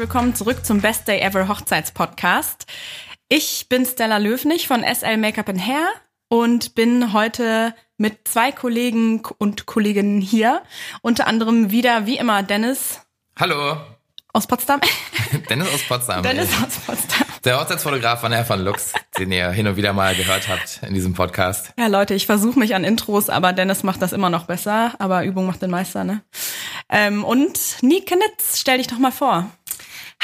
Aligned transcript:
willkommen 0.00 0.34
zurück 0.34 0.64
zum 0.64 0.80
Best 0.80 1.08
Day 1.08 1.20
Ever 1.20 1.46
Hochzeitspodcast. 1.46 2.64
Ich 3.28 3.68
bin 3.68 3.84
Stella 3.84 4.16
Löwnig 4.16 4.66
von 4.66 4.82
SL 4.82 5.18
Make-up 5.18 5.50
and 5.50 5.60
Hair 5.60 5.90
und 6.28 6.74
bin 6.74 7.12
heute 7.12 7.74
mit 7.98 8.26
zwei 8.26 8.50
Kollegen 8.50 9.20
und 9.36 9.66
Kolleginnen 9.66 10.22
hier. 10.22 10.62
Unter 11.02 11.26
anderem 11.26 11.70
wieder, 11.70 12.06
wie 12.06 12.16
immer, 12.16 12.42
Dennis. 12.42 13.02
Hallo. 13.38 13.76
Aus 14.32 14.46
Potsdam. 14.46 14.80
Dennis 15.50 15.68
aus 15.68 15.82
Potsdam. 15.82 16.22
Dennis 16.22 16.48
aus 16.48 16.76
Potsdam. 16.86 17.26
Der 17.44 17.60
Hochzeitsfotograf 17.60 18.22
von 18.22 18.32
Air 18.32 18.46
von 18.46 18.60
Lux, 18.60 18.94
den 19.18 19.30
ihr 19.32 19.50
hin 19.50 19.66
und 19.66 19.76
wieder 19.76 19.92
mal 19.92 20.14
gehört 20.14 20.48
habt 20.48 20.80
in 20.82 20.94
diesem 20.94 21.12
Podcast. 21.12 21.72
Ja, 21.78 21.88
Leute, 21.88 22.14
ich 22.14 22.24
versuche 22.24 22.58
mich 22.58 22.74
an 22.74 22.84
Intros, 22.84 23.28
aber 23.28 23.52
Dennis 23.52 23.82
macht 23.82 24.00
das 24.00 24.14
immer 24.14 24.30
noch 24.30 24.46
besser. 24.46 24.94
Aber 24.98 25.24
Übung 25.24 25.46
macht 25.46 25.60
den 25.60 25.70
Meister, 25.70 26.04
ne? 26.04 26.22
Ähm, 26.88 27.22
und 27.24 27.58
Nike 27.82 28.16
Nitz, 28.16 28.58
stell 28.58 28.78
dich 28.78 28.88
doch 28.88 28.98
mal 28.98 29.12
vor. 29.12 29.50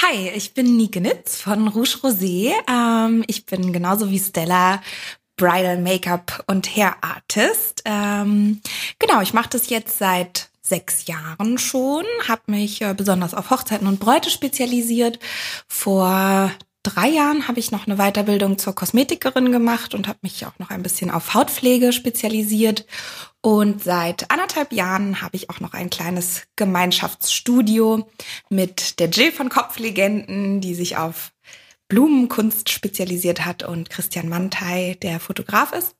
Hi, 0.02 0.28
ich 0.34 0.52
bin 0.52 0.76
Nike 0.76 1.00
Nitz 1.00 1.40
von 1.40 1.68
Rouge 1.68 1.96
Rosé. 2.02 2.52
Ähm, 2.68 3.24
ich 3.28 3.46
bin 3.46 3.72
genauso 3.72 4.10
wie 4.10 4.18
Stella 4.18 4.82
Bridal 5.36 5.78
Make-up 5.78 6.44
und 6.46 6.76
Hair 6.76 6.96
Artist. 7.00 7.82
Ähm, 7.86 8.60
genau, 8.98 9.22
ich 9.22 9.32
mache 9.32 9.48
das 9.48 9.70
jetzt 9.70 9.96
seit 9.96 10.50
sechs 10.60 11.06
Jahren 11.06 11.56
schon, 11.56 12.04
habe 12.28 12.42
mich 12.48 12.82
äh, 12.82 12.92
besonders 12.92 13.32
auf 13.32 13.48
Hochzeiten 13.48 13.86
und 13.86 13.98
Bräute 13.98 14.28
spezialisiert. 14.28 15.18
Vor 15.66 16.52
drei 16.82 17.08
Jahren 17.08 17.48
habe 17.48 17.58
ich 17.58 17.70
noch 17.70 17.86
eine 17.86 17.96
Weiterbildung 17.96 18.58
zur 18.58 18.74
Kosmetikerin 18.74 19.50
gemacht 19.50 19.94
und 19.94 20.08
habe 20.08 20.18
mich 20.20 20.44
auch 20.44 20.58
noch 20.58 20.68
ein 20.68 20.82
bisschen 20.82 21.10
auf 21.10 21.32
Hautpflege 21.32 21.94
spezialisiert. 21.94 22.84
Und 23.46 23.84
seit 23.84 24.32
anderthalb 24.32 24.72
Jahren 24.72 25.22
habe 25.22 25.36
ich 25.36 25.50
auch 25.50 25.60
noch 25.60 25.72
ein 25.72 25.88
kleines 25.88 26.48
Gemeinschaftsstudio 26.56 28.10
mit 28.48 28.98
der 28.98 29.08
Jill 29.08 29.30
von 29.30 29.50
Kopflegenden, 29.50 30.60
die 30.60 30.74
sich 30.74 30.96
auf 30.96 31.30
Blumenkunst 31.86 32.70
spezialisiert 32.70 33.44
hat 33.44 33.62
und 33.62 33.88
Christian 33.88 34.28
Mantei, 34.28 34.98
der 35.00 35.20
Fotograf 35.20 35.72
ist. 35.72 35.94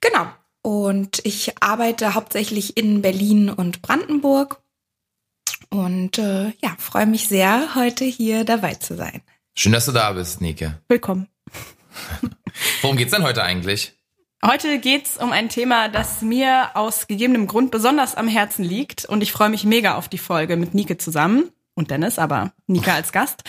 Genau. 0.00 0.28
Und 0.62 1.20
ich 1.24 1.60
arbeite 1.60 2.14
hauptsächlich 2.14 2.76
in 2.76 3.02
Berlin 3.02 3.50
und 3.50 3.82
Brandenburg 3.82 4.62
und 5.70 6.18
äh, 6.18 6.52
ja, 6.62 6.76
freue 6.78 7.06
mich 7.06 7.26
sehr, 7.26 7.74
heute 7.74 8.04
hier 8.04 8.44
dabei 8.44 8.74
zu 8.74 8.94
sein. 8.94 9.22
Schön, 9.56 9.72
dass 9.72 9.86
du 9.86 9.92
da 9.92 10.12
bist, 10.12 10.40
Nike. 10.40 10.70
Willkommen. 10.86 11.26
Worum 12.82 12.96
geht's 12.96 13.10
denn 13.10 13.24
heute 13.24 13.42
eigentlich? 13.42 13.99
Heute 14.44 14.78
geht's 14.78 15.18
um 15.18 15.32
ein 15.32 15.50
Thema, 15.50 15.88
das 15.88 16.22
mir 16.22 16.70
aus 16.72 17.06
gegebenem 17.06 17.46
Grund 17.46 17.70
besonders 17.70 18.14
am 18.14 18.26
Herzen 18.26 18.64
liegt 18.64 19.04
und 19.04 19.22
ich 19.22 19.32
freue 19.32 19.50
mich 19.50 19.64
mega 19.64 19.96
auf 19.96 20.08
die 20.08 20.16
Folge 20.16 20.56
mit 20.56 20.72
Nike 20.72 20.96
zusammen 20.96 21.50
und 21.74 21.90
Dennis, 21.90 22.18
aber 22.18 22.52
Nika 22.66 22.94
als 22.94 23.12
Gast. 23.12 23.42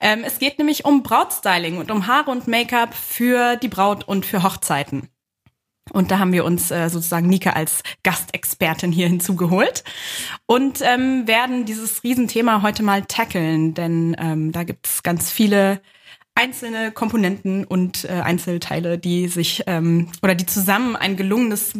Ähm, 0.00 0.22
es 0.22 0.38
geht 0.38 0.58
nämlich 0.58 0.84
um 0.84 1.02
Brautstyling 1.02 1.78
und 1.78 1.90
um 1.90 2.06
Haare 2.06 2.30
und 2.30 2.46
Make-up 2.46 2.92
für 2.92 3.56
die 3.56 3.68
Braut 3.68 4.04
und 4.04 4.26
für 4.26 4.42
Hochzeiten. 4.42 5.08
Und 5.92 6.10
da 6.10 6.18
haben 6.18 6.32
wir 6.32 6.44
uns 6.44 6.70
äh, 6.70 6.90
sozusagen 6.90 7.26
Nika 7.26 7.50
als 7.50 7.82
Gastexpertin 8.02 8.92
hier 8.92 9.08
hinzugeholt 9.08 9.82
und 10.44 10.80
ähm, 10.82 11.26
werden 11.26 11.64
dieses 11.64 12.02
Riesenthema 12.04 12.60
heute 12.60 12.82
mal 12.82 13.02
tackeln, 13.06 13.72
denn 13.72 14.14
ähm, 14.18 14.52
da 14.52 14.64
gibt 14.64 14.86
es 14.86 15.02
ganz 15.02 15.30
viele 15.30 15.80
einzelne 16.34 16.92
Komponenten 16.92 17.64
und 17.64 18.04
äh, 18.04 18.20
Einzelteile, 18.20 18.98
die 18.98 19.28
sich 19.28 19.62
ähm, 19.66 20.08
oder 20.22 20.34
die 20.34 20.46
zusammen 20.46 20.96
ein 20.96 21.16
gelungenes 21.16 21.74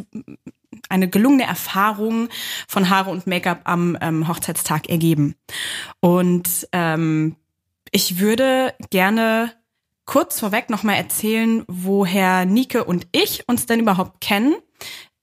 eine 0.88 1.08
gelungene 1.08 1.44
Erfahrung 1.44 2.28
von 2.68 2.90
Haare 2.90 3.10
und 3.10 3.26
Make-up 3.26 3.62
am 3.64 3.96
ähm, 4.00 4.28
Hochzeitstag 4.28 4.88
ergeben. 4.88 5.34
Und 6.00 6.68
ähm, 6.72 7.36
ich 7.90 8.18
würde 8.18 8.74
gerne 8.90 9.52
kurz 10.04 10.40
vorweg 10.40 10.70
nochmal 10.70 10.96
erzählen, 10.96 11.64
woher 11.68 12.44
Nike 12.44 12.84
und 12.84 13.06
ich 13.12 13.48
uns 13.48 13.66
denn 13.66 13.80
überhaupt 13.80 14.20
kennen. 14.20 14.54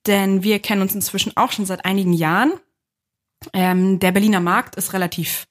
Denn 0.07 0.43
wir 0.43 0.59
kennen 0.59 0.81
uns 0.81 0.95
inzwischen 0.95 1.37
auch 1.37 1.51
schon 1.51 1.65
seit 1.65 1.85
einigen 1.85 2.13
Jahren. 2.13 2.53
Ähm, 3.53 3.99
der 3.99 4.11
Berliner 4.11 4.39
Markt 4.39 4.75
ist 4.75 4.93
relativ 4.93 5.47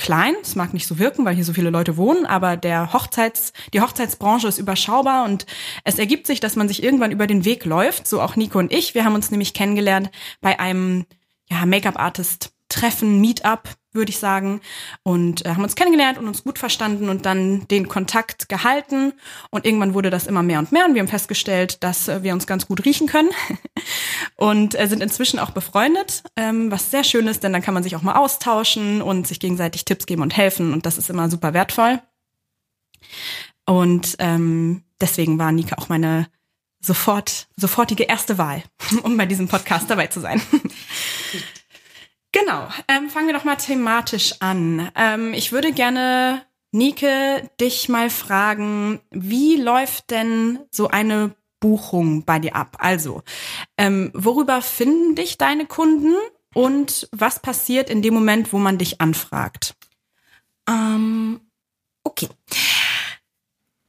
klein. 0.00 0.34
Es 0.42 0.56
mag 0.56 0.72
nicht 0.72 0.86
so 0.86 0.98
wirken, 0.98 1.24
weil 1.26 1.34
hier 1.34 1.44
so 1.44 1.52
viele 1.52 1.68
Leute 1.70 1.98
wohnen, 1.98 2.24
aber 2.24 2.56
der 2.56 2.92
Hochzeits, 2.94 3.52
die 3.74 3.82
Hochzeitsbranche 3.82 4.48
ist 4.48 4.58
überschaubar 4.58 5.26
und 5.26 5.44
es 5.84 5.98
ergibt 5.98 6.26
sich, 6.26 6.40
dass 6.40 6.56
man 6.56 6.68
sich 6.68 6.82
irgendwann 6.82 7.12
über 7.12 7.26
den 7.26 7.44
Weg 7.44 7.66
läuft. 7.66 8.08
So 8.08 8.22
auch 8.22 8.34
Nico 8.34 8.58
und 8.58 8.72
ich. 8.72 8.94
Wir 8.94 9.04
haben 9.04 9.14
uns 9.14 9.30
nämlich 9.30 9.52
kennengelernt 9.52 10.10
bei 10.40 10.58
einem 10.58 11.04
ja, 11.50 11.66
Make-up-Artist 11.66 12.52
Treffen, 12.70 13.20
Meetup, 13.20 13.68
würde 13.92 14.10
ich 14.10 14.18
sagen, 14.18 14.60
und 15.02 15.44
äh, 15.44 15.50
haben 15.50 15.64
uns 15.64 15.74
kennengelernt 15.74 16.16
und 16.16 16.28
uns 16.28 16.44
gut 16.44 16.58
verstanden 16.58 17.08
und 17.08 17.26
dann 17.26 17.66
den 17.68 17.88
Kontakt 17.88 18.48
gehalten. 18.48 19.12
Und 19.50 19.66
irgendwann 19.66 19.94
wurde 19.94 20.10
das 20.10 20.26
immer 20.26 20.42
mehr 20.42 20.60
und 20.60 20.72
mehr 20.72 20.86
und 20.86 20.94
wir 20.94 21.02
haben 21.02 21.08
festgestellt, 21.08 21.82
dass 21.82 22.08
äh, 22.08 22.22
wir 22.22 22.32
uns 22.32 22.46
ganz 22.46 22.66
gut 22.66 22.84
riechen 22.84 23.08
können 23.08 23.30
und 24.36 24.78
äh, 24.78 24.86
sind 24.86 25.02
inzwischen 25.02 25.38
auch 25.38 25.50
befreundet, 25.50 26.22
ähm, 26.36 26.70
was 26.70 26.90
sehr 26.90 27.04
schön 27.04 27.26
ist, 27.26 27.42
denn 27.42 27.52
dann 27.52 27.62
kann 27.62 27.74
man 27.74 27.82
sich 27.82 27.96
auch 27.96 28.02
mal 28.02 28.14
austauschen 28.14 29.02
und 29.02 29.26
sich 29.26 29.40
gegenseitig 29.40 29.84
Tipps 29.84 30.06
geben 30.06 30.22
und 30.22 30.36
helfen 30.36 30.72
und 30.72 30.86
das 30.86 30.96
ist 30.96 31.10
immer 31.10 31.28
super 31.28 31.52
wertvoll. 31.52 32.00
Und 33.66 34.16
ähm, 34.18 34.84
deswegen 35.00 35.38
war 35.38 35.52
Nika 35.52 35.76
auch 35.78 35.88
meine 35.88 36.28
sofort, 36.80 37.48
sofortige 37.56 38.04
erste 38.04 38.38
Wahl, 38.38 38.62
um 39.02 39.16
bei 39.16 39.26
diesem 39.26 39.48
Podcast 39.48 39.90
dabei 39.90 40.06
zu 40.06 40.20
sein. 40.20 40.40
Genau, 42.32 42.68
ähm, 42.86 43.10
fangen 43.10 43.26
wir 43.26 43.34
doch 43.34 43.44
mal 43.44 43.56
thematisch 43.56 44.34
an. 44.40 44.90
Ähm, 44.94 45.34
ich 45.34 45.50
würde 45.50 45.72
gerne, 45.72 46.42
Nike, 46.70 47.42
dich 47.60 47.88
mal 47.88 48.08
fragen, 48.08 49.00
wie 49.10 49.56
läuft 49.56 50.10
denn 50.10 50.60
so 50.70 50.88
eine 50.88 51.34
Buchung 51.58 52.24
bei 52.24 52.38
dir 52.38 52.54
ab? 52.54 52.76
Also, 52.78 53.22
ähm, 53.76 54.10
worüber 54.14 54.62
finden 54.62 55.16
dich 55.16 55.38
deine 55.38 55.66
Kunden 55.66 56.14
und 56.54 57.08
was 57.12 57.40
passiert 57.40 57.90
in 57.90 58.00
dem 58.00 58.14
Moment, 58.14 58.52
wo 58.52 58.58
man 58.58 58.78
dich 58.78 59.00
anfragt? 59.00 59.74
Ähm, 60.68 61.40
okay. 62.04 62.28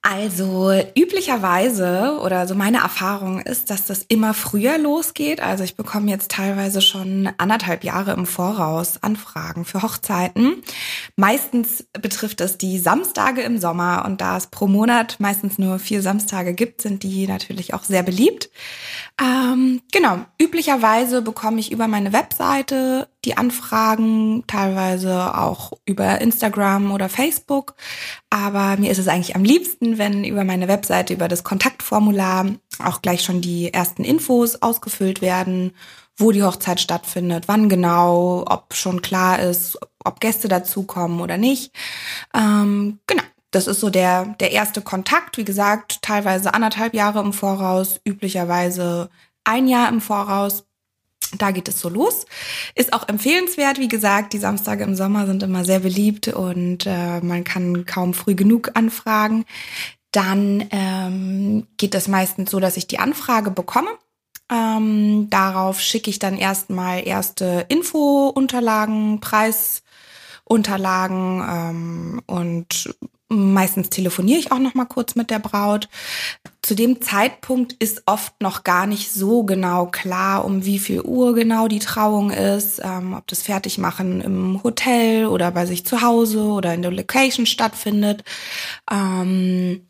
Also 0.03 0.73
üblicherweise 0.95 2.17
oder 2.23 2.47
so 2.47 2.55
meine 2.55 2.79
Erfahrung 2.79 3.39
ist, 3.39 3.69
dass 3.69 3.85
das 3.85 4.03
immer 4.07 4.33
früher 4.33 4.79
losgeht. 4.79 5.41
Also 5.41 5.63
ich 5.63 5.75
bekomme 5.75 6.09
jetzt 6.09 6.31
teilweise 6.31 6.81
schon 6.81 7.29
anderthalb 7.37 7.83
Jahre 7.83 8.13
im 8.13 8.25
Voraus 8.25 9.03
Anfragen 9.03 9.63
für 9.63 9.83
Hochzeiten. 9.83 10.63
Meistens 11.17 11.85
betrifft 12.01 12.41
es 12.41 12.57
die 12.57 12.79
Samstage 12.79 13.41
im 13.41 13.59
Sommer 13.59 14.03
und 14.03 14.21
da 14.21 14.37
es 14.37 14.47
pro 14.47 14.65
Monat 14.65 15.17
meistens 15.19 15.59
nur 15.59 15.77
vier 15.77 16.01
Samstage 16.01 16.55
gibt, 16.55 16.81
sind 16.81 17.03
die 17.03 17.27
natürlich 17.27 17.75
auch 17.75 17.83
sehr 17.83 18.01
beliebt. 18.01 18.49
Ähm, 19.21 19.81
genau, 19.91 20.25
üblicherweise 20.41 21.21
bekomme 21.21 21.59
ich 21.59 21.71
über 21.71 21.87
meine 21.87 22.11
Webseite 22.11 23.07
die 23.23 23.37
Anfragen, 23.37 24.43
teilweise 24.47 25.37
auch 25.37 25.73
über 25.85 26.19
Instagram 26.21 26.91
oder 26.91 27.07
Facebook. 27.07 27.75
Aber 28.31 28.77
mir 28.77 28.89
ist 28.89 28.97
es 28.97 29.07
eigentlich 29.07 29.35
am 29.35 29.43
liebsten, 29.43 29.99
wenn 29.99 30.23
über 30.23 30.43
meine 30.43 30.67
Webseite, 30.67 31.13
über 31.13 31.27
das 31.27 31.43
Kontaktformular 31.43 32.47
auch 32.83 33.03
gleich 33.03 33.21
schon 33.21 33.41
die 33.41 33.71
ersten 33.71 34.03
Infos 34.03 34.59
ausgefüllt 34.63 35.21
werden, 35.21 35.73
wo 36.17 36.31
die 36.31 36.43
Hochzeit 36.43 36.79
stattfindet, 36.79 37.43
wann 37.47 37.69
genau, 37.69 38.43
ob 38.47 38.73
schon 38.73 39.03
klar 39.03 39.39
ist, 39.39 39.77
ob 40.03 40.19
Gäste 40.19 40.47
dazukommen 40.47 41.21
oder 41.21 41.37
nicht. 41.37 41.71
Ähm, 42.33 42.99
genau. 43.05 43.23
Das 43.51 43.67
ist 43.67 43.81
so 43.81 43.89
der, 43.89 44.35
der 44.39 44.51
erste 44.51 44.81
Kontakt. 44.81 45.37
Wie 45.37 45.45
gesagt, 45.45 46.01
teilweise 46.01 46.53
anderthalb 46.53 46.93
Jahre 46.93 47.19
im 47.19 47.33
Voraus, 47.33 47.99
üblicherweise 48.05 49.09
ein 49.43 49.67
Jahr 49.67 49.89
im 49.89 50.01
Voraus. 50.01 50.65
Da 51.37 51.51
geht 51.51 51.67
es 51.67 51.79
so 51.79 51.89
los. 51.89 52.25
Ist 52.75 52.93
auch 52.93 53.07
empfehlenswert, 53.07 53.79
wie 53.79 53.87
gesagt, 53.87 54.33
die 54.33 54.39
Samstage 54.39 54.83
im 54.83 54.95
Sommer 54.95 55.27
sind 55.27 55.43
immer 55.43 55.63
sehr 55.63 55.79
beliebt 55.79 56.27
und 56.29 56.85
äh, 56.85 57.21
man 57.21 57.43
kann 57.43 57.85
kaum 57.85 58.13
früh 58.13 58.35
genug 58.35 58.71
anfragen. 58.73 59.45
Dann 60.11 60.67
ähm, 60.71 61.67
geht 61.77 61.95
es 61.95 62.09
meistens 62.09 62.51
so, 62.51 62.59
dass 62.59 62.75
ich 62.75 62.87
die 62.87 62.99
Anfrage 62.99 63.51
bekomme. 63.51 63.91
Ähm, 64.51 65.29
darauf 65.29 65.79
schicke 65.79 66.09
ich 66.09 66.19
dann 66.19 66.37
erstmal 66.37 67.07
erste 67.07 67.65
Info-Unterlagen, 67.69 69.21
Preisunterlagen 69.21 71.41
ähm, 71.49 72.21
und 72.27 72.93
Meistens 73.33 73.89
telefoniere 73.89 74.39
ich 74.39 74.51
auch 74.51 74.59
noch 74.59 74.73
mal 74.73 74.83
kurz 74.83 75.15
mit 75.15 75.29
der 75.29 75.39
Braut. 75.39 75.87
Zu 76.61 76.75
dem 76.75 77.01
Zeitpunkt 77.01 77.71
ist 77.73 78.03
oft 78.05 78.41
noch 78.41 78.65
gar 78.65 78.85
nicht 78.87 79.09
so 79.09 79.43
genau 79.43 79.85
klar, 79.85 80.43
um 80.43 80.65
wie 80.65 80.79
viel 80.79 80.99
Uhr 81.01 81.33
genau 81.33 81.69
die 81.69 81.79
Trauung 81.79 82.31
ist, 82.31 82.81
ähm, 82.83 83.13
ob 83.13 83.25
das 83.27 83.41
Fertigmachen 83.41 84.19
im 84.19 84.61
Hotel 84.63 85.27
oder 85.27 85.49
bei 85.51 85.65
sich 85.65 85.85
zu 85.85 86.01
Hause 86.01 86.43
oder 86.43 86.73
in 86.73 86.81
der 86.81 86.91
Location 86.91 87.45
stattfindet. 87.45 88.25
Ähm, 88.91 89.87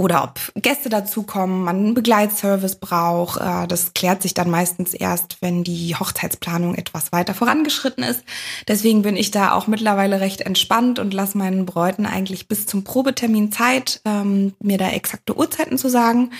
oder 0.00 0.24
ob 0.24 0.40
Gäste 0.54 0.88
dazukommen, 0.88 1.62
man 1.62 1.76
einen 1.76 1.94
Begleitservice 1.94 2.76
braucht. 2.76 3.38
Äh, 3.38 3.66
das 3.66 3.92
klärt 3.92 4.22
sich 4.22 4.32
dann 4.32 4.48
meistens 4.48 4.94
erst, 4.94 5.36
wenn 5.42 5.62
die 5.62 5.94
Hochzeitsplanung 5.94 6.74
etwas 6.74 7.12
weiter 7.12 7.34
vorangeschritten 7.34 8.02
ist. 8.02 8.24
Deswegen 8.66 9.02
bin 9.02 9.14
ich 9.14 9.30
da 9.30 9.52
auch 9.52 9.66
mittlerweile 9.66 10.20
recht 10.20 10.40
entspannt 10.40 10.98
und 10.98 11.12
lasse 11.12 11.36
meinen 11.36 11.66
Bräuten 11.66 12.06
eigentlich 12.06 12.48
bis 12.48 12.64
zum 12.64 12.82
Probetermin 12.82 13.52
Zeit, 13.52 14.00
ähm, 14.06 14.54
mir 14.58 14.78
da 14.78 14.88
exakte 14.88 15.36
Uhrzeiten 15.36 15.76
zu 15.76 15.90
sagen. 15.90 16.30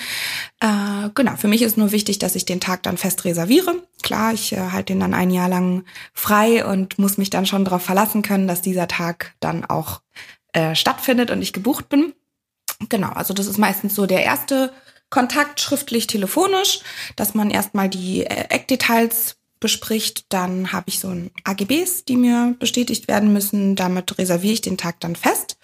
Äh, 0.61 1.11
genau, 1.15 1.37
für 1.37 1.49
mich 1.49 1.61
ist 1.61 1.77
nur 1.77 1.93
wichtig, 1.93 2.19
dass 2.19 2.37
ich 2.37 2.47
den 2.47 2.61
Tag 2.61 2.83
dann 2.85 2.97
fest 2.97 3.27
reserviere. 3.27 3.75
Klar, 4.01 4.33
ich 4.33 4.55
äh, 4.55 4.71
halte 4.73 4.95
den 4.95 5.01
dann 5.01 5.13
ein 5.13 5.31
Jahr 5.31 5.51
lang 5.51 5.85
frei 6.15 6.65
und 6.65 6.99
muss 6.99 7.19
mich 7.19 7.29
dann 7.29 7.45
schon 7.45 7.67
darauf 7.67 7.83
verlassen 7.83 8.23
können, 8.23 8.49
dass 8.49 8.63
dieser 8.63 8.89
Tag 8.89 9.35
dann 9.41 9.67
auch 9.67 10.01
stattfindet 10.73 11.31
und 11.31 11.43
ich 11.43 11.53
gebucht 11.53 11.89
bin. 11.89 12.13
Genau, 12.89 13.11
also 13.11 13.35
das 13.35 13.47
ist 13.47 13.59
meistens 13.59 13.95
so 13.95 14.07
der 14.07 14.25
erste 14.25 14.73
Kontakt 15.11 15.61
schriftlich, 15.61 16.07
telefonisch, 16.07 16.81
dass 17.17 17.35
man 17.35 17.51
erstmal 17.51 17.89
die 17.89 18.25
äh, 18.25 18.47
Eckdetails 18.49 19.37
bespricht. 19.59 20.33
Dann 20.33 20.73
habe 20.73 20.89
ich 20.89 21.01
so 21.01 21.09
ein 21.09 21.31
AGBs, 21.45 22.05
die 22.07 22.17
mir 22.17 22.57
bestätigt 22.59 23.09
werden 23.09 23.33
müssen. 23.33 23.77
Damit 23.77 24.19
reserviere 24.19 24.55
ich 24.55 24.61
den 24.63 24.79
Tag 24.79 25.01
dann 25.01 25.17
fest. 25.17 25.59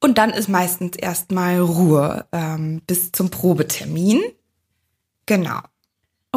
Und 0.00 0.16
dann 0.16 0.30
ist 0.30 0.48
meistens 0.48 0.96
erstmal 0.96 1.58
Ruhe 1.58 2.26
ähm, 2.32 2.82
bis 2.86 3.12
zum 3.12 3.30
Probetermin. 3.30 4.22
Genau. 5.26 5.60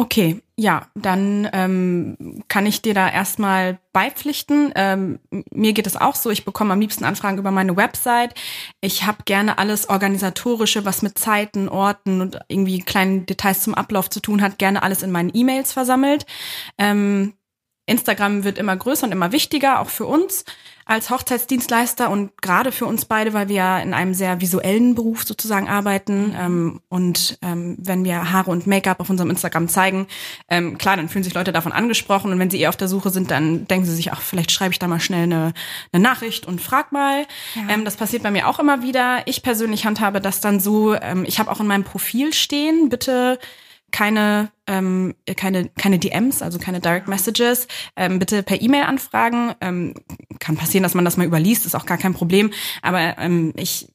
Okay, 0.02 0.42
ja, 0.56 0.88
dann 0.96 1.48
ähm, 1.52 2.42
kann 2.48 2.66
ich 2.66 2.82
dir 2.82 2.92
da 2.92 3.08
erstmal 3.08 3.78
beipflichten. 3.92 4.72
Ähm, 4.74 5.20
mir 5.52 5.74
geht 5.74 5.86
es 5.86 5.94
auch 5.96 6.16
so, 6.16 6.30
ich 6.30 6.44
bekomme 6.44 6.72
am 6.72 6.80
liebsten 6.80 7.04
Anfragen 7.04 7.38
über 7.38 7.52
meine 7.52 7.76
Website. 7.76 8.34
Ich 8.80 9.04
habe 9.04 9.18
gerne 9.24 9.58
alles 9.58 9.88
organisatorische, 9.88 10.84
was 10.84 11.02
mit 11.02 11.18
Zeiten, 11.18 11.68
Orten 11.68 12.20
und 12.20 12.40
irgendwie 12.48 12.80
kleinen 12.80 13.26
Details 13.26 13.62
zum 13.62 13.76
Ablauf 13.76 14.10
zu 14.10 14.18
tun 14.18 14.42
hat, 14.42 14.58
gerne 14.58 14.82
alles 14.82 15.04
in 15.04 15.12
meinen 15.12 15.30
E-Mails 15.32 15.72
versammelt. 15.72 16.26
Ähm, 16.78 17.34
Instagram 17.86 18.42
wird 18.42 18.58
immer 18.58 18.76
größer 18.76 19.06
und 19.06 19.12
immer 19.12 19.30
wichtiger, 19.30 19.78
auch 19.78 19.88
für 19.88 20.06
uns 20.06 20.44
als 20.84 21.10
Hochzeitsdienstleister 21.10 22.10
und 22.10 22.40
gerade 22.40 22.72
für 22.72 22.86
uns 22.86 23.04
beide, 23.04 23.32
weil 23.32 23.48
wir 23.48 23.56
ja 23.56 23.78
in 23.78 23.94
einem 23.94 24.14
sehr 24.14 24.40
visuellen 24.40 24.94
Beruf 24.94 25.24
sozusagen 25.24 25.68
arbeiten. 25.68 26.28
Mhm. 26.28 26.36
Ähm, 26.38 26.80
und 26.88 27.38
ähm, 27.42 27.76
wenn 27.78 28.04
wir 28.04 28.32
Haare 28.32 28.50
und 28.50 28.66
Make-up 28.66 29.00
auf 29.00 29.10
unserem 29.10 29.30
Instagram 29.30 29.68
zeigen, 29.68 30.06
ähm, 30.48 30.78
klar, 30.78 30.96
dann 30.96 31.08
fühlen 31.08 31.24
sich 31.24 31.34
Leute 31.34 31.52
davon 31.52 31.72
angesprochen. 31.72 32.32
Und 32.32 32.38
wenn 32.38 32.50
sie 32.50 32.60
eher 32.60 32.68
auf 32.68 32.76
der 32.76 32.88
Suche 32.88 33.10
sind, 33.10 33.30
dann 33.30 33.66
denken 33.68 33.86
sie 33.86 33.94
sich, 33.94 34.12
ach, 34.12 34.20
vielleicht 34.20 34.50
schreibe 34.50 34.72
ich 34.72 34.78
da 34.78 34.88
mal 34.88 35.00
schnell 35.00 35.24
eine, 35.24 35.52
eine 35.92 36.02
Nachricht 36.02 36.46
und 36.46 36.60
frag 36.60 36.92
mal. 36.92 37.26
Ja. 37.54 37.74
Ähm, 37.74 37.84
das 37.84 37.96
passiert 37.96 38.22
bei 38.22 38.30
mir 38.30 38.48
auch 38.48 38.58
immer 38.58 38.82
wieder. 38.82 39.22
Ich 39.26 39.42
persönlich 39.42 39.86
handhabe 39.86 40.20
das 40.20 40.40
dann 40.40 40.60
so, 40.60 40.94
ähm, 40.94 41.24
ich 41.26 41.38
habe 41.38 41.50
auch 41.50 41.60
in 41.60 41.66
meinem 41.66 41.84
Profil 41.84 42.32
stehen, 42.32 42.88
bitte 42.88 43.38
keine, 43.92 44.50
ähm, 44.66 45.14
keine, 45.36 45.68
keine 45.68 45.98
DMs, 45.98 46.42
also 46.42 46.58
keine 46.58 46.80
Direct 46.80 47.08
Messages. 47.08 47.68
Ähm, 47.94 48.18
bitte 48.18 48.42
per 48.42 48.60
E-Mail 48.60 48.84
anfragen. 48.84 49.54
Ähm, 49.60 49.94
kann 50.40 50.56
passieren, 50.56 50.82
dass 50.82 50.94
man 50.94 51.04
das 51.04 51.16
mal 51.16 51.26
überliest, 51.26 51.66
ist 51.66 51.76
auch 51.76 51.86
gar 51.86 51.98
kein 51.98 52.14
Problem. 52.14 52.52
Aber 52.80 53.18
ähm, 53.18 53.52
ich 53.56 53.88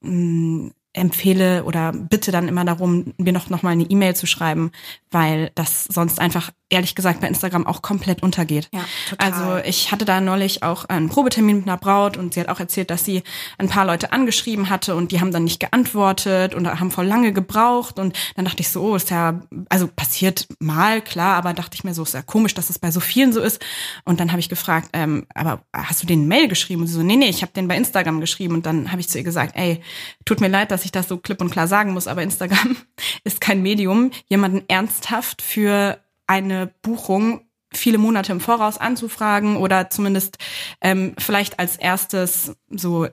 mh, 0.00 0.10
mm, 0.10 0.70
empfehle 0.98 1.64
oder 1.64 1.92
bitte 1.92 2.32
dann 2.32 2.48
immer 2.48 2.64
darum, 2.64 3.14
mir 3.18 3.32
noch, 3.32 3.50
noch 3.50 3.62
mal 3.62 3.70
eine 3.70 3.84
E-Mail 3.84 4.14
zu 4.14 4.26
schreiben, 4.26 4.70
weil 5.10 5.50
das 5.54 5.84
sonst 5.84 6.20
einfach 6.20 6.50
ehrlich 6.70 6.94
gesagt 6.94 7.20
bei 7.20 7.28
Instagram 7.28 7.66
auch 7.66 7.80
komplett 7.80 8.22
untergeht. 8.22 8.68
Ja, 8.72 8.84
total. 9.08 9.32
Also 9.32 9.68
ich 9.68 9.90
hatte 9.90 10.04
da 10.04 10.20
neulich 10.20 10.62
auch 10.62 10.84
einen 10.84 11.08
Probetermin 11.08 11.58
mit 11.58 11.66
einer 11.66 11.78
Braut 11.78 12.16
und 12.16 12.34
sie 12.34 12.40
hat 12.40 12.48
auch 12.48 12.60
erzählt, 12.60 12.90
dass 12.90 13.04
sie 13.04 13.22
ein 13.56 13.68
paar 13.68 13.86
Leute 13.86 14.12
angeschrieben 14.12 14.68
hatte 14.68 14.94
und 14.94 15.10
die 15.10 15.20
haben 15.20 15.32
dann 15.32 15.44
nicht 15.44 15.60
geantwortet 15.60 16.54
und 16.54 16.68
haben 16.68 16.90
voll 16.90 17.06
lange 17.06 17.32
gebraucht 17.32 17.98
und 17.98 18.18
dann 18.36 18.44
dachte 18.44 18.60
ich 18.60 18.68
so, 18.68 18.82
oh, 18.82 18.96
ist 18.96 19.10
ja, 19.10 19.40
also 19.70 19.88
passiert 19.88 20.46
mal, 20.58 21.00
klar, 21.00 21.36
aber 21.36 21.54
dachte 21.54 21.74
ich 21.74 21.84
mir 21.84 21.94
so, 21.94 22.02
ist 22.02 22.14
ja 22.14 22.22
komisch, 22.22 22.52
dass 22.52 22.68
es 22.68 22.78
bei 22.78 22.90
so 22.90 23.00
vielen 23.00 23.32
so 23.32 23.40
ist 23.40 23.64
und 24.04 24.20
dann 24.20 24.30
habe 24.30 24.40
ich 24.40 24.50
gefragt, 24.50 24.90
ähm, 24.92 25.26
aber 25.34 25.62
hast 25.74 26.02
du 26.02 26.06
den 26.06 26.28
Mail 26.28 26.48
geschrieben? 26.48 26.82
Und 26.82 26.88
sie 26.88 26.94
so, 26.94 27.02
nee, 27.02 27.16
nee, 27.16 27.28
ich 27.28 27.40
habe 27.42 27.52
den 27.52 27.68
bei 27.68 27.76
Instagram 27.76 28.20
geschrieben 28.20 28.54
und 28.54 28.66
dann 28.66 28.92
habe 28.92 29.00
ich 29.00 29.08
zu 29.08 29.16
ihr 29.16 29.24
gesagt, 29.24 29.56
ey, 29.56 29.80
tut 30.26 30.40
mir 30.40 30.48
leid, 30.48 30.70
dass 30.70 30.84
ich 30.84 30.87
das 30.92 31.08
so 31.08 31.18
klipp 31.18 31.40
und 31.40 31.50
klar 31.50 31.66
sagen 31.66 31.92
muss, 31.92 32.06
aber 32.06 32.22
Instagram 32.22 32.76
ist 33.24 33.40
kein 33.40 33.62
Medium, 33.62 34.10
jemanden 34.28 34.62
ernsthaft 34.68 35.42
für 35.42 35.98
eine 36.26 36.72
Buchung 36.82 37.42
viele 37.72 37.98
Monate 37.98 38.32
im 38.32 38.40
Voraus 38.40 38.78
anzufragen 38.78 39.56
oder 39.56 39.90
zumindest 39.90 40.38
ähm, 40.80 41.14
vielleicht 41.18 41.58
als 41.58 41.76
erstes 41.76 42.56
so 42.70 43.06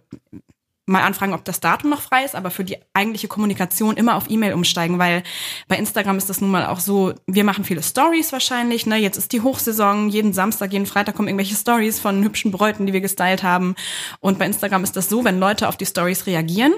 mal 0.88 1.02
anfragen, 1.02 1.34
ob 1.34 1.44
das 1.46 1.60
Datum 1.60 1.90
noch 1.90 2.02
frei 2.02 2.26
ist, 2.26 2.36
aber 2.36 2.52
für 2.52 2.64
die 2.64 2.78
eigentliche 2.94 3.28
Kommunikation 3.28 3.98
immer 3.98 4.16
auf 4.16 4.30
E-Mail 4.30 4.54
umsteigen, 4.54 5.00
weil 5.00 5.24
bei 5.68 5.78
Instagram 5.78 6.18
ist 6.18 6.30
das 6.30 6.42
nun 6.42 6.52
mal 6.52 6.68
auch 6.68 6.80
so, 6.80 7.14
wir 7.26 7.44
machen 7.44 7.64
viele 7.64 7.82
Stories 7.82 8.32
wahrscheinlich, 8.32 8.86
ne, 8.86 8.98
jetzt 8.98 9.18
ist 9.18 9.32
die 9.32 9.42
Hochsaison, 9.42 10.10
jeden 10.10 10.32
Samstag, 10.34 10.74
jeden 10.74 10.86
Freitag 10.86 11.16
kommen 11.16 11.28
irgendwelche 11.28 11.56
Stories 11.56 12.00
von 12.00 12.24
hübschen 12.24 12.52
Bräuten, 12.52 12.86
die 12.86 12.94
wir 12.94 13.02
gestylt 13.02 13.42
haben. 13.42 13.76
Und 14.20 14.38
bei 14.38 14.46
Instagram 14.46 14.84
ist 14.84 14.96
das 14.96 15.10
so, 15.10 15.24
wenn 15.24 15.40
Leute 15.40 15.68
auf 15.68 15.78
die 15.78 15.88
Stories 15.88 16.28
reagieren, 16.28 16.74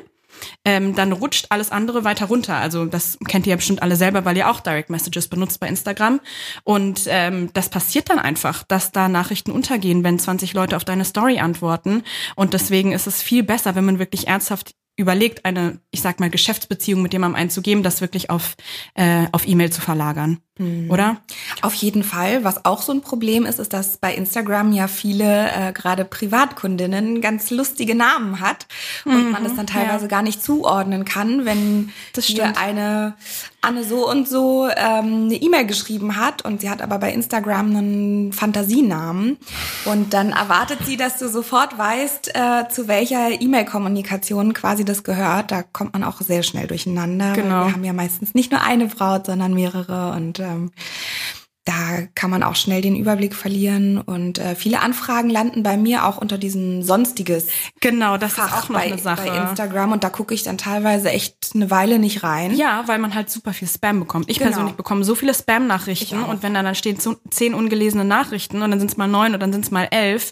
ähm, 0.66 0.96
dann 0.96 1.12
rutscht 1.12 1.48
alles 1.50 1.72
andere 1.72 2.04
weiter 2.04 2.28
runter. 2.28 2.56
Also 2.56 2.86
das 2.86 3.18
kennt 3.28 3.46
ihr 3.46 3.52
ja 3.52 3.56
bestimmt 3.56 3.82
alle 3.82 3.96
selber, 3.96 4.26
weil 4.26 4.38
ihr 4.38 4.50
auch 4.50 4.60
Direct 4.60 4.90
Messages 4.90 5.28
benutzt 5.28 5.60
bei 5.60 5.68
Instagram. 5.68 6.20
Und 6.64 7.02
ähm, 7.08 7.50
das 7.54 7.70
passiert 7.70 8.10
dann 8.10 8.20
einfach, 8.20 8.64
dass 8.64 8.92
da 8.92 9.10
Nachrichten 9.10 9.52
untergehen, 9.52 10.04
wenn 10.04 10.20
20 10.20 10.54
Leute 10.54 10.76
auf 10.76 10.86
deine 10.86 11.06
Story 11.06 11.40
antworten. 11.40 12.04
Und 12.36 12.54
deswegen 12.54 12.92
ist 12.92 13.08
es 13.08 13.22
viel 13.22 13.44
besser, 13.44 13.76
wenn 13.76 13.86
man 13.86 14.00
wirklich 14.00 14.28
ernsthaft 14.28 14.74
überlegt, 14.98 15.46
eine, 15.46 15.80
ich 15.92 16.02
sag 16.02 16.20
mal, 16.20 16.30
Geschäftsbeziehung 16.30 17.02
mit 17.02 17.14
jemandem 17.14 17.40
einzugeben, 17.40 17.84
das 17.84 18.02
wirklich 18.02 18.30
auf, 18.30 18.56
äh, 18.96 19.28
auf 19.32 19.48
E-Mail 19.48 19.72
zu 19.72 19.80
verlagern. 19.80 20.40
Mhm. 20.58 20.90
Oder? 20.90 21.18
Auf 21.62 21.74
jeden 21.74 22.04
Fall. 22.04 22.44
Was 22.44 22.66
auch 22.66 22.82
so 22.82 22.92
ein 22.92 23.02
Problem 23.02 23.46
ist, 23.46 23.60
ist, 23.60 23.74
dass 23.74 23.98
bei 23.98 24.14
Instagram 24.14 24.72
ja 24.74 24.88
viele, 24.88 25.52
äh, 25.52 25.74
gerade 25.74 26.06
Privatkundinnen, 26.06 27.22
ganz 27.22 27.50
lustige 27.50 27.96
Namen 27.96 28.40
hat 28.40 28.68
und 29.06 29.26
mhm, 29.26 29.32
man 29.32 29.46
es 29.46 29.56
dann 29.56 29.68
teilweise 29.68 30.04
ja. 30.04 30.10
gar 30.10 30.22
nicht 30.22 30.44
zuordnen 30.44 31.06
kann, 31.06 31.46
wenn 31.46 31.92
hier 32.20 32.58
eine 32.58 33.16
Anne 33.62 33.84
so 33.84 34.10
und 34.10 34.30
so 34.30 34.68
ähm, 34.70 35.26
eine 35.26 35.36
E-Mail 35.36 35.66
geschrieben 35.66 36.16
hat 36.16 36.46
und 36.46 36.62
sie 36.62 36.70
hat 36.70 36.82
aber 36.82 37.00
bei 37.00 37.12
Instagram 37.12 37.76
einen 37.76 38.34
Fantasienamen 38.34 39.38
und 39.86 40.14
dann 40.14 40.30
erwartet 40.30 40.80
sie, 40.86 40.96
dass 40.96 41.18
du 41.18 41.28
sofort 41.28 41.78
weißt, 41.78 42.36
äh, 42.36 42.70
zu 42.70 42.88
welcher 42.88 43.42
E-Mail-Kommunikation 43.42 44.54
quasi 44.54 44.86
das 44.86 45.04
gehört. 45.04 45.52
Da 45.52 45.64
kommt 45.64 45.94
man 45.94 46.04
auch 46.04 46.22
sehr 46.22 46.44
schnell 46.44 46.68
durcheinander. 46.68 47.34
Genau. 47.34 47.66
Wir 47.66 47.74
haben 47.74 47.84
ja 47.84 47.94
meistens 47.94 48.36
nicht 48.36 48.52
nur 48.52 48.62
eine 48.62 48.86
Braut, 48.86 49.26
sondern 49.26 49.54
mehrere 49.54 50.12
und 50.16 50.40
ähm, 50.48 50.72
da 51.68 52.08
kann 52.16 52.30
man 52.30 52.44
auch 52.44 52.56
schnell 52.56 52.82
den 52.82 52.96
Überblick 52.96 53.36
verlieren 53.36 54.00
und 54.00 54.40
äh, 54.40 54.56
viele 54.56 54.82
Anfragen 54.82 55.30
landen 55.30 55.64
bei 55.64 55.76
mir 55.76 56.06
auch 56.06 56.18
unter 56.18 56.38
diesem 56.38 56.82
sonstiges. 56.82 57.48
Genau, 57.82 58.18
das 58.18 58.36
Fach 58.36 58.46
ist 58.46 58.54
auch 58.54 58.70
noch 58.70 58.80
bei, 58.80 58.86
eine 58.86 58.98
Sache. 58.98 59.28
Bei 59.28 59.38
Instagram 59.38 59.92
und 59.92 60.04
da 60.06 60.10
gucke 60.10 60.34
ich 60.34 60.44
dann 60.44 60.58
teilweise 60.58 61.10
echt 61.10 61.52
eine 61.54 61.70
Weile 61.70 62.00
nicht 62.00 62.24
rein. 62.24 62.56
Ja, 62.56 62.88
weil 62.88 63.00
man 63.00 63.14
halt 63.14 63.30
super 63.30 63.52
viel 63.52 63.68
Spam 63.68 64.00
bekommt. 64.00 64.30
Ich 64.30 64.40
genau. 64.40 64.52
persönlich 64.52 64.76
bekomme 64.76 65.04
so 65.04 65.14
viele 65.14 65.34
Spam-Nachrichten 65.34 66.24
und 66.24 66.42
wenn 66.42 66.54
dann 66.54 66.64
dann 66.64 66.76
stehen 66.76 66.98
zehn 67.30 67.54
ungelesene 67.54 68.06
Nachrichten 68.06 68.62
und 68.62 68.72
dann 68.72 68.80
sind 68.80 68.92
es 68.92 68.98
mal 68.98 69.08
neun 69.08 69.34
und 69.34 69.42
dann 69.42 69.52
sind 69.52 69.66
es 69.66 69.72
mal 69.72 69.90
elf 69.92 70.32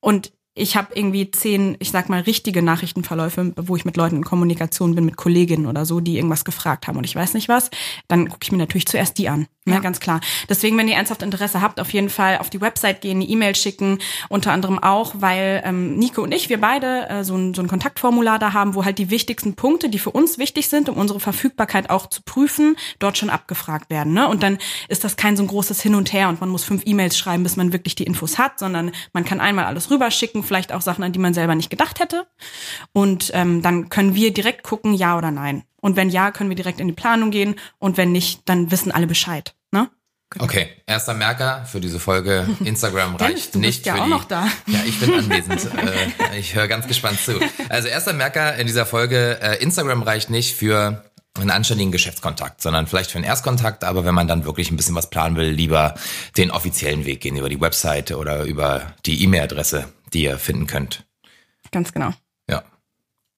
und 0.00 0.32
ich 0.60 0.76
habe 0.76 0.88
irgendwie 0.94 1.30
zehn, 1.30 1.76
ich 1.78 1.90
sag 1.90 2.08
mal, 2.08 2.20
richtige 2.20 2.62
Nachrichtenverläufe, 2.62 3.52
wo 3.56 3.76
ich 3.76 3.84
mit 3.84 3.96
Leuten 3.96 4.16
in 4.16 4.24
Kommunikation 4.24 4.94
bin, 4.94 5.06
mit 5.06 5.16
Kolleginnen 5.16 5.66
oder 5.66 5.86
so, 5.86 6.00
die 6.00 6.16
irgendwas 6.16 6.44
gefragt 6.44 6.86
haben 6.86 6.98
und 6.98 7.04
ich 7.04 7.16
weiß 7.16 7.34
nicht 7.34 7.48
was, 7.48 7.70
dann 8.08 8.28
gucke 8.28 8.40
ich 8.42 8.52
mir 8.52 8.58
natürlich 8.58 8.86
zuerst 8.86 9.18
die 9.18 9.28
an. 9.28 9.46
Ja. 9.74 9.80
ganz 9.80 10.00
klar. 10.00 10.20
Deswegen, 10.48 10.76
wenn 10.78 10.88
ihr 10.88 10.94
ernsthaft 10.94 11.22
Interesse 11.22 11.60
habt, 11.60 11.80
auf 11.80 11.92
jeden 11.92 12.08
Fall 12.08 12.38
auf 12.38 12.50
die 12.50 12.60
Website 12.60 13.00
gehen, 13.00 13.16
eine 13.16 13.24
E-Mail 13.24 13.54
schicken, 13.54 13.98
unter 14.28 14.52
anderem 14.52 14.78
auch, 14.78 15.14
weil 15.16 15.62
ähm, 15.64 15.96
Nico 15.96 16.22
und 16.22 16.32
ich, 16.32 16.48
wir 16.48 16.60
beide 16.60 17.08
äh, 17.08 17.24
so, 17.24 17.36
ein, 17.36 17.54
so 17.54 17.62
ein 17.62 17.68
Kontaktformular 17.68 18.38
da 18.38 18.52
haben, 18.52 18.74
wo 18.74 18.84
halt 18.84 18.98
die 18.98 19.10
wichtigsten 19.10 19.54
Punkte, 19.54 19.88
die 19.88 19.98
für 19.98 20.10
uns 20.10 20.38
wichtig 20.38 20.68
sind, 20.68 20.88
um 20.88 20.96
unsere 20.96 21.20
Verfügbarkeit 21.20 21.90
auch 21.90 22.06
zu 22.06 22.22
prüfen, 22.22 22.76
dort 22.98 23.18
schon 23.18 23.30
abgefragt 23.30 23.90
werden. 23.90 24.12
Ne? 24.12 24.28
Und 24.28 24.42
dann 24.42 24.58
ist 24.88 25.04
das 25.04 25.16
kein 25.16 25.36
so 25.36 25.42
ein 25.42 25.48
großes 25.48 25.80
Hin 25.80 25.94
und 25.94 26.12
Her 26.12 26.28
und 26.28 26.40
man 26.40 26.48
muss 26.48 26.64
fünf 26.64 26.82
E-Mails 26.84 27.16
schreiben, 27.16 27.42
bis 27.42 27.56
man 27.56 27.72
wirklich 27.72 27.94
die 27.94 28.04
Infos 28.04 28.38
hat, 28.38 28.58
sondern 28.58 28.92
man 29.12 29.24
kann 29.24 29.40
einmal 29.40 29.64
alles 29.64 29.90
rüberschicken, 29.90 30.42
vielleicht 30.42 30.72
auch 30.72 30.80
Sachen, 30.80 31.04
an 31.04 31.12
die 31.12 31.18
man 31.18 31.34
selber 31.34 31.54
nicht 31.54 31.70
gedacht 31.70 32.00
hätte. 32.00 32.26
Und 32.92 33.30
ähm, 33.34 33.62
dann 33.62 33.88
können 33.88 34.14
wir 34.14 34.32
direkt 34.32 34.62
gucken, 34.62 34.94
ja 34.94 35.16
oder 35.16 35.30
nein. 35.30 35.64
Und 35.80 35.96
wenn 35.96 36.10
ja, 36.10 36.30
können 36.30 36.50
wir 36.50 36.56
direkt 36.56 36.80
in 36.80 36.88
die 36.88 36.94
Planung 36.94 37.30
gehen. 37.30 37.56
Und 37.78 37.96
wenn 37.96 38.12
nicht, 38.12 38.48
dann 38.48 38.70
wissen 38.70 38.92
alle 38.92 39.06
Bescheid. 39.06 39.54
Ne? 39.72 39.90
Genau. 40.30 40.44
Okay, 40.44 40.68
erster 40.86 41.14
Merker 41.14 41.64
für 41.64 41.80
diese 41.80 41.98
Folge. 41.98 42.46
Instagram 42.64 43.16
reicht 43.16 43.30
Dennis, 43.30 43.50
du 43.50 43.58
nicht 43.58 43.76
bist 43.78 43.86
ja 43.86 43.94
für 43.94 44.00
auch 44.00 44.04
die. 44.04 44.10
Noch 44.10 44.24
da. 44.24 44.46
Ja, 44.66 44.80
ich 44.86 45.00
bin 45.00 45.12
anwesend. 45.12 45.68
äh, 46.32 46.38
ich 46.38 46.54
höre 46.54 46.68
ganz 46.68 46.86
gespannt 46.86 47.20
zu. 47.20 47.40
Also 47.68 47.88
erster 47.88 48.12
Merker 48.12 48.54
in 48.56 48.66
dieser 48.66 48.86
Folge: 48.86 49.40
äh, 49.42 49.60
Instagram 49.62 50.02
reicht 50.02 50.30
nicht 50.30 50.54
für 50.54 51.04
einen 51.34 51.50
anständigen 51.50 51.92
Geschäftskontakt, 51.92 52.60
sondern 52.60 52.86
vielleicht 52.86 53.10
für 53.10 53.18
einen 53.18 53.24
Erstkontakt. 53.24 53.84
Aber 53.84 54.04
wenn 54.04 54.14
man 54.14 54.28
dann 54.28 54.44
wirklich 54.44 54.70
ein 54.70 54.76
bisschen 54.76 54.94
was 54.94 55.10
planen 55.10 55.36
will, 55.36 55.50
lieber 55.50 55.94
den 56.36 56.50
offiziellen 56.50 57.06
Weg 57.06 57.20
gehen 57.20 57.36
über 57.36 57.48
die 57.48 57.60
Website 57.60 58.12
oder 58.12 58.44
über 58.44 58.94
die 59.06 59.22
E-Mail-Adresse, 59.24 59.92
die 60.12 60.24
ihr 60.24 60.38
finden 60.38 60.66
könnt. 60.66 61.04
Ganz 61.72 61.92
genau. 61.92 62.12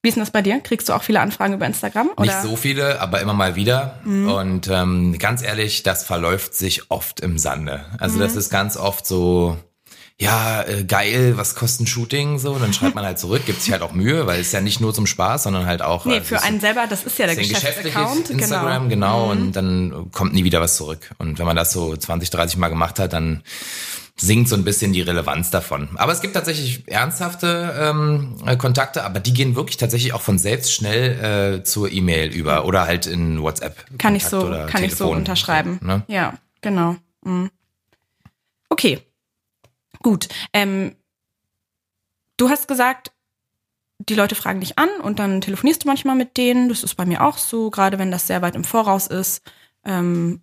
Wie 0.03 0.09
ist 0.09 0.15
denn 0.15 0.21
das 0.21 0.31
bei 0.31 0.41
dir? 0.41 0.59
Kriegst 0.59 0.89
du 0.89 0.93
auch 0.93 1.01
viele 1.01 1.21
Anfragen 1.21 1.53
über 1.53 1.65
Instagram? 1.65 2.09
Oder? 2.17 2.25
Nicht 2.25 2.41
so 2.41 2.57
viele, 2.57 2.99
aber 2.99 3.21
immer 3.21 3.33
mal 3.33 3.55
wieder. 3.55 4.01
Mhm. 4.03 4.27
Und 4.29 4.67
ähm, 4.67 5.17
ganz 5.17 5.41
ehrlich, 5.41 5.81
das 5.83 6.03
verläuft 6.03 6.55
sich 6.55 6.91
oft 6.91 7.21
im 7.21 7.37
Sande. 7.37 7.85
Also 7.99 8.17
mhm. 8.17 8.19
das 8.19 8.35
ist 8.35 8.49
ganz 8.49 8.75
oft 8.75 9.07
so, 9.07 9.57
ja, 10.19 10.61
äh, 10.63 10.83
geil, 10.83 11.37
was 11.37 11.55
kostet 11.55 11.85
ein 11.85 11.87
Shooting 11.87 12.37
so? 12.37 12.51
Und 12.51 12.61
dann 12.61 12.73
schreibt 12.73 12.95
man 12.95 13.05
halt 13.05 13.17
zurück, 13.17 13.45
gibt 13.45 13.61
sich 13.61 13.71
halt 13.71 13.81
auch 13.81 13.93
Mühe, 13.93 14.27
weil 14.27 14.41
es 14.41 14.51
ja 14.51 14.59
nicht 14.59 14.81
nur 14.81 14.93
zum 14.93 15.07
Spaß, 15.07 15.43
sondern 15.43 15.67
halt 15.67 15.81
auch. 15.81 16.03
Nee, 16.03 16.19
für 16.19 16.43
einen 16.43 16.59
selber, 16.59 16.85
das 16.89 17.05
ist 17.05 17.17
ja 17.17 17.25
der 17.25 17.37
Geschäftsaccount. 17.37 18.29
Instagram, 18.29 18.89
genau. 18.89 19.27
genau 19.27 19.35
mhm. 19.35 19.41
Und 19.41 19.51
dann 19.53 20.11
kommt 20.11 20.33
nie 20.33 20.43
wieder 20.43 20.59
was 20.59 20.75
zurück. 20.75 21.11
Und 21.17 21.39
wenn 21.39 21.45
man 21.45 21.55
das 21.55 21.71
so 21.71 21.95
20, 21.95 22.29
30 22.29 22.57
Mal 22.57 22.67
gemacht 22.67 22.99
hat, 22.99 23.13
dann 23.13 23.41
sinkt 24.15 24.47
so 24.47 24.55
ein 24.55 24.63
bisschen 24.63 24.93
die 24.93 25.01
Relevanz 25.01 25.49
davon. 25.49 25.89
Aber 25.95 26.11
es 26.11 26.21
gibt 26.21 26.35
tatsächlich 26.35 26.87
ernsthafte 26.87 27.73
ähm, 27.79 28.37
Kontakte, 28.59 29.03
aber 29.03 29.19
die 29.19 29.33
gehen 29.33 29.55
wirklich 29.55 29.77
tatsächlich 29.77 30.13
auch 30.13 30.21
von 30.21 30.37
selbst 30.37 30.71
schnell 30.71 31.59
äh, 31.59 31.63
zur 31.63 31.91
E-Mail 31.91 32.31
über 32.31 32.65
oder 32.65 32.85
halt 32.85 33.07
in 33.07 33.41
WhatsApp. 33.41 33.85
Kann 33.97 34.15
ich 34.15 34.25
so, 34.25 34.41
kann 34.41 34.67
Telefon, 34.67 34.85
ich 34.85 34.95
so 34.95 35.11
unterschreiben. 35.11 35.79
So, 35.81 35.87
ne? 35.87 36.03
Ja, 36.07 36.33
genau. 36.61 36.95
Mhm. 37.23 37.49
Okay, 38.69 38.99
gut. 40.03 40.29
Ähm, 40.53 40.95
du 42.37 42.49
hast 42.49 42.67
gesagt, 42.67 43.11
die 43.97 44.15
Leute 44.15 44.35
fragen 44.35 44.59
dich 44.59 44.77
an 44.77 44.89
und 45.01 45.19
dann 45.19 45.41
telefonierst 45.41 45.83
du 45.83 45.87
manchmal 45.87 46.15
mit 46.15 46.37
denen. 46.37 46.69
Das 46.69 46.83
ist 46.83 46.95
bei 46.95 47.05
mir 47.05 47.23
auch 47.23 47.37
so, 47.37 47.69
gerade 47.69 47.99
wenn 47.99 48.11
das 48.11 48.27
sehr 48.27 48.41
weit 48.41 48.55
im 48.55 48.63
Voraus 48.63 49.07
ist. 49.07 49.41
Ähm, 49.85 50.41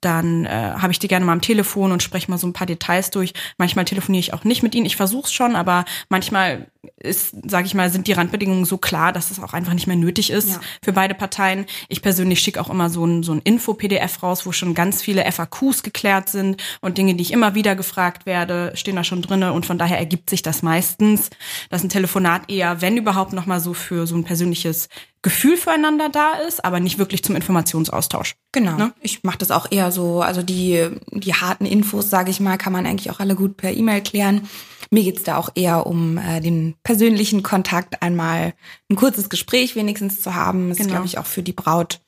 dann 0.00 0.44
äh, 0.44 0.48
habe 0.50 0.92
ich 0.92 0.98
die 0.98 1.08
gerne 1.08 1.24
mal 1.24 1.32
am 1.32 1.40
Telefon 1.40 1.92
und 1.92 2.02
spreche 2.02 2.30
mal 2.30 2.38
so 2.38 2.46
ein 2.46 2.52
paar 2.52 2.66
Details 2.66 3.10
durch. 3.10 3.32
Manchmal 3.56 3.84
telefoniere 3.84 4.20
ich 4.20 4.32
auch 4.32 4.44
nicht 4.44 4.62
mit 4.62 4.74
ihnen. 4.74 4.86
Ich 4.86 4.96
versuche 4.96 5.26
es 5.26 5.32
schon, 5.32 5.56
aber 5.56 5.84
manchmal 6.08 6.68
ist, 6.98 7.34
sage 7.48 7.66
ich 7.66 7.74
mal, 7.74 7.90
sind 7.90 8.06
die 8.06 8.12
Randbedingungen 8.12 8.64
so 8.64 8.78
klar, 8.78 9.12
dass 9.12 9.30
es 9.30 9.40
auch 9.40 9.52
einfach 9.52 9.74
nicht 9.74 9.86
mehr 9.86 9.96
nötig 9.96 10.30
ist 10.30 10.50
ja. 10.50 10.60
für 10.82 10.92
beide 10.92 11.14
Parteien. 11.14 11.66
Ich 11.88 12.02
persönlich 12.02 12.40
schicke 12.40 12.60
auch 12.60 12.70
immer 12.70 12.90
so 12.90 13.04
ein, 13.04 13.22
so 13.22 13.32
ein 13.32 13.40
Info-PDF 13.42 14.22
raus, 14.22 14.46
wo 14.46 14.52
schon 14.52 14.74
ganz 14.74 15.02
viele 15.02 15.30
FAQs 15.30 15.82
geklärt 15.82 16.28
sind 16.28 16.62
und 16.80 16.98
Dinge, 16.98 17.14
die 17.14 17.22
ich 17.22 17.32
immer 17.32 17.54
wieder 17.54 17.74
gefragt 17.74 18.26
werde, 18.26 18.72
stehen 18.74 18.96
da 18.96 19.04
schon 19.04 19.22
drinne 19.22 19.52
und 19.52 19.66
von 19.66 19.78
daher 19.78 19.98
ergibt 19.98 20.30
sich 20.30 20.42
das 20.42 20.62
meistens, 20.62 21.30
dass 21.70 21.82
ein 21.82 21.88
Telefonat 21.88 22.50
eher, 22.50 22.80
wenn 22.80 22.96
überhaupt, 22.96 23.32
noch 23.32 23.46
mal 23.46 23.60
so 23.60 23.74
für 23.74 24.06
so 24.06 24.14
ein 24.14 24.24
persönliches 24.24 24.88
Gefühl 25.22 25.56
füreinander 25.56 26.08
da 26.08 26.34
ist, 26.46 26.64
aber 26.64 26.78
nicht 26.78 26.98
wirklich 26.98 27.24
zum 27.24 27.34
Informationsaustausch. 27.34 28.36
Genau. 28.52 28.76
Ne? 28.76 28.92
Ich 29.00 29.24
mache 29.24 29.38
das 29.38 29.50
auch 29.50 29.66
eher 29.70 29.90
so, 29.90 30.22
also 30.22 30.42
die, 30.42 30.88
die 31.10 31.34
harten 31.34 31.66
Infos, 31.66 32.08
sage 32.08 32.30
ich 32.30 32.38
mal, 32.38 32.56
kann 32.56 32.72
man 32.72 32.86
eigentlich 32.86 33.10
auch 33.10 33.18
alle 33.18 33.34
gut 33.34 33.56
per 33.56 33.72
E-Mail 33.72 34.00
klären. 34.00 34.48
Mir 34.90 35.02
geht's 35.02 35.24
da 35.24 35.36
auch 35.36 35.50
eher 35.54 35.86
um 35.86 36.18
äh, 36.18 36.40
den 36.40 36.76
persönlichen 36.82 37.42
Kontakt, 37.42 38.00
einmal 38.00 38.54
ein 38.88 38.96
kurzes 38.96 39.28
Gespräch 39.28 39.74
wenigstens 39.74 40.22
zu 40.22 40.34
haben. 40.34 40.68
Das 40.68 40.78
genau. 40.78 40.88
ist, 40.88 40.92
glaube 40.92 41.06
ich, 41.06 41.18
auch 41.18 41.26
für 41.26 41.42
die 41.42 41.52
Braut 41.52 42.00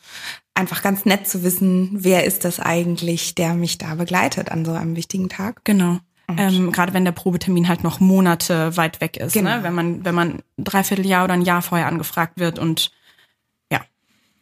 einfach 0.55 0.83
ganz 0.83 1.05
nett 1.05 1.29
zu 1.29 1.43
wissen, 1.43 1.91
wer 1.93 2.25
ist 2.25 2.45
das 2.45 2.61
eigentlich, 2.61 3.35
der 3.35 3.55
mich 3.55 3.79
da 3.79 3.95
begleitet 3.97 4.51
an 4.51 4.65
so 4.65 4.73
einem 4.73 4.95
wichtigen 4.97 5.29
Tag. 5.29 5.65
Genau. 5.65 5.99
Ähm, 6.37 6.71
Gerade 6.71 6.95
wenn 6.95 7.05
der 7.05 7.13
Probetermin 7.13 7.69
halt 7.69 7.83
noch 7.83 7.99
Monate 7.99 8.77
weit 8.77 9.01
weg 9.01 9.17
ist, 9.17 9.35
ne? 9.35 9.43
genau. 9.43 9.57
ne? 9.57 9.63
wenn 9.65 9.75
man 9.75 10.05
wenn 10.05 10.15
man 10.15 10.43
dreiviertel 10.59 11.07
Jahr 11.07 11.25
oder 11.25 11.35
ein 11.35 11.43
Jahr 11.43 11.63
vorher 11.63 11.89
angefragt 11.89 12.39
wird 12.39 12.59
und 12.59 12.93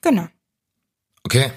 Genau. 0.01 0.29
Okay. 1.25 1.51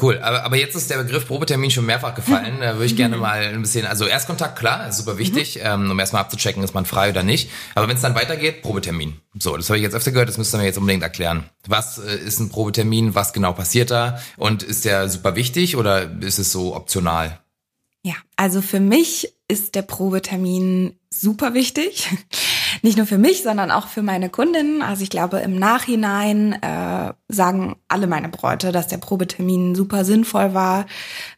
Cool, 0.00 0.18
aber, 0.18 0.44
aber 0.44 0.56
jetzt 0.56 0.76
ist 0.76 0.90
der 0.90 0.98
Begriff 0.98 1.26
Probetermin 1.26 1.70
schon 1.70 1.86
mehrfach 1.86 2.14
gefallen. 2.14 2.58
Da 2.60 2.74
würde 2.74 2.84
ich 2.84 2.96
gerne 2.96 3.16
mal 3.16 3.42
ein 3.46 3.62
bisschen, 3.62 3.86
also 3.86 4.04
Erstkontakt, 4.06 4.58
klar, 4.58 4.88
ist 4.88 4.98
super 4.98 5.16
wichtig, 5.16 5.56
mhm. 5.56 5.62
ähm, 5.64 5.90
um 5.90 5.98
erstmal 5.98 6.20
abzuchecken, 6.20 6.62
ist 6.62 6.74
man 6.74 6.84
frei 6.84 7.08
oder 7.10 7.22
nicht. 7.22 7.50
Aber 7.74 7.88
wenn 7.88 7.96
es 7.96 8.02
dann 8.02 8.14
weitergeht, 8.14 8.60
Probetermin. 8.60 9.20
So, 9.38 9.56
das 9.56 9.70
habe 9.70 9.78
ich 9.78 9.82
jetzt 9.82 9.94
öfter 9.94 10.10
gehört, 10.10 10.28
das 10.28 10.36
müsst 10.36 10.54
ihr 10.54 10.58
mir 10.58 10.66
jetzt 10.66 10.76
unbedingt 10.76 11.02
erklären. 11.02 11.48
Was 11.66 11.96
äh, 11.98 12.16
ist 12.16 12.40
ein 12.40 12.50
Probetermin, 12.50 13.14
was 13.14 13.32
genau 13.32 13.54
passiert 13.54 13.90
da 13.90 14.20
und 14.36 14.62
ist 14.62 14.84
der 14.84 15.08
super 15.08 15.34
wichtig 15.34 15.76
oder 15.76 16.10
ist 16.20 16.38
es 16.38 16.52
so 16.52 16.76
optional? 16.76 17.40
Ja, 18.02 18.14
also 18.36 18.60
für 18.60 18.80
mich 18.80 19.32
ist 19.48 19.74
der 19.74 19.82
Probetermin 19.82 20.98
super 21.10 21.54
wichtig. 21.54 22.10
Nicht 22.86 22.98
nur 22.98 23.06
für 23.06 23.18
mich, 23.18 23.42
sondern 23.42 23.72
auch 23.72 23.88
für 23.88 24.02
meine 24.02 24.30
Kundinnen. 24.30 24.80
Also 24.80 25.02
ich 25.02 25.10
glaube, 25.10 25.38
im 25.38 25.58
Nachhinein 25.58 26.52
äh, 26.62 27.14
sagen 27.26 27.74
alle 27.88 28.06
meine 28.06 28.28
Bräute, 28.28 28.70
dass 28.70 28.86
der 28.86 28.98
Probetermin 28.98 29.74
super 29.74 30.04
sinnvoll 30.04 30.54
war. 30.54 30.86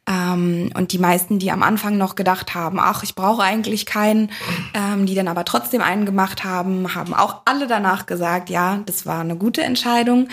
Ähm, 0.06 0.70
und 0.74 0.92
die 0.92 0.98
meisten, 0.98 1.38
die 1.38 1.50
am 1.50 1.62
Anfang 1.62 1.96
noch 1.96 2.16
gedacht 2.16 2.54
haben, 2.54 2.78
ach, 2.78 3.02
ich 3.02 3.14
brauche 3.14 3.42
eigentlich 3.42 3.86
keinen, 3.86 4.30
ähm, 4.74 5.06
die 5.06 5.14
dann 5.14 5.26
aber 5.26 5.46
trotzdem 5.46 5.80
einen 5.80 6.04
gemacht 6.04 6.44
haben, 6.44 6.94
haben 6.94 7.14
auch 7.14 7.40
alle 7.46 7.66
danach 7.66 8.04
gesagt, 8.04 8.50
ja, 8.50 8.82
das 8.84 9.06
war 9.06 9.20
eine 9.20 9.36
gute 9.36 9.62
Entscheidung. 9.62 10.28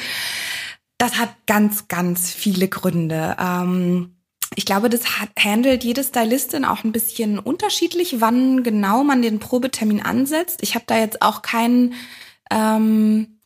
Das 0.97 1.17
hat 1.17 1.29
ganz, 1.47 1.87
ganz 1.87 2.33
viele 2.33 2.67
Gründe. 2.67 3.37
Ähm, 3.39 4.14
ich 4.55 4.65
glaube, 4.65 4.89
das 4.89 5.01
handelt 5.39 5.83
jede 5.83 6.03
Stylistin 6.03 6.65
auch 6.65 6.83
ein 6.83 6.91
bisschen 6.91 7.39
unterschiedlich, 7.39 8.21
wann 8.21 8.63
genau 8.63 9.03
man 9.03 9.21
den 9.21 9.39
Probetermin 9.39 10.01
ansetzt. 10.01 10.59
Ich 10.61 10.75
habe 10.75 10.85
da 10.87 10.97
jetzt 10.97 11.21
auch 11.21 11.41
keinen 11.41 11.93
ähm, 12.51 13.39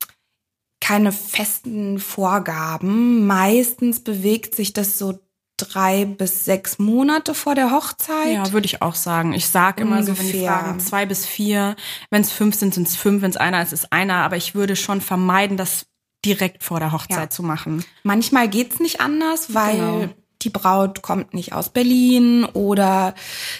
keine 0.81 1.11
festen 1.11 1.99
Vorgaben. 1.99 3.25
Meistens 3.27 4.01
bewegt 4.01 4.55
sich 4.55 4.73
das 4.73 4.97
so 4.97 5.19
drei 5.57 6.05
bis 6.05 6.45
sechs 6.45 6.79
Monate 6.79 7.33
vor 7.33 7.53
der 7.53 7.71
Hochzeit. 7.71 8.33
Ja, 8.33 8.51
würde 8.51 8.65
ich 8.65 8.81
auch 8.81 8.95
sagen. 8.95 9.33
Ich 9.33 9.47
sage 9.47 9.81
immer 9.81 9.99
Ungefähr. 9.99 10.15
so, 10.15 10.21
wenn 10.21 10.31
die 10.31 10.45
fragen 10.45 10.79
zwei 10.79 11.05
bis 11.05 11.25
vier, 11.25 11.75
wenn 12.09 12.21
es 12.21 12.31
fünf 12.31 12.55
sind, 12.55 12.73
sind 12.73 12.87
es 12.87 12.95
fünf, 12.95 13.21
wenn 13.21 13.29
es 13.29 13.37
einer 13.37 13.61
ist, 13.61 13.73
ist 13.73 13.91
einer. 13.91 14.15
Aber 14.15 14.37
ich 14.37 14.55
würde 14.55 14.75
schon 14.75 15.01
vermeiden, 15.01 15.57
das 15.57 15.85
direkt 16.25 16.63
vor 16.63 16.79
der 16.79 16.91
Hochzeit 16.91 17.17
ja. 17.17 17.29
zu 17.29 17.43
machen. 17.43 17.83
Manchmal 18.03 18.47
geht's 18.49 18.79
nicht 18.79 19.01
anders, 19.01 19.53
weil 19.53 19.75
genau 19.75 20.09
die 20.41 20.49
Braut 20.49 21.01
kommt 21.01 21.33
nicht 21.33 21.53
aus 21.53 21.69
Berlin 21.69 22.45
oder 22.45 23.13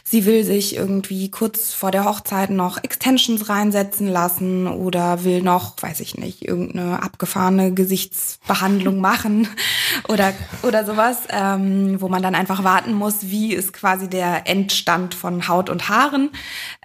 sie 0.03 0.25
will 0.25 0.45
sich 0.45 0.75
irgendwie 0.75 1.29
kurz 1.29 1.74
vor 1.74 1.91
der 1.91 2.05
Hochzeit 2.05 2.50
noch 2.50 2.81
Extensions 2.81 3.50
reinsetzen 3.50 4.07
lassen 4.07 4.67
oder 4.67 5.25
will 5.25 5.41
noch, 5.41 5.75
weiß 5.81 6.00
ich 6.00 6.17
nicht, 6.17 6.48
irgendeine 6.48 7.03
abgefahrene 7.03 7.74
Gesichtsbehandlung 7.74 9.00
machen 9.01 9.48
oder, 10.07 10.33
oder 10.63 10.86
sowas, 10.86 11.17
ähm, 11.29 12.00
wo 12.00 12.07
man 12.07 12.24
dann 12.24 12.36
einfach 12.36 12.63
warten 12.63 12.93
muss, 12.93 13.24
wie 13.24 13.53
ist 13.53 13.74
quasi 13.74 14.09
der 14.09 14.48
Endstand 14.48 15.13
von 15.13 15.50
Haut 15.50 15.69
und 15.69 15.89
Haaren, 15.89 16.29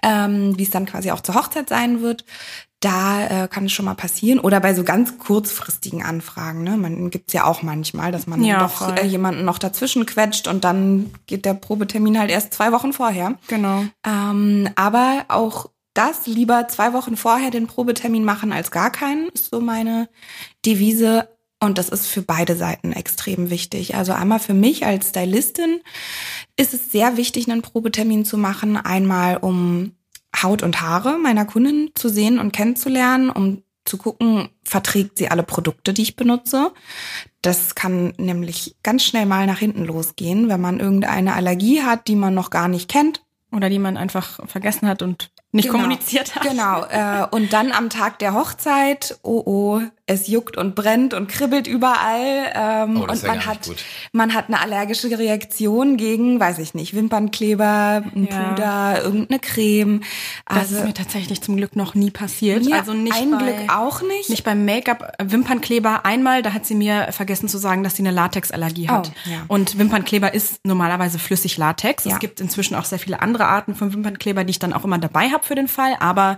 ähm, 0.03 0.57
wie 0.57 0.63
es 0.63 0.71
dann 0.71 0.85
quasi 0.85 1.11
auch 1.11 1.21
zur 1.21 1.35
Hochzeit 1.35 1.69
sein 1.69 2.01
wird. 2.01 2.25
Da 2.85 3.45
äh, 3.45 3.47
kann 3.47 3.65
es 3.65 3.71
schon 3.71 3.85
mal 3.85 3.95
passieren. 3.95 4.37
Oder 4.39 4.59
bei 4.59 4.75
so 4.75 4.83
ganz 4.83 5.17
kurzfristigen 5.17 6.03
Anfragen. 6.03 6.61
Ne? 6.61 6.77
Man 6.77 7.09
gibt's 7.09 7.33
ja 7.33 7.45
auch 7.45 7.63
manchmal, 7.63 8.11
dass 8.11 8.27
man 8.27 8.43
ja, 8.43 8.59
doch 8.59 8.95
äh, 8.95 9.03
jemanden 9.07 9.43
noch 9.43 9.57
dazwischen 9.57 10.05
quetscht 10.05 10.47
und 10.47 10.63
dann 10.63 11.09
geht 11.25 11.45
der 11.45 11.55
Probetermin 11.55 12.19
halt 12.19 12.29
erst 12.29 12.53
zwei 12.53 12.71
Wochen 12.71 12.93
vorher. 12.93 13.39
Genau. 13.47 13.85
Ähm, 14.05 14.69
aber 14.75 15.25
auch 15.29 15.71
das 15.95 16.27
lieber 16.27 16.67
zwei 16.67 16.93
Wochen 16.93 17.17
vorher 17.17 17.49
den 17.49 17.65
Probetermin 17.65 18.23
machen 18.23 18.53
als 18.53 18.69
gar 18.69 18.91
keinen, 18.91 19.29
ist 19.29 19.49
so 19.49 19.61
meine 19.61 20.07
Devise. 20.63 21.27
Und 21.59 21.79
das 21.79 21.89
ist 21.89 22.05
für 22.05 22.21
beide 22.21 22.55
Seiten 22.55 22.91
extrem 22.91 23.49
wichtig. 23.49 23.95
Also 23.95 24.11
einmal 24.13 24.39
für 24.39 24.53
mich 24.53 24.85
als 24.85 25.09
Stylistin 25.09 25.81
ist 26.55 26.75
es 26.75 26.91
sehr 26.91 27.17
wichtig, 27.17 27.49
einen 27.49 27.63
Probetermin 27.63 28.25
zu 28.25 28.37
machen. 28.37 28.77
Einmal, 28.77 29.37
um 29.37 29.93
Haut 30.41 30.63
und 30.63 30.81
Haare 30.81 31.17
meiner 31.17 31.45
Kunden 31.45 31.91
zu 31.95 32.09
sehen 32.09 32.39
und 32.39 32.51
kennenzulernen, 32.51 33.29
um 33.29 33.63
zu 33.85 33.97
gucken, 33.97 34.49
verträgt 34.63 35.17
sie 35.17 35.29
alle 35.29 35.43
Produkte, 35.43 35.93
die 35.93 36.01
ich 36.01 36.15
benutze. 36.15 36.71
Das 37.41 37.75
kann 37.75 38.13
nämlich 38.17 38.75
ganz 38.81 39.03
schnell 39.03 39.27
mal 39.27 39.45
nach 39.45 39.59
hinten 39.59 39.85
losgehen, 39.85 40.49
wenn 40.49 40.59
man 40.59 40.79
irgendeine 40.79 41.35
Allergie 41.35 41.83
hat, 41.83 42.07
die 42.07 42.15
man 42.15 42.33
noch 42.33 42.49
gar 42.49 42.67
nicht 42.67 42.89
kennt. 42.89 43.21
Oder 43.51 43.69
die 43.69 43.79
man 43.79 43.95
einfach 43.95 44.39
vergessen 44.47 44.87
hat 44.87 45.01
und 45.01 45.31
nicht 45.51 45.67
genau, 45.67 45.77
kommuniziert 45.77 46.35
hat. 46.35 46.43
Genau. 46.43 46.83
Äh, 46.85 47.25
und 47.31 47.53
dann 47.53 47.71
am 47.71 47.89
Tag 47.89 48.19
der 48.19 48.33
Hochzeit, 48.33 49.17
oh 49.21 49.43
oh, 49.45 49.81
es 50.07 50.27
juckt 50.27 50.55
und 50.55 50.75
brennt 50.75 51.15
und 51.15 51.27
kribbelt 51.27 51.65
überall. 51.65 52.51
Ähm, 52.53 52.97
oh, 52.97 53.11
und 53.11 53.23
man 53.23 53.45
hat, 53.45 53.71
man 54.11 54.35
hat 54.35 54.49
eine 54.49 54.59
allergische 54.59 55.17
Reaktion 55.17 55.97
gegen, 55.97 56.39
weiß 56.39 56.59
ich 56.59 56.75
nicht, 56.75 56.95
Wimpernkleber, 56.95 58.03
ein 58.15 58.27
ja. 58.29 58.43
Puder, 58.43 59.03
irgendeine 59.03 59.39
Creme. 59.39 60.01
Also, 60.45 60.61
das 60.61 60.71
ist 60.71 60.85
mir 60.85 60.93
tatsächlich 60.93 61.41
zum 61.41 61.57
Glück 61.57 61.75
noch 61.75 61.95
nie 61.95 62.11
passiert. 62.11 62.71
also 62.71 62.93
nicht 62.93 63.15
ein 63.15 63.31
bei, 63.31 63.37
Glück 63.37 63.75
auch 63.75 64.03
nicht. 64.03 64.29
Nicht 64.29 64.43
beim 64.43 64.63
Make-up. 64.63 65.13
Wimpernkleber 65.23 66.05
einmal, 66.05 66.43
da 66.43 66.53
hat 66.53 66.67
sie 66.67 66.75
mir 66.75 67.07
vergessen 67.11 67.49
zu 67.49 67.57
sagen, 67.57 67.83
dass 67.83 67.95
sie 67.95 68.03
eine 68.03 68.11
Latexallergie 68.11 68.89
hat. 68.89 69.11
Oh, 69.11 69.29
ja. 69.29 69.37
Und 69.47 69.79
Wimpernkleber 69.79 70.35
ist 70.35 70.63
normalerweise 70.63 71.17
flüssig 71.17 71.57
Latex. 71.57 72.05
Ja. 72.05 72.13
Es 72.13 72.19
gibt 72.19 72.39
inzwischen 72.41 72.75
auch 72.75 72.85
sehr 72.85 72.99
viele 72.99 73.23
andere 73.23 73.45
Arten 73.45 73.73
von 73.73 73.91
Wimpernkleber, 73.91 74.43
die 74.43 74.51
ich 74.51 74.59
dann 74.59 74.73
auch 74.73 74.83
immer 74.83 74.99
dabei 74.99 75.29
habe 75.29 75.43
für 75.43 75.55
den 75.55 75.67
Fall, 75.67 75.95
aber 75.99 76.37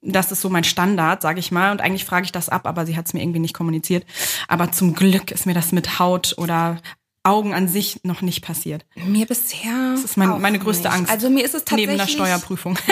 das 0.00 0.32
ist 0.32 0.40
so 0.40 0.48
mein 0.48 0.64
Standard, 0.64 1.22
sage 1.22 1.40
ich 1.40 1.50
mal. 1.50 1.72
Und 1.72 1.80
eigentlich 1.80 2.04
frage 2.04 2.24
ich 2.24 2.32
das 2.32 2.48
ab, 2.48 2.66
aber 2.66 2.86
sie 2.86 2.96
hat 2.96 3.06
es 3.06 3.14
mir 3.14 3.22
irgendwie 3.22 3.40
nicht 3.40 3.54
kommuniziert. 3.54 4.06
Aber 4.46 4.70
zum 4.72 4.94
Glück 4.94 5.30
ist 5.30 5.46
mir 5.46 5.54
das 5.54 5.72
mit 5.72 5.98
Haut 5.98 6.34
oder 6.38 6.80
Augen 7.24 7.52
an 7.52 7.68
sich 7.68 8.00
noch 8.04 8.22
nicht 8.22 8.42
passiert. 8.42 8.86
Mir 8.94 9.26
bisher. 9.26 9.92
Das 9.92 10.04
ist 10.04 10.16
mein, 10.16 10.40
meine 10.40 10.58
größte 10.58 10.88
nicht. 10.88 10.96
Angst. 10.96 11.12
Also 11.12 11.28
mir 11.30 11.44
ist 11.44 11.54
es 11.54 11.64
tatsächlich 11.64 11.88
neben 11.88 11.98
der 11.98 12.06
Steuerprüfung. 12.08 12.78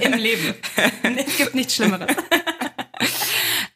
Im 0.00 0.12
Leben. 0.12 0.54
Es 1.02 1.36
gibt 1.36 1.54
nichts 1.54 1.74
Schlimmeres. 1.74 2.14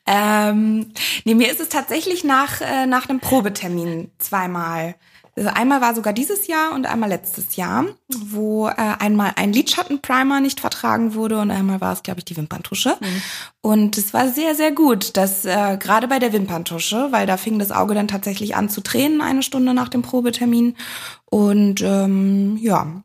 ähm, 0.07 0.93
nee, 1.25 1.35
mir 1.35 1.51
ist 1.51 1.61
es 1.61 1.69
tatsächlich 1.69 2.23
nach, 2.25 2.61
äh, 2.61 2.87
nach 2.87 3.09
einem 3.09 3.21
Probetermin 3.21 4.11
zweimal 4.19 4.95
einmal 5.37 5.81
war 5.81 5.95
sogar 5.95 6.13
dieses 6.13 6.47
Jahr 6.47 6.73
und 6.75 6.87
einmal 6.87 7.09
letztes 7.09 7.57
Jahr, 7.57 7.87
wo 8.09 8.69
äh, 8.69 8.75
einmal 8.77 9.33
ein 9.37 9.53
Lidschattenprimer 9.53 10.41
nicht 10.41 10.61
vertragen 10.61 11.15
wurde 11.15 11.41
und 11.41 11.51
einmal 11.51 11.81
war 11.81 11.93
es, 11.95 12.03
glaube 12.03 12.21
ich, 12.21 12.27
die 12.27 12.37
Wimperntusche. 12.37 12.97
Mhm. 13.01 13.23
Und 13.63 13.99
es 13.99 14.13
war 14.13 14.29
sehr, 14.29 14.55
sehr 14.55 14.73
gut, 14.73 15.17
dass 15.17 15.45
äh, 15.47 15.79
gerade 15.79 16.09
bei 16.09 16.19
der 16.19 16.35
Wimperntusche, 16.35 17.09
weil 17.13 17.27
da 17.27 17.39
fing 17.39 17.59
das 17.59 17.73
Auge 17.73 17.95
dann 17.95 18.09
tatsächlich 18.09 18.57
an 18.57 18.69
zu 18.69 18.83
tränen 18.83 19.23
eine 19.23 19.43
Stunde 19.43 19.73
nach 19.73 19.89
dem 19.89 20.03
Probetermin. 20.03 20.77
Und 21.25 21.81
ähm, 21.81 22.59
ja, 22.61 23.03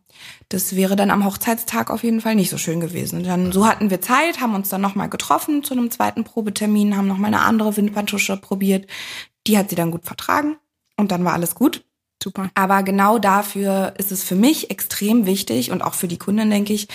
das 0.49 0.75
wäre 0.75 0.97
dann 0.97 1.11
am 1.11 1.23
Hochzeitstag 1.23 1.89
auf 1.89 2.03
jeden 2.03 2.19
Fall 2.19 2.35
nicht 2.35 2.49
so 2.49 2.57
schön 2.57 2.81
gewesen. 2.81 3.23
Dann 3.23 3.53
so 3.53 3.67
hatten 3.67 3.89
wir 3.89 4.01
Zeit, 4.01 4.41
haben 4.41 4.55
uns 4.55 4.67
dann 4.67 4.81
nochmal 4.81 5.09
getroffen 5.09 5.63
zu 5.63 5.73
einem 5.73 5.91
zweiten 5.91 6.25
Probetermin, 6.25 6.97
haben 6.97 7.07
nochmal 7.07 7.33
eine 7.33 7.41
andere 7.41 7.77
Wimperntusche 7.77 8.35
probiert. 8.35 8.85
Die 9.45 9.57
hat 9.57 9.69
sie 9.69 9.75
dann 9.75 9.91
gut 9.91 10.05
vertragen 10.05 10.57
und 10.97 11.11
dann 11.11 11.23
war 11.23 11.33
alles 11.33 11.55
gut. 11.55 11.86
Super. 12.21 12.49
Aber 12.55 12.83
genau 12.83 13.19
dafür 13.19 13.93
ist 13.97 14.11
es 14.11 14.23
für 14.23 14.35
mich 14.35 14.71
extrem 14.71 15.25
wichtig 15.25 15.71
und 15.71 15.81
auch 15.81 15.93
für 15.93 16.07
die 16.07 16.17
Kunden, 16.17 16.49
denke 16.49 16.73
ich, 16.73 16.87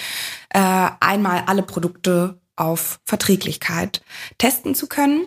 äh, 0.51 0.89
einmal 1.01 1.45
alle 1.47 1.63
Produkte 1.63 2.41
auf 2.57 3.01
Verträglichkeit 3.05 4.03
testen 4.39 4.75
zu 4.75 4.87
können. 4.87 5.27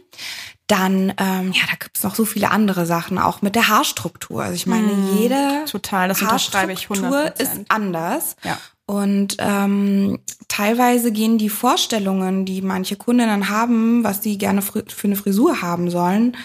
Dann, 0.68 1.14
ähm, 1.18 1.52
ja, 1.52 1.64
da 1.70 1.76
gibt 1.80 1.98
es 1.98 2.04
noch 2.04 2.16
so 2.16 2.26
viele 2.26 2.50
andere 2.50 2.86
Sachen, 2.86 3.20
auch 3.20 3.42
mit 3.42 3.56
der 3.56 3.68
Haarstruktur. 3.68 4.44
Also 4.44 4.56
ich 4.56 4.66
meine, 4.66 4.88
mm, 4.88 5.18
jede 5.18 5.66
total, 5.70 6.08
das 6.08 6.22
unterschreibe 6.22 6.74
ich 6.74 6.88
100%. 6.90 7.40
ist 7.40 7.52
anders. 7.70 8.36
Ja. 8.44 8.58
Und 8.88 9.38
ähm, 9.40 10.20
teilweise 10.48 11.12
gehen 11.12 11.38
die 11.38 11.50
Vorstellungen, 11.50 12.46
die 12.46 12.62
manche 12.62 12.96
Kundinnen 12.96 13.50
haben, 13.50 14.04
was 14.04 14.24
sie 14.24 14.38
gerne 14.38 14.62
für 14.62 14.84
eine 15.04 15.16
Frisur 15.16 15.62
haben 15.62 15.90
sollen, 15.90 16.36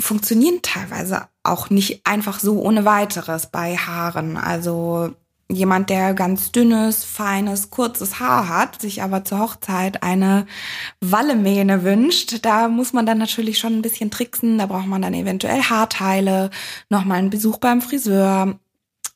funktionieren 0.00 0.60
teilweise 0.62 1.28
auch 1.42 1.70
nicht 1.70 2.06
einfach 2.06 2.40
so 2.40 2.60
ohne 2.60 2.84
weiteres 2.84 3.46
bei 3.46 3.76
Haaren. 3.76 4.36
Also 4.36 5.14
jemand, 5.50 5.90
der 5.90 6.14
ganz 6.14 6.52
dünnes, 6.52 7.04
feines, 7.04 7.70
kurzes 7.70 8.18
Haar 8.18 8.48
hat, 8.48 8.80
sich 8.80 9.02
aber 9.02 9.24
zur 9.24 9.40
Hochzeit 9.40 10.02
eine 10.02 10.46
Wallemähne 11.00 11.84
wünscht, 11.84 12.38
da 12.42 12.68
muss 12.68 12.92
man 12.92 13.06
dann 13.06 13.18
natürlich 13.18 13.58
schon 13.58 13.74
ein 13.74 13.82
bisschen 13.82 14.10
tricksen. 14.10 14.58
Da 14.58 14.66
braucht 14.66 14.86
man 14.86 15.02
dann 15.02 15.14
eventuell 15.14 15.62
Haarteile, 15.62 16.50
nochmal 16.88 17.18
einen 17.18 17.30
Besuch 17.30 17.58
beim 17.58 17.82
Friseur. 17.82 18.58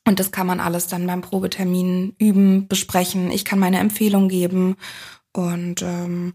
Und 0.07 0.19
das 0.19 0.31
kann 0.31 0.47
man 0.47 0.59
alles 0.59 0.87
dann 0.87 1.05
beim 1.05 1.21
Probetermin 1.21 2.15
üben, 2.17 2.67
besprechen. 2.67 3.31
Ich 3.31 3.45
kann 3.45 3.59
meine 3.59 3.79
Empfehlung 3.79 4.27
geben. 4.29 4.75
Und 5.33 5.81
ähm, 5.83 6.33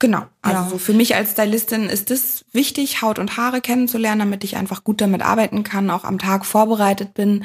Genau. 0.00 0.24
Also 0.42 0.72
ja. 0.72 0.78
für 0.78 0.92
mich 0.92 1.14
als 1.14 1.32
Stylistin 1.32 1.84
ist 1.84 2.10
es 2.10 2.44
wichtig, 2.52 3.00
Haut 3.00 3.18
und 3.18 3.36
Haare 3.36 3.60
kennenzulernen, 3.60 4.18
damit 4.20 4.44
ich 4.44 4.56
einfach 4.56 4.84
gut 4.84 5.00
damit 5.00 5.22
arbeiten 5.22 5.62
kann, 5.62 5.90
auch 5.90 6.04
am 6.04 6.18
Tag 6.18 6.44
vorbereitet 6.44 7.14
bin, 7.14 7.44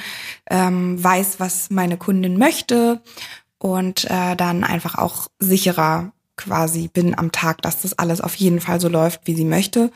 ähm, 0.49 1.01
weiß, 1.01 1.39
was 1.39 1.69
meine 1.69 1.97
Kundin 1.97 2.37
möchte 2.37 3.01
und 3.59 4.05
äh, 4.05 4.35
dann 4.35 4.63
einfach 4.63 4.95
auch 4.95 5.27
sicherer 5.39 6.11
quasi 6.37 6.87
bin 6.87 7.17
am 7.17 7.31
Tag, 7.31 7.61
dass 7.61 7.81
das 7.81 7.99
alles 7.99 8.21
auf 8.21 8.33
jeden 8.35 8.61
Fall 8.61 8.79
so 8.79 8.87
läuft, 8.87 9.21
wie 9.25 9.35
sie 9.35 9.45
möchte. 9.45 9.91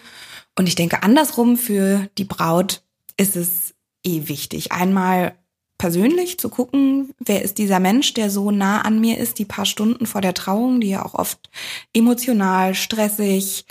Und 0.58 0.68
ich 0.68 0.76
denke, 0.76 1.02
andersrum 1.02 1.58
für 1.58 2.10
die 2.18 2.26
Braut 2.26 2.84
ist 3.18 3.36
es 3.36 3.74
eh 4.04 4.28
wichtig. 4.28 4.72
Einmal 4.72 5.36
persönlich 5.84 6.38
zu 6.38 6.48
gucken, 6.48 7.14
wer 7.20 7.42
ist 7.42 7.58
dieser 7.58 7.82
Mensch, 7.82 8.14
der 8.14 8.30
so 8.30 8.52
nah 8.52 8.84
an 8.84 9.02
mir 9.02 9.18
ist, 9.18 9.38
die 9.38 9.44
paar 9.44 9.66
Stunden 9.66 10.06
vor 10.06 10.22
der 10.22 10.34
Trauung, 10.34 10.80
die 10.80 10.92
ja 10.92 11.04
auch 11.04 11.14
oft 11.14 11.50
emotional, 11.94 12.74
stressig, 12.74 13.66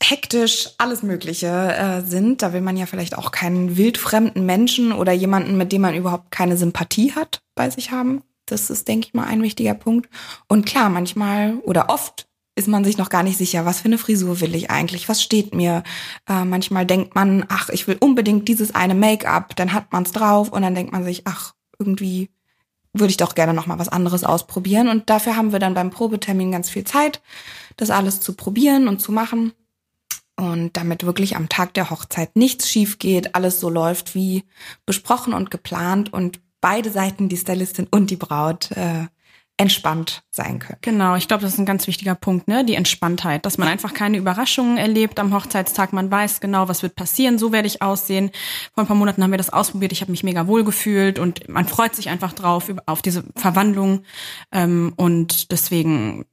hektisch, 0.00 0.68
alles 0.78 1.02
Mögliche 1.02 1.48
äh, 1.48 2.02
sind. 2.02 2.42
Da 2.42 2.52
will 2.52 2.60
man 2.60 2.76
ja 2.76 2.86
vielleicht 2.86 3.18
auch 3.18 3.32
keinen 3.32 3.76
wildfremden 3.76 4.46
Menschen 4.46 4.92
oder 4.92 5.10
jemanden, 5.10 5.56
mit 5.56 5.72
dem 5.72 5.82
man 5.82 5.96
überhaupt 5.96 6.30
keine 6.30 6.56
Sympathie 6.56 7.10
hat, 7.10 7.42
bei 7.56 7.68
sich 7.68 7.90
haben. 7.90 8.22
Das 8.46 8.70
ist, 8.70 8.86
denke 8.86 9.08
ich 9.08 9.14
mal, 9.14 9.26
ein 9.26 9.42
wichtiger 9.42 9.74
Punkt. 9.74 10.08
Und 10.46 10.64
klar, 10.64 10.90
manchmal 10.90 11.56
oder 11.64 11.88
oft 11.88 12.28
ist 12.54 12.68
man 12.68 12.84
sich 12.84 12.98
noch 12.98 13.08
gar 13.08 13.22
nicht 13.22 13.38
sicher, 13.38 13.64
was 13.64 13.80
für 13.80 13.86
eine 13.86 13.98
Frisur 13.98 14.40
will 14.40 14.54
ich 14.54 14.70
eigentlich, 14.70 15.08
was 15.08 15.22
steht 15.22 15.54
mir. 15.54 15.82
Äh, 16.28 16.44
manchmal 16.44 16.84
denkt 16.84 17.14
man, 17.14 17.46
ach, 17.48 17.70
ich 17.70 17.86
will 17.86 17.96
unbedingt 17.98 18.48
dieses 18.48 18.74
eine 18.74 18.94
Make-up, 18.94 19.56
dann 19.56 19.72
hat 19.72 19.92
man 19.92 20.02
es 20.02 20.12
drauf 20.12 20.50
und 20.50 20.62
dann 20.62 20.74
denkt 20.74 20.92
man 20.92 21.04
sich, 21.04 21.22
ach, 21.26 21.54
irgendwie 21.78 22.30
würde 22.92 23.10
ich 23.10 23.16
doch 23.16 23.34
gerne 23.34 23.54
noch 23.54 23.66
mal 23.66 23.78
was 23.78 23.88
anderes 23.88 24.22
ausprobieren. 24.22 24.88
Und 24.88 25.08
dafür 25.08 25.36
haben 25.36 25.52
wir 25.52 25.58
dann 25.58 25.74
beim 25.74 25.90
Probetermin 25.90 26.52
ganz 26.52 26.68
viel 26.68 26.84
Zeit, 26.84 27.22
das 27.76 27.90
alles 27.90 28.20
zu 28.20 28.34
probieren 28.34 28.86
und 28.86 29.00
zu 29.00 29.12
machen. 29.12 29.52
Und 30.36 30.76
damit 30.76 31.04
wirklich 31.04 31.36
am 31.36 31.48
Tag 31.48 31.74
der 31.74 31.90
Hochzeit 31.90 32.36
nichts 32.36 32.68
schief 32.68 32.98
geht, 32.98 33.34
alles 33.34 33.60
so 33.60 33.68
läuft 33.68 34.14
wie 34.14 34.44
besprochen 34.86 35.34
und 35.34 35.50
geplant 35.50 36.12
und 36.12 36.40
beide 36.60 36.90
Seiten, 36.90 37.28
die 37.28 37.36
Stylistin 37.36 37.86
und 37.90 38.10
die 38.10 38.16
Braut, 38.16 38.70
äh, 38.72 39.06
entspannt 39.62 40.22
sein 40.30 40.58
können. 40.58 40.78
Genau, 40.82 41.16
ich 41.16 41.28
glaube, 41.28 41.42
das 41.42 41.54
ist 41.54 41.58
ein 41.58 41.66
ganz 41.66 41.86
wichtiger 41.86 42.14
Punkt, 42.14 42.48
ne? 42.48 42.64
Die 42.64 42.74
Entspanntheit, 42.74 43.46
dass 43.46 43.58
man 43.58 43.68
einfach 43.68 43.94
keine 43.94 44.18
Überraschungen 44.18 44.76
erlebt 44.76 45.18
am 45.18 45.34
Hochzeitstag. 45.34 45.92
Man 45.92 46.10
weiß 46.10 46.40
genau, 46.40 46.68
was 46.68 46.82
wird 46.82 46.94
passieren, 46.94 47.38
so 47.38 47.52
werde 47.52 47.68
ich 47.68 47.82
aussehen. 47.82 48.30
Vor 48.74 48.84
ein 48.84 48.86
paar 48.86 48.96
Monaten 48.96 49.22
haben 49.22 49.30
wir 49.30 49.38
das 49.38 49.52
ausprobiert, 49.52 49.92
ich 49.92 50.00
habe 50.00 50.10
mich 50.10 50.24
mega 50.24 50.46
wohl 50.46 50.64
gefühlt 50.64 51.18
und 51.18 51.48
man 51.48 51.66
freut 51.66 51.94
sich 51.94 52.08
einfach 52.10 52.32
drauf, 52.32 52.70
auf 52.86 53.02
diese 53.02 53.24
Verwandlung. 53.36 54.04
Ähm, 54.52 54.92
und 54.96 55.50
deswegen 55.52 56.26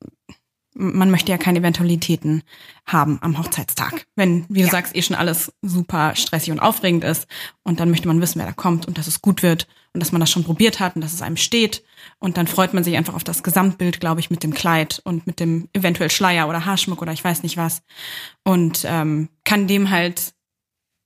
man 0.80 1.12
möchte 1.12 1.32
ja 1.32 1.38
keine 1.38 1.60
Eventualitäten 1.60 2.42
haben 2.86 3.20
am 3.22 3.38
Hochzeitstag. 3.38 4.08
Wenn, 4.16 4.46
wie 4.48 4.62
du 4.62 4.66
ja. 4.66 4.72
sagst, 4.72 4.96
eh 4.96 5.02
schon 5.02 5.16
alles 5.16 5.52
super 5.62 6.16
stressig 6.16 6.52
und 6.52 6.60
aufregend 6.60 7.04
ist. 7.04 7.28
Und 7.64 7.80
dann 7.80 7.90
möchte 7.90 8.08
man 8.08 8.22
wissen, 8.22 8.40
wer 8.40 8.48
da 8.48 8.54
kommt 8.54 8.88
und 8.88 8.98
dass 8.98 9.08
es 9.08 9.22
gut 9.22 9.44
wird 9.44 9.68
und 9.94 10.00
dass 10.00 10.12
man 10.12 10.22
das 10.22 10.32
schon 10.32 10.46
probiert 10.46 10.80
hat 10.80 10.96
und 10.96 11.02
dass 11.02 11.14
es 11.14 11.22
einem 11.22 11.38
steht. 11.38 11.84
Und 12.18 12.38
dann 12.38 12.48
freut 12.48 12.74
man 12.74 12.84
sich 12.84 12.96
einfach 12.96 13.14
auf 13.14 13.24
das 13.24 13.44
Gesamtbild, 13.44 14.00
glaube 14.00 14.22
ich, 14.22 14.32
mit 14.32 14.42
dem 14.42 14.54
Kleid 14.54 15.02
und 15.04 15.28
mit 15.28 15.40
dem 15.40 15.68
eventuell 15.74 16.10
Schleier 16.10 16.48
oder 16.48 16.66
Haarschmuck 16.66 17.02
oder 17.02 17.12
ich 17.12 17.24
weiß 17.24 17.44
nicht 17.44 17.58
was. 17.58 17.82
Und 18.44 18.86
ähm, 18.88 19.30
kann 19.44 19.68
dem 19.68 19.90
halt 19.90 20.34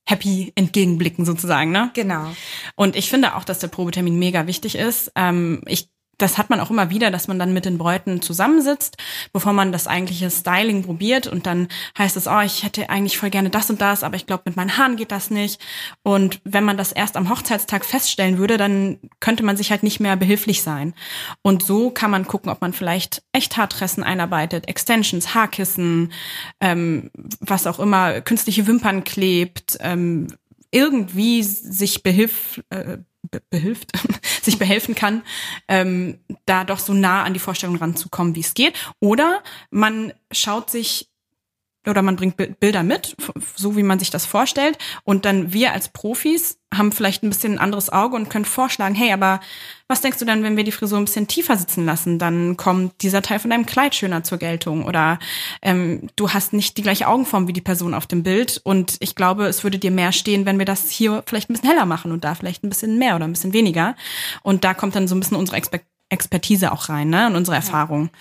happy 0.06 0.52
entgegenblicken 0.56 1.26
sozusagen, 1.26 1.72
ne? 1.72 1.90
Genau. 1.94 2.32
Und 2.76 2.96
ich 2.96 3.10
finde 3.10 3.36
auch, 3.36 3.46
dass 3.46 3.60
der 3.60 3.70
Probetermin 3.70 4.20
mega 4.20 4.48
wichtig 4.48 4.76
ist. 4.76 5.12
Ähm, 5.16 5.62
ich 5.66 5.90
das 6.18 6.38
hat 6.38 6.50
man 6.50 6.60
auch 6.60 6.70
immer 6.70 6.90
wieder, 6.90 7.12
dass 7.12 7.28
man 7.28 7.40
dann 7.40 7.54
mit 7.54 7.66
den 7.66 7.78
Bräuten 7.78 8.22
zusammensitzt, 8.22 8.98
bevor 9.32 9.54
man 9.54 9.72
das 9.72 9.88
eigentliche 9.88 10.30
Styling 10.30 10.84
probiert 10.84 11.28
und 11.28 11.46
dann 11.46 11.68
heißt 11.98 12.18
es, 12.18 12.28
oh, 12.28 12.42
ich 12.42 12.64
hätte 12.64 12.90
eigentlich 12.90 13.18
voll 13.18 13.30
gerne 13.30 13.50
das 13.50 13.70
und 13.70 13.82
das, 13.82 14.04
aber 14.04 14.16
ich 14.16 14.26
glaube, 14.26 14.44
mit 14.46 14.56
meinen 14.56 14.78
Haaren 14.78 14.96
geht 14.96 15.12
das 15.12 15.30
nicht. 15.30 15.60
Und 16.04 16.40
wenn 16.44 16.64
man 16.64 16.78
das 16.78 16.92
erst 16.92 17.18
am 17.18 17.30
Hochzeitstag 17.30 17.84
feststellen 17.86 18.38
würde, 18.38 18.58
dann 18.58 19.00
könnte 19.20 19.44
man 19.44 19.58
sich 19.58 19.72
halt 19.72 19.84
nicht 19.84 20.00
mehr 20.00 20.16
behilflich 20.16 20.62
sein. 20.62 20.94
Und 21.42 21.64
so 21.64 21.90
kann 21.90 22.12
man 22.12 22.28
gucken, 22.28 22.52
ob 22.52 22.62
man 22.62 22.74
vielleicht 22.74 23.24
Echthaartressen 23.32 24.04
einarbeitet, 24.04 24.68
Extensions, 24.68 25.34
Haarkissen, 25.34 26.14
ähm, 26.60 27.10
was 27.40 27.68
auch 27.68 27.80
immer, 27.80 28.22
künstliche 28.22 28.68
Wimpern 28.68 29.04
klebt, 29.04 29.78
ähm, 29.80 30.28
irgendwie 30.72 31.44
sich 31.44 32.02
behilf, 32.02 32.62
äh, 32.70 32.98
behilft, 33.50 33.92
sich 34.42 34.60
behelfen 34.60 34.96
kann, 34.96 35.24
ähm, 35.68 36.20
da 36.46 36.64
doch 36.64 36.80
so 36.80 36.94
nah 36.94 37.24
an 37.24 37.34
die 37.34 37.40
Vorstellung 37.40 37.76
ranzukommen, 37.76 38.36
wie 38.36 38.42
es 38.42 38.54
geht. 38.54 38.76
Oder 39.00 39.44
man 39.70 40.14
schaut 40.32 40.70
sich 40.70 41.13
oder 41.88 42.02
man 42.02 42.16
bringt 42.16 42.38
Bilder 42.60 42.84
mit, 42.84 43.16
so 43.56 43.76
wie 43.76 43.84
man 43.84 44.00
sich 44.00 44.10
das 44.10 44.26
vorstellt. 44.26 44.78
Und 45.04 45.26
dann 45.26 45.54
wir 45.54 45.74
als 45.74 45.90
Profis 45.90 46.60
haben 46.74 46.92
vielleicht 46.92 47.24
ein 47.24 47.30
bisschen 47.30 47.54
ein 47.54 47.60
anderes 47.60 47.92
Auge 47.92 48.16
und 48.16 48.30
können 48.30 48.46
vorschlagen, 48.46 48.96
hey, 48.96 49.12
aber 49.12 49.42
was 49.88 50.02
denkst 50.02 50.18
du 50.20 50.26
dann, 50.26 50.44
wenn 50.44 50.58
wir 50.58 50.64
die 50.64 50.72
Frisur 50.72 50.98
ein 50.98 51.06
bisschen 51.06 51.28
tiefer 51.28 51.58
sitzen 51.58 51.86
lassen? 51.86 52.20
Dann 52.20 52.58
kommt 52.58 53.02
dieser 53.02 53.22
Teil 53.22 53.40
von 53.40 53.52
deinem 53.52 53.66
Kleid 53.66 53.96
schöner 53.96 54.24
zur 54.24 54.38
Geltung. 54.38 54.86
Oder 54.86 55.20
ähm, 55.62 56.10
du 56.16 56.32
hast 56.32 56.54
nicht 56.54 56.78
die 56.78 56.82
gleiche 56.82 57.08
Augenform 57.08 57.48
wie 57.48 57.54
die 57.54 57.62
Person 57.62 57.94
auf 57.94 58.08
dem 58.08 58.24
Bild. 58.24 58.62
Und 58.64 58.96
ich 59.00 59.16
glaube, 59.16 59.46
es 59.46 59.64
würde 59.64 59.78
dir 59.78 59.92
mehr 59.92 60.12
stehen, 60.12 60.46
wenn 60.46 60.58
wir 60.58 60.66
das 60.66 60.90
hier 60.90 61.24
vielleicht 61.28 61.50
ein 61.50 61.54
bisschen 61.54 61.70
heller 61.70 61.86
machen 61.86 62.12
und 62.12 62.24
da 62.24 62.34
vielleicht 62.34 62.64
ein 62.64 62.70
bisschen 62.70 62.98
mehr 62.98 63.16
oder 63.16 63.26
ein 63.26 63.34
bisschen 63.34 63.54
weniger. 63.54 63.96
Und 64.42 64.64
da 64.64 64.74
kommt 64.74 64.96
dann 64.96 65.08
so 65.08 65.16
ein 65.16 65.20
bisschen 65.20 65.38
unsere 65.38 65.58
Exper 65.58 65.80
Expertise 66.10 66.72
auch 66.72 66.90
rein, 66.90 67.10
ne? 67.10 67.26
Und 67.26 67.36
unsere 67.36 67.56
Erfahrung. 67.56 68.04
Ja. 68.04 68.20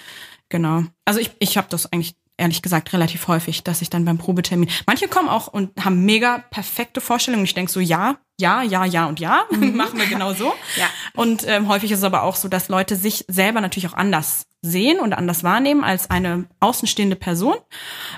Genau. 0.48 0.84
Also 1.04 1.18
ich, 1.18 1.30
ich 1.40 1.56
habe 1.56 1.66
das 1.70 1.92
eigentlich 1.92 2.14
ehrlich 2.42 2.60
gesagt 2.60 2.92
relativ 2.92 3.28
häufig, 3.28 3.62
dass 3.62 3.80
ich 3.80 3.88
dann 3.88 4.04
beim 4.04 4.18
Probetermin. 4.18 4.68
Manche 4.86 5.08
kommen 5.08 5.28
auch 5.28 5.46
und 5.46 5.70
haben 5.82 6.04
mega 6.04 6.38
perfekte 6.50 7.00
Vorstellungen. 7.00 7.44
Ich 7.44 7.54
denke 7.54 7.72
so, 7.72 7.80
ja, 7.80 8.16
ja, 8.38 8.62
ja, 8.62 8.84
ja 8.84 9.06
und 9.06 9.20
ja, 9.20 9.44
mhm. 9.50 9.76
machen 9.76 9.98
wir 9.98 10.06
genau 10.06 10.34
so. 10.34 10.52
ja. 10.76 10.86
Und 11.14 11.46
ähm, 11.46 11.68
häufig 11.68 11.92
ist 11.92 12.00
es 12.00 12.04
aber 12.04 12.24
auch 12.24 12.36
so, 12.36 12.48
dass 12.48 12.68
Leute 12.68 12.96
sich 12.96 13.24
selber 13.28 13.60
natürlich 13.60 13.88
auch 13.88 13.96
anders 13.96 14.46
sehen 14.60 14.98
und 15.00 15.12
anders 15.12 15.44
wahrnehmen 15.44 15.84
als 15.84 16.10
eine 16.10 16.44
außenstehende 16.60 17.16
Person, 17.16 17.54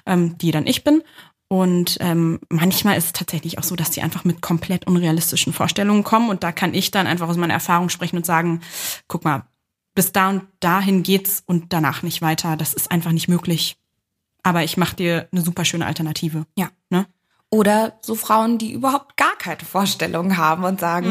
ähm, 0.06 0.36
die 0.38 0.50
dann 0.50 0.66
ich 0.66 0.82
bin. 0.82 1.02
Und 1.48 1.98
ähm, 2.00 2.40
manchmal 2.48 2.96
ist 2.96 3.04
es 3.04 3.12
tatsächlich 3.12 3.58
auch 3.58 3.62
so, 3.62 3.76
dass 3.76 3.90
die 3.90 4.02
einfach 4.02 4.24
mit 4.24 4.40
komplett 4.40 4.86
unrealistischen 4.86 5.52
Vorstellungen 5.52 6.02
kommen. 6.02 6.30
Und 6.30 6.42
da 6.42 6.50
kann 6.50 6.74
ich 6.74 6.90
dann 6.90 7.06
einfach 7.06 7.28
aus 7.28 7.36
meiner 7.36 7.54
Erfahrung 7.54 7.90
sprechen 7.90 8.16
und 8.16 8.26
sagen, 8.26 8.60
guck 9.06 9.24
mal, 9.24 9.46
bis 9.94 10.10
da 10.10 10.30
und 10.30 10.42
dahin 10.60 11.02
geht's 11.02 11.42
und 11.46 11.72
danach 11.72 12.02
nicht 12.02 12.22
weiter. 12.22 12.56
Das 12.56 12.74
ist 12.74 12.90
einfach 12.90 13.12
nicht 13.12 13.28
möglich. 13.28 13.76
Aber 14.44 14.62
ich 14.62 14.76
mache 14.76 14.94
dir 14.94 15.28
eine 15.32 15.40
super 15.40 15.64
schöne 15.64 15.86
Alternative. 15.86 16.46
Ja. 16.56 16.68
Ne? 16.90 17.06
Oder 17.50 17.98
so 18.02 18.14
Frauen, 18.14 18.58
die 18.58 18.72
überhaupt 18.72 19.16
gar 19.16 19.36
keine 19.38 19.60
Vorstellungen 19.60 20.36
haben 20.36 20.64
und 20.64 20.80
sagen, 20.80 21.08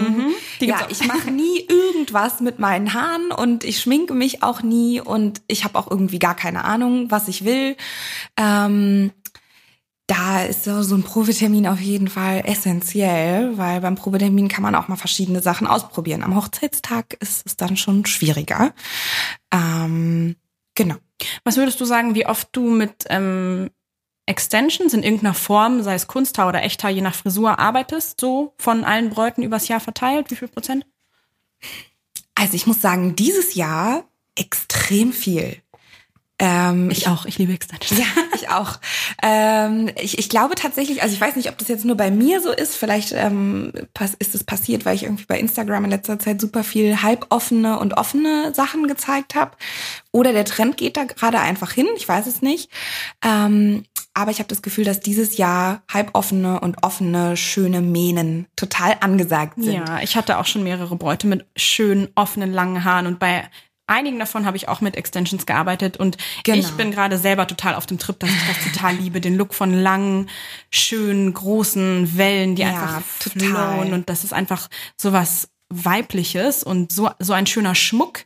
Mhm. 0.60 0.68
Ja, 0.68 0.88
ich 0.90 1.06
mache 1.08 1.32
nie 1.32 1.60
irgendwas 1.68 2.40
mit 2.40 2.60
meinen 2.60 2.94
Haaren 2.94 3.32
und 3.32 3.64
ich 3.64 3.82
schminke 3.82 4.14
mich 4.14 4.44
auch 4.44 4.62
nie 4.62 5.02
und 5.02 5.42
ich 5.48 5.64
habe 5.64 5.78
auch 5.78 5.90
irgendwie 5.90 6.20
gar 6.20 6.36
keine 6.36 6.64
Ahnung, 6.64 7.10
was 7.12 7.28
ich 7.28 7.44
will. 7.44 7.76
Ähm, 8.38 9.12
da 10.08 10.44
ist 10.44 10.66
so 10.66 10.84
so 10.84 10.96
ein 10.96 11.04
Probetermin 11.04 11.66
auf 11.66 11.80
jeden 11.80 12.10
Fall 12.10 12.44
essentiell, 12.46 13.58
weil 13.58 13.80
beim 13.82 13.96
Probetermin 13.96 14.50
kann 14.50 14.62
man 14.64 14.76
auch 14.76 14.90
mal 14.90 14.98
verschiedene 14.98 15.42
Sachen 15.42 15.66
ausprobieren. 15.66 16.24
Am 16.24 16.36
Hochzeitstag 16.36 17.14
ist 17.22 17.46
es 17.46 17.56
dann 17.56 17.78
schon 17.78 18.06
schwieriger. 18.06 18.74
Ähm, 19.52 20.36
genau. 20.76 20.96
Was 21.44 21.58
würdest 21.58 21.80
du 21.82 21.86
sagen, 21.86 22.16
wie 22.16 22.26
oft 22.26 22.50
du 22.52 22.70
mit 22.70 23.06
ähm, 23.10 23.70
Extensions 24.26 24.94
in 24.94 25.04
irgendeiner 25.04 25.34
Form, 25.34 25.84
sei 25.84 25.96
es 25.96 26.08
Kunsthaar 26.08 26.48
oder 26.50 26.64
Echthaar, 26.64 26.92
je 26.92 27.02
nach 27.02 27.16
Frisur, 27.16 27.60
arbeitest? 27.60 28.20
So 28.20 28.54
von 28.58 28.84
allen 28.84 29.10
Bräuten 29.10 29.44
übers 29.44 29.68
Jahr 29.68 29.80
verteilt? 29.80 30.32
Wie 30.32 30.36
viel 30.36 30.48
Prozent? 30.48 30.86
Also 32.36 32.56
ich 32.56 32.68
muss 32.68 32.82
sagen, 32.82 33.16
dieses 33.16 33.56
Jahr 33.56 34.06
extrem 34.36 35.14
viel. 35.14 35.62
Ähm, 36.44 36.90
Ich 36.90 37.08
auch. 37.08 37.26
Ich 37.26 37.38
liebe 37.38 37.54
Extensions. 37.54 38.00
Ja, 38.00 38.06
ich 38.36 38.50
auch. 38.50 38.80
Ähm, 39.22 39.90
ich, 40.02 40.18
ich 40.20 40.28
glaube 40.30 40.56
tatsächlich, 40.56 41.02
also 41.02 41.14
ich 41.16 41.22
weiß 41.22 41.36
nicht, 41.36 41.50
ob 41.50 41.58
das 41.58 41.70
jetzt 41.70 41.86
nur 41.86 41.96
bei 41.96 42.12
mir 42.12 42.42
so 42.42 42.52
ist. 42.52 42.76
Vielleicht 42.76 43.14
ähm, 43.14 43.72
ist 44.20 44.36
es 44.36 44.44
passiert, 44.44 44.86
weil 44.86 44.96
ich 44.96 45.04
irgendwie 45.04 45.26
bei 45.26 45.40
Instagram 45.40 45.86
in 45.86 45.92
letzter 45.92 46.20
Zeit 46.20 46.42
super 46.42 46.64
viel 46.64 47.02
halboffene 47.02 47.80
und 47.80 47.94
offene 47.98 48.54
Sachen 48.54 48.88
gezeigt 48.88 49.36
habe. 49.36 49.52
Oder 50.12 50.34
der 50.34 50.46
Trend 50.46 50.78
geht 50.78 50.98
da 50.98 51.06
gerade 51.06 51.40
einfach 51.40 51.72
hin. 51.72 51.88
Ich 51.96 52.08
weiß 52.08 52.28
es 52.28 52.42
nicht. 52.42 52.70
Ähm, 53.24 53.86
aber 54.14 54.30
ich 54.30 54.40
habe 54.40 54.50
das 54.50 54.62
Gefühl, 54.62 54.84
dass 54.86 55.00
dieses 55.00 55.38
Jahr 55.38 55.82
halboffene 55.92 56.60
und 56.60 56.84
offene, 56.84 57.36
schöne 57.36 57.82
Mähnen 57.82 58.48
total 58.56 58.98
angesagt 59.00 59.56
sind. 59.58 59.88
Ja, 59.88 60.02
ich 60.02 60.16
hatte 60.16 60.38
auch 60.38 60.46
schon 60.46 60.64
mehrere 60.64 60.96
Bräute 60.96 61.26
mit 61.26 61.46
schönen, 61.56 62.10
offenen, 62.14 62.54
langen 62.54 62.84
Haaren 62.84 63.08
und 63.08 63.18
bei 63.18 63.50
einigen 63.94 64.20
davon 64.20 64.46
habe 64.46 64.58
ich 64.58 64.68
auch 64.68 64.82
mit 64.82 64.96
Extensions 64.96 65.46
gearbeitet 65.46 65.98
und 65.98 66.18
Genau. 66.44 66.58
ich 66.58 66.72
bin 66.72 66.92
gerade 66.92 67.18
selber 67.18 67.48
total 67.48 67.76
auf 67.76 67.86
dem 67.86 67.98
Trip, 68.00 68.20
dass 68.20 68.30
ich 68.30 68.48
das 68.48 68.74
total 68.74 68.96
liebe, 68.96 69.22
den 69.22 69.36
Look 69.38 69.54
von 69.54 69.74
langen, 69.74 70.30
schönen, 70.72 71.34
großen 71.34 72.18
Wellen, 72.18 72.56
die 72.56 72.64
Ja, 72.64 72.70
einfach 72.70 73.02
total. 73.20 73.48
flowen 73.50 73.94
und 73.94 74.10
das 74.10 74.24
ist 74.24 74.34
einfach 74.34 74.70
sowas 74.98 75.50
weibliches 75.70 76.64
und 76.64 76.92
so 76.92 77.10
so 77.20 77.34
ein 77.34 77.48
schöner 77.48 77.76
Schmuck 77.76 78.26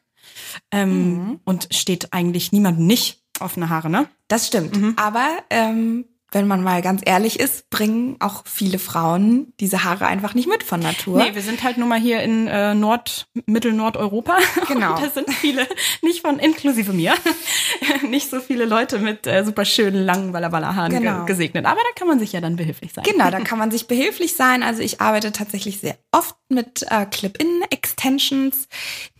ähm, 0.71 1.13
Mhm. 1.13 1.39
und 1.45 1.67
steht 1.71 2.13
eigentlich 2.13 2.51
niemandem 2.51 2.85
nicht 2.87 3.21
offene 3.39 3.69
Haare, 3.69 3.89
ne? 3.89 4.07
Das 4.27 4.47
stimmt. 4.47 4.97
Aber 4.97 5.27
ähm, 5.49 6.05
wenn 6.31 6.45
man 6.45 6.61
mal 6.61 6.81
ganz 6.81 7.01
ehrlich 7.05 7.39
ist, 7.39 7.69
bringen 7.69 8.17
auch 8.19 8.43
viele 8.45 8.79
Frauen 8.79 9.53
diese 9.61 9.85
Haare 9.85 10.07
einfach 10.07 10.33
nicht 10.33 10.47
mit 10.49 10.61
von 10.61 10.81
Natur. 10.81 11.19
Nee, 11.23 11.33
wir 11.33 11.41
sind 11.41 11.63
halt 11.63 11.77
nun 11.77 11.87
mal 11.87 11.99
hier 11.99 12.21
in 12.21 12.47
äh, 12.47 12.73
Nord, 12.75 13.27
Mittel-Nordeuropa. 13.45 14.37
Genau. 14.67 14.95
Und 14.95 15.01
da 15.03 15.09
sind 15.09 15.31
viele, 15.31 15.65
nicht 16.01 16.21
von, 16.21 16.39
inklusive 16.39 16.91
mir, 16.91 17.13
nicht 18.09 18.29
so 18.29 18.41
viele 18.41 18.65
Leute 18.65 18.99
mit 18.99 19.25
äh, 19.25 19.45
super 19.45 19.63
schönen 19.63 20.03
langen 20.03 20.33
Walla-Walla-Haaren 20.33 20.91
Genau. 20.91 21.19
ge 21.19 21.25
gesegnet. 21.27 21.65
Aber 21.65 21.79
da 21.79 21.97
kann 21.97 22.07
man 22.07 22.19
sich 22.19 22.33
ja 22.33 22.41
dann 22.41 22.57
behilflich 22.57 22.91
sein. 22.93 23.05
Genau, 23.05 23.29
da 23.29 23.39
kann 23.43 23.57
man 23.57 23.71
sich 23.71 23.87
behilflich 23.87 24.35
sein. 24.35 24.63
Also 24.63 24.81
ich 24.81 24.99
arbeite 24.99 25.31
tatsächlich 25.31 25.79
sehr 25.79 25.97
oft 26.11 26.35
mit 26.49 26.85
äh, 26.89 27.05
Clip-In-Extensions. 27.05 28.67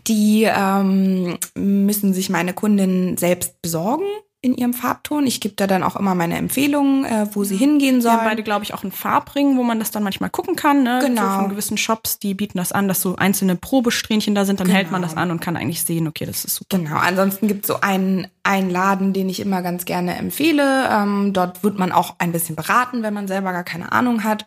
Die 0.08 0.44
ähm, 0.44 1.38
müssen 1.56 2.14
sich 2.14 2.30
meine 2.30 2.54
Kundinnen 2.54 3.18
selbst 3.18 3.62
besorgen 3.62 4.06
in 4.48 4.56
ihrem 4.56 4.74
Farbton. 4.74 5.28
Ich 5.28 5.40
gebe 5.42 5.54
da 5.56 5.68
dann 5.68 5.84
auch 5.84 5.96
immer 5.96 6.16
meine 6.16 6.38
Empfehlungen, 6.38 7.06
äh, 7.06 7.28
wo 7.34 7.44
sie 7.44 7.56
hingehen 7.58 7.96
Wir 7.96 8.02
sollen. 8.02 8.18
haben 8.18 8.26
beide, 8.26 8.42
glaube 8.44 8.64
ich, 8.64 8.74
auch 8.74 8.82
einen 8.84 8.92
Farbring, 8.92 9.58
wo 9.58 9.64
man 9.64 9.78
das 9.80 9.92
dann 9.92 10.02
manchmal 10.04 10.30
gucken 10.30 10.56
kann. 10.56 10.84
Ne? 10.84 11.00
Genau. 11.04 11.22
So 11.22 11.40
von 11.42 11.50
gewissen 11.50 11.78
Shops, 11.78 12.18
die 12.20 12.34
bieten 12.34 12.58
das 12.58 12.72
an, 12.72 12.88
dass 12.88 13.02
so 13.02 13.16
einzelne 13.18 13.56
Probesträhnchen 13.56 14.34
da 14.34 14.46
sind. 14.46 14.60
Dann 14.60 14.68
hält 14.70 14.90
man 14.92 15.02
Genau. 15.02 15.14
das 15.14 15.18
an 15.22 15.30
und 15.32 15.40
kann 15.42 15.56
eigentlich 15.58 15.84
sehen, 15.84 16.08
okay, 16.08 16.26
das 16.26 16.46
ist 16.46 16.56
super. 16.56 16.78
Genau, 16.78 16.96
ansonsten 16.98 17.48
gibt 17.48 17.66
es 17.66 17.68
so 17.68 17.82
einen, 17.82 18.28
einen 18.44 18.70
Laden, 18.70 19.14
den 19.14 19.30
ich 19.30 19.40
immer 19.40 19.62
ganz 19.62 19.86
gerne 19.86 20.16
empfehle. 20.18 20.88
Ähm, 20.90 21.34
dort 21.34 21.64
wird 21.64 21.78
man 21.78 21.92
auch 21.92 22.16
ein 22.20 22.32
bisschen 22.32 22.56
beraten, 22.56 23.04
wenn 23.04 23.14
man 23.14 23.28
selber 23.28 23.52
gar 23.52 23.64
keine 23.64 23.92
Ahnung 23.92 24.24
hat. 24.24 24.46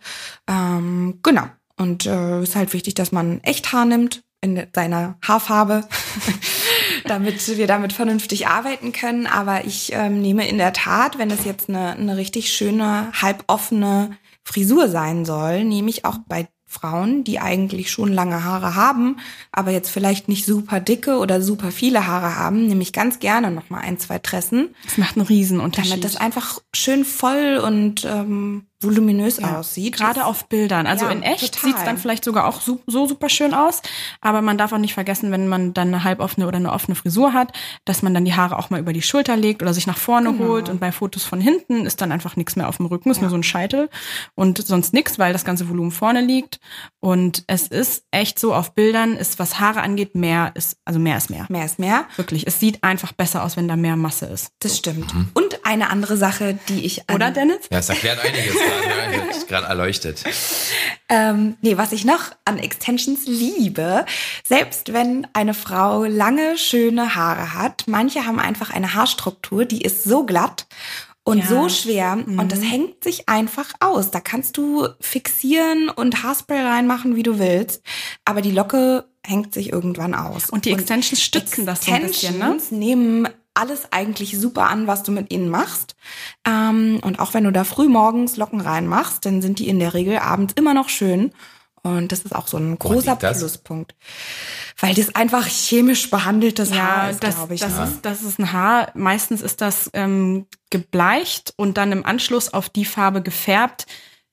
Ähm, 0.48 1.18
genau. 1.22 1.44
Und 1.76 2.06
äh, 2.06 2.42
ist 2.42 2.56
halt 2.56 2.72
wichtig, 2.72 2.94
dass 2.94 3.12
man 3.12 3.40
Echthaar 3.42 3.84
nimmt 3.84 4.22
in 4.42 4.62
seiner 4.74 5.16
Haarfarbe, 5.26 5.84
damit 7.04 7.56
wir 7.56 7.66
damit 7.66 7.92
vernünftig 7.92 8.46
arbeiten 8.46 8.92
können. 8.92 9.26
Aber 9.26 9.64
ich 9.64 9.92
ähm, 9.92 10.20
nehme 10.20 10.48
in 10.48 10.58
der 10.58 10.72
Tat, 10.72 11.18
wenn 11.18 11.30
es 11.30 11.44
jetzt 11.44 11.68
eine, 11.68 11.92
eine 11.92 12.16
richtig 12.16 12.52
schöne, 12.52 13.12
halboffene 13.20 14.16
Frisur 14.44 14.88
sein 14.88 15.24
soll, 15.24 15.64
nehme 15.64 15.90
ich 15.90 16.04
auch 16.04 16.18
bei 16.28 16.48
Frauen, 16.70 17.24
die 17.24 17.40
eigentlich 17.40 17.90
schon 17.90 18.12
lange 18.12 18.44
Haare 18.44 18.76
haben, 18.76 19.16
aber 19.50 19.72
jetzt 19.72 19.90
vielleicht 19.90 20.28
nicht 20.28 20.46
super 20.46 20.78
dicke 20.78 21.18
oder 21.18 21.42
super 21.42 21.72
viele 21.72 22.06
Haare 22.06 22.36
haben, 22.36 22.66
nehme 22.68 22.82
ich 22.82 22.92
ganz 22.92 23.18
gerne 23.18 23.50
noch 23.50 23.70
mal 23.70 23.80
ein, 23.80 23.98
zwei 23.98 24.20
Tressen, 24.20 24.72
Das 24.84 24.96
macht 24.96 25.16
einen 25.16 25.26
Riesenunterschied. 25.26 25.90
damit 25.90 26.04
das 26.04 26.14
einfach 26.14 26.60
schön 26.72 27.04
voll 27.04 27.60
und 27.62 28.04
ähm, 28.04 28.66
voluminös 28.80 29.42
aussieht. 29.42 29.96
Gerade 29.96 30.24
auf 30.24 30.48
Bildern. 30.48 30.86
Also 30.86 31.06
Ja, 31.06 31.10
in 31.12 31.22
echt 31.22 31.54
total. 31.54 31.70
sieht's 31.70 31.84
dann 31.84 31.98
vielleicht 31.98 32.24
sogar 32.24 32.46
auch 32.46 32.60
so, 32.60 32.80
so 32.86 33.06
super 33.06 33.28
schön 33.28 33.54
aus. 33.54 33.82
Aber 34.20 34.42
man 34.42 34.58
darf 34.58 34.72
auch 34.72 34.78
nicht 34.78 34.94
vergessen, 34.94 35.30
wenn 35.32 35.48
man 35.48 35.74
dann 35.74 35.88
eine 35.88 36.04
halboffene 36.04 36.46
oder 36.46 36.56
eine 36.56 36.72
offene 36.72 36.94
Frisur 36.94 37.32
hat, 37.32 37.52
dass 37.84 38.02
man 38.02 38.14
dann 38.14 38.24
die 38.24 38.34
Haare 38.34 38.58
auch 38.58 38.70
mal 38.70 38.80
über 38.80 38.92
die 38.92 39.02
Schulter 39.02 39.36
legt 39.36 39.62
oder 39.62 39.74
sich 39.74 39.86
nach 39.86 39.98
vorne 39.98 40.32
Genau. 40.32 40.44
holt. 40.48 40.68
Und 40.68 40.80
bei 40.80 40.92
Fotos 40.92 41.24
von 41.24 41.40
hinten 41.40 41.86
ist 41.86 42.00
dann 42.00 42.12
einfach 42.12 42.36
nichts 42.36 42.56
mehr 42.56 42.68
auf 42.68 42.78
dem 42.78 42.86
Rücken, 42.86 43.10
ist 43.10 43.20
nur 43.20 43.30
so 43.30 43.36
ein 43.36 43.42
Scheitel 43.42 43.88
und 44.34 44.64
sonst 44.66 44.92
nichts, 44.94 45.18
weil 45.18 45.32
das 45.32 45.44
ganze 45.44 45.68
Volumen 45.68 45.90
vorne 45.90 46.20
liegt. 46.20 46.60
Und 47.00 47.44
es 47.46 47.66
ist 47.68 48.04
echt 48.10 48.38
so, 48.38 48.54
auf 48.54 48.74
Bildern 48.74 49.14
ist, 49.16 49.38
was 49.38 49.58
Haare 49.60 49.82
angeht, 49.82 50.14
mehr 50.14 50.52
ist, 50.54 50.76
also 50.84 50.98
mehr 51.00 51.16
ist 51.16 51.30
mehr. 51.30 51.46
Mehr 51.48 51.64
ist 51.64 51.78
mehr. 51.78 52.04
Wirklich. 52.16 52.46
Es 52.46 52.60
sieht 52.60 52.82
einfach 52.84 53.12
besser 53.12 53.42
aus, 53.44 53.56
wenn 53.56 53.68
da 53.68 53.76
mehr 53.76 53.96
Masse 53.96 54.26
ist. 54.26 54.52
Das 54.60 54.76
stimmt. 54.76 55.12
Und 55.34 55.49
eine 55.64 55.90
andere 55.90 56.16
Sache, 56.16 56.58
die 56.68 56.84
ich 56.84 57.08
an, 57.08 57.16
Oder, 57.16 57.30
Dennis? 57.30 57.58
Ja, 57.70 57.78
es 57.78 57.88
erklärt 57.88 58.18
einiges 58.24 58.54
gerade. 58.54 58.90
Ja, 59.10 59.24
ist 59.36 59.48
gerade 59.48 59.66
erleuchtet. 59.66 60.22
Ähm, 61.08 61.56
nee, 61.62 61.76
was 61.76 61.92
ich 61.92 62.04
noch 62.04 62.20
an 62.44 62.58
Extensions 62.58 63.26
liebe, 63.26 64.04
selbst 64.46 64.92
wenn 64.92 65.26
eine 65.32 65.54
Frau 65.54 66.04
lange, 66.04 66.56
schöne 66.56 67.14
Haare 67.16 67.54
hat, 67.54 67.84
manche 67.86 68.26
haben 68.26 68.38
einfach 68.38 68.70
eine 68.70 68.94
Haarstruktur, 68.94 69.64
die 69.64 69.82
ist 69.82 70.04
so 70.04 70.24
glatt 70.24 70.66
und 71.24 71.38
Ja. 71.38 71.46
so 71.46 71.68
schwer 71.68 72.18
und 72.24 72.50
das 72.52 72.62
hängt 72.62 73.02
sich 73.04 73.28
einfach 73.28 73.72
aus. 73.80 74.10
Da 74.10 74.20
kannst 74.20 74.56
du 74.56 74.88
fixieren 75.00 75.88
und 75.88 76.22
Haarspray 76.22 76.60
reinmachen, 76.60 77.16
wie 77.16 77.22
du 77.24 77.38
willst, 77.38 77.82
aber 78.24 78.40
die 78.42 78.52
Locke 78.52 79.04
hängt 79.26 79.52
sich 79.52 79.70
irgendwann 79.72 80.14
aus. 80.14 80.48
Und 80.50 80.64
die 80.64 80.72
Extensions 80.72 81.20
stützen 81.22 81.66
das 81.66 81.84
so 81.84 81.92
ein 81.92 82.02
bisschen, 82.06 82.38
ne? 82.38 82.44
Extensions 82.54 82.70
nehmen 82.70 83.28
alles 83.54 83.92
eigentlich 83.92 84.38
super 84.38 84.68
an, 84.68 84.86
was 84.86 85.02
du 85.02 85.12
mit 85.12 85.32
ihnen 85.32 85.48
machst. 85.48 85.96
Ähm, 86.46 87.00
und 87.02 87.18
auch 87.18 87.34
wenn 87.34 87.44
du 87.44 87.52
da 87.52 87.64
früh 87.64 87.88
morgens 87.88 88.36
Locken 88.36 88.60
reinmachst, 88.60 89.24
dann 89.26 89.42
sind 89.42 89.58
die 89.58 89.68
in 89.68 89.78
der 89.78 89.94
Regel 89.94 90.18
abends 90.18 90.54
immer 90.56 90.74
noch 90.74 90.88
schön. 90.88 91.32
Und 91.82 92.12
das 92.12 92.20
ist 92.20 92.34
auch 92.34 92.46
so 92.46 92.58
ein 92.58 92.78
großer? 92.78 93.16
Pluspunkt. 93.16 93.94
Weil 94.78 94.94
das 94.94 95.14
einfach 95.14 95.46
chemisch 95.46 96.10
behandeltes 96.10 96.72
Haar 96.72 97.04
Ja, 97.04 97.10
ist, 97.10 97.22
das, 97.24 97.36
glaube 97.36 97.54
ich. 97.54 97.60
das, 97.60 97.76
ne? 97.76 97.84
ist, 97.84 98.00
das 98.02 98.22
ist 98.22 98.38
ein 98.38 98.52
Haar. 98.52 98.90
Meistens 98.94 99.40
ist 99.40 99.60
das 99.60 99.90
ähm, 99.94 100.46
gebleicht 100.68 101.54
und 101.56 101.78
dann 101.78 101.92
im 101.92 102.04
Anschluss 102.04 102.52
auf 102.52 102.68
die 102.68 102.84
Farbe 102.84 103.22
gefärbt, 103.22 103.86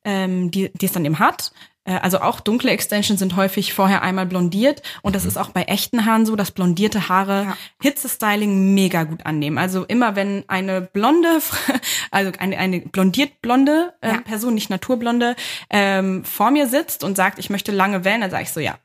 ähm, 0.03 0.51
die, 0.51 0.71
die 0.73 0.85
es 0.85 0.91
dann 0.91 1.05
eben 1.05 1.19
hat. 1.19 1.51
Äh, 1.87 1.93
Also 2.01 2.21
auch 2.21 2.39
dunkle 2.39 2.69
Extensions 2.71 3.19
sind 3.19 3.35
häufig 3.35 3.73
vorher 3.73 4.01
einmal 4.03 4.25
blondiert 4.27 4.83
und 5.01 5.15
das 5.15 5.25
ist 5.25 5.37
auch 5.37 5.49
bei 5.49 5.63
echten 5.63 6.05
Haaren 6.05 6.25
so, 6.27 6.35
dass 6.35 6.51
blondierte 6.51 7.09
Haare 7.09 7.43
Ja. 7.45 7.57
Hitzestyling 7.81 8.73
mega 8.75 9.03
gut 9.03 9.25
annehmen. 9.25 9.57
Also 9.57 9.83
immer 9.85 10.15
wenn 10.15 10.43
eine 10.47 10.81
blonde, 10.81 11.39
also 12.11 12.31
eine, 12.37 12.57
eine 12.57 12.81
blondiert 12.81 13.41
blonde 13.41 13.93
ähm, 14.01 14.15
Ja. 14.15 14.21
Person, 14.21 14.53
nicht 14.53 14.69
naturblonde, 14.69 15.35
ähm, 15.69 16.23
vor 16.25 16.51
mir 16.51 16.67
sitzt 16.67 17.03
und 17.03 17.15
sagt, 17.15 17.39
ich 17.39 17.49
möchte 17.49 17.71
lange 17.71 18.03
Wellen, 18.03 18.21
dann 18.21 18.31
sage 18.31 18.43
ich 18.43 18.51
so, 18.51 18.59
ja, 18.59 18.77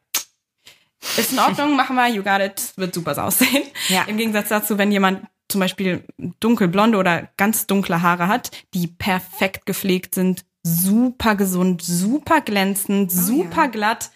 ist 1.17 1.33
in 1.33 1.39
Ordnung, 1.41 1.77
machen 1.77 1.97
wir, 1.97 2.09
you 2.09 2.23
got 2.23 2.41
it, 2.41 2.73
wird 2.77 2.95
super 2.95 3.23
aussehen. 3.23 3.65
Ja. 3.89 4.05
Im 4.07 4.17
Gegensatz 4.17 4.49
dazu, 4.49 4.79
wenn 4.79 4.93
jemand 4.93 5.27
zum 5.49 5.61
Beispiel 5.61 6.05
dunkelblonde 6.41 6.97
oder 6.97 7.29
ganz 7.37 7.67
dunkle 7.67 8.01
Haare 8.01 8.29
hat, 8.29 8.51
die 8.73 8.87
perfekt 8.87 9.67
gepflegt 9.67 10.15
sind, 10.15 10.45
super 10.63 11.35
gesund, 11.37 11.83
super 11.83 12.41
glänzend, 12.41 13.11
super 13.13 13.49
Oh 13.59 13.63
ja. 13.63 13.67
glatt, 13.67 14.11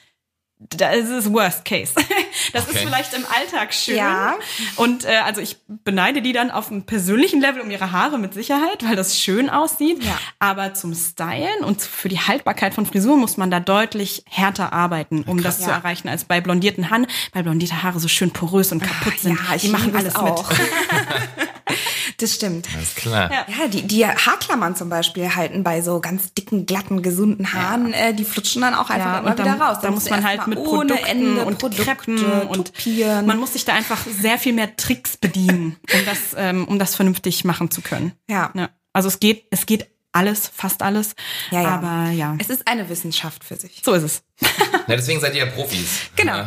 das 0.58 0.96
ist 1.08 1.32
Worst 1.32 1.64
Case. 1.64 1.92
Das 2.52 2.68
Okay. 2.68 2.76
ist 2.76 2.84
vielleicht 2.84 3.14
im 3.14 3.24
Alltag 3.34 3.72
schön. 3.74 3.96
Ja. 3.96 4.34
Und 4.76 5.04
äh, 5.04 5.16
also 5.24 5.40
ich 5.40 5.56
beneide 5.66 6.20
die 6.22 6.32
dann 6.32 6.50
auf 6.50 6.70
einem 6.70 6.84
persönlichen 6.84 7.40
Level 7.40 7.60
um 7.62 7.70
ihre 7.70 7.92
Haare 7.92 8.18
mit 8.18 8.34
Sicherheit, 8.34 8.84
weil 8.84 8.94
das 8.94 9.18
schön 9.18 9.48
aussieht. 9.50 10.02
Ja. 10.04 10.16
Aber 10.38 10.74
zum 10.74 10.94
Stylen 10.94 11.64
und 11.64 11.80
für 11.82 12.08
die 12.10 12.20
Haltbarkeit 12.20 12.74
von 12.74 12.84
Frisuren 12.86 13.18
muss 13.20 13.36
man 13.38 13.50
da 13.50 13.58
deutlich 13.58 14.22
härter 14.28 14.72
arbeiten, 14.74 15.22
um 15.26 15.42
das 15.42 15.60
zu 15.60 15.70
Ja. 15.70 15.76
erreichen, 15.76 16.08
als 16.08 16.24
bei 16.24 16.40
blondierten 16.42 16.90
Haaren, 16.90 17.06
weil 17.32 17.42
blondierte 17.42 17.82
Haare 17.82 17.98
so 18.00 18.08
schön 18.08 18.30
porös 18.30 18.70
und 18.70 18.80
kaputt 18.82 19.18
sind. 19.18 19.38
Ja, 19.48 19.54
ich 19.56 19.62
die 19.62 19.68
machen 19.70 19.94
alles 19.96 20.08
es 20.14 20.16
auch. 20.16 20.48
mit. 20.50 20.58
das 22.18 22.34
stimmt. 22.34 22.68
Alles 22.74 22.94
klar. 22.94 23.30
Ja. 23.32 23.46
Ja, 23.48 23.68
die, 23.68 23.82
die 23.82 24.06
Haarklammern 24.06 24.74
zum 24.76 24.88
Beispiel 24.88 25.34
halten 25.34 25.62
bei 25.62 25.82
so 25.82 26.00
ganz 26.00 26.32
dicken, 26.34 26.66
glatten, 26.66 27.02
gesunden 27.02 27.52
Haaren, 27.52 27.92
äh, 27.92 28.14
die 28.14 28.24
flutschen 28.24 28.62
dann 28.62 28.74
auch 28.74 28.90
einfach 28.90 29.06
Ja, 29.14 29.18
immer 29.18 29.28
und 29.30 29.38
wieder 29.38 29.44
dann, 29.44 29.60
raus. 29.62 29.76
da 29.76 29.82
Dann 29.82 29.94
muss 29.94 30.08
man 30.10 30.24
halt 30.24 30.46
mit 30.46 30.62
Produkten 30.62 31.04
Ende 31.04 31.44
und 31.44 31.58
Produkte 31.58 31.84
Kreppen 31.84 32.18
und 32.48 32.68
tupieren. 32.74 33.26
man 33.26 33.38
muss 33.38 33.52
sich 33.52 33.64
da 33.64 33.74
einfach 33.74 34.00
sehr 34.06 34.38
viel 34.38 34.52
mehr 34.52 34.76
Tricks 34.76 35.16
bedienen, 35.16 35.76
um 35.92 36.04
das, 36.06 36.18
ähm, 36.36 36.66
um 36.66 36.78
das 36.78 36.94
vernünftig 36.94 37.44
machen 37.44 37.70
zu 37.70 37.80
können. 37.82 38.12
Ja. 38.28 38.50
Ja. 38.54 38.70
Also 38.92 39.08
es 39.08 39.20
geht, 39.20 39.44
es 39.50 39.66
geht 39.66 39.86
alles, 40.12 40.50
fast 40.54 40.82
alles. 40.82 41.14
Ja, 41.50 41.60
ja. 41.60 41.68
Aber 41.74 42.10
ja, 42.10 42.34
Es 42.38 42.48
ist 42.48 42.66
eine 42.66 42.88
Wissenschaft 42.88 43.44
für 43.44 43.56
sich. 43.56 43.82
so 43.84 43.92
ist 43.92 44.02
es. 44.02 44.22
Na, 44.86 44.96
deswegen 44.96 45.20
seid 45.20 45.34
ihr 45.34 45.44
ja 45.44 45.50
Profis. 45.50 46.00
Genau. 46.16 46.46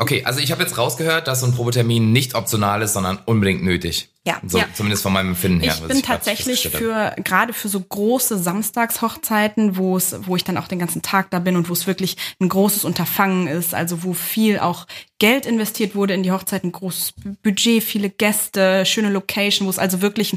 Okay, 0.00 0.22
also 0.24 0.40
ich 0.40 0.50
habe 0.50 0.62
jetzt 0.62 0.78
rausgehört, 0.78 1.28
dass 1.28 1.40
so 1.40 1.46
ein 1.46 1.52
Probetermin 1.52 2.10
nicht 2.10 2.34
optional 2.34 2.80
ist, 2.80 2.94
sondern 2.94 3.18
unbedingt 3.26 3.62
nötig. 3.62 4.08
Ja. 4.26 4.40
So, 4.46 4.56
Ja. 4.58 4.64
zumindest 4.72 5.02
von 5.02 5.12
meinem 5.12 5.30
Empfinden 5.30 5.60
her. 5.60 5.74
Ich 5.74 5.80
bin 5.80 6.00
grad 6.00 6.24
tatsächlich 6.24 6.70
für 6.70 7.14
gerade 7.22 7.52
für 7.52 7.68
so 7.68 7.80
große 7.80 8.38
Samstagshochzeiten, 8.38 9.76
wo 9.76 9.98
es, 9.98 10.16
wo 10.26 10.36
ich 10.36 10.44
dann 10.44 10.56
auch 10.56 10.68
den 10.68 10.78
ganzen 10.78 11.02
Tag 11.02 11.30
da 11.30 11.38
bin 11.38 11.54
und 11.54 11.68
wo 11.68 11.74
es 11.74 11.86
wirklich 11.86 12.16
ein 12.40 12.48
großes 12.48 12.84
Unterfangen 12.84 13.46
ist, 13.46 13.74
also 13.74 14.02
wo 14.02 14.14
viel 14.14 14.58
auch 14.58 14.86
Geld 15.18 15.44
investiert 15.44 15.94
wurde 15.94 16.14
in 16.14 16.22
die 16.22 16.32
Hochzeit, 16.32 16.64
ein 16.64 16.72
großes 16.72 17.12
Budget, 17.42 17.82
viele 17.82 18.08
Gäste, 18.08 18.86
schöne 18.86 19.10
Location, 19.10 19.66
wo 19.66 19.70
es 19.70 19.78
also 19.78 20.00
wirklich 20.00 20.34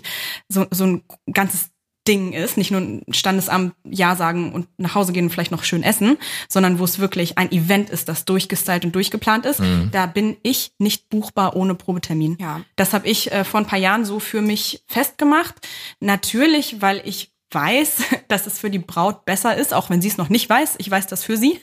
so, 0.49 0.65
so 0.71 0.85
ein 0.85 1.03
ganzes 1.31 1.69
Ding 2.07 2.33
ist, 2.33 2.57
nicht 2.57 2.71
nur 2.71 2.81
ein 2.81 3.03
Standesamt 3.11 3.73
Ja 3.83 4.15
sagen 4.15 4.51
und 4.53 4.67
nach 4.77 4.95
Hause 4.95 5.13
gehen 5.13 5.25
und 5.25 5.29
vielleicht 5.29 5.51
noch 5.51 5.63
schön 5.63 5.83
essen, 5.83 6.17
sondern 6.49 6.79
wo 6.79 6.83
es 6.83 6.99
wirklich 6.99 7.37
ein 7.37 7.51
Event 7.51 7.89
ist, 7.89 8.09
das 8.09 8.25
durchgestylt 8.25 8.85
und 8.85 8.93
durchgeplant 8.93 9.45
ist. 9.45 9.61
Da 9.91 10.05
bin 10.05 10.37
ich 10.43 10.73
nicht 10.79 11.09
buchbar 11.09 11.55
ohne 11.55 11.75
Probetermin. 11.75 12.37
Ja. 12.39 12.61
Das 12.75 12.93
habe 12.93 13.07
ich 13.07 13.31
äh, 13.31 13.43
vor 13.43 13.59
ein 13.59 13.65
paar 13.65 13.79
Jahren 13.79 14.05
so 14.05 14.19
für 14.19 14.41
mich 14.41 14.83
festgemacht. 14.87 15.55
Natürlich, 15.99 16.81
weil 16.81 17.01
ich 17.05 17.32
weiß, 17.53 18.03
dass 18.27 18.47
es 18.47 18.59
für 18.59 18.69
die 18.69 18.79
Braut 18.79 19.25
besser 19.25 19.55
ist, 19.55 19.73
auch 19.73 19.89
wenn 19.89 20.01
sie 20.01 20.07
es 20.07 20.17
noch 20.17 20.29
nicht 20.29 20.49
weiß. 20.49 20.75
Ich 20.77 20.89
weiß 20.89 21.07
das 21.07 21.23
für 21.23 21.37
sie. 21.37 21.59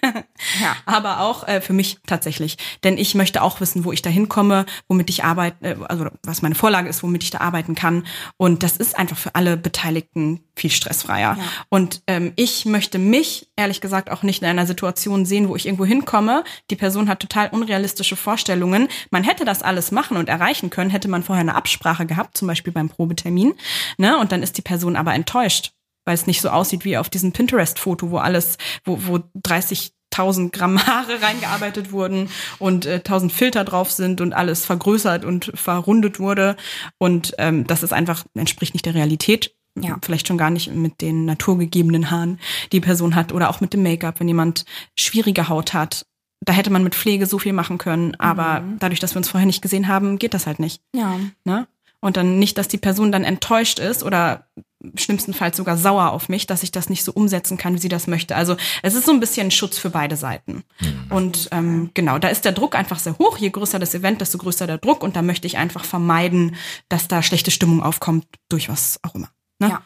Ja. 0.60 0.76
Aber 0.86 1.20
auch 1.20 1.46
äh, 1.46 1.60
für 1.60 1.72
mich 1.72 1.98
tatsächlich. 2.06 2.56
Denn 2.84 2.98
ich 2.98 3.14
möchte 3.14 3.42
auch 3.42 3.60
wissen, 3.60 3.84
wo 3.84 3.92
ich 3.92 4.02
da 4.02 4.10
hinkomme, 4.10 4.66
womit 4.88 5.10
ich 5.10 5.24
arbeite, 5.24 5.56
äh, 5.64 5.76
also 5.88 6.06
was 6.22 6.42
meine 6.42 6.54
Vorlage 6.54 6.88
ist, 6.88 7.02
womit 7.02 7.22
ich 7.22 7.30
da 7.30 7.38
arbeiten 7.38 7.74
kann. 7.74 8.06
Und 8.36 8.62
das 8.62 8.76
ist 8.76 8.98
einfach 8.98 9.16
für 9.16 9.34
alle 9.34 9.56
Beteiligten 9.56 10.40
viel 10.54 10.70
stressfreier. 10.70 11.36
Ja. 11.38 11.44
Und 11.68 12.02
ähm, 12.06 12.32
ich 12.36 12.66
möchte 12.66 12.98
mich, 12.98 13.50
ehrlich 13.56 13.80
gesagt, 13.80 14.10
auch 14.10 14.22
nicht 14.22 14.42
in 14.42 14.48
einer 14.48 14.66
Situation 14.66 15.24
sehen, 15.24 15.48
wo 15.48 15.56
ich 15.56 15.66
irgendwo 15.66 15.84
hinkomme. 15.84 16.44
Die 16.70 16.76
Person 16.76 17.08
hat 17.08 17.20
total 17.20 17.48
unrealistische 17.48 18.16
Vorstellungen. 18.16 18.88
Man 19.10 19.24
hätte 19.24 19.44
das 19.44 19.62
alles 19.62 19.90
machen 19.90 20.16
und 20.16 20.28
erreichen 20.28 20.70
können, 20.70 20.90
hätte 20.90 21.08
man 21.08 21.22
vorher 21.22 21.40
eine 21.40 21.54
Absprache 21.54 22.06
gehabt, 22.06 22.36
zum 22.36 22.48
Beispiel 22.48 22.72
beim 22.72 22.88
Probetermin. 22.88 23.54
Ne? 23.96 24.18
Und 24.18 24.32
dann 24.32 24.42
ist 24.42 24.58
die 24.58 24.62
Person 24.62 24.96
aber 24.96 25.14
enttäuscht, 25.14 25.72
weil 26.10 26.16
es 26.16 26.26
nicht 26.26 26.40
so 26.40 26.48
aussieht 26.48 26.84
wie 26.84 26.98
auf 26.98 27.08
diesem 27.08 27.30
Pinterest-Foto, 27.30 28.10
wo 28.10 28.18
alles, 28.18 28.58
wo, 28.84 28.98
wo 29.06 29.20
30 29.34 29.92
1000 30.12 30.52
Gramm 30.52 30.84
Haare 30.88 31.22
reingearbeitet 31.22 31.92
wurden 31.92 32.30
und 32.58 32.84
äh, 32.84 32.94
1000 32.94 33.32
Filter 33.32 33.62
drauf 33.62 33.92
sind 33.92 34.20
und 34.20 34.32
alles 34.32 34.64
vergrößert 34.64 35.24
und 35.24 35.52
verrundet 35.54 36.18
wurde. 36.18 36.56
Und 36.98 37.32
ähm, 37.38 37.64
das 37.64 37.84
ist 37.84 37.92
einfach, 37.92 38.24
entspricht 38.34 38.74
nicht 38.74 38.86
der 38.86 38.96
Realität. 38.96 39.54
Ja. 39.80 39.98
Vielleicht 40.02 40.26
schon 40.26 40.36
gar 40.36 40.50
nicht 40.50 40.74
mit 40.74 41.00
den 41.00 41.26
naturgegebenen 41.26 42.10
Haaren, 42.10 42.40
die 42.72 42.80
die 42.80 42.80
Person 42.80 43.14
hat 43.14 43.32
oder 43.32 43.48
auch 43.48 43.60
mit 43.60 43.72
dem 43.72 43.84
Make-up, 43.84 44.18
wenn 44.18 44.26
jemand 44.26 44.64
schwierige 44.98 45.48
Haut 45.48 45.74
hat. 45.74 46.06
Da 46.40 46.52
hätte 46.52 46.70
man 46.70 46.82
mit 46.82 46.96
Pflege 46.96 47.26
so 47.26 47.38
viel 47.38 47.52
machen 47.52 47.78
können, 47.78 48.16
aber 48.16 48.64
dadurch, 48.80 48.98
dass 48.98 49.14
wir 49.14 49.18
uns 49.18 49.28
vorher 49.28 49.46
nicht 49.46 49.62
gesehen 49.62 49.86
haben, 49.86 50.18
geht 50.18 50.34
das 50.34 50.48
halt 50.48 50.58
nicht. 50.58 50.82
Ja. 50.92 51.20
Ne? 51.44 51.68
Und 52.00 52.16
dann 52.16 52.40
nicht, 52.40 52.58
dass 52.58 52.66
die 52.66 52.78
Person 52.78 53.12
dann 53.12 53.22
enttäuscht 53.22 53.78
ist 53.78 54.02
oder 54.02 54.48
schlimmstenfalls 54.94 55.56
sogar 55.56 55.76
sauer 55.76 56.12
auf 56.12 56.28
mich, 56.28 56.46
dass 56.46 56.62
ich 56.62 56.72
das 56.72 56.88
nicht 56.88 57.04
so 57.04 57.12
umsetzen 57.12 57.56
kann, 57.56 57.74
wie 57.74 57.78
sie 57.78 57.88
das 57.88 58.06
möchte. 58.06 58.36
Also 58.36 58.56
es 58.82 58.94
ist 58.94 59.06
so 59.06 59.12
ein 59.12 59.20
bisschen 59.20 59.48
ein 59.48 59.50
Schutz 59.50 59.78
für 59.78 59.90
beide 59.90 60.16
Seiten. 60.16 60.64
Und 61.10 61.48
ähm, 61.52 61.90
genau, 61.94 62.18
da 62.18 62.28
ist 62.28 62.44
der 62.44 62.52
Druck 62.52 62.74
einfach 62.74 62.98
sehr 62.98 63.18
hoch. 63.18 63.38
Je 63.38 63.50
größer 63.50 63.78
das 63.78 63.94
Event, 63.94 64.20
desto 64.20 64.38
größer 64.38 64.66
der 64.66 64.78
Druck. 64.78 65.02
Und 65.02 65.16
da 65.16 65.22
möchte 65.22 65.46
ich 65.46 65.58
einfach 65.58 65.84
vermeiden, 65.84 66.56
dass 66.88 67.08
da 67.08 67.22
schlechte 67.22 67.50
Stimmung 67.50 67.82
aufkommt, 67.82 68.26
durch 68.48 68.68
was 68.68 68.98
auch 69.02 69.14
immer. 69.14 69.30
Ne? 69.58 69.68
Ja. 69.68 69.82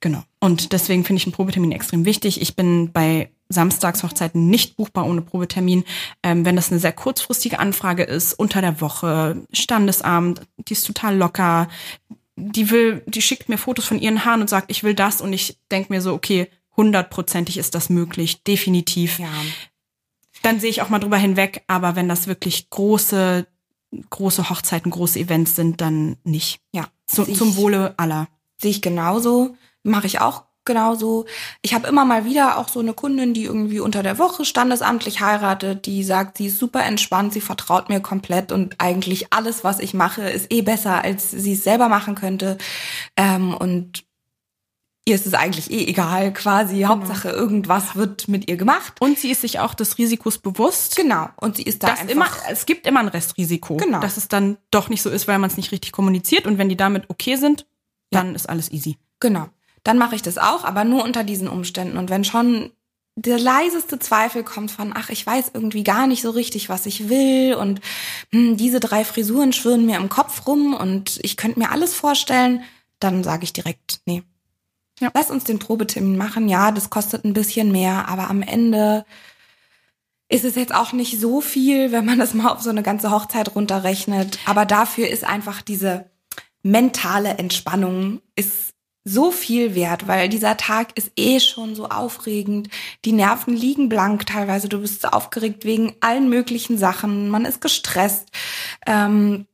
Genau. 0.00 0.24
Und 0.40 0.72
deswegen 0.72 1.04
finde 1.04 1.18
ich 1.20 1.26
einen 1.26 1.32
Probetermin 1.32 1.70
extrem 1.70 2.04
wichtig. 2.04 2.42
Ich 2.42 2.56
bin 2.56 2.90
bei 2.92 3.30
Samstagshochzeiten 3.48 4.48
nicht 4.48 4.76
buchbar 4.76 5.06
ohne 5.06 5.22
Probetermin. 5.22 5.84
Ähm, 6.24 6.44
wenn 6.44 6.56
das 6.56 6.72
eine 6.72 6.80
sehr 6.80 6.92
kurzfristige 6.92 7.60
Anfrage 7.60 8.02
ist, 8.02 8.32
unter 8.34 8.60
der 8.60 8.80
Woche, 8.80 9.46
Standesamt, 9.52 10.42
die 10.56 10.72
ist 10.72 10.86
total 10.86 11.16
locker, 11.16 11.68
die 12.36 12.70
will, 12.70 13.02
die 13.06 13.22
schickt 13.22 13.48
mir 13.48 13.58
Fotos 13.58 13.84
von 13.84 13.98
ihren 13.98 14.24
Haaren 14.24 14.40
und 14.40 14.48
sagt, 14.48 14.70
ich 14.70 14.82
will 14.84 14.94
das 14.94 15.20
und 15.20 15.32
ich 15.32 15.58
denke 15.70 15.92
mir 15.92 16.00
so, 16.00 16.14
okay, 16.14 16.48
hundertprozentig 16.76 17.58
ist 17.58 17.74
das 17.74 17.90
möglich, 17.90 18.42
definitiv. 18.44 19.18
Ja. 19.18 19.28
Dann 20.42 20.58
sehe 20.58 20.70
ich 20.70 20.82
auch 20.82 20.88
mal 20.88 20.98
drüber 20.98 21.18
hinweg, 21.18 21.62
aber 21.66 21.94
wenn 21.94 22.08
das 22.08 22.26
wirklich 22.26 22.70
große, 22.70 23.46
große 24.10 24.50
Hochzeiten, 24.50 24.90
große 24.90 25.18
Events 25.18 25.54
sind, 25.54 25.80
dann 25.80 26.16
nicht. 26.24 26.60
Ja. 26.72 26.88
Sehe 27.06 27.32
zum 27.34 27.56
Wohle 27.56 27.94
aller. 27.98 28.28
Sehe 28.58 28.70
ich 28.70 28.82
genauso, 28.82 29.56
mache 29.82 30.06
ich 30.06 30.20
auch 30.20 30.44
genauso. 30.64 31.26
Ich 31.62 31.74
habe 31.74 31.88
immer 31.88 32.04
mal 32.04 32.24
wieder 32.24 32.58
auch 32.58 32.68
so 32.68 32.80
eine 32.80 32.94
Kundin, 32.94 33.34
die 33.34 33.44
irgendwie 33.44 33.80
unter 33.80 34.02
der 34.02 34.18
Woche 34.18 34.44
standesamtlich 34.44 35.20
heiratet, 35.20 35.86
die 35.86 36.04
sagt, 36.04 36.38
sie 36.38 36.46
ist 36.46 36.58
super 36.58 36.84
entspannt, 36.84 37.32
sie 37.32 37.40
vertraut 37.40 37.88
mir 37.88 38.00
komplett 38.00 38.52
und 38.52 38.76
eigentlich 38.78 39.32
alles, 39.32 39.64
was 39.64 39.78
ich 39.80 39.94
mache, 39.94 40.22
ist 40.22 40.52
eh 40.52 40.62
besser, 40.62 41.02
als 41.02 41.30
sie 41.30 41.52
es 41.52 41.64
selber 41.64 41.88
machen 41.88 42.14
könnte. 42.14 42.58
Ähm, 43.16 43.54
und 43.54 44.04
ihr 45.04 45.16
ist 45.16 45.26
es 45.26 45.34
eigentlich 45.34 45.70
eh 45.70 45.84
egal, 45.86 46.32
quasi. 46.32 46.82
Hauptsache, 46.82 47.30
irgendwas 47.30 47.96
wird 47.96 48.28
mit 48.28 48.48
ihr 48.48 48.56
gemacht. 48.56 48.94
Und 49.00 49.18
sie 49.18 49.30
ist 49.32 49.40
sich 49.40 49.58
auch 49.58 49.74
des 49.74 49.98
Risikos 49.98 50.38
bewusst. 50.38 50.94
Genau. 50.94 51.28
Und 51.40 51.56
sie 51.56 51.64
ist 51.64 51.82
da 51.82 51.88
einfach 51.88 52.08
immer, 52.08 52.28
es 52.50 52.66
gibt 52.66 52.86
immer 52.86 53.00
ein 53.00 53.08
Restrisiko, 53.08 53.78
Genau. 53.78 53.98
dass 54.00 54.16
es 54.16 54.28
dann 54.28 54.58
doch 54.70 54.88
nicht 54.88 55.02
so 55.02 55.10
ist, 55.10 55.26
weil 55.26 55.38
man 55.38 55.50
es 55.50 55.56
nicht 55.56 55.72
richtig 55.72 55.90
kommuniziert. 55.92 56.46
Und 56.46 56.58
wenn 56.58 56.68
die 56.68 56.76
damit 56.76 57.10
okay 57.10 57.34
sind, 57.36 57.66
dann 58.10 58.34
ist 58.34 58.48
alles 58.48 58.70
easy. 58.70 58.96
Genau. 59.18 59.48
Dann 59.84 59.98
mache 59.98 60.14
ich 60.14 60.22
das 60.22 60.38
auch, 60.38 60.64
aber 60.64 60.84
nur 60.84 61.04
unter 61.04 61.24
diesen 61.24 61.48
Umständen. 61.48 61.96
Und 61.96 62.10
wenn 62.10 62.24
schon 62.24 62.70
der 63.16 63.38
leiseste 63.38 63.98
Zweifel 63.98 64.42
kommt 64.42 64.70
von, 64.70 64.92
ach, 64.94 65.10
ich 65.10 65.26
weiß 65.26 65.50
irgendwie 65.54 65.84
gar 65.84 66.06
nicht 66.06 66.22
so 66.22 66.30
richtig, 66.30 66.68
was 66.68 66.86
ich 66.86 67.08
will 67.08 67.54
und 67.54 67.80
hm, 68.32 68.56
diese 68.56 68.80
drei 68.80 69.04
Frisuren 69.04 69.52
schwirren 69.52 69.84
mir 69.84 69.96
im 69.96 70.08
Kopf 70.08 70.46
rum 70.46 70.72
und 70.74 71.18
ich 71.22 71.36
könnte 71.36 71.58
mir 71.58 71.70
alles 71.70 71.94
vorstellen, 71.94 72.62
dann 73.00 73.22
sage 73.22 73.44
ich 73.44 73.52
direkt, 73.52 74.00
nee. 74.06 74.22
Ja. 75.00 75.10
Lass 75.14 75.30
uns 75.30 75.44
den 75.44 75.58
Probetermin 75.58 76.16
machen. 76.16 76.48
Ja, 76.48 76.70
das 76.70 76.88
kostet 76.88 77.24
ein 77.24 77.32
bisschen 77.32 77.72
mehr, 77.72 78.08
aber 78.08 78.30
am 78.30 78.40
Ende 78.40 79.04
ist 80.28 80.44
es 80.44 80.54
jetzt 80.54 80.74
auch 80.74 80.92
nicht 80.92 81.20
so 81.20 81.40
viel, 81.40 81.92
wenn 81.92 82.04
man 82.04 82.18
das 82.20 82.34
mal 82.34 82.50
auf 82.50 82.62
so 82.62 82.70
eine 82.70 82.82
ganze 82.82 83.10
Hochzeit 83.10 83.54
runterrechnet. 83.54 84.38
Aber 84.46 84.64
dafür 84.64 85.08
ist 85.08 85.24
einfach 85.24 85.60
diese 85.60 86.10
mentale 86.62 87.30
Entspannung 87.30 88.22
ist 88.36 88.71
so 89.04 89.30
viel 89.32 89.74
wert, 89.74 90.06
weil 90.06 90.28
dieser 90.28 90.56
Tag 90.56 90.96
ist 90.96 91.10
eh 91.16 91.40
schon 91.40 91.74
so 91.74 91.88
aufregend. 91.88 92.68
Die 93.04 93.12
Nerven 93.12 93.54
liegen 93.54 93.88
blank 93.88 94.26
teilweise. 94.26 94.68
Du 94.68 94.80
bist 94.80 95.12
aufgeregt 95.12 95.64
wegen 95.64 95.94
allen 96.00 96.28
möglichen 96.28 96.78
Sachen. 96.78 97.28
Man 97.28 97.44
ist 97.44 97.60
gestresst. 97.60 98.28
Ähm, 98.86 99.46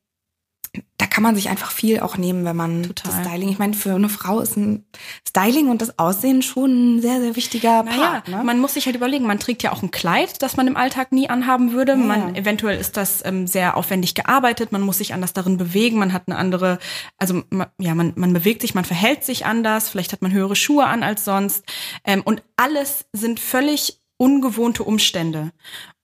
da 0.96 1.06
kann 1.06 1.22
man 1.22 1.36
sich 1.36 1.48
einfach 1.48 1.70
viel 1.70 2.00
auch 2.00 2.16
nehmen, 2.16 2.44
wenn 2.44 2.56
man 2.56 2.82
Total. 2.82 3.12
das 3.12 3.26
Styling. 3.26 3.48
Ich 3.48 3.58
meine, 3.58 3.74
für 3.74 3.94
eine 3.94 4.08
Frau 4.08 4.40
ist 4.40 4.56
ein 4.56 4.84
Styling 5.26 5.68
und 5.68 5.80
das 5.80 5.98
Aussehen 5.98 6.42
schon 6.42 6.96
ein 6.96 7.00
sehr, 7.00 7.20
sehr 7.20 7.36
wichtiger 7.36 7.82
Naja, 7.82 7.96
Part. 7.96 8.28
Ne? 8.28 8.42
man 8.44 8.58
muss 8.58 8.74
sich 8.74 8.86
halt 8.86 8.96
überlegen, 8.96 9.26
man 9.26 9.38
trägt 9.38 9.62
ja 9.62 9.72
auch 9.72 9.82
ein 9.82 9.90
Kleid, 9.90 10.42
das 10.42 10.56
man 10.56 10.66
im 10.66 10.76
Alltag 10.76 11.12
nie 11.12 11.28
anhaben 11.28 11.72
würde. 11.72 11.92
Ja. 11.92 11.98
Man, 11.98 12.34
eventuell 12.34 12.78
ist 12.78 12.96
das 12.96 13.24
ähm, 13.24 13.46
sehr 13.46 13.76
aufwendig 13.76 14.14
gearbeitet, 14.14 14.72
man 14.72 14.82
muss 14.82 14.98
sich 14.98 15.14
anders 15.14 15.32
darin 15.32 15.56
bewegen, 15.56 15.98
man 15.98 16.12
hat 16.12 16.24
eine 16.26 16.36
andere, 16.36 16.78
also 17.16 17.42
ma, 17.50 17.70
ja, 17.78 17.94
man, 17.94 18.12
man 18.16 18.32
bewegt 18.32 18.62
sich, 18.62 18.74
man 18.74 18.84
verhält 18.84 19.24
sich 19.24 19.46
anders, 19.46 19.88
vielleicht 19.88 20.12
hat 20.12 20.22
man 20.22 20.32
höhere 20.32 20.56
Schuhe 20.56 20.86
an 20.86 21.02
als 21.02 21.24
sonst. 21.24 21.64
Ähm, 22.04 22.22
und 22.24 22.42
alles 22.56 23.06
sind 23.12 23.40
völlig 23.40 24.00
ungewohnte 24.16 24.82
Umstände. 24.82 25.52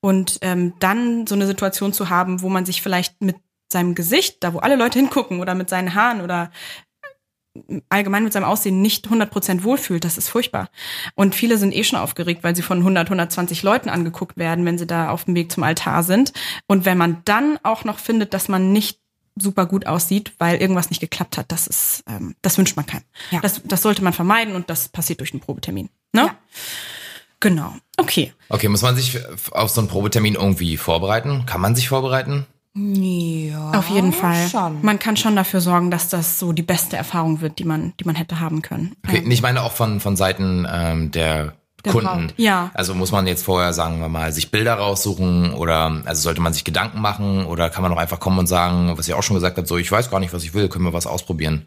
Und 0.00 0.38
ähm, 0.42 0.74
dann 0.80 1.26
so 1.26 1.34
eine 1.34 1.46
Situation 1.46 1.92
zu 1.92 2.10
haben, 2.10 2.42
wo 2.42 2.48
man 2.48 2.64
sich 2.64 2.82
vielleicht 2.82 3.20
mit 3.20 3.36
seinem 3.74 3.94
Gesicht, 3.94 4.38
da 4.40 4.54
wo 4.54 4.58
alle 4.58 4.76
Leute 4.76 4.98
hingucken, 4.98 5.40
oder 5.40 5.54
mit 5.54 5.68
seinen 5.68 5.94
Haaren 5.94 6.22
oder 6.22 6.50
allgemein 7.88 8.24
mit 8.24 8.32
seinem 8.32 8.44
Aussehen 8.44 8.82
nicht 8.82 9.06
100% 9.06 9.62
wohlfühlt, 9.62 10.04
das 10.04 10.18
ist 10.18 10.28
furchtbar. 10.28 10.70
Und 11.14 11.34
viele 11.34 11.56
sind 11.58 11.74
eh 11.74 11.84
schon 11.84 11.98
aufgeregt, 11.98 12.42
weil 12.42 12.56
sie 12.56 12.62
von 12.62 12.78
100, 12.78 13.06
120 13.06 13.62
Leuten 13.62 13.88
angeguckt 13.88 14.36
werden, 14.36 14.64
wenn 14.64 14.78
sie 14.78 14.86
da 14.86 15.10
auf 15.10 15.24
dem 15.24 15.34
Weg 15.34 15.52
zum 15.52 15.62
Altar 15.62 16.02
sind. 16.02 16.32
Und 16.66 16.84
wenn 16.84 16.98
man 16.98 17.22
dann 17.24 17.58
auch 17.62 17.84
noch 17.84 17.98
findet, 17.98 18.34
dass 18.34 18.48
man 18.48 18.72
nicht 18.72 18.98
super 19.36 19.66
gut 19.66 19.86
aussieht, 19.86 20.32
weil 20.38 20.60
irgendwas 20.60 20.90
nicht 20.90 21.00
geklappt 21.00 21.38
hat, 21.38 21.50
das 21.50 21.66
ist, 21.66 22.04
ähm, 22.08 22.34
das 22.42 22.58
wünscht 22.58 22.76
man 22.76 22.86
keinem. 22.86 23.04
Ja. 23.30 23.40
Das, 23.40 23.60
das 23.64 23.82
sollte 23.82 24.02
man 24.02 24.12
vermeiden 24.12 24.54
und 24.54 24.70
das 24.70 24.88
passiert 24.88 25.20
durch 25.20 25.32
einen 25.32 25.40
Probetermin. 25.40 25.90
Ne? 26.12 26.22
Ja. 26.22 26.36
Genau. 27.40 27.74
Okay. 27.98 28.32
Okay, 28.48 28.68
muss 28.68 28.82
man 28.82 28.96
sich 28.96 29.18
auf 29.50 29.70
so 29.70 29.80
einen 29.80 29.88
Probetermin 29.88 30.34
irgendwie 30.34 30.76
vorbereiten? 30.76 31.44
Kann 31.46 31.60
man 31.60 31.74
sich 31.74 31.88
vorbereiten? 31.88 32.46
Ja. 32.76 33.70
Auf 33.70 33.88
jeden 33.88 34.12
Fall. 34.12 34.48
Schon. 34.48 34.82
Man 34.82 34.98
kann 34.98 35.16
schon 35.16 35.36
dafür 35.36 35.60
sorgen, 35.60 35.90
dass 35.90 36.08
das 36.08 36.38
so 36.40 36.52
die 36.52 36.62
beste 36.62 36.96
Erfahrung 36.96 37.40
wird, 37.40 37.58
die 37.60 37.64
man, 37.64 37.92
die 38.00 38.04
man 38.04 38.16
hätte 38.16 38.40
haben 38.40 38.62
können. 38.62 38.96
Okay, 39.06 39.24
ich 39.28 39.42
meine 39.42 39.62
auch 39.62 39.72
von, 39.72 40.00
von 40.00 40.16
Seiten 40.16 40.66
ähm, 40.70 41.10
der, 41.12 41.54
Der 41.84 41.92
Kunden. 41.92 42.06
Braut. 42.06 42.34
Ja. 42.36 42.70
Also 42.74 42.94
muss 42.94 43.12
man 43.12 43.26
jetzt 43.26 43.44
vorher, 43.44 43.72
sagen 43.72 44.00
wir 44.00 44.08
mal, 44.08 44.32
sich 44.32 44.50
Bilder 44.50 44.74
raussuchen 44.74 45.52
oder 45.54 46.02
also 46.04 46.22
sollte 46.22 46.40
man 46.40 46.52
sich 46.52 46.64
Gedanken 46.64 47.00
machen 47.00 47.44
oder 47.44 47.70
kann 47.70 47.82
man 47.82 47.92
auch 47.92 47.98
einfach 47.98 48.20
kommen 48.20 48.38
und 48.38 48.46
sagen, 48.46 48.92
was 48.96 49.08
ihr 49.08 49.18
auch 49.18 49.22
schon 49.22 49.34
gesagt 49.34 49.58
habt, 49.58 49.68
so 49.68 49.76
ich 49.76 49.90
weiß 49.90 50.10
gar 50.10 50.20
nicht, 50.20 50.32
was 50.32 50.44
ich 50.44 50.54
will, 50.54 50.68
können 50.68 50.84
wir 50.84 50.92
was 50.92 51.06
ausprobieren. 51.06 51.66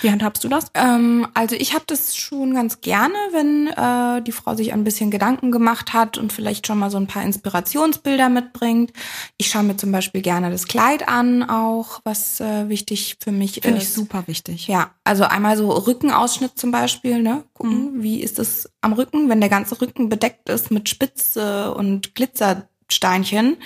Wie 0.00 0.10
handhabst 0.10 0.44
du 0.44 0.48
das? 0.48 0.66
Ähm, 0.74 1.26
also 1.34 1.56
ich 1.56 1.74
habe 1.74 1.84
das 1.86 2.16
schon 2.16 2.54
ganz 2.54 2.80
gerne, 2.80 3.14
wenn 3.32 3.68
äh, 3.68 4.22
die 4.22 4.32
Frau 4.32 4.54
sich 4.54 4.72
ein 4.72 4.84
bisschen 4.84 5.10
Gedanken 5.10 5.50
gemacht 5.50 5.92
hat 5.92 6.18
und 6.18 6.32
vielleicht 6.32 6.66
schon 6.66 6.78
mal 6.78 6.90
so 6.90 6.98
ein 6.98 7.06
paar 7.06 7.22
Inspirationsbilder 7.22 8.28
mitbringt. 8.28 8.92
Ich 9.36 9.48
schaue 9.48 9.64
mir 9.64 9.76
zum 9.76 9.92
Beispiel 9.92 10.22
gerne 10.22 10.50
das 10.50 10.66
Kleid 10.66 11.08
an, 11.08 11.48
auch 11.48 12.00
was 12.04 12.40
äh, 12.40 12.68
wichtig 12.68 13.16
für 13.22 13.32
mich 13.32 13.60
Finde 13.62 13.78
ist. 13.78 13.84
ich 13.84 13.92
super 13.92 14.24
wichtig. 14.26 14.68
Ja, 14.68 14.90
also 15.04 15.24
einmal 15.24 15.56
so 15.56 15.70
Rückenausschnitt 15.70 16.58
zum 16.58 16.70
Beispiel, 16.70 17.22
ne? 17.22 17.44
Gucken, 17.64 18.02
wie 18.02 18.22
ist 18.22 18.38
es 18.38 18.70
am 18.80 18.92
Rücken, 18.92 19.28
wenn 19.28 19.40
der 19.40 19.50
ganze 19.50 19.80
Rücken 19.80 20.08
bedeckt 20.08 20.48
ist 20.48 20.70
mit 20.70 20.88
Spitze 20.88 21.74
und 21.74 22.14
Glitzersteinchen, 22.14 23.56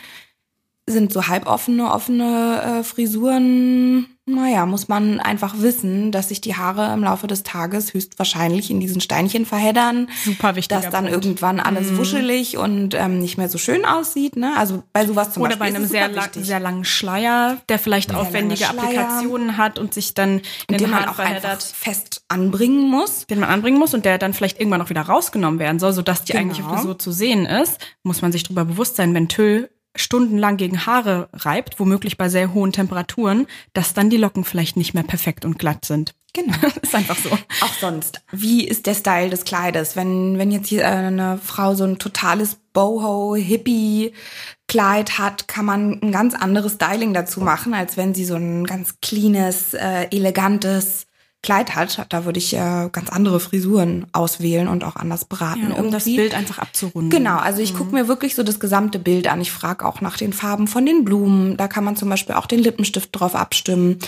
sind 0.90 1.12
so 1.12 1.28
halboffene, 1.28 1.90
offene 1.92 2.80
äh, 2.80 2.84
Frisuren, 2.84 4.06
naja, 4.26 4.66
muss 4.66 4.88
man 4.88 5.20
einfach 5.20 5.54
wissen, 5.58 6.12
dass 6.12 6.28
sich 6.28 6.42
die 6.42 6.54
Haare 6.54 6.92
im 6.92 7.02
Laufe 7.02 7.26
des 7.26 7.44
Tages 7.44 7.94
höchstwahrscheinlich 7.94 8.70
in 8.70 8.78
diesen 8.78 9.00
Steinchen 9.00 9.46
verheddern. 9.46 10.08
Super 10.22 10.54
wichtiger 10.54 10.82
Dass 10.82 10.90
dann 10.90 11.06
Punkt. 11.06 11.24
irgendwann 11.24 11.60
alles 11.60 11.96
wuschelig 11.96 12.58
und 12.58 12.94
ähm, 12.94 13.20
nicht 13.20 13.38
mehr 13.38 13.48
so 13.48 13.56
schön 13.56 13.86
aussieht. 13.86 14.36
Ne? 14.36 14.52
Also 14.56 14.82
bei 14.92 15.06
sowas 15.06 15.32
zum 15.32 15.44
Oder 15.44 15.56
bei 15.56 15.70
Beispiel 15.70 15.76
einem 15.76 15.84
ist 15.84 15.90
es 15.90 15.92
sehr, 15.92 16.08
lang, 16.08 16.24
wichtig. 16.26 16.44
sehr 16.44 16.60
langen 16.60 16.84
Schleier, 16.84 17.56
der 17.70 17.78
vielleicht 17.78 18.10
Sehr 18.10 18.18
aufwendige. 18.20 18.68
Applikationen 18.68 19.56
hat 19.56 19.78
und 19.78 19.94
sich 19.94 20.12
dann 20.12 20.38
in 20.40 20.42
den 20.68 20.78
den 20.78 20.90
man 20.90 21.00
Haaren 21.00 21.08
auch 21.14 21.18
einfach 21.18 21.40
verheddert, 21.40 21.62
fest 21.62 22.22
anbringen 22.28 22.82
muss. 22.90 23.26
den 23.28 23.40
man 23.40 23.48
anbringen 23.48 23.78
muss 23.78 23.94
und 23.94 24.04
der 24.04 24.18
dann 24.18 24.34
vielleicht 24.34 24.60
irgendwann 24.60 24.82
auch 24.82 24.90
wieder 24.90 25.02
rausgenommen 25.02 25.58
werden 25.58 25.78
soll, 25.78 25.94
sodass 25.94 26.24
die 26.24 26.32
Genau. 26.32 26.42
eigentliche 26.42 26.68
Frisur 26.68 26.98
zu 26.98 27.12
sehen 27.12 27.46
ist, 27.46 27.78
muss 28.02 28.20
man 28.20 28.30
sich 28.32 28.42
darüber 28.42 28.66
bewusst 28.66 28.96
sein, 28.96 29.14
wenn 29.14 29.28
Tüll 29.28 29.70
stundenlang 30.02 30.56
gegen 30.56 30.86
Haare 30.86 31.28
reibt, 31.32 31.80
womöglich 31.80 32.16
bei 32.16 32.28
sehr 32.28 32.54
hohen 32.54 32.72
Temperaturen, 32.72 33.48
dass 33.72 33.94
dann 33.94 34.10
die 34.10 34.16
Locken 34.16 34.44
vielleicht 34.44 34.76
nicht 34.76 34.94
mehr 34.94 35.02
perfekt 35.02 35.44
und 35.44 35.58
glatt 35.58 35.84
sind. 35.84 36.14
Genau. 36.32 36.54
ist 36.82 36.94
einfach 36.94 37.16
so. 37.16 37.30
Auch 37.30 37.72
sonst. 37.80 38.20
Wie 38.30 38.64
ist 38.66 38.86
der 38.86 38.94
Style 38.94 39.30
des 39.30 39.42
Kleides? 39.44 39.96
Wenn, 39.96 40.38
wenn 40.38 40.52
jetzt 40.52 40.68
hier 40.68 40.88
eine 40.88 41.38
Frau 41.38 41.74
so 41.74 41.82
ein 41.84 41.98
totales 41.98 42.58
Boho-Hippie-Kleid 42.72 45.18
hat, 45.18 45.48
kann 45.48 45.64
man 45.64 46.00
ein 46.02 46.12
ganz 46.12 46.34
anderes 46.34 46.74
Styling 46.74 47.14
dazu 47.14 47.40
machen, 47.40 47.74
als 47.74 47.96
wenn 47.96 48.14
sie 48.14 48.24
so 48.24 48.36
ein 48.36 48.64
ganz 48.66 49.00
cleanes, 49.00 49.74
äh, 49.74 50.06
elegantes 50.10 51.07
Kleid 51.42 51.76
hat. 51.76 52.04
Da 52.08 52.24
würde 52.24 52.38
ich 52.38 52.52
äh, 52.54 52.88
ganz 52.90 53.10
andere 53.10 53.38
Frisuren 53.38 54.06
auswählen 54.12 54.66
und 54.66 54.82
auch 54.82 54.96
anders 54.96 55.24
beraten. 55.24 55.70
Ja, 55.70 55.76
um 55.76 55.90
das 55.90 56.06
irgendwie. 56.06 56.22
Bild 56.22 56.34
einfach 56.34 56.58
abzurunden. 56.58 57.10
Genau, 57.10 57.36
also 57.38 57.62
ich 57.62 57.76
gucke 57.76 57.94
mir 57.94 58.08
wirklich 58.08 58.34
so 58.34 58.42
das 58.42 58.58
gesamte 58.58 58.98
Bild 58.98 59.28
an. 59.28 59.40
Ich 59.40 59.52
frage 59.52 59.86
auch 59.86 60.00
nach 60.00 60.16
den 60.16 60.32
Farben 60.32 60.66
von 60.66 60.84
den 60.84 61.04
Blumen. 61.04 61.56
Da 61.56 61.68
kann 61.68 61.84
man 61.84 61.96
zum 61.96 62.08
Beispiel 62.08 62.34
auch 62.34 62.46
den 62.46 62.58
Lippenstift 62.58 63.10
drauf 63.12 63.36
abstimmen. 63.36 63.98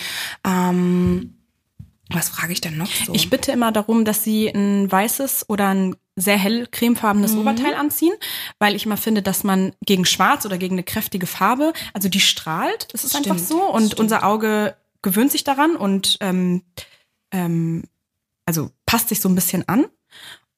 Ähm, 0.44 1.34
was 2.12 2.28
frage 2.28 2.52
ich 2.52 2.60
denn 2.60 2.76
noch 2.76 2.88
so? 2.90 3.14
Ich 3.14 3.30
bitte 3.30 3.52
immer 3.52 3.70
darum, 3.70 4.04
dass 4.04 4.24
sie 4.24 4.48
ein 4.48 4.90
weißes 4.90 5.46
oder 5.48 5.68
ein 5.68 5.94
sehr 6.16 6.36
hell 6.36 6.66
cremefarbenes 6.66 7.34
Mhm. 7.34 7.40
Oberteil 7.40 7.74
anziehen, 7.74 8.12
weil 8.58 8.74
ich 8.74 8.84
immer 8.84 8.96
finde, 8.96 9.22
dass 9.22 9.44
man 9.44 9.72
gegen 9.86 10.04
schwarz 10.04 10.44
oder 10.44 10.58
gegen 10.58 10.74
eine 10.74 10.82
kräftige 10.82 11.26
Farbe, 11.26 11.72
also 11.94 12.08
die 12.08 12.20
strahlt, 12.20 12.88
das 12.92 13.04
ist 13.04 13.14
einfach 13.14 13.36
Stimmt, 13.36 13.48
so 13.48 13.62
und 13.62 13.98
unser 14.00 14.24
Auge 14.24 14.74
gewöhnt 15.02 15.30
sich 15.30 15.44
daran 15.44 15.76
und 15.76 16.18
ähm, 16.20 16.62
ähm, 17.32 17.84
also 18.46 18.70
passt 18.86 19.08
sich 19.08 19.20
so 19.20 19.28
ein 19.28 19.34
bisschen 19.34 19.68
an. 19.68 19.86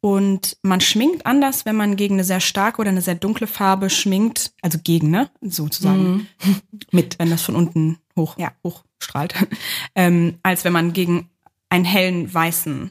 Und 0.01 0.57
man 0.63 0.81
schminkt 0.81 1.27
anders, 1.27 1.65
wenn 1.65 1.77
man 1.77 1.95
gegen 1.95 2.15
eine 2.17 2.25
sehr 2.25 2.41
starke 2.41 2.81
oder 2.81 2.91
eine 2.91 3.03
sehr 3.03 3.15
dunkle 3.15 3.47
Farbe 3.47 3.89
schminkt, 3.89 4.53
also 4.61 4.79
gegen, 4.83 5.11
ne? 5.11 5.31
Sozusagen. 5.41 6.27
Mit, 6.91 7.19
wenn 7.21 7.31
das 7.31 7.43
von 7.43 7.55
unten 7.55 7.99
hoch, 8.17 8.37
Mhm. 8.37 8.43
Ja. 8.43 8.53
hoch 8.65 8.85
strahlt. 8.99 9.35
ähm, 9.95 10.39
als 10.43 10.65
wenn 10.65 10.73
man 10.73 10.93
gegen 10.93 11.31
einen 11.69 11.85
hellen 11.85 12.33
weißen 12.33 12.91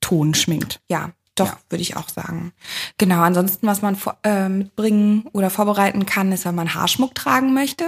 Ton 0.00 0.34
schminkt. 0.34 0.82
Ja, 0.90 1.12
doch, 1.36 1.56
würde 1.68 1.82
ich 1.82 1.96
auch 1.96 2.08
sagen. 2.08 2.52
Genau, 2.98 3.20
ansonsten, 3.22 3.66
was 3.66 3.82
man 3.82 3.96
äh, 4.22 4.48
mitbringen 4.48 5.26
oder 5.32 5.50
vorbereiten 5.50 6.06
kann, 6.06 6.30
ist, 6.32 6.44
wenn 6.44 6.54
man 6.54 6.74
Haarschmuck 6.74 7.14
tragen 7.14 7.52
möchte. 7.54 7.84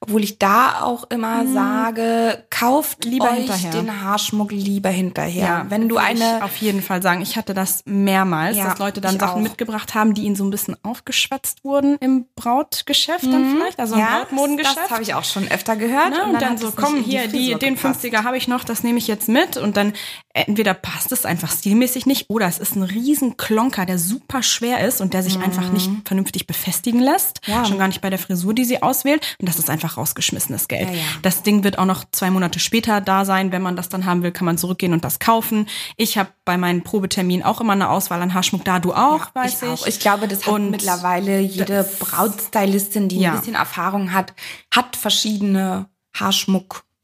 Obwohl 0.00 0.22
ich 0.22 0.38
da 0.38 0.80
auch 0.82 1.04
immer 1.10 1.46
sage, 1.46 2.44
kauft 2.50 3.04
Hm. 3.04 3.10
Lieber 3.12 3.30
euch 3.30 3.36
hinterher. 3.38 3.70
den 3.72 4.02
Haarschmuck 4.02 4.52
lieber 4.52 4.90
hinterher. 4.90 5.66
wenn 5.68 5.88
du 5.88 5.96
eine 5.96 6.36
ich 6.38 6.42
auf 6.42 6.56
jeden 6.56 6.82
Fall 6.82 7.02
sagen, 7.02 7.20
ich 7.22 7.36
hatte 7.36 7.54
das 7.54 7.82
mehrmals, 7.86 8.56
Ja, 8.56 8.68
dass 8.70 8.78
Leute 8.78 9.00
dann 9.00 9.18
Sachen 9.18 9.38
auch. 9.40 9.42
mitgebracht 9.42 9.94
haben, 9.94 10.14
die 10.14 10.22
ihnen 10.22 10.36
so 10.36 10.44
ein 10.44 10.50
bisschen 10.50 10.76
aufgeschwatzt 10.84 11.64
wurden 11.64 11.96
im 12.00 12.26
Brautgeschäft 12.36 13.24
dann 13.24 13.56
vielleicht, 13.56 13.78
also 13.80 13.94
im 13.94 14.00
Mhm. 14.00 14.06
ja, 14.06 14.18
Brautmodengeschäft. 14.20 14.78
das 14.84 14.90
habe 14.90 15.02
ich 15.02 15.14
auch 15.14 15.24
schon 15.24 15.48
öfter 15.50 15.76
gehört. 15.76 16.10
Ne? 16.10 16.24
Und, 16.26 16.40
dann, 16.40 16.50
hat 16.52 16.60
so, 16.60 16.70
komm, 16.72 17.02
hier, 17.02 17.26
die, 17.28 17.46
Frisur 17.52 17.58
den 17.58 17.74
gepasst. 17.74 18.04
50er 18.04 18.22
habe 18.24 18.36
ich 18.36 18.48
noch, 18.48 18.64
das 18.64 18.82
nehme 18.82 18.98
ich 18.98 19.06
jetzt 19.08 19.28
mit. 19.28 19.56
Und 19.56 19.76
dann 19.76 19.92
entweder 20.32 20.74
passt 20.74 21.12
es 21.12 21.24
einfach 21.26 21.50
stilmäßig 21.52 22.06
nicht 22.06 22.30
oder 22.30 22.46
es 22.46 22.58
ist 22.58 22.76
ein 22.76 22.83
riesen 22.84 23.36
Klonker, 23.36 23.86
der 23.86 23.98
super 23.98 24.42
schwer 24.42 24.86
ist 24.86 25.00
und 25.00 25.14
der 25.14 25.22
sich 25.22 25.38
einfach 25.38 25.70
nicht 25.70 25.90
vernünftig 26.04 26.46
befestigen 26.46 27.00
lässt. 27.00 27.40
Mhm. 27.46 27.52
Ja. 27.52 27.64
Schon 27.64 27.78
gar 27.78 27.88
nicht 27.88 28.00
bei 28.00 28.10
der 28.10 28.18
Frisur, 28.18 28.54
die 28.54 28.64
sie 28.64 28.82
auswählt. 28.82 29.36
Und 29.40 29.48
das 29.48 29.58
ist 29.58 29.70
einfach 29.70 29.96
rausgeschmissenes 29.96 30.68
Geld. 30.68 30.88
Ja, 30.88 30.96
ja. 30.96 31.02
Das 31.22 31.42
Ding 31.42 31.64
wird 31.64 31.78
auch 31.78 31.84
noch 31.84 32.04
zwei 32.12 32.30
Monate 32.30 32.58
später 32.58 33.00
da 33.00 33.24
sein. 33.24 33.52
Wenn 33.52 33.62
man 33.62 33.76
das 33.76 33.88
dann 33.88 34.06
haben 34.06 34.22
will, 34.22 34.32
kann 34.32 34.44
man 34.46 34.58
zurückgehen 34.58 34.92
und 34.92 35.04
das 35.04 35.18
kaufen. 35.18 35.66
Ich 35.96 36.18
habe 36.18 36.30
bei 36.44 36.56
meinen 36.56 36.82
Probeterminen 36.82 37.44
auch 37.44 37.60
immer 37.60 37.72
eine 37.72 37.88
Auswahl 37.88 38.20
an 38.22 38.34
Haarschmuck 38.34 38.64
da. 38.64 38.78
Du 38.78 38.92
auch, 38.92 39.34
weiß 39.34 39.62
ich. 39.62 39.68
auch. 39.68 39.86
Ich 39.86 40.00
glaube, 40.00 40.28
das 40.28 40.46
hat 40.46 40.52
Und 40.52 40.70
mittlerweile 40.70 41.40
jede 41.40 41.88
Brautstylistin, 41.98 43.08
die 43.08 43.26
ein 43.26 43.38
bisschen 43.38 43.54
Erfahrung 43.54 44.12
hat, 44.12 44.34
hat 44.72 44.96
verschiedene 44.96 45.86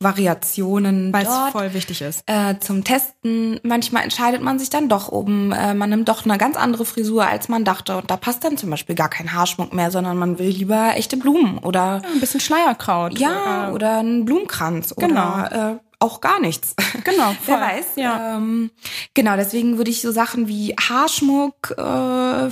Haarschmuck-Variationen 0.03 1.13
Weil 1.13 1.27
es 1.27 1.53
voll 1.53 1.75
wichtig 1.75 2.01
ist. 2.03 2.23
äh, 2.27 2.59
zum 2.61 2.85
Testen. 2.85 3.61
Manchmal 3.63 4.03
entscheidet 4.05 4.43
man 4.43 4.59
sich 4.59 4.71
dann 4.71 4.89
doch 4.89 5.09
oben, 5.11 5.53
äh, 5.53 5.75
man 5.75 5.91
nimmt 5.91 6.09
doch 6.09 6.25
eine 6.25 6.39
ganz 6.39 6.57
andere 6.57 6.85
Frisur, 6.85 7.27
als 7.27 7.49
man 7.49 7.65
dachte. 7.65 7.99
Und 7.99 8.11
da 8.11 8.17
passt 8.17 8.45
dann 8.45 8.57
zum 8.57 8.71
Beispiel 8.71 8.95
gar 8.95 9.09
kein 9.09 9.33
Haarschmuck 9.33 9.73
mehr, 9.75 9.91
sondern 9.91 10.17
man 10.19 10.39
will 10.39 10.49
lieber 10.49 10.93
echte 10.97 11.17
Blumen 11.17 11.59
oder 11.59 12.03
Ein 12.13 12.21
bisschen 12.21 12.41
Schleierkraut. 12.41 13.19
ja, 13.19 13.69
Äh, 13.69 13.73
oder 13.73 13.99
einen 13.99 14.25
Blumenkranz 14.25 14.95
Genau. 14.97 15.33
oder 15.35 15.79
äh, 15.81 15.90
auch 16.01 16.21
gar 16.21 16.41
nichts. 16.41 16.75
Genau, 17.05 17.35
Wer 17.47 17.59
voll. 17.59 17.61
weiß. 17.61 17.87
Ja. 17.97 18.37
Ähm, 18.37 18.71
genau, 19.15 19.37
deswegen 19.37 19.77
würde 19.77 19.91
ich 19.91 20.03
so 20.03 20.11
Sachen 20.11 20.49
wie 20.49 20.75
Haarschmuck, 20.75 21.75
äh, 21.77 22.51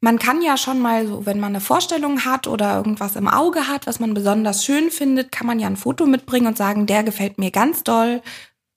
man 0.00 0.18
kann 0.18 0.42
ja 0.42 0.56
schon 0.56 0.80
mal 0.80 1.06
so, 1.06 1.24
wenn 1.26 1.40
man 1.40 1.52
eine 1.52 1.60
Vorstellung 1.60 2.24
hat 2.24 2.46
oder 2.46 2.76
irgendwas 2.76 3.16
im 3.16 3.26
Auge 3.26 3.68
hat, 3.68 3.86
was 3.86 4.00
man 4.00 4.12
besonders 4.12 4.64
schön 4.64 4.90
findet, 4.90 5.32
kann 5.32 5.46
man 5.46 5.58
ja 5.58 5.66
ein 5.66 5.78
Foto 5.78 6.06
mitbringen 6.06 6.46
und 6.46 6.58
sagen, 6.58 6.86
der 6.86 7.02
gefällt 7.04 7.38
mir 7.38 7.50
ganz 7.50 7.84
doll. 7.84 8.20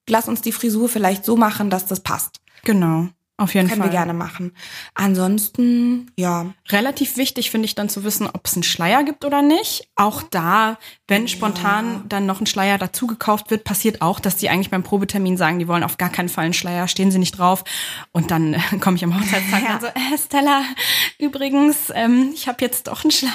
Lass 0.08 0.28
uns 0.28 0.40
die 0.40 0.52
Frisur 0.52 0.88
vielleicht 0.88 1.24
so 1.26 1.36
machen, 1.36 1.68
dass 1.68 1.84
das 1.84 2.00
passt. 2.00 2.40
Genau, 2.64 3.08
auf 3.36 3.54
jeden 3.54 3.68
Können 3.68 3.82
Fall. 3.82 3.90
wir 3.90 3.96
gerne 3.98 4.14
machen. 4.14 4.52
Ansonsten, 4.94 6.10
ja, 6.16 6.46
Relativ 6.70 7.16
wichtig 7.18 7.50
finde 7.50 7.66
ich 7.66 7.74
dann 7.74 7.88
zu 7.90 8.04
wissen, 8.04 8.26
ob 8.26 8.46
es 8.46 8.54
einen 8.54 8.62
Schleier 8.62 9.04
gibt 9.04 9.24
oder 9.24 9.42
nicht. 9.42 9.90
Auch 9.96 10.22
da, 10.22 10.78
wenn 11.08 11.26
spontan 11.26 12.04
dann 12.08 12.26
noch 12.26 12.40
ein 12.40 12.46
Schleier 12.46 12.76
dazu 12.78 13.06
gekauft 13.06 13.50
wird, 13.50 13.64
passiert 13.64 14.02
auch, 14.02 14.20
dass 14.20 14.36
die 14.36 14.50
eigentlich 14.50 14.70
beim 14.70 14.82
Probetermin 14.82 15.36
sagen, 15.38 15.58
die 15.58 15.66
wollen 15.66 15.82
auf 15.82 15.96
gar 15.98 16.10
keinen 16.10 16.28
Fall 16.28 16.44
einen 16.44 16.52
Schleier, 16.54 16.86
stehen 16.86 17.10
sie 17.10 17.18
nicht 17.18 17.38
drauf. 17.38 17.64
Und 18.12 18.30
dann 18.30 18.54
äh, 18.54 18.60
komme 18.80 18.96
ich 18.96 19.04
am 19.04 19.18
Hochzeitstag 19.18 19.62
Ja. 19.64 19.74
und 19.74 19.80
so, 19.80 19.86
äh, 19.88 20.18
Stella, 20.22 20.62
übrigens, 21.18 21.76
ähm, 21.94 22.30
ich 22.34 22.46
habe 22.48 22.58
jetzt 22.60 22.86
doch 22.88 23.04
einen 23.04 23.10
Schleier. 23.10 23.32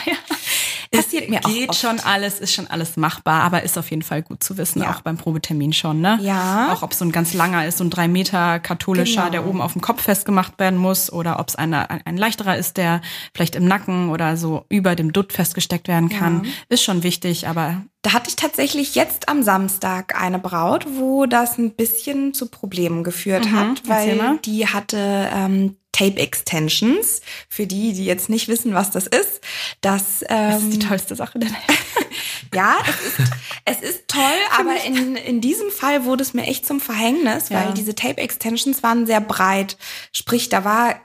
Passiert 0.91 1.27
mir 1.27 1.39
auch 1.43 1.49
geht 1.49 1.69
oft. 1.71 1.79
schon 1.81 1.99
alles, 2.01 2.39
ist 2.39 2.53
schon 2.53 2.67
alles 2.67 2.97
machbar, 2.97 3.41
aber 3.41 3.63
ist 3.63 3.79
auf 3.79 3.89
jeden 3.89 4.03
Fall 4.03 4.21
gut 4.21 4.43
zu 4.43 4.57
wissen, 4.59 4.83
Ja. 4.83 4.91
auch 4.93 5.01
beim 5.01 5.17
Probetermin 5.17 5.73
schon, 5.73 6.01
ne? 6.01 6.19
Ja. 6.21 6.71
Auch 6.71 6.83
ob 6.83 6.93
so 6.93 7.03
ein 7.03 7.11
ganz 7.11 7.33
langer 7.33 7.65
ist, 7.65 7.79
so 7.79 7.83
ein 7.83 7.89
drei 7.89 8.07
Meter 8.07 8.59
katholischer, 8.59 9.21
Genau. 9.21 9.31
der 9.31 9.47
oben 9.47 9.59
auf 9.61 9.73
dem 9.73 9.81
Kopf 9.81 10.03
festgemacht 10.03 10.59
werden 10.59 10.77
muss, 10.77 11.11
oder 11.11 11.39
ob 11.39 11.47
es 11.47 11.55
einer, 11.55 11.89
ein, 11.89 12.01
ein 12.05 12.17
leichterer 12.17 12.57
ist, 12.57 12.77
der 12.77 13.01
vielleicht 13.33 13.55
im 13.55 13.65
Nacken 13.65 14.09
oder 14.09 14.37
so 14.37 14.65
über 14.69 14.95
dem 14.95 15.13
Dutt 15.13 15.33
festgesteckt 15.33 15.87
werden 15.87 16.09
kann. 16.09 16.45
Ist 16.69 16.83
schon 16.83 17.01
wichtig, 17.01 17.47
aber 17.47 17.62
Da 18.01 18.11
hatte 18.13 18.29
ich 18.29 18.35
tatsächlich 18.35 18.95
jetzt 18.95 19.29
am 19.29 19.43
Samstag 19.43 20.19
eine 20.19 20.37
Braut, 20.39 20.85
wo 20.97 21.25
das 21.25 21.57
ein 21.57 21.71
bisschen 21.71 22.33
zu 22.33 22.47
Problemen 22.47 23.03
geführt 23.03 23.45
Mhm, 23.45 23.55
hat, 23.55 23.87
weil 23.87 24.39
die 24.43 24.67
hatte 24.67 25.29
ähm, 25.33 25.77
Tape 25.93 26.17
Extensions. 26.17 27.21
Für 27.47 27.65
die, 27.65 27.93
die 27.93 28.03
jetzt 28.05 28.27
nicht 28.29 28.47
wissen, 28.49 28.73
was 28.73 28.91
das 28.91 29.07
ist, 29.07 29.39
das, 29.81 30.19
das 30.19 30.29
ähm, 30.29 30.69
ist 30.69 30.73
die 30.73 30.79
tollste 30.85 31.15
Sache 31.15 31.39
der 31.39 31.49
Welt. 31.49 31.79
ja, 32.53 32.75
es 32.85 33.01
ist, 33.19 33.31
es 33.65 33.89
ist 33.89 34.07
toll, 34.09 34.21
aber 34.59 34.75
in, 34.85 35.15
in 35.15 35.39
diesem 35.39 35.69
Fall 35.71 36.03
wurde 36.03 36.23
es 36.23 36.33
mir 36.33 36.43
echt 36.45 36.65
zum 36.65 36.81
Verhängnis, 36.81 37.51
weil 37.51 37.67
Ja. 37.67 37.73
diese 37.73 37.95
Tape 37.95 38.17
Extensions 38.17 38.83
waren 38.83 39.05
sehr 39.05 39.21
breit. 39.21 39.77
Sprich, 40.11 40.49
da 40.49 40.65
war 40.65 40.95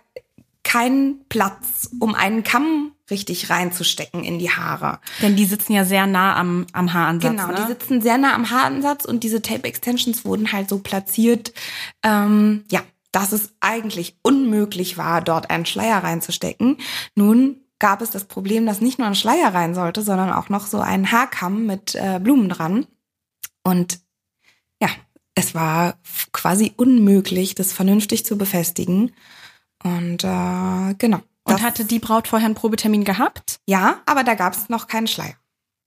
kein 0.65 1.21
Platz, 1.29 1.91
um 2.01 2.15
einen 2.15 2.43
Kamm 2.43 2.93
richtig 3.11 3.51
reinzustecken 3.51 4.25
in 4.25 4.39
die 4.39 4.51
Haare. 4.51 4.99
Denn 5.23 5.37
die 5.37 5.45
sitzen 5.45 5.73
ja 5.73 5.85
sehr 5.85 6.07
nah 6.07 6.37
am, 6.37 6.67
am 6.73 6.93
Haaransatz. 6.93 7.31
Genau, 7.31 7.49
ne? 7.49 7.55
die 7.55 7.67
sitzen 7.67 8.01
sehr 8.03 8.19
nah 8.19 8.35
am 8.35 8.51
Haaransatz 8.51 9.05
und 9.05 9.25
diese 9.25 9.43
Tape 9.43 9.65
Extensions 9.65 10.25
wurden 10.25 10.53
halt 10.53 10.69
so 10.69 10.79
platziert, 10.79 11.53
ähm, 12.03 12.65
ja, 12.71 12.83
dass 13.13 13.33
es 13.33 13.53
eigentlich 13.61 14.17
unmöglich 14.23 14.99
war, 14.99 15.23
dort 15.23 15.51
einen 15.51 15.67
Schleier 15.67 16.03
reinzustecken. 16.03 16.77
Nun 17.15 17.57
gab 17.79 18.03
es 18.03 18.11
das 18.11 18.25
Problem, 18.25 18.67
dass 18.67 18.81
nicht 18.81 18.99
nur 18.99 19.07
ein 19.07 19.15
Schleier 19.15 19.55
rein 19.55 19.75
sollte, 19.75 20.03
sondern 20.03 20.33
auch 20.33 20.49
noch 20.49 20.67
so 20.67 20.79
ein 20.81 21.11
Haarkamm 21.11 21.67
mit 21.67 21.95
äh, 21.95 22.19
Blumen 22.23 22.49
dran. 22.49 22.87
Und 23.63 24.01
ja, 24.81 24.89
es 25.35 25.55
war 25.55 25.99
quasi 26.33 26.73
unmöglich, 26.77 27.55
das 27.55 27.73
vernünftig 27.73 28.27
zu 28.27 28.37
befestigen. 28.37 29.13
Und 29.83 30.25
äh, 30.25 30.95
genau. 30.99 31.21
Und 31.49 31.55
Das- 31.55 31.63
hatte 31.63 31.85
die 31.85 31.99
Braut 31.99 32.29
vorher 32.29 32.47
einen 32.47 32.55
Probetermin 32.55 33.05
gehabt? 33.05 33.59
ja, 33.67 33.97
aber 34.07 34.25
da 34.25 34.35
gab 34.35 34.53
es 34.55 34.69
noch 34.69 34.87
keinen 34.87 35.07
Schleier. 35.07 35.35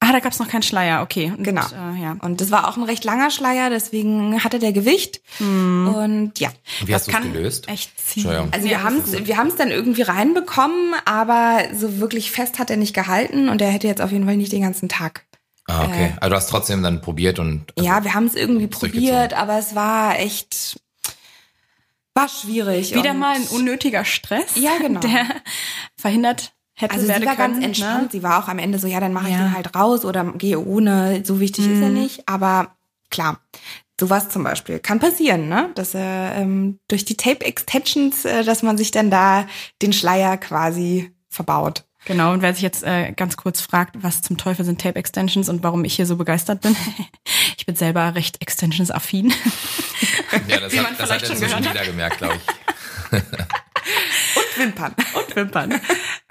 Ah, 0.03 0.11
da 0.13 0.19
gab's 0.19 0.39
noch 0.39 0.47
keinen 0.47 0.63
Schleier, 0.63 1.03
okay. 1.03 1.31
Und, 1.37 1.43
Genau. 1.43 1.61
Äh, 1.61 2.01
ja. 2.01 2.15
Und 2.21 2.41
das 2.41 2.49
war 2.49 2.67
auch 2.67 2.75
ein 2.75 2.81
recht 2.81 3.03
langer 3.03 3.29
Schleier, 3.29 3.69
deswegen 3.69 4.43
hatte 4.43 4.57
der 4.57 4.73
Gewicht. 4.73 5.21
Und 5.39 6.31
ja, 6.39 6.49
Wie 6.85 6.95
hast 6.95 7.07
du 7.07 7.11
es 7.11 7.21
gelöst? 7.21 7.67
Echt 7.69 8.01
ziehen. 8.01 8.27
Also 8.51 8.65
Ja, 8.65 8.71
wir 8.79 8.83
haben 8.83 8.97
es 8.97 9.27
wir 9.27 9.37
haben's 9.37 9.55
dann 9.57 9.69
irgendwie 9.69 10.01
reinbekommen, 10.01 10.95
aber 11.05 11.59
so 11.75 11.99
wirklich 11.99 12.31
fest 12.31 12.57
hat 12.57 12.71
er 12.71 12.77
nicht 12.77 12.95
gehalten 12.95 13.47
und 13.49 13.61
er 13.61 13.69
hätte 13.69 13.87
jetzt 13.87 14.01
auf 14.01 14.11
jeden 14.11 14.25
Fall 14.25 14.37
nicht 14.37 14.51
den 14.51 14.63
ganzen 14.63 14.89
Tag. 14.89 15.25
Ah, 15.67 15.85
okay. 15.85 16.13
Aber 16.19 16.31
du 16.31 16.35
hast 16.35 16.49
trotzdem 16.49 16.81
dann 16.81 17.01
probiert 17.01 17.37
und. 17.37 17.71
also- 17.77 17.87
ja, 17.87 18.03
wir 18.03 18.15
haben 18.15 18.25
es 18.25 18.33
irgendwie 18.33 18.67
probiert, 18.67 19.33
aber 19.35 19.59
es 19.59 19.75
war 19.75 20.17
echt, 20.19 20.79
war 22.13 22.27
schwierig. 22.27 22.93
Wieder 22.95 23.13
mal 23.13 23.35
ein 23.35 23.47
unnötiger 23.47 24.05
Stress, 24.05 24.55
Ja, 24.55 24.77
genau. 24.79 24.99
der 24.99 25.25
verhindert 25.97 26.53
hätte 26.73 26.93
Also 26.95 27.05
sie 27.05 27.11
war 27.11 27.19
können. 27.35 27.53
ganz 27.53 27.63
entspannt. 27.65 28.03
Ne? 28.03 28.09
Sie 28.11 28.23
war 28.23 28.43
auch 28.43 28.47
am 28.47 28.59
Ende 28.59 28.79
so, 28.79 28.87
ja, 28.87 28.99
dann 28.99 29.13
mache 29.13 29.27
ich 29.27 29.33
Ja. 29.33 29.39
den 29.43 29.55
halt 29.55 29.75
raus 29.75 30.03
oder 30.05 30.23
gehe 30.33 30.59
ohne. 30.59 31.23
So 31.25 31.39
wichtig 31.39 31.65
ist 31.67 31.81
er 31.81 31.89
Mhm. 31.89 31.93
nicht. 31.93 32.27
Aber 32.27 32.75
klar, 33.09 33.39
sowas 33.99 34.29
zum 34.29 34.43
Beispiel 34.43 34.79
kann 34.79 34.99
passieren, 34.99 35.47
ne? 35.47 35.69
Dass 35.75 35.93
er 35.93 36.33
ähm, 36.35 36.79
durch 36.87 37.05
die 37.05 37.17
Tape 37.17 37.45
Extensions, 37.45 38.25
äh, 38.25 38.43
dass 38.43 38.63
man 38.63 38.77
sich 38.77 38.89
dann 38.91 39.11
da 39.11 39.45
den 39.81 39.93
Schleier 39.93 40.37
quasi 40.37 41.11
verbaut. 41.29 41.83
Genau, 42.05 42.33
und 42.33 42.41
wer 42.41 42.53
sich 42.53 42.63
jetzt 42.63 42.83
äh, 42.83 43.11
ganz 43.11 43.37
kurz 43.37 43.61
fragt, 43.61 43.95
was 44.01 44.21
zum 44.21 44.37
Teufel 44.37 44.65
sind 44.65 44.81
Tape 44.81 44.97
Extensions 44.97 45.49
und 45.49 45.61
warum 45.63 45.85
ich 45.85 45.95
hier 45.95 46.05
so 46.07 46.15
begeistert 46.15 46.61
bin, 46.61 46.75
ich 47.57 47.65
bin 47.65 47.75
selber 47.75 48.15
recht 48.15 48.41
Extensions-affin. 48.41 49.33
Ja, 50.47 50.61
das 50.61 50.71
Wie 50.71 50.79
hat, 50.79 50.85
man 50.85 50.97
das 50.97 51.07
vielleicht 51.07 51.11
hat 51.11 51.27
schon 51.27 51.35
inzwischen 51.35 51.61
gehört 51.61 51.75
jeder 51.75 51.85
gemerkt, 51.91 52.17
glaube 52.17 52.35
ich. 52.35 53.11
Und 53.21 54.57
Wimpern. 54.57 54.95
und 55.13 55.35
Wimpern. 55.35 55.81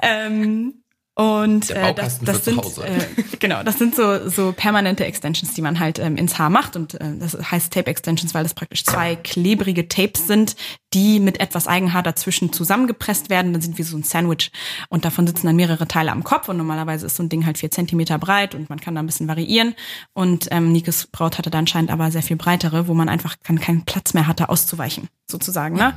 ähm, 0.02 0.74
und 1.14 1.70
äh, 1.70 1.92
das, 1.92 2.18
das 2.20 2.38
für 2.38 2.42
zu 2.44 2.50
sind 2.50 2.64
Hause. 2.64 2.86
äh, 2.86 3.06
genau, 3.38 3.62
das 3.62 3.78
sind 3.78 3.94
so 3.94 4.28
so 4.30 4.52
permanente 4.52 5.04
Extensions, 5.04 5.52
die 5.52 5.60
man 5.60 5.78
halt 5.78 5.98
ähm, 5.98 6.16
ins 6.16 6.38
Haar 6.38 6.48
macht 6.48 6.76
und 6.76 6.94
äh, 6.94 7.16
das 7.18 7.34
heißt 7.50 7.72
Tape 7.72 7.90
Extensions, 7.90 8.32
weil 8.32 8.42
das 8.42 8.54
praktisch 8.54 8.84
zwei 8.84 9.16
klebrige 9.16 9.86
Tapes 9.88 10.26
sind, 10.26 10.56
die 10.92 11.20
mit 11.20 11.40
etwas 11.40 11.66
Eigenhaar 11.66 12.02
dazwischen 12.02 12.52
zusammengepresst 12.52 13.30
werden. 13.30 13.52
Dann 13.52 13.62
sind 13.62 13.78
wie 13.78 13.82
so 13.82 13.96
ein 13.96 14.02
Sandwich 14.02 14.50
und 14.88 15.04
davon 15.04 15.26
sitzen 15.26 15.46
dann 15.46 15.56
mehrere 15.56 15.86
Teile 15.86 16.12
am 16.12 16.24
Kopf 16.24 16.48
und 16.48 16.56
normalerweise 16.56 17.06
ist 17.06 17.16
so 17.16 17.22
ein 17.22 17.28
Ding 17.28 17.46
halt 17.46 17.58
vier 17.58 17.70
Zentimeter 17.70 18.18
breit 18.18 18.54
und 18.54 18.68
man 18.68 18.80
kann 18.80 18.94
da 18.94 19.00
ein 19.00 19.06
bisschen 19.06 19.28
variieren. 19.28 19.74
Und 20.12 20.48
ähm, 20.50 20.72
Nikes 20.72 21.06
Braut 21.06 21.38
hatte 21.38 21.50
da 21.50 21.58
anscheinend 21.58 21.90
aber 21.90 22.10
sehr 22.10 22.22
viel 22.22 22.36
breitere, 22.36 22.88
wo 22.88 22.94
man 22.94 23.08
einfach 23.08 23.36
dann 23.44 23.60
keinen 23.60 23.84
Platz 23.84 24.14
mehr 24.14 24.26
hatte 24.26 24.48
auszuweichen, 24.48 25.08
sozusagen. 25.30 25.76
Ne? 25.76 25.94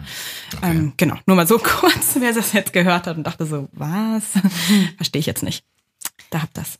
Ähm, 0.62 0.94
genau, 0.98 1.16
nur 1.26 1.36
mal 1.36 1.48
so 1.48 1.58
kurz, 1.64 2.16
wer 2.20 2.34
das 2.34 2.54
jetzt 2.54 2.74
gehört 2.74 3.08
hat 3.08 3.18
und 3.18 3.24
dachte 3.24 3.46
so, 3.46 3.70
was? 3.72 4.24
Verstehe 4.98 5.20
ich 5.20 5.26
jetzt 5.26 5.44
nicht. 5.44 5.66
Da 6.30 6.42
habt 6.42 6.58
das. 6.58 6.80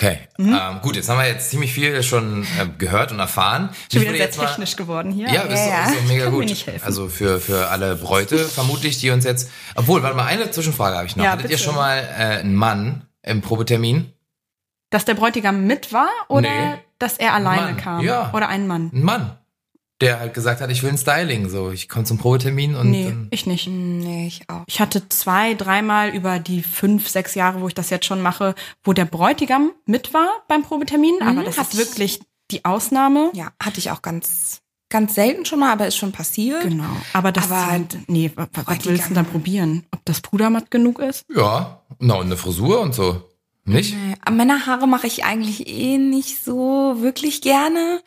Ja. 0.00 0.08
Okay. 0.08 0.18
Mhm. 0.38 0.54
Ähm, 0.54 0.80
gut, 0.82 0.96
jetzt 0.96 1.08
haben 1.08 1.18
wir 1.18 1.26
jetzt 1.26 1.50
ziemlich 1.50 1.72
viel 1.72 2.02
schon 2.02 2.42
äh, 2.44 2.66
gehört 2.78 3.12
und 3.12 3.18
erfahren. 3.18 3.68
Schon 3.92 4.02
Ich 4.02 4.08
wieder 4.08 4.16
sehr 4.16 4.26
jetzt 4.26 4.38
mal- 4.38 4.46
technisch 4.46 4.76
geworden 4.76 5.12
hier. 5.12 5.28
Ja, 5.28 5.42
ist, 5.42 5.66
Ja, 5.66 5.84
ist 5.84 5.98
so 5.98 6.08
mega 6.08 6.28
gut. 6.30 6.64
Also 6.84 7.08
für, 7.08 7.40
für 7.40 7.68
alle 7.68 7.96
Bräute 7.96 8.38
vermutlich, 8.38 8.98
die 8.98 9.10
uns 9.10 9.24
jetzt. 9.24 9.50
Obwohl, 9.74 10.02
warte 10.02 10.16
mal, 10.16 10.24
eine 10.26 10.50
Zwischenfrage 10.50 10.96
habe 10.96 11.06
ich 11.06 11.16
noch. 11.16 11.24
Ja, 11.24 11.32
Hattet 11.32 11.50
ihr 11.50 11.58
schon 11.58 11.74
mal 11.74 11.98
äh, 11.98 12.38
einen 12.40 12.54
Mann 12.54 13.06
im 13.22 13.42
Probetermin? 13.42 14.12
Dass 14.90 15.04
der 15.04 15.14
Bräutigam 15.14 15.66
mit 15.66 15.92
war 15.92 16.08
oder 16.28 16.50
Nee. 16.50 16.74
dass 16.98 17.16
er 17.16 17.34
alleine 17.34 17.62
Mann, 17.62 17.76
kam? 17.76 18.00
ja. 18.04 18.30
Oder 18.34 18.48
ein 18.48 18.66
Mann? 18.66 18.90
Ein 18.92 19.02
Mann, 19.02 19.38
der 20.02 20.20
halt 20.20 20.34
gesagt 20.34 20.60
hat, 20.60 20.70
ich 20.70 20.82
will 20.82 20.90
ein 20.90 20.98
Styling. 20.98 21.48
So, 21.48 21.70
ich 21.70 21.88
komme 21.88 22.04
zum 22.04 22.18
Probetermin 22.18 22.74
und 22.74 22.90
Nee, 22.90 23.04
dann, 23.04 23.28
ich 23.30 23.46
nicht. 23.46 23.66
Nee, 23.68 24.26
ich 24.26 24.42
auch. 24.50 24.64
Ich 24.66 24.80
hatte 24.80 25.08
zwei, 25.08 25.54
dreimal 25.54 26.10
über 26.10 26.38
die 26.38 26.62
fünf, 26.62 27.08
sechs 27.08 27.34
Jahre, 27.34 27.62
wo 27.62 27.68
ich 27.68 27.74
das 27.74 27.88
jetzt 27.88 28.04
schon 28.04 28.20
mache, 28.20 28.54
wo 28.84 28.92
der 28.92 29.06
Bräutigam 29.06 29.70
mit 29.86 30.12
war 30.12 30.28
beim 30.48 30.62
Probetermin. 30.62 31.14
aber 31.22 31.42
das 31.44 31.56
hat 31.56 31.72
ist 31.72 31.78
wirklich 31.78 32.20
die 32.50 32.64
Ausnahme. 32.66 33.30
Ja, 33.34 33.52
hatte 33.62 33.78
ich 33.78 33.90
auch 33.90 34.02
ganz, 34.02 34.60
ganz 34.90 35.14
selten 35.14 35.46
schon 35.46 35.60
mal, 35.60 35.72
aber 35.72 35.86
ist 35.86 35.96
schon 35.96 36.12
passiert. 36.12 36.62
Genau. 36.64 36.84
Aber 37.14 37.32
das 37.32 37.50
Aber 37.50 37.72
sind, 37.72 37.98
nee, 38.08 38.30
wa- 38.34 38.46
was 38.52 38.64
Bräutigam- 38.66 38.84
willst 38.90 39.04
du 39.10 39.14
denn 39.14 39.24
da 39.24 39.30
probieren? 39.30 39.86
Ob 39.92 40.04
das 40.04 40.20
Pudermatt 40.20 40.70
genug 40.70 40.98
ist? 40.98 41.24
ja, 41.34 41.80
na 41.98 42.14
und 42.16 42.26
eine 42.26 42.36
Frisur 42.36 42.80
und 42.80 42.94
so. 42.94 43.22
Nicht? 43.64 43.94
Nee, 43.94 44.16
Männerhaare 44.34 44.88
mache 44.88 45.06
ich 45.06 45.24
eigentlich 45.24 45.68
eh 45.68 45.96
nicht 45.96 46.42
so 46.44 46.96
wirklich 46.98 47.42
gerne. 47.42 48.00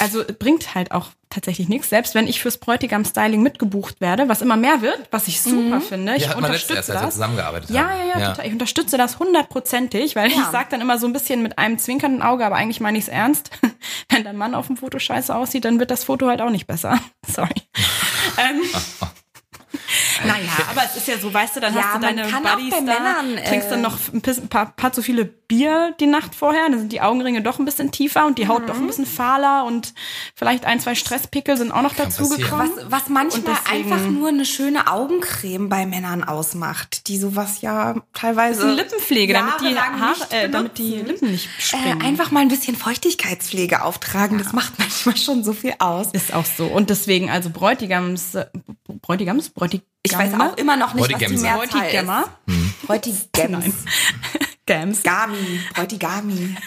Also 0.00 0.22
bringt 0.38 0.74
halt 0.74 0.92
auch 0.92 1.08
tatsächlich 1.30 1.68
nichts. 1.68 1.88
Selbst 1.90 2.14
wenn 2.14 2.28
ich 2.28 2.40
fürs 2.40 2.58
Bräutigam-Styling 2.58 3.42
mitgebucht 3.42 4.00
werde, 4.00 4.28
was 4.28 4.40
immer 4.40 4.56
mehr 4.56 4.82
wird, 4.82 5.00
was 5.10 5.26
ich 5.26 5.40
super 5.42 5.80
finde. 5.80 6.14
Ich 6.14 6.22
Ja, 6.22 6.28
hat 6.30 6.40
man 6.40 6.52
letztes 6.52 6.70
unterstütze 6.70 6.74
erst, 6.76 6.90
als 6.90 7.00
wir 7.00 7.06
das. 7.06 7.14
zusammengearbeitet 7.14 7.70
Ja, 7.70 7.80
haben. 7.88 8.08
ja, 8.08 8.18
ja, 8.20 8.30
total. 8.30 8.46
Ich 8.46 8.52
unterstütze 8.52 8.96
das 8.98 9.18
hundertprozentig, 9.18 10.14
weil 10.14 10.28
ich 10.28 10.36
Ja. 10.36 10.50
sage 10.52 10.66
dann 10.70 10.80
immer 10.80 10.98
so 10.98 11.06
ein 11.06 11.12
bisschen 11.12 11.42
mit 11.42 11.58
einem 11.58 11.78
zwinkernden 11.78 12.22
Auge, 12.22 12.46
aber 12.46 12.54
eigentlich 12.56 12.80
meine 12.80 12.98
ich 12.98 13.04
es 13.04 13.08
ernst. 13.08 13.50
Wenn 14.10 14.22
der 14.22 14.32
Mann 14.32 14.54
auf 14.54 14.68
dem 14.68 14.76
Foto 14.76 14.98
scheiße 15.00 15.34
aussieht, 15.34 15.64
dann 15.64 15.80
wird 15.80 15.90
das 15.90 16.04
Foto 16.04 16.28
halt 16.28 16.40
auch 16.40 16.50
nicht 16.50 16.66
besser. 16.68 17.00
Sorry. 17.26 17.50
ähm, 18.38 18.60
naja, 20.24 20.50
aber 20.70 20.82
es 20.84 20.96
ist 20.96 21.08
ja 21.08 21.18
so, 21.18 21.32
weißt 21.32 21.56
du, 21.56 21.60
dann 21.60 21.74
Ja, 21.74 21.82
hast 21.82 21.96
du 21.96 22.00
deine 22.00 22.22
Buddies 22.24 22.70
bei 22.70 22.76
da, 22.80 22.80
Männern, 22.80 23.38
äh, 23.38 23.48
trinkst 23.48 23.70
dann 23.70 23.80
noch 23.82 23.96
ein 24.12 24.20
bisschen- 24.20 24.48
paar, 24.48 24.66
paar 24.76 24.92
zu 24.92 25.02
viele 25.02 25.24
Bier 25.24 25.94
die 26.00 26.06
Nacht 26.06 26.34
vorher, 26.34 26.62
dann 26.70 26.78
sind 26.78 26.92
die 26.92 27.00
Augenringe 27.02 27.42
doch 27.42 27.58
ein 27.58 27.64
bisschen 27.66 27.90
tiefer 27.90 28.24
und 28.26 28.38
die 28.38 28.48
Haut 28.48 28.62
Mhm. 28.62 28.66
doch 28.66 28.76
ein 28.76 28.86
bisschen 28.86 29.04
fahler 29.06 29.64
und 29.64 29.92
vielleicht 30.34 30.64
ein, 30.64 30.80
zwei 30.80 30.94
Stresspickel 30.94 31.56
sind 31.56 31.70
auch 31.70 31.82
noch 31.82 31.94
dazu 31.94 32.22
passieren. 32.28 32.42
gekommen. 32.50 32.70
Was, 32.76 32.90
was 33.02 33.08
manchmal 33.08 33.40
Und 33.40 33.48
deswegen- 33.66 33.92
einfach 33.92 34.08
nur 34.10 34.28
eine 34.28 34.44
schöne 34.46 34.86
Augencreme 34.90 35.68
bei 35.68 35.84
Männern 35.86 36.24
ausmacht, 36.24 37.08
die 37.08 37.18
sowas 37.18 37.60
ja 37.60 37.96
teilweise. 38.14 38.62
Das 38.62 38.70
ist 38.70 38.76
Lippenpflege, 38.76 39.32
damit 39.34 39.60
die, 39.60 39.76
Haare, 39.78 40.10
nicht 40.10 40.32
äh, 40.32 40.48
damit 40.48 40.78
die. 40.78 40.96
Lippen 40.96 41.30
nicht 41.30 41.46
äh, 41.46 41.62
springen. 41.62 42.02
einfach 42.02 42.30
mal 42.30 42.40
ein 42.40 42.48
bisschen 42.48 42.74
Feuchtigkeitspflege 42.76 43.82
auftragen. 43.82 44.38
Das 44.38 44.52
macht 44.52 44.78
manchmal 44.78 45.16
schon 45.16 45.44
so 45.44 45.52
viel 45.52 45.74
aus. 45.78 46.08
Ist 46.12 46.32
auch 46.32 46.46
so. 46.46 46.66
Und 46.66 46.88
deswegen, 46.90 47.28
also 47.30 47.50
Bräutigams, 47.50 48.34
äh, 48.34 48.46
Bräutigams, 49.02 49.50
Bräutigam. 49.50 49.86
Ich 50.06 50.16
weiß 50.16 50.34
auch 50.34 50.56
immer 50.58 50.76
noch 50.76 50.94
nicht, 50.94 51.10
was 51.12 51.18
die. 51.18 51.36
Mehrzahl 51.38 51.88
ist. 51.88 52.86
Bräutigams. 52.86 53.26
Nein. 53.36 53.72
Gams. 54.66 55.02
Gami. 55.04 55.60
Bräutigami. 55.74 56.56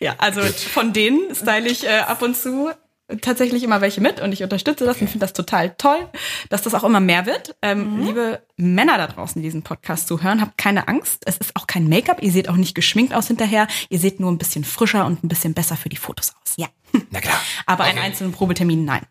Ja, 0.00 0.16
also 0.18 0.40
von 0.42 0.92
denen 0.92 1.32
style 1.34 1.68
ich 1.68 1.84
äh, 1.86 1.98
ab 2.00 2.22
und 2.22 2.36
zu 2.36 2.70
tatsächlich 3.20 3.62
immer 3.62 3.80
welche 3.80 4.00
mit 4.00 4.20
und 4.20 4.32
ich 4.32 4.42
unterstütze 4.42 4.84
das 4.84 5.00
und 5.00 5.08
finde 5.08 5.20
das 5.24 5.32
total 5.32 5.74
toll, 5.76 6.08
dass 6.48 6.62
das 6.62 6.74
auch 6.74 6.82
immer 6.82 6.98
mehr 6.98 7.24
wird. 7.26 7.54
Ähm, 7.62 8.00
Liebe 8.04 8.42
Männer 8.56 8.98
da 8.98 9.06
draußen, 9.06 9.40
die 9.40 9.46
diesen 9.46 9.62
Podcast 9.62 10.08
zuhören, 10.08 10.40
habt 10.40 10.58
keine 10.58 10.88
Angst. 10.88 11.22
Es 11.26 11.36
ist 11.36 11.54
auch 11.54 11.66
kein 11.68 11.88
Make-up. 11.88 12.20
Ihr 12.22 12.32
seht 12.32 12.48
auch 12.48 12.56
nicht 12.56 12.74
geschminkt 12.74 13.14
aus 13.14 13.28
hinterher. 13.28 13.68
Ihr 13.90 13.98
seht 14.00 14.18
nur 14.18 14.32
ein 14.32 14.38
bisschen 14.38 14.64
frischer 14.64 15.06
und 15.06 15.22
ein 15.22 15.28
bisschen 15.28 15.54
besser 15.54 15.76
für 15.76 15.88
die 15.88 15.96
Fotos 15.96 16.32
aus. 16.42 16.54
Ja. 16.56 16.68
Na 17.10 17.20
klar. 17.20 17.40
Aber 17.66 17.84
Okay. 17.84 17.90
einen 17.90 17.98
einzelnen 18.00 18.32
Probetermin, 18.32 18.84
nein. 18.84 19.02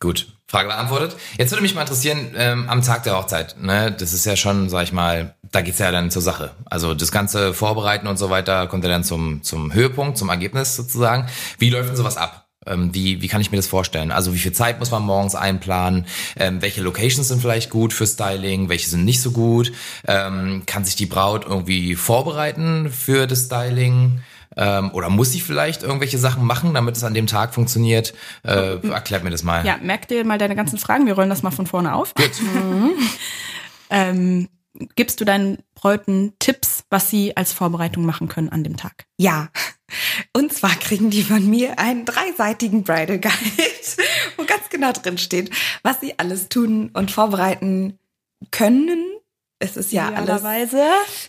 Gut, 0.00 0.32
Frage 0.52 0.68
beantwortet. 0.68 1.16
Jetzt 1.38 1.50
würde 1.50 1.62
mich 1.62 1.74
mal 1.74 1.80
interessieren, 1.80 2.34
ähm, 2.36 2.68
am 2.68 2.82
Tag 2.82 3.04
der 3.04 3.16
Hochzeit, 3.16 3.56
ne, 3.58 3.90
das 3.90 4.12
ist 4.12 4.26
ja 4.26 4.36
schon, 4.36 4.68
sag 4.68 4.82
ich 4.82 4.92
mal, 4.92 5.34
da 5.50 5.62
geht's 5.62 5.78
ja 5.78 5.90
dann 5.90 6.10
zur 6.10 6.20
Sache. 6.20 6.50
Also 6.66 6.92
das 6.92 7.10
ganze 7.10 7.54
Vorbereiten 7.54 8.06
und 8.06 8.18
so 8.18 8.28
weiter 8.28 8.66
kommt 8.66 8.84
ja 8.84 8.90
dann 8.90 9.02
zum, 9.02 9.42
zum 9.42 9.72
Höhepunkt, 9.72 10.18
zum 10.18 10.28
Ergebnis 10.28 10.76
sozusagen. 10.76 11.26
Wie 11.58 11.70
läuft 11.70 11.88
denn 11.88 11.96
sowas 11.96 12.18
ab? 12.18 12.48
Ähm, 12.66 12.94
wie, 12.94 13.22
wie 13.22 13.28
kann 13.28 13.40
ich 13.40 13.50
mir 13.50 13.56
das 13.56 13.66
vorstellen? 13.66 14.10
Also 14.12 14.34
wie 14.34 14.38
viel 14.38 14.52
Zeit 14.52 14.78
muss 14.78 14.90
man 14.90 15.02
morgens 15.02 15.34
einplanen? 15.34 16.04
Ähm, 16.36 16.60
welche 16.60 16.82
Locations 16.82 17.26
sind 17.26 17.40
vielleicht 17.40 17.70
gut 17.70 17.94
für 17.94 18.06
Styling? 18.06 18.68
Welche 18.68 18.90
sind 18.90 19.06
nicht 19.06 19.22
so 19.22 19.30
gut? 19.30 19.72
Ähm, 20.06 20.64
kann 20.66 20.84
sich 20.84 20.96
die 20.96 21.06
Braut 21.06 21.46
irgendwie 21.46 21.94
vorbereiten 21.96 22.92
für 22.92 23.26
das 23.26 23.46
Styling? 23.46 24.20
Ähm, 24.56 24.90
oder 24.92 25.08
muss 25.08 25.32
sie 25.32 25.40
vielleicht 25.40 25.82
irgendwelche 25.82 26.18
Sachen 26.18 26.44
machen, 26.44 26.74
damit 26.74 26.96
es 26.96 27.04
an 27.04 27.14
dem 27.14 27.26
Tag 27.26 27.54
funktioniert? 27.54 28.14
Äh, 28.44 28.86
erklärt 28.88 29.24
mir 29.24 29.30
das 29.30 29.42
mal. 29.42 29.64
Ja, 29.66 29.78
merk 29.82 30.08
dir 30.08 30.24
mal 30.24 30.38
deine 30.38 30.56
ganzen 30.56 30.78
Fragen. 30.78 31.06
Wir 31.06 31.14
rollen 31.14 31.30
das 31.30 31.42
mal 31.42 31.50
von 31.50 31.66
vorne 31.66 31.94
auf. 31.94 32.14
Gut. 32.14 32.30
ähm, 33.90 34.48
gibst 34.96 35.20
du 35.20 35.24
deinen 35.24 35.58
Bräuten 35.74 36.34
Tipps, 36.38 36.84
was 36.90 37.10
sie 37.10 37.36
als 37.36 37.52
Vorbereitung 37.52 38.04
machen 38.04 38.28
können 38.28 38.48
an 38.48 38.64
dem 38.64 38.76
Tag? 38.76 39.06
Ja. 39.16 39.48
Und 40.32 40.52
zwar 40.52 40.70
kriegen 40.70 41.10
die 41.10 41.22
von 41.22 41.48
mir 41.48 41.78
einen 41.78 42.04
dreiseitigen 42.04 42.82
Bridal 42.82 43.18
Guide, 43.18 43.34
wo 44.36 44.44
ganz 44.44 44.68
genau 44.70 44.92
drin 44.92 45.18
steht, 45.18 45.50
was 45.82 46.00
sie 46.00 46.18
alles 46.18 46.48
tun 46.48 46.90
und 46.94 47.10
vorbereiten 47.10 47.98
können. 48.50 49.04
Es 49.58 49.76
ist 49.76 49.92
ja 49.92 50.08
alles. 50.08 50.42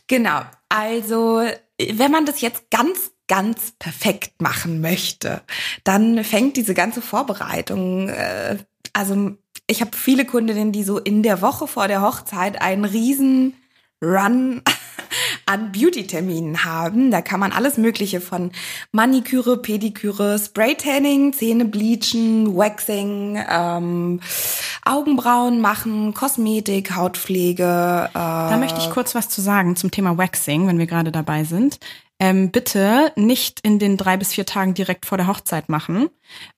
Genau. 0.07 0.41
Also, 0.69 1.43
wenn 1.79 2.11
man 2.11 2.25
das 2.25 2.41
jetzt 2.41 2.71
ganz 2.71 3.11
ganz 3.33 3.73
perfekt 3.79 4.43
machen 4.43 4.79
möchte, 4.79 5.41
dann 5.83 6.23
fängt 6.23 6.55
diese 6.55 6.75
ganze 6.75 7.01
Vorbereitung, 7.01 8.09
äh, 8.09 8.57
also 8.93 9.31
ich 9.65 9.81
habe 9.81 9.97
viele 9.97 10.25
Kundinnen, 10.25 10.71
die 10.71 10.83
so 10.83 10.99
in 10.99 11.23
der 11.23 11.41
Woche 11.41 11.65
vor 11.65 11.87
der 11.87 12.03
Hochzeit 12.03 12.61
einen 12.61 12.85
riesen 12.85 13.55
Run 14.03 14.61
an 15.47 15.71
Beauty-Terminen 15.71 16.63
haben. 16.63 17.09
Da 17.09 17.21
kann 17.21 17.39
man 17.39 17.53
alles 17.53 17.77
Mögliche 17.77 18.21
von 18.21 18.51
Maniküre, 18.91 19.57
Pediküre, 19.57 20.37
Spray-Tanning, 20.37 21.33
Zähne 21.33 21.65
bleachen, 21.65 22.55
Waxing, 22.55 23.43
ähm, 23.49 24.19
Augenbrauen 24.85 25.59
machen, 25.59 26.13
Kosmetik, 26.13 26.95
Hautpflege. 26.95 28.09
Äh 28.09 28.13
da 28.13 28.57
möchte 28.57 28.79
ich 28.79 28.91
kurz 28.91 29.15
was 29.15 29.27
zu 29.27 29.41
sagen 29.41 29.75
zum 29.75 29.89
Thema 29.89 30.19
Waxing, 30.19 30.67
wenn 30.67 30.77
wir 30.77 30.87
gerade 30.87 31.11
dabei 31.11 31.45
sind 31.45 31.79
ähm, 32.23 32.51
bitte 32.51 33.11
nicht 33.17 33.59
in 33.63 33.79
den 33.79 33.97
drei 33.97 34.15
bis 34.15 34.31
vier 34.31 34.45
Tagen 34.45 34.73
direkt 34.73 35.05
vor 35.05 35.17
der 35.17 35.27
Hochzeit 35.27 35.67
machen, 35.67 36.07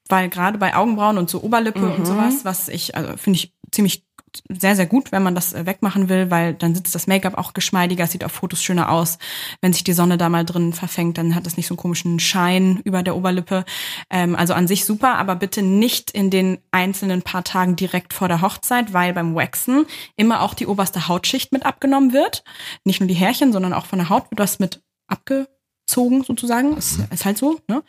weil 0.08 0.30
gerade 0.30 0.60
bei 0.60 0.76
Augenbrauen 0.76 1.18
und 1.18 1.28
so 1.28 1.42
Oberlippe 1.42 1.80
mhm. 1.80 1.96
und 1.96 2.06
sowas, 2.06 2.46
was 2.46 2.70
ich, 2.70 2.96
also 2.96 3.18
finde 3.18 3.40
ich 3.40 3.52
ziemlich 3.72 4.06
sehr, 4.48 4.76
sehr 4.76 4.86
gut, 4.86 5.12
wenn 5.12 5.24
man 5.24 5.34
das 5.34 5.54
äh, 5.54 5.66
wegmachen 5.66 6.08
will, 6.08 6.30
weil 6.30 6.54
dann 6.54 6.76
sitzt 6.76 6.94
das 6.94 7.08
Make-up 7.08 7.36
auch 7.36 7.54
geschmeidiger, 7.54 8.06
sieht 8.06 8.24
auf 8.24 8.32
Fotos 8.32 8.62
schöner 8.62 8.92
aus. 8.92 9.18
Wenn 9.60 9.74
sich 9.74 9.84
die 9.84 9.94
Sonne 9.94 10.20
da 10.20 10.30
mal 10.30 10.46
drin 10.46 10.72
verfängt, 10.72 11.18
dann 11.18 11.34
hat 11.34 11.48
das 11.48 11.58
nicht 11.58 11.66
so 11.66 11.74
einen 11.74 11.80
komischen 11.80 12.20
Schein 12.20 12.80
über 12.84 13.02
der 13.02 13.16
Oberlippe. 13.16 13.66
Ähm, 14.12 14.36
also 14.36 14.54
an 14.54 14.68
sich 14.68 14.86
super, 14.86 15.16
aber 15.16 15.36
bitte 15.36 15.64
nicht 15.64 16.12
in 16.12 16.30
den 16.30 16.60
einzelnen 16.70 17.24
paar 17.24 17.44
Tagen 17.44 17.76
direkt 17.76 18.14
vor 18.14 18.28
der 18.28 18.42
Hochzeit, 18.42 18.94
weil 18.94 19.14
beim 19.14 19.34
Waxen 19.34 19.88
immer 20.16 20.42
auch 20.42 20.54
die 20.54 20.68
oberste 20.68 21.08
Hautschicht 21.08 21.52
mit 21.52 21.66
abgenommen 21.66 22.14
wird. 22.14 22.44
Nicht 22.84 23.00
nur 23.00 23.08
die 23.08 23.16
Härchen, 23.16 23.52
sondern 23.52 23.74
auch 23.74 23.88
von 23.88 23.98
der 23.98 24.10
Haut 24.10 24.30
wird 24.30 24.40
das 24.40 24.60
mit 24.60 24.84
abgezogen 25.86 26.24
sozusagen. 26.24 26.78
Ist, 26.78 27.00
mhm. 27.00 27.08
ist 27.12 27.26
halt 27.26 27.38
so. 27.38 27.60
Ne? 27.68 27.84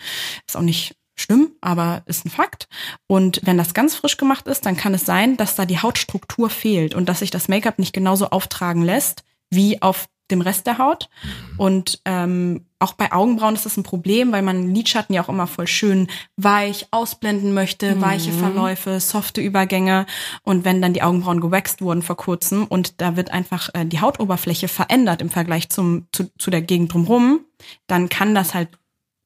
Ist 0.47 0.57
auch 0.57 0.63
nicht 0.63 0.97
schlimm, 1.19 1.53
aber 1.61 2.03
ist 2.07 2.27
ein 2.27 2.31
Fakt. 2.31 2.69
Und 3.07 3.41
wenn 3.45 3.57
das 3.57 3.75
ganz 3.75 3.95
frisch 3.95 4.19
gemacht 4.19 4.47
ist, 4.47 4.67
dann 4.67 4.77
kann 4.77 4.95
es 4.95 5.07
sein, 5.07 5.37
dass 5.37 5.57
da 5.57 5.65
die 5.65 5.81
Hautstruktur 5.81 6.51
fehlt 6.51 6.95
und 6.95 7.09
dass 7.09 7.21
sich 7.21 7.31
das 7.31 7.49
Make-up 7.49 7.79
nicht 7.79 7.95
genauso 7.95 8.29
auftragen 8.31 8.83
lässt 8.83 9.25
wie 9.51 9.81
auf 9.81 10.07
dem 10.31 10.41
Rest 10.41 10.67
der 10.67 10.79
Haut. 10.79 11.09
Mhm. 11.23 11.61
Und 11.61 12.01
ähm, 12.05 12.66
auch 12.79 12.93
bei 12.93 13.13
Augenbrauen 13.13 13.55
ist 13.55 13.65
das 13.65 13.77
ein 13.77 13.83
Problem, 13.83 14.33
weil 14.33 14.43
man 14.43 14.75
Lidschatten 14.75 15.15
ja 15.15 15.23
auch 15.23 15.29
immer 15.29 15.47
voll 15.47 15.67
schön 15.67 16.09
weich 16.37 16.87
ausblenden 16.91 17.55
möchte, 17.55 17.95
mhm. 17.95 18.01
weiche 18.03 18.33
Verläufe, 18.33 19.01
softe 19.01 19.41
Übergänge. 19.41 20.07
Und 20.43 20.65
wenn 20.65 20.83
dann 20.83 20.93
die 20.93 21.03
Augenbrauen 21.03 21.41
gewaxt 21.41 21.81
wurden 21.81 22.03
vor 22.03 22.17
kurzem 22.17 22.67
und 22.67 23.01
da 23.01 23.17
wird 23.17 23.31
einfach 23.31 23.71
äh, 23.75 23.87
die 23.87 24.01
Hautoberfläche 24.01 24.69
verändert 24.69 25.23
im 25.23 25.31
Vergleich 25.31 25.71
zum, 25.71 26.07
zu, 26.13 26.31
zu 26.39 26.51
der 26.51 26.63
Gegend 26.63 26.93
drumherum, 26.93 27.41
dann 27.87 28.09
kann 28.09 28.35
das 28.35 28.53
halt 28.53 28.69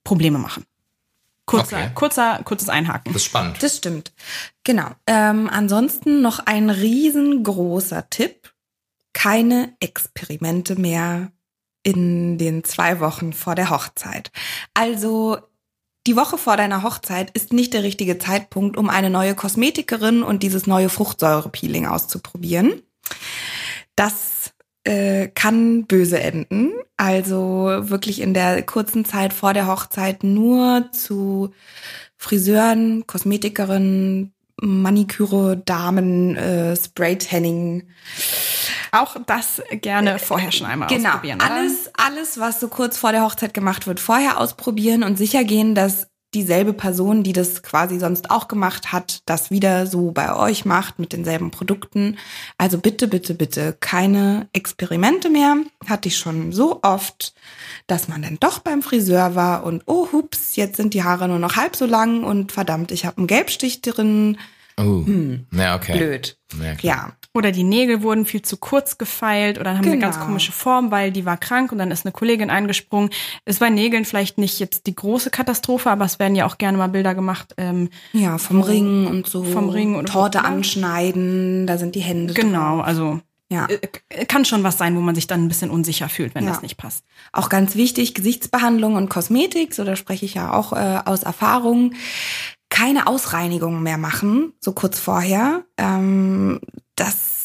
Probleme 0.05 0.39
machen. 0.39 0.65
Kurzer, 1.47 1.79
okay. 1.79 1.91
kurzer, 1.95 2.41
kurzes 2.45 2.69
Einhaken. 2.69 3.13
Das 3.13 3.23
ist 3.23 3.27
spannend. 3.27 3.61
Das 3.61 3.79
stimmt. 3.79 4.13
Genau. 4.63 4.91
Ähm, 5.09 5.51
ansonsten 5.53 6.23
noch 6.23 6.39
ein 6.39 6.71
riesengroßer 6.71 8.09
Tipp 8.09 8.53
keine 9.13 9.75
Experimente 9.81 10.77
mehr 10.77 11.33
in 11.83 12.39
den 12.39 12.65
zwei 12.65 13.01
Wochen 13.01 13.33
vor 13.33 13.55
der 13.55 13.71
Hochzeit. 13.71 14.31
Also 14.75 15.39
die 16.07 16.17
Woche 16.17 16.39
vor 16.39 16.57
deiner 16.57 16.83
Hochzeit 16.83 17.31
ist 17.33 17.53
nicht 17.53 17.75
der 17.75 17.83
richtige 17.83 18.19
Zeitpunkt, 18.19 18.77
um 18.77 18.89
eine 18.89 19.11
neue 19.11 19.35
Kosmetikerin 19.35 20.23
und 20.23 20.43
dieses 20.43 20.67
neue 20.67 20.89
Fruchtsäurepeeling 20.89 21.87
auszuprobieren. 21.87 22.83
Das 23.97 24.53
äh, 24.85 25.29
kann 25.29 25.85
böse 25.87 26.21
enden. 26.21 26.73
Also 26.97 27.69
wirklich 27.81 28.21
in 28.21 28.35
der 28.35 28.63
kurzen 28.63 29.05
Zeit 29.05 29.33
vor 29.33 29.53
der 29.53 29.67
Hochzeit 29.67 30.25
nur 30.25 30.91
zu 30.93 31.53
Friseuren, 32.17 33.07
Kosmetikerinnen, 33.07 34.33
Maniküre, 34.61 35.57
Damen, 35.57 36.37
äh, 36.37 36.77
Spray-Tanning 36.77 37.89
auch 38.93 39.17
das 39.27 39.63
gerne 39.71 40.19
vorher 40.19 40.53
schon 40.53 40.67
einmal 40.67 40.89
genau. 40.89 41.11
ausprobieren. 41.11 41.39
Genau. 41.39 41.53
Alles, 41.53 41.91
alles, 41.97 42.41
was 42.41 42.61
so 42.61 42.69
kurz 42.69 42.99
vor 42.99 43.13
der 43.13 43.23
Hochzeit 43.23 43.55
gemacht 43.55 43.87
wird, 43.87 44.01
vorher 44.01 44.39
ausprobieren 44.39 45.03
und 45.03 45.17
sicher 45.17 45.45
gehen, 45.45 45.75
dass 45.75 46.11
dieselbe 46.35 46.73
Person, 46.73 47.25
die 47.25 47.33
das 47.33 47.63
quasi 47.63 47.99
sonst 47.99 48.31
auch 48.31 48.47
gemacht 48.47 48.93
hat, 48.93 49.23
das 49.27 49.51
wieder 49.51 49.87
so 49.87 50.13
bei 50.13 50.35
euch 50.35 50.65
macht 50.65 50.99
mit 50.99 51.13
denselben 51.13 51.51
Produkten. 51.51 52.19
Also 52.57 52.79
bitte, 52.79 53.09
bitte, 53.09 53.35
bitte 53.35 53.77
keine 53.81 54.49
Experimente 54.53 55.29
mehr. 55.29 55.57
Hatte 55.89 56.09
ich 56.09 56.17
schon 56.17 56.53
so 56.53 56.81
oft, 56.83 57.35
dass 57.89 58.07
man 58.07 58.23
dann 58.23 58.39
doch 58.39 58.61
beim 58.61 58.83
Friseur 58.83 59.35
war 59.35 59.65
und 59.65 59.83
oh 59.87 60.09
hups, 60.13 60.55
jetzt 60.55 60.77
sind 60.77 60.95
die 60.95 61.03
Haare 61.03 61.27
nur 61.27 61.41
noch 61.41 61.57
halb 61.57 61.75
so 61.75 61.87
lang 61.87 62.23
und 62.23 62.53
verdammt, 62.53 62.93
ich 62.93 63.07
habe 63.07 63.19
einen 63.19 63.27
Gelbstich 63.27 63.83
drin. 63.83 64.39
Oh, 64.81 65.07
hm, 65.07 65.47
ja, 65.53 65.77
okay. 65.77 65.97
Blöd. 65.97 66.39
Ja, 66.61 66.75
ja. 66.81 67.13
Oder 67.33 67.53
die 67.53 67.63
Nägel 67.63 68.03
wurden 68.03 68.25
viel 68.25 68.43
zu 68.43 68.57
kurz 68.57 68.99
gefeilt 68.99 69.59
oder 69.59 69.75
haben 69.75 69.83
genau. 69.83 69.93
eine 69.93 70.01
ganz 70.01 70.19
komische 70.19 70.51
Form, 70.51 70.91
weil 70.91 71.13
die 71.13 71.25
war 71.25 71.37
krank 71.37 71.71
und 71.71 71.79
dann 71.79 71.93
ist 71.93 72.05
eine 72.05 72.13
Kollegin 72.13 72.51
eingesprungen. 72.51 73.11
Ist 73.45 73.61
bei 73.61 73.71
Nägeln 73.71 74.05
vielleicht 74.05 74.39
nicht 74.39 74.59
jetzt 74.59 74.87
die 74.87 74.95
große 74.95 75.31
Katastrophe, 75.31 75.91
aber 75.91 76.05
es 76.05 76.19
werden 76.19 76.35
ja 76.35 76.47
auch 76.47 76.59
gerne 76.59 76.79
mal 76.79 76.89
Bilder 76.89 77.15
gemacht. 77.15 77.55
Ähm, 77.57 77.89
ja, 78.13 78.39
vom 78.39 78.63
Ring 78.63 79.07
und 79.07 79.29
so. 79.29 79.45
Vom 79.45 79.69
Ring 79.69 79.95
und 79.95 80.09
Torte 80.09 80.45
anschneiden, 80.45 81.69
da 81.69 81.79
sind 81.79 81.95
die 81.95 82.01
Hände. 82.01 82.35
Genau, 82.35 82.79
drauf. 82.79 82.87
also 82.87 83.21
ja. 83.51 83.67
Äh, 83.69 84.25
kann 84.27 84.45
schon 84.45 84.63
was 84.63 84.79
sein, 84.79 84.97
wo 84.97 85.01
man 85.01 85.15
sich 85.15 85.27
dann 85.27 85.45
ein 85.45 85.49
bisschen 85.49 85.71
unsicher 85.71 86.09
fühlt, 86.09 86.35
wenn 86.35 86.45
ja. 86.45 86.51
das 86.51 86.63
nicht 86.63 86.77
passt. 86.77 87.05
Auch 87.33 87.49
ganz 87.49 87.75
wichtig, 87.75 88.15
Gesichtsbehandlung 88.15 88.95
und 88.95 89.09
Kosmetik, 89.11 89.75
so 89.75 89.85
da 89.85 89.97
spreche 89.97 90.25
ich 90.25 90.35
ja 90.35 90.53
auch 90.53 90.73
äh, 90.73 91.01
aus 91.05 91.25
Erfahrung. 91.25 91.95
Keine 92.71 93.07
Ausreinigung 93.07 93.83
mehr 93.83 93.99
machen, 93.99 94.55
so 94.61 94.73
kurz 94.73 94.99
vorher. 94.99 95.65
Ähm, 95.77 96.61
das 96.97 97.41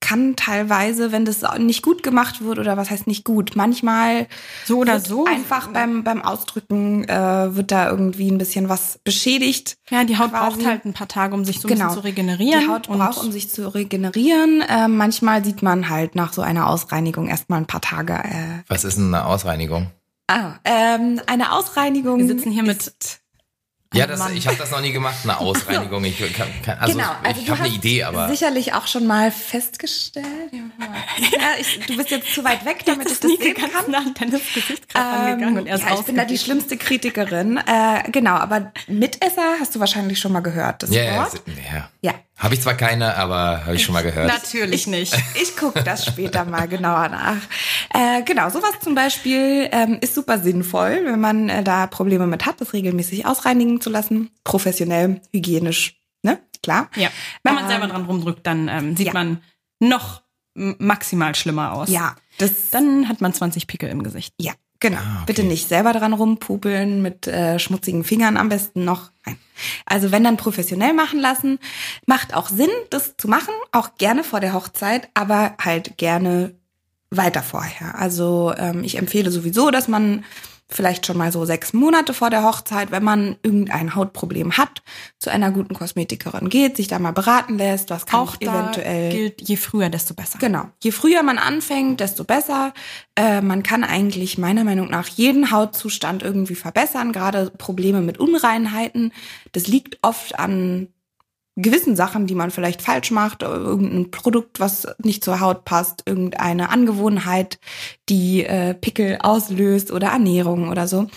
kann 0.00 0.36
teilweise, 0.36 1.12
wenn 1.12 1.24
das 1.24 1.42
nicht 1.58 1.82
gut 1.82 2.02
gemacht 2.02 2.42
wird 2.42 2.58
oder 2.58 2.76
was 2.76 2.90
heißt 2.90 3.06
nicht 3.06 3.24
gut, 3.24 3.52
manchmal 3.56 4.26
so 4.64 4.78
oder 4.78 5.00
so 5.00 5.24
einfach 5.26 5.68
beim 5.68 6.04
beim 6.04 6.22
Ausdrücken 6.22 7.04
äh, 7.08 7.54
wird 7.54 7.72
da 7.72 7.90
irgendwie 7.90 8.30
ein 8.30 8.38
bisschen 8.38 8.68
was 8.68 8.98
beschädigt. 9.04 9.78
Ja, 9.90 10.04
die 10.04 10.18
Haut 10.18 10.30
quasi. 10.30 10.56
braucht 10.56 10.66
halt 10.66 10.84
ein 10.84 10.92
paar 10.92 11.08
Tage, 11.08 11.34
um 11.34 11.44
sich 11.44 11.60
so 11.60 11.68
genau. 11.68 11.92
zu 11.92 12.00
regenerieren. 12.00 12.60
Die 12.60 12.68
Haut 12.68 12.88
braucht, 12.88 13.18
um 13.18 13.32
sich 13.32 13.50
zu 13.50 13.74
regenerieren. 13.74 14.62
Äh, 14.62 14.88
manchmal 14.88 15.44
sieht 15.44 15.62
man 15.62 15.88
halt 15.88 16.14
nach 16.14 16.32
so 16.32 16.42
einer 16.42 16.68
Ausreinigung 16.68 17.28
erstmal 17.28 17.60
ein 17.60 17.66
paar 17.66 17.80
Tage. 17.80 18.14
Äh, 18.14 18.62
was 18.68 18.84
ist 18.84 18.96
denn 18.96 19.14
eine 19.14 19.26
Ausreinigung? 19.26 19.90
Ah, 20.28 20.54
ähm, 20.64 21.20
eine 21.26 21.52
Ausreinigung. 21.52 22.18
Wir 22.18 22.26
sitzen 22.26 22.50
hier 22.50 22.64
mit 22.64 22.92
ja, 23.94 24.06
das, 24.06 24.30
ich 24.30 24.46
habe 24.46 24.56
das 24.56 24.70
noch 24.70 24.80
nie 24.80 24.92
gemacht, 24.92 25.16
eine 25.22 25.38
Ausreinigung. 25.40 26.04
Ich, 26.04 26.18
kann, 26.34 26.48
also, 26.78 26.96
genau, 26.96 27.10
also 27.22 27.40
ich 27.40 27.50
habe 27.50 27.62
eine 27.62 27.74
Idee, 27.74 28.04
aber. 28.04 28.28
Sicherlich 28.28 28.74
auch 28.74 28.86
schon 28.86 29.06
mal 29.06 29.30
festgestellt. 29.30 30.26
Ja, 30.52 31.52
ich, 31.58 31.80
du 31.86 31.96
bist 31.96 32.10
jetzt 32.10 32.34
zu 32.34 32.44
weit 32.44 32.64
weg, 32.64 32.82
damit 32.86 33.10
ich 33.10 33.20
das 33.20 33.30
sehen 33.30 33.54
kann. 33.54 33.90
Nach 33.90 34.04
Dennis 34.14 34.42
Gesicht 34.52 34.88
gerade 34.88 35.08
ähm, 35.08 35.32
angegangen 35.32 35.58
und 35.58 35.66
er 35.66 35.76
ist 35.76 35.84
ja, 35.84 35.94
ich 35.94 36.02
bin 36.02 36.16
da 36.16 36.24
die 36.24 36.38
schlimmste 36.38 36.76
Kritikerin. 36.76 37.58
Äh, 37.58 38.10
genau, 38.10 38.34
aber 38.34 38.72
Mitesser 38.88 39.56
hast 39.60 39.74
du 39.74 39.80
wahrscheinlich 39.80 40.18
schon 40.18 40.32
mal 40.32 40.40
gehört, 40.40 40.82
das 40.82 40.90
ja, 40.90 41.18
Wort. 41.18 41.42
Ja, 41.72 41.88
ja. 42.02 42.14
Habe 42.36 42.54
ich 42.54 42.60
zwar 42.60 42.74
keine, 42.74 43.16
aber 43.16 43.64
habe 43.64 43.76
ich 43.76 43.82
schon 43.82 43.94
mal 43.94 44.02
gehört. 44.02 44.28
Natürlich 44.28 44.86
nicht. 44.86 45.14
Ich, 45.42 45.56
gucke 45.56 45.82
das 45.82 46.04
später 46.04 46.44
mal 46.44 46.68
genauer 46.68 47.08
nach. 47.08 47.36
Äh, 47.94 48.22
genau, 48.24 48.50
sowas 48.50 48.72
zum 48.82 48.94
Beispiel 48.94 49.68
ähm, 49.72 49.98
ist 50.02 50.14
super 50.14 50.38
sinnvoll, 50.38 51.00
wenn 51.04 51.20
man 51.20 51.48
äh, 51.48 51.64
da 51.64 51.86
Probleme 51.86 52.26
mit 52.26 52.44
hat, 52.44 52.60
das 52.60 52.74
regelmäßig 52.74 53.24
ausreinigen 53.24 53.80
zu 53.80 53.88
lassen. 53.88 54.30
Professionell, 54.44 55.20
hygienisch, 55.32 55.98
ne? 56.22 56.38
Klar. 56.62 56.90
Ja. 56.96 57.08
Wenn 57.42 57.54
man 57.54 57.64
Ähm, 57.64 57.70
selber 57.70 57.86
dran 57.86 58.04
rumdrückt, 58.04 58.46
dann 58.46 58.68
ähm, 58.68 58.96
sieht 58.96 59.08
ja. 59.08 59.12
man 59.14 59.42
noch 59.80 60.22
maximal 60.54 61.34
schlimmer 61.34 61.72
aus. 61.72 61.88
Ja, 61.88 62.16
das 62.38 62.70
Dann 62.70 63.08
hat 63.08 63.20
man 63.20 63.32
20 63.32 63.66
Pickel 63.66 63.88
im 63.88 64.02
Gesicht. 64.02 64.34
Ja, 64.40 64.52
genau. 64.80 64.98
Ah, 64.98 65.16
okay. 65.16 65.24
Bitte 65.26 65.44
nicht 65.44 65.68
selber 65.68 65.92
dran 65.92 66.12
rumpupeln 66.12 67.02
mit 67.02 67.26
äh, 67.26 67.58
schmutzigen 67.58 68.04
Fingern 68.04 68.36
am 68.36 68.48
besten 68.48 68.84
noch. 68.84 69.10
Nein. 69.24 69.36
Also 69.84 70.12
wenn 70.12 70.24
dann 70.24 70.36
professionell 70.36 70.92
machen 70.92 71.20
lassen, 71.20 71.58
macht 72.06 72.34
auch 72.34 72.48
Sinn, 72.48 72.70
das 72.90 73.16
zu 73.16 73.28
machen, 73.28 73.54
auch 73.72 73.96
gerne 73.98 74.24
vor 74.24 74.40
der 74.40 74.52
Hochzeit, 74.52 75.08
aber 75.14 75.54
halt 75.62 75.96
gerne 75.96 76.54
weiter 77.10 77.42
vorher. 77.42 77.98
Also 77.98 78.52
ähm, 78.56 78.84
ich 78.84 78.98
empfehle 78.98 79.30
sowieso, 79.30 79.70
dass 79.70 79.88
man 79.88 80.24
vielleicht 80.68 81.06
schon 81.06 81.16
mal 81.16 81.30
so 81.30 81.44
sechs 81.44 81.72
Monate 81.72 82.12
vor 82.12 82.28
der 82.28 82.42
Hochzeit, 82.42 82.90
wenn 82.90 83.04
man 83.04 83.36
irgendein 83.42 83.94
Hautproblem 83.94 84.56
hat, 84.56 84.82
zu 85.18 85.30
einer 85.30 85.52
guten 85.52 85.74
Kosmetikerin 85.74 86.48
geht, 86.48 86.76
sich 86.76 86.88
da 86.88 86.98
mal 86.98 87.12
beraten 87.12 87.56
lässt, 87.56 87.90
was 87.90 88.06
kann 88.06 88.20
Auch 88.20 88.36
eventuell 88.40 89.10
gilt, 89.10 89.42
je 89.42 89.56
früher, 89.56 89.88
desto 89.90 90.14
besser. 90.14 90.38
Genau. 90.38 90.68
Je 90.82 90.90
früher 90.90 91.22
man 91.22 91.38
anfängt, 91.38 92.00
desto 92.00 92.24
besser. 92.24 92.74
Äh, 93.14 93.42
man 93.42 93.62
kann 93.62 93.84
eigentlich 93.84 94.38
meiner 94.38 94.64
Meinung 94.64 94.90
nach 94.90 95.06
jeden 95.06 95.52
Hautzustand 95.52 96.22
irgendwie 96.22 96.56
verbessern, 96.56 97.12
gerade 97.12 97.50
Probleme 97.56 98.00
mit 98.00 98.18
Unreinheiten. 98.18 99.12
Das 99.52 99.68
liegt 99.68 99.98
oft 100.02 100.38
an 100.38 100.88
gewissen 101.56 101.96
Sachen, 101.96 102.26
die 102.26 102.34
man 102.34 102.50
vielleicht 102.50 102.82
falsch 102.82 103.10
macht, 103.10 103.42
oder 103.42 103.56
irgendein 103.56 104.10
Produkt, 104.10 104.60
was 104.60 104.86
nicht 105.02 105.24
zur 105.24 105.40
Haut 105.40 105.64
passt, 105.64 106.02
irgendeine 106.06 106.68
Angewohnheit, 106.68 107.58
die 108.08 108.44
äh, 108.44 108.74
Pickel 108.74 109.18
auslöst 109.20 109.90
oder 109.90 110.08
Ernährung 110.08 110.68
oder 110.68 110.86
so. 110.86 111.08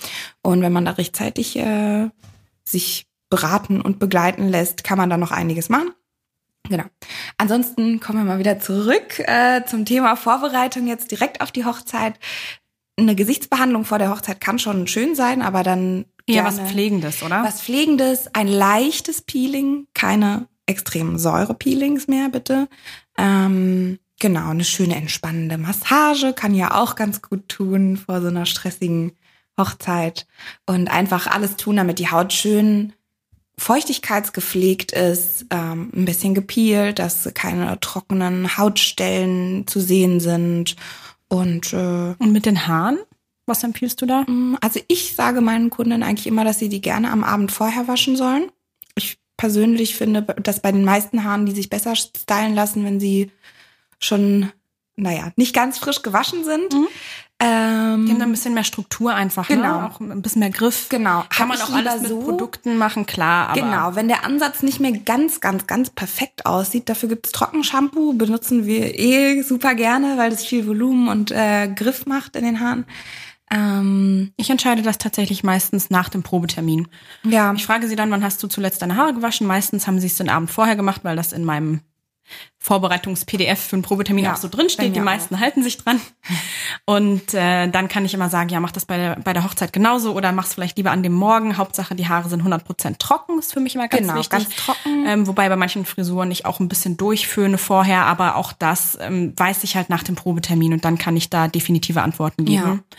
Und 0.42 0.62
wenn 0.62 0.74
man 0.74 0.86
da 0.86 0.92
rechtzeitig 0.92 1.58
äh, 1.58 2.10
sich 2.64 3.08
beraten 3.30 3.82
und 3.82 4.00
begleiten 4.00 4.48
lässt, 4.48 4.84
kann 4.84 4.98
man 4.98 5.10
da 5.10 5.18
noch 5.18 5.32
einiges 5.32 5.70
machen. 5.70 5.92
Genau. 6.68 6.86
Ansonsten 7.38 8.00
kommen 8.00 8.20
wir 8.20 8.26
mal 8.26 8.40
wieder 8.40 8.60
zurück 8.60 9.20
äh, 9.20 9.66
zum 9.66 9.86
Thema 9.86 10.16
Vorbereitung 10.16 10.88
jetzt 10.88 11.12
direkt 11.12 11.42
auf 11.42 11.52
die 11.52 11.66
Hochzeit. 11.66 12.16
Eine 12.98 13.16
Gesichtsbehandlung 13.16 13.86
vor 13.86 13.98
der 13.98 14.10
Hochzeit 14.10 14.42
kann 14.42 14.60
schon 14.60 14.88
schön 14.88 15.16
sein, 15.16 15.42
aber 15.42 15.64
dann 15.64 16.06
Ja, 16.30 16.44
gerne 16.44 16.58
was 16.58 16.72
Pflegendes, 16.72 17.24
oder? 17.24 17.44
was 17.44 17.62
Pflegendes, 17.62 18.34
ein 18.34 18.48
leichtes 18.48 19.22
Peeling, 19.22 19.88
keine 19.94 20.48
extremen 20.66 21.18
Säurepeelings 21.18 22.08
mehr, 22.08 22.30
bitte. 22.30 22.68
Ähm, 23.18 24.00
genau, 24.20 24.50
eine 24.50 24.64
schöne 24.64 24.96
entspannende 24.96 25.58
Massage 25.58 26.34
kann 26.34 26.54
ja 26.54 26.80
auch 26.80 26.96
ganz 26.96 27.22
gut 27.22 27.50
tun 27.50 27.98
vor 27.98 28.22
so 28.22 28.28
einer 28.28 28.46
stressigen 28.46 29.14
Hochzeit. 29.58 30.28
Und 30.66 30.90
einfach 30.90 31.28
alles 31.28 31.56
tun, 31.56 31.78
damit 31.78 32.00
die 32.00 32.12
Haut 32.12 32.34
schön 32.34 32.94
feuchtigkeitsgepflegt 33.58 34.94
ist, 34.94 35.46
ähm, 35.50 35.92
ein 35.94 36.06
bisschen 36.06 36.34
gepielt, 36.34 37.00
dass 37.00 37.30
keine 37.34 37.80
trockenen 37.80 38.58
Hautstellen 38.58 39.68
zu 39.68 39.80
sehen 39.80 40.20
sind. 40.20 40.76
Und 41.28 41.74
äh, 41.74 42.16
Und 42.18 42.32
mit 42.32 42.46
den 42.46 42.68
Haaren? 42.68 43.00
Was 43.50 43.64
empfiehlst 43.64 44.02
du 44.02 44.06
da? 44.06 44.22
Mm, 44.22 44.58
Also 44.62 44.80
ich 44.88 45.16
sage 45.16 45.42
meinen 45.42 45.70
Kunden 45.70 46.04
eigentlich 46.04 46.28
immer, 46.28 46.46
dass 46.46 46.60
sie 46.60 46.70
die 46.70 46.82
gerne 46.82 47.12
am 47.12 47.24
Abend 47.24 47.52
vorher 47.52 47.88
waschen 47.88 48.16
sollen. 48.16 48.52
Ich 48.96 49.18
persönlich 49.38 49.96
finde, 49.96 50.22
dass 50.22 50.62
bei 50.62 50.72
den 50.72 50.86
meisten 50.86 51.24
Haaren, 51.24 51.46
die 51.46 51.54
sich 51.54 51.70
besser 51.70 51.96
stylen 51.96 52.54
lassen, 52.56 52.86
wenn 52.86 53.00
sie 53.00 53.32
schon, 54.00 54.52
naja, 54.96 55.32
nicht 55.36 55.54
ganz 55.56 55.78
frisch 55.80 56.02
gewaschen 56.02 56.44
sind. 56.44 56.74
Mhm. 56.74 56.88
Ähm, 57.42 58.06
Die 58.06 58.12
haben 58.12 58.20
da 58.20 58.26
ein 58.26 58.32
bisschen 58.32 58.54
mehr 58.54 58.66
Struktur 58.66 59.14
einfach, 59.14 59.48
Genau. 59.48 59.80
ne? 59.80 59.88
Auch 59.90 60.02
ein 60.02 60.22
bisschen 60.22 60.42
mehr 60.42 60.50
Griff. 60.50 60.88
Genau. 60.90 61.24
Kann 61.30 61.48
Hab 61.50 61.58
man 61.58 61.62
auch 61.62 61.74
alles 61.74 62.02
mit 62.02 62.10
so. 62.10 62.20
Produkten 62.20 62.76
machen, 62.78 63.06
klar, 63.06 63.48
aber 63.52 63.62
Genau, 63.62 63.96
wenn 63.96 64.10
der 64.10 64.26
Ansatz 64.26 64.62
nicht 64.62 64.82
mehr 64.82 64.92
ganz, 64.92 65.40
ganz, 65.40 65.66
ganz 65.66 65.90
perfekt 65.90 66.46
aussieht, 66.46 66.90
dafür 66.90 67.08
gibt's 67.08 67.32
Trockenshampoo, 67.32 68.12
benutzen 68.12 68.66
wir 68.66 69.00
eh 69.00 69.42
super 69.42 69.74
gerne, 69.74 70.18
weil 70.18 70.32
das 70.32 70.44
viel 70.46 70.68
Volumen 70.68 71.08
und 71.08 71.32
äh, 71.32 71.70
Griff 71.74 72.06
macht 72.06 72.36
in 72.36 72.44
den 72.44 72.60
Haaren. 72.60 72.84
Ähm, 73.52 74.32
ich 74.38 74.50
entscheide 74.50 74.82
das 74.82 74.98
tatsächlich 74.98 75.44
meistens 75.44 75.90
nach 75.90 76.10
dem 76.10 76.24
Probetermin. 76.24 76.88
ja, 77.24 77.52
Ich 77.54 77.66
frage 77.66 77.88
sie 77.88 77.96
dann, 77.96 78.12
wann 78.12 78.24
hast 78.24 78.42
du 78.44 78.48
zuletzt 78.48 78.82
deine 78.82 78.96
Haare 78.96 79.14
gewaschen? 79.14 79.48
Meistens 79.48 79.88
haben 79.88 80.00
sie 80.00 80.08
es 80.08 80.18
den 80.18 80.30
Abend 80.30 80.52
vorher 80.52 80.76
gemacht, 80.76 81.04
weil 81.04 81.16
das 81.16 81.34
in 81.34 81.44
meinem 81.44 81.82
Vorbereitungs-PDF 82.62 83.60
für 83.60 83.78
einen 83.78 83.84
Probetermin 83.84 84.26
Ja, 84.26 84.34
auch 84.34 84.38
so 84.38 84.50
drin 84.50 84.68
bei 84.68 84.74
steht. 84.74 84.96
Die 84.96 85.00
meisten 85.00 85.40
halten 85.40 85.64
sich 85.64 85.78
dran. 85.78 86.02
Und 86.86 87.34
äh, 87.34 87.70
dann 87.70 87.88
kann 87.88 88.04
ich 88.04 88.14
immer 88.14 88.30
sagen, 88.30 88.50
ja, 88.50 88.60
mach 88.60 88.72
das 88.72 88.86
bei 88.86 88.98
der, 88.98 89.16
bei 89.16 89.32
der 89.32 89.46
Hochzeit 89.46 89.72
genauso 89.72 90.14
oder 90.14 90.32
mach's 90.34 90.54
vielleicht 90.54 90.76
lieber 90.78 90.92
an 90.92 91.02
dem 91.02 91.14
Morgen. 91.14 91.58
Hauptsache, 91.58 91.96
die 91.96 92.08
Haare 92.08 92.28
sind 92.28 92.44
100% 92.44 92.98
trocken, 92.98 93.40
ist 93.40 93.54
für 93.54 93.62
mich 93.62 93.76
immer 93.76 93.88
ganz 93.88 94.02
Genau, 94.02 94.16
wichtig. 94.20 94.30
ganz 94.30 94.50
trocken. 94.56 95.06
Ähm, 95.08 95.26
wobei 95.28 95.48
bei 95.48 95.56
manchen 95.56 95.86
Frisuren 95.86 96.30
ich 96.32 96.46
auch 96.46 96.60
ein 96.60 96.68
bisschen 96.68 96.98
durchföhne 96.98 97.58
vorher, 97.58 98.06
aber 98.06 98.36
auch 98.36 98.52
das 98.52 98.98
ähm, 99.00 99.34
weiß 99.38 99.64
ich 99.64 99.78
halt 99.78 99.90
nach 99.90 100.04
dem 100.04 100.16
Probetermin 100.16 100.74
und 100.74 100.84
dann 100.84 100.98
kann 100.98 101.16
ich 101.16 101.30
da 101.30 101.48
definitive 101.48 102.02
Antworten 102.02 102.44
geben. 102.44 102.84
Ja. 102.92 102.98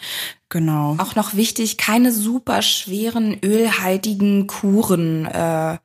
Genau. 0.48 0.96
Auch 0.98 1.14
noch 1.14 1.34
wichtig, 1.34 1.76
keine 1.76 2.12
super 2.12 2.62
schweren, 2.62 3.38
ölhaltigen 3.44 4.46
Kuren 4.46 5.26
äh, 5.26 5.78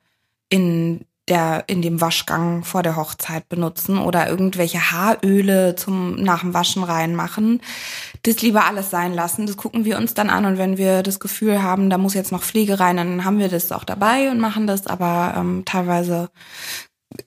in 0.50 1.06
der 1.28 1.64
in 1.68 1.82
dem 1.82 2.02
Waschgang 2.02 2.64
vor 2.64 2.84
der 2.84 2.96
Hochzeit 2.96 3.50
benutzen 3.50 3.98
oder 3.98 4.30
irgendwelche 4.30 4.92
Haaröle 4.92 5.76
zum 5.76 6.16
nach 6.16 6.42
dem 6.42 6.54
Waschen 6.54 6.84
reinmachen. 6.84 7.62
Das 8.24 8.42
lieber 8.42 8.66
alles 8.66 8.92
sein 8.92 9.14
lassen. 9.14 9.48
Das 9.48 9.58
gucken 9.58 9.86
wir 9.86 9.98
uns 9.98 10.14
dann 10.14 10.30
an 10.30 10.46
und 10.46 10.58
wenn 10.58 10.78
wir 10.78 11.02
das 11.02 11.20
Gefühl 11.20 11.64
haben, 11.64 11.90
da 11.90 11.98
muss 11.98 12.14
jetzt 12.14 12.32
noch 12.32 12.44
Pflege 12.44 12.80
rein, 12.80 12.98
dann 12.98 13.26
haben 13.26 13.40
wir 13.40 13.50
das 13.50 13.72
auch 13.72 13.84
dabei 13.84 14.30
und 14.30 14.40
machen 14.40 14.68
das. 14.68 14.86
Aber 14.86 15.34
ähm, 15.38 15.64
teilweise 15.66 16.30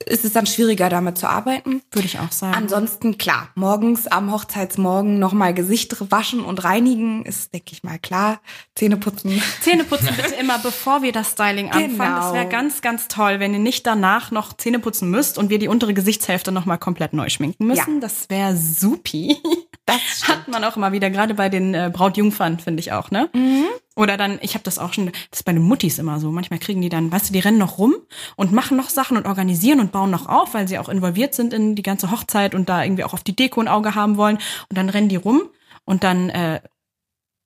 ist 0.05 0.25
es 0.25 0.33
dann 0.33 0.45
schwieriger, 0.45 0.89
damit 0.89 1.17
zu 1.17 1.27
arbeiten. 1.27 1.81
Würde 1.91 2.07
ich 2.07 2.19
auch 2.19 2.31
sagen. 2.31 2.55
Ansonsten 2.55 3.17
klar, 3.17 3.49
morgens 3.55 4.07
am 4.07 4.31
Hochzeitsmorgen 4.31 5.19
nochmal 5.19 5.53
Gesicht 5.53 5.95
waschen 6.11 6.41
und 6.41 6.63
reinigen, 6.63 7.25
ist, 7.25 7.53
denke 7.53 7.71
ich 7.71 7.83
mal, 7.83 7.99
klar. 7.99 8.39
Zähne 8.75 8.97
putzen. 8.97 9.41
Zähne 9.61 9.83
putzen 9.83 10.09
bitte 10.15 10.35
immer, 10.35 10.59
bevor 10.59 11.01
wir 11.01 11.11
das 11.11 11.31
Styling 11.31 11.67
anfangen. 11.67 11.97
Genau. 11.97 12.15
Das 12.21 12.33
wäre 12.33 12.47
ganz, 12.47 12.81
ganz 12.81 13.07
toll, 13.07 13.39
wenn 13.39 13.53
ihr 13.53 13.59
nicht 13.59 13.85
danach 13.85 14.31
noch 14.31 14.53
Zähne 14.53 14.79
putzen 14.79 15.09
müsst 15.09 15.37
und 15.37 15.49
wir 15.49 15.59
die 15.59 15.67
untere 15.67 15.93
Gesichtshälfte 15.93 16.51
nochmal 16.51 16.77
komplett 16.77 17.13
neu 17.13 17.29
schminken 17.29 17.67
müssen. 17.67 17.95
Ja. 17.95 17.99
Das 17.99 18.29
wäre 18.29 18.55
supi. 18.55 19.37
Das 19.85 19.99
Hat 20.27 20.47
man 20.47 20.63
auch 20.63 20.77
immer 20.77 20.91
wieder, 20.91 21.09
gerade 21.09 21.33
bei 21.33 21.49
den 21.49 21.73
äh, 21.73 21.91
Brautjungfern, 21.91 22.59
finde 22.59 22.81
ich 22.81 22.91
auch, 22.91 23.11
ne? 23.11 23.29
Mhm. 23.33 23.65
Oder 23.99 24.15
dann, 24.15 24.39
ich 24.41 24.53
habe 24.53 24.63
das 24.63 24.79
auch 24.79 24.93
schon, 24.93 25.07
das 25.07 25.39
ist 25.39 25.43
bei 25.43 25.51
den 25.51 25.61
Muttis 25.61 25.99
immer 25.99 26.21
so. 26.21 26.31
Manchmal 26.31 26.59
kriegen 26.59 26.81
die 26.81 26.87
dann, 26.87 27.11
weißt 27.11 27.27
du, 27.27 27.33
die 27.33 27.39
rennen 27.39 27.57
noch 27.57 27.79
rum 27.79 27.95
und 28.37 28.53
machen 28.53 28.77
noch 28.77 28.89
Sachen 28.89 29.17
und 29.17 29.25
organisieren 29.27 29.81
und 29.81 29.91
bauen 29.91 30.09
noch 30.09 30.25
auf, 30.27 30.53
weil 30.53 30.69
sie 30.69 30.79
auch 30.79 30.87
involviert 30.87 31.35
sind 31.35 31.53
in 31.53 31.75
die 31.75 31.83
ganze 31.83 32.09
Hochzeit 32.09 32.55
und 32.55 32.69
da 32.69 32.81
irgendwie 32.81 33.03
auch 33.03 33.11
auf 33.11 33.23
die 33.23 33.35
Deko 33.35 33.59
ein 33.59 33.67
Auge 33.67 33.95
haben 33.95 34.15
wollen. 34.15 34.37
Und 34.69 34.77
dann 34.77 34.87
rennen 34.87 35.09
die 35.09 35.17
rum 35.17 35.41
und 35.83 36.05
dann 36.05 36.29
äh, 36.29 36.61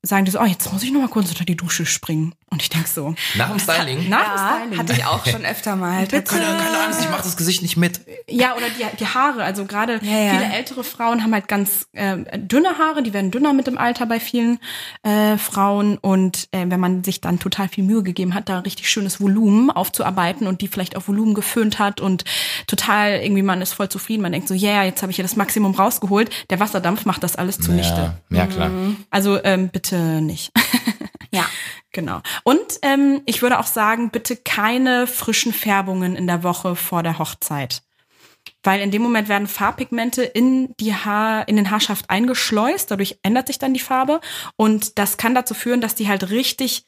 sagen 0.04 0.26
die 0.26 0.32
so, 0.32 0.39
oh, 0.39 0.45
jetzt 0.45 0.72
muss 0.72 0.84
ich 0.84 0.91
noch 0.91 1.01
mal 1.01 1.10
kurz 1.10 1.30
unter 1.30 1.43
die 1.43 1.58
Dusche 1.58 1.88
springen. 1.88 2.36
Und 2.54 2.62
ich 2.62 2.70
denk 2.70 2.86
so, 2.88 3.16
Nach 3.36 3.49
dem 3.49 3.58
Styling? 3.58 4.10
nach 4.10 4.20
ja, 4.22 4.58
dem 4.60 4.62
Styling. 4.68 4.80
hatte 4.80 4.93
ich 4.93 5.06
auch 5.06 5.26
schon 5.26 5.43
öfter 5.43 5.76
mal. 5.76 6.06
Keine, 6.06 6.22
keine 6.22 6.80
Angst, 6.86 7.01
ich 7.01 7.10
mache 7.10 7.24
das 7.24 7.36
Gesicht 7.36 7.64
nicht 7.64 7.78
mit. 7.78 8.01
Ja, 8.30 8.56
oder 8.56 8.68
die, 8.70 8.86
die 8.99 9.08
Haare. 9.08 9.43
Also 9.43 9.66
gerade 9.66 9.99
Ja, 10.04 10.20
ja. 10.20 10.32
viele 10.34 10.54
ältere 10.54 10.84
Frauen 10.84 11.24
haben 11.24 11.34
halt 11.34 11.47
ganz 11.47 11.88
äh, 11.93 12.18
dünne 12.38 12.78
Haare, 12.78 13.01
die 13.01 13.12
werden 13.12 13.32
dünner 13.32 13.54
mit 13.54 13.66
dem 13.66 13.80
Alter 13.80 14.06
bei 14.06 14.20
vielen 14.20 14.60
äh, 15.01 15.36
Frauen. 15.38 15.97
Und 15.97 16.47
äh, 16.51 16.66
wenn 16.68 16.80
man 16.80 17.04
sich 17.04 17.22
dann 17.22 17.39
total 17.39 17.70
viel 17.70 17.84
Mühe 17.84 18.04
gegeben 18.04 18.36
hat, 18.36 18.49
da 18.49 18.60
richtig 18.60 18.88
schönes 18.88 19.20
Volumen 19.20 19.72
aufzuarbeiten 19.72 20.45
und 20.45 20.62
die 20.62 20.68
vielleicht 20.68 20.95
auf 20.95 21.08
Volumen 21.08 21.34
geföhnt 21.34 21.80
hat 21.80 22.01
und 22.01 22.24
total 22.68 23.14
irgendwie 23.24 23.41
man 23.41 23.64
ist 23.64 23.74
voll 23.74 23.89
zufrieden, 23.89 24.22
man 24.22 24.32
denkt 24.32 24.47
so, 24.47 24.54
yeah, 24.54 24.84
jetzt 24.84 25.01
habe 25.01 25.10
ich 25.10 25.16
hier 25.16 25.24
das 25.26 25.36
Maximum 25.36 25.74
rausgeholt. 25.74 26.30
Der 26.51 26.60
Wasserdampf 26.60 27.06
macht 27.06 27.24
das 27.24 27.36
alles 27.36 27.58
zunichte. 27.60 28.14
Ja, 28.30 28.38
ja 28.38 28.45
klar. 28.45 28.70
Also 29.10 29.43
ähm, 29.43 29.70
bitte 29.70 30.22
nicht. 30.22 30.51
Ja. 31.34 31.45
Genau. 31.94 32.22
Und 32.44 32.80
ähm, 32.82 33.22
ich 33.26 33.41
würde 33.41 33.60
auch 33.60 33.68
sagen, 33.68 34.10
bitte 34.10 34.36
keine 34.36 35.08
frischen 35.08 35.54
Färbungen 35.54 36.16
in 36.16 36.28
der 36.28 36.44
Woche 36.44 36.76
vor 36.76 37.04
der 37.04 37.20
Hochzeit. 37.20 37.84
Weil 38.64 38.82
in 38.82 38.91
dem 38.91 39.02
Moment 39.02 39.30
werden 39.30 39.48
Farbpigmente 39.48 40.24
in 40.24 40.74
die 40.80 40.94
Haar, 40.94 41.48
in 41.48 41.56
den 41.56 41.70
Haarschaft 41.70 42.10
eingeschleust, 42.10 42.89
dadurch 42.89 43.20
ändert 43.22 43.48
sich 43.48 43.60
dann 43.60 43.74
die 43.74 43.80
Farbe. 43.80 44.22
Und 44.56 44.98
das 44.98 45.18
kann 45.18 45.36
dazu 45.36 45.54
führen, 45.54 45.82
dass 45.82 45.96
die 45.96 46.08
halt 46.08 46.30
richtig 46.30 46.86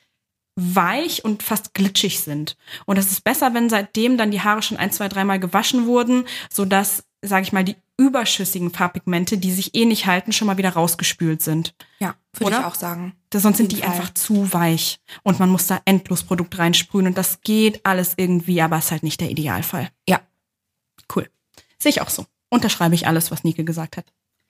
weich 0.56 1.24
und 1.24 1.44
fast 1.44 1.74
glitschig 1.74 2.22
sind. 2.22 2.58
Und 2.86 2.98
es 2.98 3.12
ist 3.12 3.24
besser, 3.24 3.54
wenn 3.54 3.70
seitdem 3.70 4.18
dann 4.18 4.32
die 4.32 4.42
Haare 4.42 4.62
schon 4.62 4.78
ein, 4.78 4.92
zwei, 4.92 5.10
dreimal 5.10 5.40
gewaschen 5.40 5.86
wurden, 5.86 6.26
sodass, 6.50 7.04
sage 7.22 7.44
ich 7.44 7.54
mal, 7.54 7.66
die 7.66 7.76
überschüssigen 7.98 8.72
Farbpigmente, 8.72 9.38
die 9.38 9.52
sich 9.52 9.76
eh 9.76 9.86
nicht 9.86 10.06
halten, 10.06 10.32
schon 10.32 10.48
mal 10.48 10.58
wieder 10.58 10.72
rausgespült 10.72 11.42
sind. 11.42 11.76
Ja, 12.00 12.16
würde 12.40 12.52
ich 12.54 12.58
Oder? 12.60 12.68
auch 12.68 12.76
sagen. 12.76 13.14
Das, 13.30 13.44
sonst 13.44 13.58
sind 13.58 13.72
die 13.72 13.78
Fall. 13.78 13.90
einfach 13.92 14.14
zu 14.14 14.54
weich. 14.54 15.00
Und 15.24 15.40
man 15.40 15.50
muss 15.50 15.68
da 15.68 15.80
endlos 15.86 16.24
Produkt 16.24 16.58
reinsprühen. 16.58 17.08
Und 17.08 17.18
das 17.18 17.42
geht 17.42 17.86
alles 17.86 18.14
irgendwie, 18.18 18.62
aber 18.62 18.78
ist 18.78 18.92
halt 18.92 19.04
nicht 19.04 19.20
der 19.22 19.30
Idealfall. 19.30 19.90
Ja. 20.08 20.20
Cool. 21.16 21.30
Sehe 21.78 21.90
ich 21.92 22.02
auch 22.02 22.10
so. 22.10 22.26
Unterschreibe 22.50 22.96
ich 22.96 23.08
alles, 23.08 23.32
was 23.32 23.44
Nike 23.44 23.64
gesagt 23.66 23.98
hat. 23.98 24.06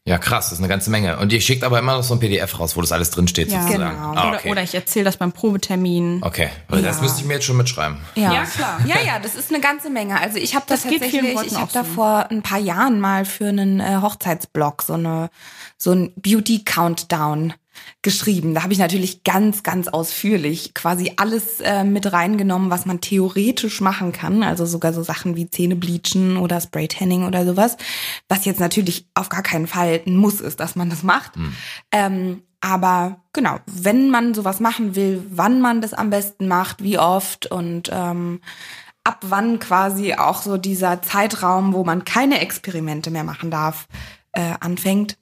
Ja, 0.08 0.20
krass, 0.20 0.46
das 0.46 0.54
ist 0.54 0.60
eine 0.60 0.68
ganze 0.68 0.92
Menge. 0.92 1.18
Und 1.18 1.34
ihr 1.34 1.42
schickt 1.42 1.64
aber 1.64 1.80
immer 1.80 1.96
noch 1.96 2.04
so 2.04 2.14
ein 2.14 2.20
PDF 2.20 2.60
raus, 2.60 2.78
wo 2.78 2.82
das 2.82 2.92
alles 2.92 3.10
drinsteht 3.10 3.52
Ja. 3.52 3.64
sozusagen. 3.64 3.96
Genau. 3.96 4.14
Ah, 4.14 4.28
Oder, 4.30 4.38
okay. 4.38 4.52
oder 4.52 4.62
ich 4.62 4.76
erzähle 4.76 5.06
das 5.06 5.18
beim 5.18 5.32
Probetermin. 5.32 6.22
okay, 6.22 6.50
weil 6.68 6.84
das 6.84 6.98
Ja. 6.98 7.02
müsste 7.02 7.22
ich 7.22 7.26
mir 7.26 7.34
jetzt 7.36 7.46
schon 7.46 7.58
mitschreiben. 7.58 7.98
Ja. 8.14 8.32
Ja, 8.32 8.44
klar. 8.46 8.80
Ja, 8.86 9.02
ja, 9.04 9.18
das 9.18 9.34
ist 9.34 9.50
eine 9.52 9.62
ganze 9.62 9.90
Menge. 9.90 10.20
Also 10.22 10.38
ich 10.38 10.54
habe 10.54 10.66
das, 10.68 10.84
Das 10.84 10.92
tatsächlich, 10.92 11.24
ich 11.24 11.56
habe 11.58 11.72
da 11.74 11.84
so. 11.84 11.90
vor 11.94 12.30
ein 12.30 12.44
paar 12.44 12.60
Jahren 12.60 13.00
mal 13.00 13.26
für 13.26 13.48
einen 13.48 13.80
äh, 13.80 13.98
Hochzeitsblog 14.00 14.84
so 14.84 14.94
eine 14.94 15.32
so 15.80 15.92
ein 15.94 16.14
Beauty 16.18 16.64
Countdown 16.64 17.54
geschrieben. 18.02 18.54
Da 18.54 18.64
habe 18.64 18.74
ich 18.74 18.80
natürlich 18.80 19.24
ganz, 19.24 19.64
ganz 19.64 19.88
ausführlich 19.88 20.74
quasi 20.74 21.14
alles 21.18 21.60
äh, 21.62 21.84
mit 21.84 22.12
reingenommen, 22.12 22.70
was 22.70 22.86
man 22.86 23.02
theoretisch 23.02 23.82
machen 23.82 24.12
kann. 24.12 24.44
Also 24.44 24.66
sogar 24.66 24.94
so 24.94 25.04
Sachen 25.04 25.36
wie 25.36 25.50
Zähne 25.50 25.76
bleachen 25.76 26.38
oder 26.38 26.62
Spray 26.62 26.88
Tanning 26.88 27.26
oder 27.26 27.46
sowas. 27.46 27.78
Was 28.30 28.46
jetzt 28.46 28.60
natürlich 28.60 29.08
auf 29.14 29.30
gar 29.30 29.44
keinen 29.44 29.68
Fall 29.68 30.02
ein 30.06 30.16
Muss 30.16 30.42
ist, 30.42 30.60
dass 30.60 30.76
man 30.76 30.90
das 30.90 31.04
macht. 31.04 31.34
Ähm, 31.92 32.44
aber 32.62 33.22
genau, 33.32 33.60
wenn 33.68 34.10
man 34.10 34.34
sowas 34.34 34.60
machen 34.60 34.96
will, 34.96 35.24
wann 35.30 35.62
man 35.62 35.82
das 35.82 35.94
am 35.94 36.10
besten 36.10 36.48
macht, 36.48 36.82
wie 36.82 36.98
oft 36.98 37.46
und 37.52 37.90
ähm, 37.94 38.42
ab 39.04 39.20
wann 39.22 39.60
quasi 39.60 40.16
auch 40.16 40.42
so 40.42 40.58
dieser 40.58 41.02
Zeitraum, 41.04 41.74
wo 41.74 41.84
man 41.84 42.06
keine 42.06 42.42
Experimente 42.42 43.12
mehr 43.12 43.24
machen 43.24 43.52
darf, 43.52 43.88
äh, 44.32 44.54
anfängt. 44.60 45.18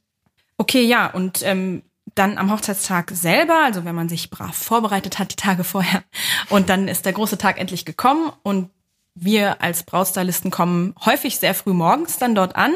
Okay, 0.58 0.84
ja, 0.84 1.08
und 1.08 1.42
ähm, 1.44 1.84
dann 2.16 2.38
am 2.38 2.52
Hochzeitstag 2.52 3.12
selber, 3.12 3.64
also 3.64 3.86
wenn 3.86 3.96
man 3.96 4.10
sich 4.10 4.30
brav 4.30 4.56
vorbereitet 4.56 5.20
hat, 5.20 5.32
die 5.32 5.36
Tage 5.36 5.64
vorher, 5.64 6.04
und 6.50 6.70
dann 6.70 6.88
ist 6.88 7.06
der 7.06 7.14
große 7.14 7.38
Tag 7.38 7.60
endlich 7.60 7.86
gekommen 7.86 8.32
und 8.44 8.70
wir 9.16 9.62
als 9.62 9.84
Brautstylisten 9.84 10.50
kommen 10.50 10.96
häufig 11.06 11.38
sehr 11.38 11.54
früh 11.54 11.74
morgens 11.74 12.18
dann 12.18 12.34
dort 12.34 12.56
an. 12.56 12.74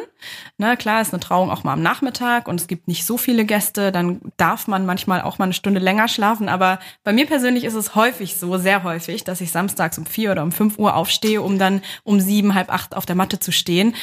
Na 0.57 0.75
klar, 0.75 1.01
ist 1.01 1.13
eine 1.13 1.19
Trauung 1.19 1.49
auch 1.49 1.63
mal 1.63 1.73
am 1.73 1.81
Nachmittag 1.81 2.47
und 2.47 2.59
es 2.59 2.67
gibt 2.67 2.87
nicht 2.87 3.05
so 3.05 3.17
viele 3.17 3.43
Gäste, 3.45 3.91
dann 3.91 4.21
darf 4.37 4.67
man 4.67 4.85
manchmal 4.85 5.21
auch 5.21 5.39
mal 5.39 5.45
eine 5.45 5.53
Stunde 5.53 5.79
länger 5.79 6.07
schlafen. 6.07 6.47
Aber 6.47 6.79
bei 7.03 7.11
mir 7.11 7.25
persönlich 7.25 7.63
ist 7.63 7.73
es 7.73 7.95
häufig 7.95 8.37
so, 8.37 8.57
sehr 8.57 8.83
häufig, 8.83 9.23
dass 9.23 9.41
ich 9.41 9.51
samstags 9.51 9.97
um 9.97 10.05
vier 10.05 10.31
oder 10.31 10.43
um 10.43 10.51
fünf 10.51 10.77
Uhr 10.77 10.95
aufstehe, 10.95 11.41
um 11.41 11.57
dann 11.57 11.81
um 12.03 12.19
sieben, 12.19 12.53
halb 12.53 12.71
acht 12.71 12.95
auf 12.95 13.05
der 13.05 13.15
Matte 13.15 13.39
zu 13.39 13.51
stehen. 13.51 13.95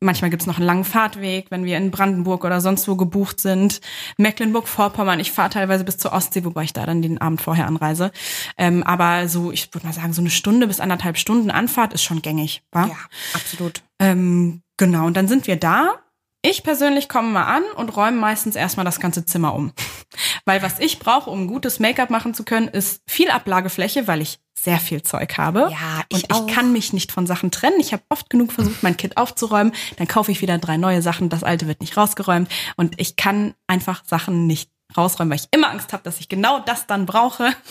Manchmal 0.00 0.30
gibt's 0.30 0.46
noch 0.46 0.56
einen 0.56 0.66
langen 0.66 0.84
Fahrtweg, 0.84 1.46
wenn 1.50 1.64
wir 1.64 1.76
in 1.76 1.90
Brandenburg 1.92 2.44
oder 2.44 2.60
sonst 2.60 2.88
wo 2.88 2.96
gebucht 2.96 3.40
sind. 3.40 3.80
Mecklenburg-Vorpommern, 4.18 5.20
ich 5.20 5.32
fahre 5.32 5.50
teilweise 5.50 5.84
bis 5.84 5.98
zur 5.98 6.12
Ostsee, 6.12 6.44
wobei 6.44 6.64
ich 6.64 6.72
da 6.72 6.84
dann 6.84 7.02
den 7.02 7.20
Abend 7.20 7.40
vorher 7.40 7.66
anreise. 7.66 8.10
Ähm, 8.58 8.82
aber 8.82 9.28
so, 9.28 9.52
ich 9.52 9.72
würde 9.72 9.86
mal 9.86 9.92
sagen, 9.92 10.12
so 10.12 10.20
eine 10.20 10.30
Stunde 10.30 10.66
bis 10.66 10.80
anderthalb 10.80 11.16
Stunden 11.16 11.50
Anfahrt 11.76 11.92
ist 11.92 12.04
schon 12.04 12.22
gängig. 12.22 12.62
Wa? 12.72 12.86
Ja, 12.86 12.96
absolut. 13.34 13.82
Ähm, 13.98 14.62
genau, 14.78 15.06
und 15.06 15.14
dann 15.14 15.28
sind 15.28 15.46
wir 15.46 15.56
da. 15.56 15.96
Ich 16.40 16.62
persönlich 16.62 17.06
komme 17.06 17.28
mal 17.28 17.44
an 17.44 17.64
und 17.76 17.94
räume 17.94 18.16
meistens 18.16 18.56
erstmal 18.56 18.86
das 18.86 18.98
ganze 18.98 19.26
Zimmer 19.26 19.52
um. 19.54 19.72
Weil 20.46 20.62
was 20.62 20.78
ich 20.78 20.98
brauche, 21.00 21.28
um 21.28 21.48
gutes 21.48 21.78
Make-up 21.78 22.08
machen 22.08 22.32
zu 22.32 22.44
können, 22.44 22.68
ist 22.68 23.02
viel 23.06 23.30
Ablagefläche, 23.30 24.06
weil 24.06 24.22
ich 24.22 24.38
sehr 24.58 24.78
viel 24.78 25.02
Zeug 25.02 25.36
habe. 25.36 25.68
Ja, 25.70 26.04
ich 26.08 26.16
und 26.16 26.24
ich 26.30 26.34
auch. 26.34 26.46
kann 26.46 26.72
mich 26.72 26.94
nicht 26.94 27.12
von 27.12 27.26
Sachen 27.26 27.50
trennen. 27.50 27.78
Ich 27.78 27.92
habe 27.92 28.04
oft 28.08 28.30
genug 28.30 28.52
versucht, 28.52 28.82
mein 28.82 28.96
Kit 28.96 29.18
aufzuräumen. 29.18 29.74
Dann 29.98 30.08
kaufe 30.08 30.32
ich 30.32 30.40
wieder 30.40 30.56
drei 30.56 30.78
neue 30.78 31.02
Sachen. 31.02 31.28
Das 31.28 31.44
alte 31.44 31.66
wird 31.66 31.80
nicht 31.80 31.96
rausgeräumt. 31.98 32.48
Und 32.76 32.98
ich 32.98 33.16
kann 33.16 33.54
einfach 33.66 34.02
Sachen 34.06 34.46
nicht 34.46 34.70
rausräumen, 34.96 35.30
weil 35.30 35.40
ich 35.40 35.48
immer 35.50 35.68
Angst 35.68 35.92
habe, 35.92 36.04
dass 36.04 36.20
ich 36.20 36.28
genau 36.30 36.60
das 36.60 36.86
dann 36.86 37.04
brauche. 37.04 37.52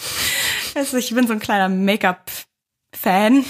Also 0.76 0.98
ich 0.98 1.16
bin 1.16 1.26
so 1.26 1.32
ein 1.32 1.40
kleiner 1.40 1.70
Make-up-Fan. 1.70 3.46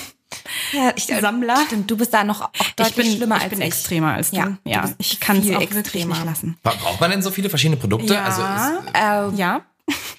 Ja, 0.73 0.91
ich, 0.95 1.05
Sammler. 1.05 1.57
Stimmt, 1.67 1.89
du 1.89 1.97
bist 1.97 2.13
da 2.13 2.23
noch 2.23 2.41
auch 2.41 2.49
deutlich 2.75 2.89
Ich 2.89 2.95
bin, 2.95 3.15
schlimmer 3.17 3.37
ich 3.37 3.41
als 3.43 3.49
bin 3.51 3.61
ich. 3.61 3.67
extremer 3.67 4.13
als 4.13 4.31
du. 4.31 4.37
Ja, 4.37 4.57
Ja, 4.65 4.81
du 4.87 4.95
ich 4.97 5.19
kann 5.19 5.37
es 5.37 5.43
auch 5.45 5.59
wirklich 5.61 5.79
extremer. 5.79 6.15
nicht 6.15 6.25
lassen. 6.25 6.57
Bra- 6.63 6.73
Braucht 6.81 6.99
man 7.01 7.11
denn 7.11 7.21
so 7.21 7.31
viele 7.31 7.49
verschiedene 7.49 7.77
Produkte? 7.77 8.13
Ja. 8.13 8.23
Also 8.25 8.41
ist, 8.41 8.93
Äh, 8.93 9.37
Ja. 9.37 9.61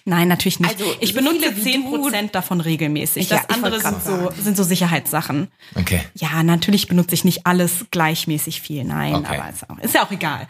Nein, 0.05 0.29
natürlich 0.29 0.61
nicht. 0.61 0.71
Also, 0.71 0.85
ich 1.01 1.09
so 1.09 1.17
benutze 1.17 1.57
wie 1.57 1.61
10% 1.73 2.31
davon 2.31 2.61
regelmäßig. 2.61 3.29
Ja, 3.31 3.39
Das 3.39 3.51
andere 3.57 3.81
sind 3.81 4.05
so, 4.05 4.31
sind 4.41 4.57
so 4.57 4.63
Sicherheitssachen. 4.63 5.49
okay. 5.75 6.01
Ja, 6.15 6.45
natürlich 6.45 6.87
benutze 6.87 7.15
ich 7.17 7.25
nicht 7.25 7.45
alles 7.47 7.87
gleichmäßig 7.91 8.61
viel. 8.61 8.85
Nein, 8.85 9.17
Okay. 9.17 9.37
aber 9.41 9.51
ist, 9.51 9.69
auch, 9.69 9.79
ist 9.79 9.95
ja 9.95 10.05
auch 10.07 10.11
egal. 10.13 10.47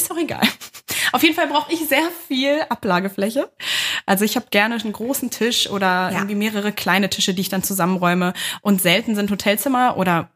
Ist 0.00 0.10
auch 0.10 0.16
egal. 0.16 0.40
Auf 1.12 1.22
jeden 1.22 1.34
Fall 1.34 1.48
brauche 1.48 1.70
ich 1.72 1.86
sehr 1.88 2.08
viel 2.26 2.62
Ablagefläche. 2.70 3.50
Also 4.06 4.24
ich 4.24 4.36
habe 4.36 4.46
gerne 4.50 4.76
einen 4.76 4.92
großen 4.92 5.30
Tisch 5.30 5.68
oder 5.68 5.86
Ja. 5.86 6.10
irgendwie 6.12 6.36
mehrere 6.36 6.72
kleine 6.72 7.10
Tische, 7.10 7.34
die 7.34 7.42
ich 7.42 7.48
dann 7.50 7.62
zusammenräume. 7.62 8.32
Und 8.62 8.80
selten 8.80 9.14
sind 9.14 9.30
Hotelzimmer 9.30 9.98
oder 9.98 10.30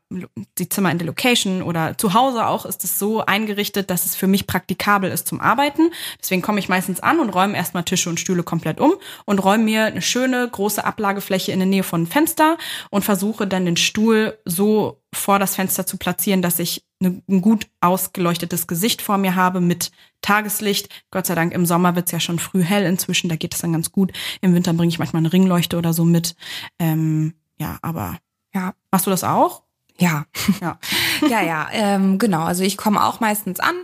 die 0.58 0.68
Zimmer 0.68 0.90
in 0.90 0.98
der 0.98 1.06
Location 1.06 1.62
oder 1.62 1.96
zu 1.96 2.12
Hause 2.12 2.46
auch 2.46 2.66
ist 2.66 2.84
es 2.84 2.98
so 2.98 3.24
eingerichtet, 3.24 3.88
dass 3.90 4.04
es 4.04 4.14
für 4.14 4.26
mich 4.26 4.46
praktikabel 4.46 5.10
ist 5.10 5.26
zum 5.26 5.40
Arbeiten. 5.40 5.90
Deswegen 6.20 6.42
komme 6.42 6.58
ich 6.60 6.68
meistens 6.68 7.00
an 7.00 7.20
und 7.20 7.30
räume 7.30 7.56
erstmal 7.56 7.84
Tische 7.84 8.10
und 8.10 8.20
Stühle 8.20 8.42
komplett 8.42 8.80
um 8.80 8.92
und 9.24 9.38
räume 9.42 9.64
mir 9.64 9.86
eine 9.86 10.02
schöne 10.02 10.46
große 10.46 10.84
Ablagefläche 10.84 11.52
in 11.52 11.58
der 11.58 11.66
Nähe 11.66 11.82
von 11.82 12.00
einem 12.02 12.06
Fenster 12.06 12.58
und 12.90 13.02
versuche 13.04 13.46
dann 13.46 13.64
den 13.64 13.78
Stuhl 13.78 14.38
so 14.44 15.00
vor 15.14 15.38
das 15.38 15.56
Fenster 15.56 15.86
zu 15.86 15.96
platzieren, 15.96 16.42
dass 16.42 16.58
ich 16.58 16.84
ein 17.02 17.42
gut 17.42 17.66
ausgeleuchtetes 17.80 18.66
Gesicht 18.66 19.02
vor 19.02 19.18
mir 19.18 19.34
habe 19.34 19.60
mit 19.60 19.90
Tageslicht. 20.22 20.88
Gott 21.10 21.26
sei 21.26 21.34
Dank 21.34 21.52
im 21.52 21.66
Sommer 21.66 21.96
wird's 21.96 22.12
ja 22.12 22.20
schon 22.20 22.38
früh 22.38 22.62
hell 22.62 22.84
inzwischen, 22.84 23.28
da 23.28 23.36
geht 23.36 23.54
es 23.54 23.60
dann 23.60 23.72
ganz 23.72 23.92
gut. 23.92 24.12
Im 24.40 24.54
Winter 24.54 24.72
bringe 24.72 24.88
ich 24.88 24.98
manchmal 24.98 25.20
eine 25.20 25.32
Ringleuchte 25.32 25.76
oder 25.76 25.92
so 25.92 26.04
mit. 26.04 26.34
Ähm, 26.78 27.34
ja, 27.58 27.78
aber 27.82 28.18
ja, 28.54 28.74
machst 28.90 29.06
du 29.06 29.10
das 29.10 29.24
auch? 29.24 29.64
ja. 29.98 30.26
Ja. 30.60 30.78
ja, 31.28 31.42
ja, 31.42 31.68
ähm, 31.72 32.18
genau. 32.18 32.42
Also 32.42 32.62
ich 32.62 32.76
komme 32.76 33.04
auch 33.04 33.20
meistens 33.20 33.60
an, 33.60 33.74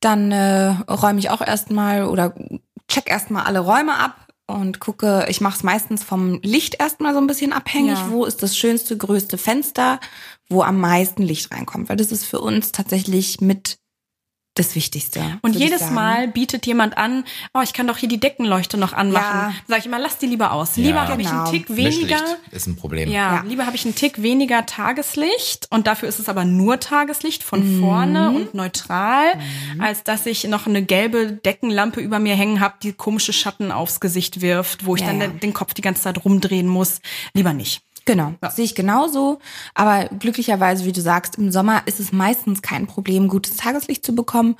dann 0.00 0.32
äh, 0.32 0.68
räume 0.90 1.18
ich 1.18 1.30
auch 1.30 1.40
erstmal 1.40 2.04
oder 2.04 2.34
check 2.88 3.10
erstmal 3.10 3.44
alle 3.44 3.60
Räume 3.60 3.94
ab 3.98 4.25
und 4.46 4.78
gucke, 4.80 5.26
ich 5.28 5.40
mache 5.40 5.56
es 5.56 5.62
meistens 5.64 6.04
vom 6.04 6.40
Licht 6.42 6.76
erstmal 6.78 7.12
so 7.12 7.18
ein 7.20 7.26
bisschen 7.26 7.52
abhängig, 7.52 7.98
Ja. 7.98 8.10
wo 8.10 8.24
ist 8.24 8.42
das 8.42 8.56
schönste, 8.56 8.96
größte 8.96 9.38
Fenster, 9.38 9.98
wo 10.48 10.62
am 10.62 10.78
meisten 10.78 11.22
Licht 11.22 11.50
reinkommt, 11.52 11.88
weil 11.88 11.96
das 11.96 12.12
ist 12.12 12.24
für 12.24 12.40
uns 12.40 12.70
tatsächlich 12.72 13.40
mit 13.40 13.78
das 14.58 14.74
Wichtigste. 14.74 15.38
Und 15.42 15.54
jedes. 15.56 15.90
Mal 15.90 16.28
bietet 16.28 16.66
jemand 16.66 16.98
an, 16.98 17.24
oh, 17.54 17.60
ich 17.62 17.72
kann 17.72 17.86
doch 17.86 17.96
hier 17.98 18.08
die 18.08 18.18
Deckenleuchte 18.18 18.76
noch 18.76 18.92
anmachen. 18.92 19.52
Ja. 19.52 19.54
Sag 19.68 19.78
ich 19.78 19.86
immer, 19.86 19.98
lass 19.98 20.18
die 20.18 20.26
lieber 20.26 20.50
aus. 20.52 20.76
Lieber 20.76 20.88
Ja. 21.04 21.08
habe 21.08 21.22
ich 21.22 21.28
einen 21.28 21.38
Genau. 21.44 21.50
Tick 21.50 21.68
weniger. 21.70 22.16
Mischlicht 22.16 22.24
ist 22.50 22.66
ein 22.66 22.76
Problem. 22.76 23.08
Ja, 23.10 23.34
Ja. 23.36 23.44
lieber 23.46 23.66
habe 23.66 23.76
ich 23.76 23.84
einen 23.84 23.94
Tick 23.94 24.20
weniger 24.22 24.66
Tageslicht 24.66 25.68
und 25.70 25.86
dafür 25.86 26.08
ist 26.08 26.18
es 26.18 26.28
aber 26.28 26.44
nur 26.44 26.80
Tageslicht 26.80 27.42
von 27.44 27.76
Mhm. 27.76 27.80
vorne 27.80 28.30
und 28.30 28.54
neutral, 28.54 29.24
als 29.78 30.02
dass 30.02 30.26
ich 30.26 30.44
noch 30.44 30.66
eine 30.66 30.82
gelbe 30.82 31.32
Deckenlampe 31.32 32.00
über 32.00 32.18
mir 32.18 32.34
hängen 32.34 32.60
habe, 32.60 32.74
die 32.82 32.92
komische 32.92 33.32
Schatten 33.32 33.70
aufs 33.70 34.00
Gesicht 34.00 34.40
wirft, 34.40 34.86
wo 34.86 34.94
ich 34.96 35.02
Ja, 35.02 35.08
dann 35.08 35.20
ja. 35.20 35.26
den 35.28 35.52
Kopf 35.52 35.74
die 35.74 35.82
ganze 35.82 36.02
Zeit 36.02 36.24
rumdrehen 36.24 36.66
muss. 36.66 37.00
Lieber 37.34 37.52
nicht. 37.52 37.82
Genau, 38.06 38.34
sehe 38.54 38.64
ich 38.64 38.74
genauso. 38.76 39.40
Aber 39.74 40.04
glücklicherweise, 40.18 40.84
wie 40.84 40.92
du 40.92 41.00
sagst, 41.00 41.36
im 41.38 41.50
Sommer 41.50 41.82
ist 41.86 41.98
es 42.00 42.12
meistens 42.12 42.62
kein 42.62 42.86
Problem, 42.86 43.26
gutes 43.28 43.56
Tageslicht 43.56 44.06
zu 44.06 44.14
bekommen. 44.14 44.56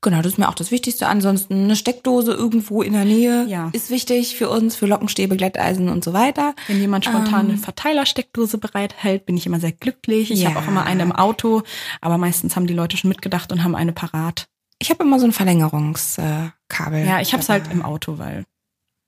Genau, 0.00 0.18
das 0.22 0.32
ist 0.32 0.38
mir 0.38 0.48
auch 0.48 0.54
das 0.54 0.70
Wichtigste. 0.72 1.06
Ansonsten 1.06 1.54
eine 1.64 1.76
Steckdose 1.76 2.32
irgendwo 2.32 2.82
in 2.82 2.92
der 2.94 3.04
Nähe 3.04 3.46
Ja. 3.48 3.70
ist 3.72 3.90
wichtig 3.90 4.34
für 4.36 4.48
uns, 4.50 4.74
für 4.74 4.86
Lockenstäbe, 4.86 5.36
Glätteisen 5.36 5.88
und 5.88 6.02
so 6.02 6.12
weiter. 6.12 6.54
Wenn 6.66 6.80
jemand 6.80 7.04
spontan 7.04 7.48
eine 7.50 7.58
Verteilersteckdose 7.58 8.58
bereithält, 8.58 9.24
bin 9.24 9.36
ich 9.36 9.46
immer 9.46 9.60
sehr 9.60 9.72
glücklich. 9.72 10.30
Ich 10.32 10.40
Ja. 10.42 10.50
habe 10.50 10.58
auch 10.58 10.68
immer 10.68 10.84
eine 10.84 11.04
im 11.04 11.12
Auto, 11.12 11.62
aber 12.00 12.18
meistens 12.18 12.56
haben 12.56 12.66
die 12.66 12.74
Leute 12.74 12.96
schon 12.96 13.08
mitgedacht 13.08 13.52
und 13.52 13.62
haben 13.62 13.76
eine 13.76 13.92
parat. 13.92 14.48
Ich 14.80 14.90
habe 14.90 15.04
immer 15.04 15.20
so 15.20 15.26
ein 15.26 15.32
Verlängerungskabel. 15.32 17.04
Ja, 17.06 17.20
ich 17.20 17.32
habe 17.32 17.42
es 17.42 17.48
halt 17.48 17.70
im 17.70 17.82
Auto, 17.84 18.18
weil 18.18 18.44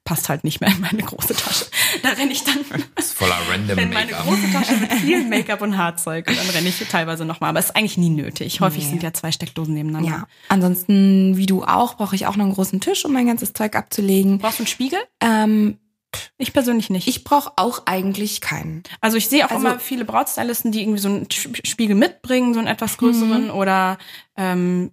passt 0.04 0.28
halt 0.28 0.42
nicht 0.44 0.60
mehr 0.60 0.70
in 0.70 0.80
meine 0.80 1.02
große 1.02 1.34
Tasche. 1.34 1.66
Da 2.02 2.10
renne 2.10 2.32
ich 2.32 2.42
dann 2.42 2.58
Ist 2.96 3.12
voller 3.12 3.36
random 3.50 3.78
in 3.78 3.90
meine 3.90 4.10
Make-up. 4.10 4.26
große 4.26 4.50
Tasche 4.52 4.76
mit 4.76 4.92
viel 4.94 5.24
Make-up 5.28 5.60
und 5.62 5.76
Haarzeug 5.76 6.26
und 6.28 6.36
dann 6.36 6.48
renne 6.50 6.68
ich 6.68 6.78
teilweise 6.88 7.24
nochmal. 7.24 7.50
Aber 7.50 7.60
es 7.60 7.66
ist 7.66 7.76
eigentlich 7.76 7.98
nie 7.98 8.10
nötig. 8.10 8.60
Häufig 8.60 8.84
Nee. 8.84 8.90
sind 8.90 9.02
ja 9.02 9.12
zwei 9.12 9.30
Steckdosen 9.30 9.74
nebeneinander. 9.74 10.08
Ja, 10.10 10.26
ansonsten, 10.48 11.36
wie 11.36 11.46
du 11.46 11.62
auch, 11.64 11.94
brauche 11.96 12.14
ich 12.16 12.26
auch 12.26 12.36
noch 12.36 12.44
einen 12.44 12.54
großen 12.54 12.80
Tisch, 12.80 13.04
um 13.04 13.12
mein 13.12 13.26
ganzes 13.26 13.52
Zeug 13.52 13.76
abzulegen. 13.76 14.38
Brauchst 14.38 14.58
du 14.58 14.62
einen 14.62 14.68
Spiegel? 14.68 14.98
Ähm, 15.20 15.78
Ich 16.36 16.52
persönlich 16.52 16.90
nicht. 16.90 17.08
ich 17.08 17.24
brauche 17.24 17.52
auch 17.56 17.82
eigentlich 17.86 18.40
keinen. 18.40 18.82
also 19.00 19.16
ich 19.16 19.28
sehe 19.28 19.46
auch 19.46 19.50
Also- 19.52 19.66
immer 19.66 19.78
viele 19.78 20.04
Brautstylisten, 20.04 20.72
die 20.72 20.80
irgendwie 20.82 20.98
so 21.00 21.08
einen 21.08 21.26
Spiegel 21.30 21.94
mitbringen, 21.96 22.52
so 22.54 22.58
einen 22.58 22.68
etwas 22.68 22.98
größeren 22.98 23.50
oder 23.50 23.98
ähm, 24.36 24.90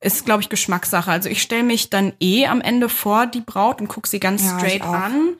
ist, 0.00 0.24
glaube 0.24 0.40
ich, 0.40 0.48
Geschmackssache. 0.48 1.10
Also 1.10 1.28
ich 1.28 1.42
stelle 1.42 1.64
mich 1.64 1.90
dann 1.90 2.12
eh 2.20 2.46
am 2.46 2.60
Ende 2.60 2.88
vor 2.88 3.26
die 3.26 3.40
Braut 3.40 3.80
und 3.80 3.88
gucke 3.88 4.08
sie 4.08 4.20
ganz 4.20 4.44
Ja, 4.44 4.58
straight 4.58 4.82
an 4.82 5.34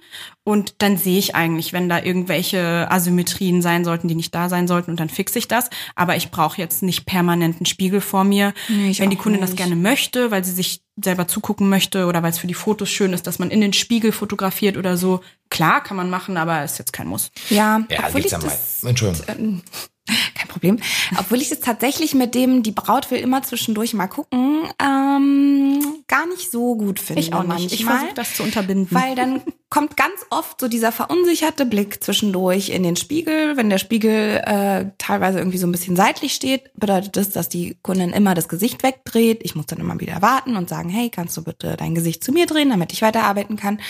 und 0.45 0.75
dann 0.83 0.97
sehe 0.97 1.19
ich 1.19 1.35
eigentlich, 1.35 1.73
wenn 1.73 1.89
da 1.89 2.03
irgendwelche 2.03 2.91
Asymmetrien 2.91 3.63
sein 3.63 3.85
sollten, 3.85 4.09
die 4.09 4.15
nicht 4.17 4.35
da 4.35 4.49
sein 4.49 4.67
sollten 4.67 4.91
und 4.91 4.99
dann 5.01 5.09
fixe 5.09 5.39
ich 5.39 5.47
das. 5.49 5.71
Aber 5.95 6.17
ich 6.17 6.31
brauche 6.31 6.61
jetzt 6.61 6.83
nicht 6.83 7.07
permanenten 7.07 7.65
Spiegel 7.65 8.01
vor 8.01 8.25
mir. 8.25 8.53
Nee, 8.69 8.93
wenn 8.99 9.11
die 9.11 9.17
Kundin 9.17 9.41
das 9.41 9.51
nicht. 9.51 9.59
gerne 9.59 9.77
möchte, 9.77 10.31
weil 10.31 10.45
sie 10.45 10.53
sich 10.53 10.83
selber 11.03 11.29
zugucken 11.29 11.69
möchte 11.69 12.07
oder 12.07 12.23
weil 12.23 12.31
es 12.33 12.39
für 12.39 12.49
die 12.49 12.55
Fotos 12.55 12.91
schön 12.91 13.13
ist, 13.13 13.27
dass 13.27 13.39
man 13.39 13.51
in 13.51 13.61
den 13.61 13.73
Spiegel 13.73 14.11
fotografiert 14.13 14.77
oder 14.77 14.97
so. 14.97 15.21
Klar 15.49 15.83
kann 15.83 15.97
man 15.97 16.11
machen, 16.11 16.37
aber 16.37 16.65
ist 16.65 16.79
jetzt 16.79 16.93
kein 16.93 17.07
Muss. 17.07 17.31
Ja, 17.51 17.83
Ja, 17.89 18.01
obwohl 18.09 18.21
ich 18.27 18.33
ja 18.33 18.39
mal. 18.39 18.45
das 18.49 18.83
Entschuldigung. 18.85 19.63
kein 20.35 20.49
Problem. 20.49 20.79
Obwohl 21.19 21.41
ich 21.41 21.51
es 21.51 21.61
tatsächlich 21.61 22.15
mit 22.15 22.35
dem, 22.35 22.63
die 22.63 22.73
Braut 22.73 23.11
will 23.11 23.19
immer 23.19 23.43
zwischendurch 23.43 23.95
mal 23.95 24.07
gucken, 24.07 24.63
ähm, 24.83 25.81
gar 26.07 26.27
nicht 26.27 26.51
so 26.51 26.77
gut 26.77 26.99
finde. 26.99 27.21
Ich 27.21 27.33
auch 27.33 27.45
nicht. 27.45 27.73
Ich 27.73 27.85
manchmal. 27.85 27.99
versuche 27.99 28.15
das 28.15 28.35
zu 28.35 28.43
unterbinden. 28.43 28.89
Weil 28.91 29.15
dann 29.15 29.43
kommt 29.71 29.97
ganz 29.97 30.25
oft 30.31 30.61
so 30.61 30.69
dieser 30.69 30.93
verunsicherte 30.93 31.67
Blick 31.67 32.03
zwischendurch 32.03 32.71
in 32.71 32.83
den 32.83 32.97
Spiegel. 32.97 33.57
Wenn 33.57 33.71
der 33.71 33.79
Spiegel 33.79 34.43
äh, 34.45 34.87
teilweise 34.99 35.39
irgendwie 35.39 35.59
so 35.59 35.67
ein 35.67 35.73
bisschen 35.73 35.97
seitlich 35.97 36.35
steht, 36.35 36.73
bedeutet 36.75 37.17
das, 37.17 37.31
dass 37.31 37.49
die 37.49 37.77
Kundin 37.83 38.11
immer 38.11 38.35
das 38.35 38.49
Gesicht 38.49 38.83
wegdreht. 38.83 39.41
Ich 39.43 39.55
muss 39.55 39.67
dann 39.67 39.79
immer 39.79 40.01
wieder 40.01 40.23
warten 40.23 40.57
und 40.57 40.69
sagen, 40.69 40.89
hey, 40.89 41.11
kannst 41.11 41.37
du 41.37 41.45
bitte 41.45 41.77
dein 41.77 41.95
Gesicht 41.95 42.25
zu 42.25 42.33
mir 42.33 42.47
drehen, 42.47 42.71
damit 42.71 42.93
ich 42.93 43.03
weiterarbeiten 43.03 43.57
kann. 43.57 43.81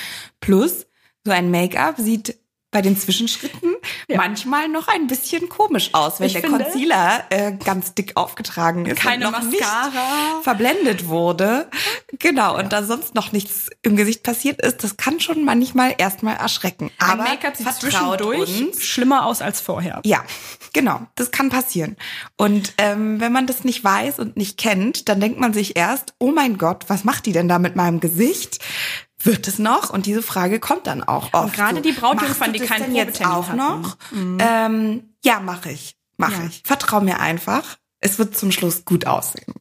Plus, 0.40 0.86
so 1.24 1.32
ein 1.32 1.50
Make-up 1.50 1.96
sieht 1.98 2.36
bei 2.70 2.82
den 2.82 2.98
Zwischenschritten 2.98 3.74
Ja. 4.08 4.18
manchmal 4.18 4.68
noch 4.68 4.88
ein 4.88 5.06
bisschen 5.06 5.48
komisch 5.48 5.90
aus, 5.94 6.20
wenn 6.20 6.26
Ich 6.26 6.34
der 6.34 6.42
finde- 6.42 6.64
Concealer 6.64 7.24
äh, 7.30 7.52
ganz 7.52 7.94
dick 7.94 8.12
aufgetragen 8.16 8.84
ist 8.86 9.00
Keine 9.00 9.26
und 9.26 9.32
noch 9.32 9.42
nicht 9.42 9.60
Mascara. 9.60 10.40
verblendet 10.42 11.06
wurde. 11.08 11.68
Genau, 12.18 12.58
und 12.58 12.72
da 12.72 12.82
sonst 12.82 13.14
noch 13.14 13.32
nichts 13.32 13.70
im 13.82 13.96
Gesicht 13.96 14.22
passiert 14.22 14.60
ist, 14.60 14.84
das 14.84 14.96
kann 14.98 15.18
schon 15.20 15.44
manchmal 15.44 15.94
erstmal 15.96 16.36
erschrecken. 16.36 16.90
Aber 16.98 17.22
Make-up 17.22 17.56
sieht 17.56 17.72
zwischendurch 17.74 18.60
uns. 18.62 18.84
schlimmer 18.84 19.24
aus 19.26 19.40
als 19.40 19.60
vorher. 19.60 20.00
Ja, 20.04 20.22
genau, 20.74 21.06
das 21.14 21.30
kann 21.30 21.48
passieren. 21.48 21.96
Und 22.36 22.74
ähm, 22.78 23.18
wenn 23.20 23.32
man 23.32 23.46
das 23.46 23.64
nicht 23.64 23.82
weiß 23.82 24.18
und 24.18 24.36
nicht 24.36 24.58
kennt, 24.58 25.08
dann 25.08 25.20
denkt 25.20 25.40
man 25.40 25.54
sich 25.54 25.76
erst, 25.76 26.12
oh 26.18 26.32
mein 26.32 26.58
Gott, 26.58 26.84
was 26.88 27.04
macht 27.04 27.24
die 27.26 27.32
denn 27.32 27.48
da 27.48 27.58
mit 27.58 27.76
meinem 27.76 28.00
Gesicht? 28.00 28.58
Wird 29.22 29.48
es 29.48 29.58
noch? 29.58 29.90
Und 29.90 30.06
diese 30.06 30.22
Frage 30.22 30.60
kommt 30.60 30.86
dann 30.86 31.02
auch 31.02 31.32
oft. 31.32 31.54
gerade 31.54 31.80
die 31.80 31.92
Brautjungfern, 31.92 32.52
die 32.52 32.60
keinen 32.60 32.94
jetzt 32.94 33.24
auch 33.24 33.48
hatten. 33.48 33.56
noch? 33.56 33.96
Ähm, 34.12 35.14
ja, 35.24 35.40
mache 35.40 35.70
ich. 35.70 35.96
Mache 36.16 36.34
Ja. 36.42 36.46
ich. 36.48 36.62
Vertrau 36.64 37.00
mir 37.00 37.18
einfach. 37.20 37.76
Es 38.00 38.18
wird 38.18 38.36
zum 38.36 38.52
Schluss 38.52 38.84
gut 38.84 39.06
aussehen. 39.06 39.54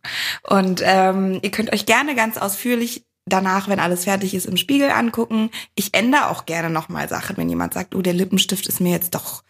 Und 0.43 0.81
ähm, 0.85 1.39
ihr 1.41 1.49
könnt 1.49 1.73
euch 1.73 1.87
gerne 1.87 2.13
ganz 2.13 2.37
ausführlich 2.37 3.03
danach, 3.25 3.67
wenn 3.67 3.79
alles 3.79 4.03
fertig 4.03 4.35
ist, 4.35 4.45
im 4.45 4.57
Spiegel 4.57 4.91
angucken. 4.91 5.49
Ich 5.75 5.93
ändere 5.95 6.29
auch 6.29 6.45
gerne 6.45 6.69
nochmal 6.69 7.09
Sachen, 7.09 7.35
wenn 7.37 7.49
jemand 7.49 7.73
sagt, 7.73 7.95
oh, 7.95 8.01
der 8.01 8.13
Lippenstift 8.13 8.67
ist 8.67 8.79
mir 8.79 8.91
jetzt 8.91 9.15
doch 9.15 9.43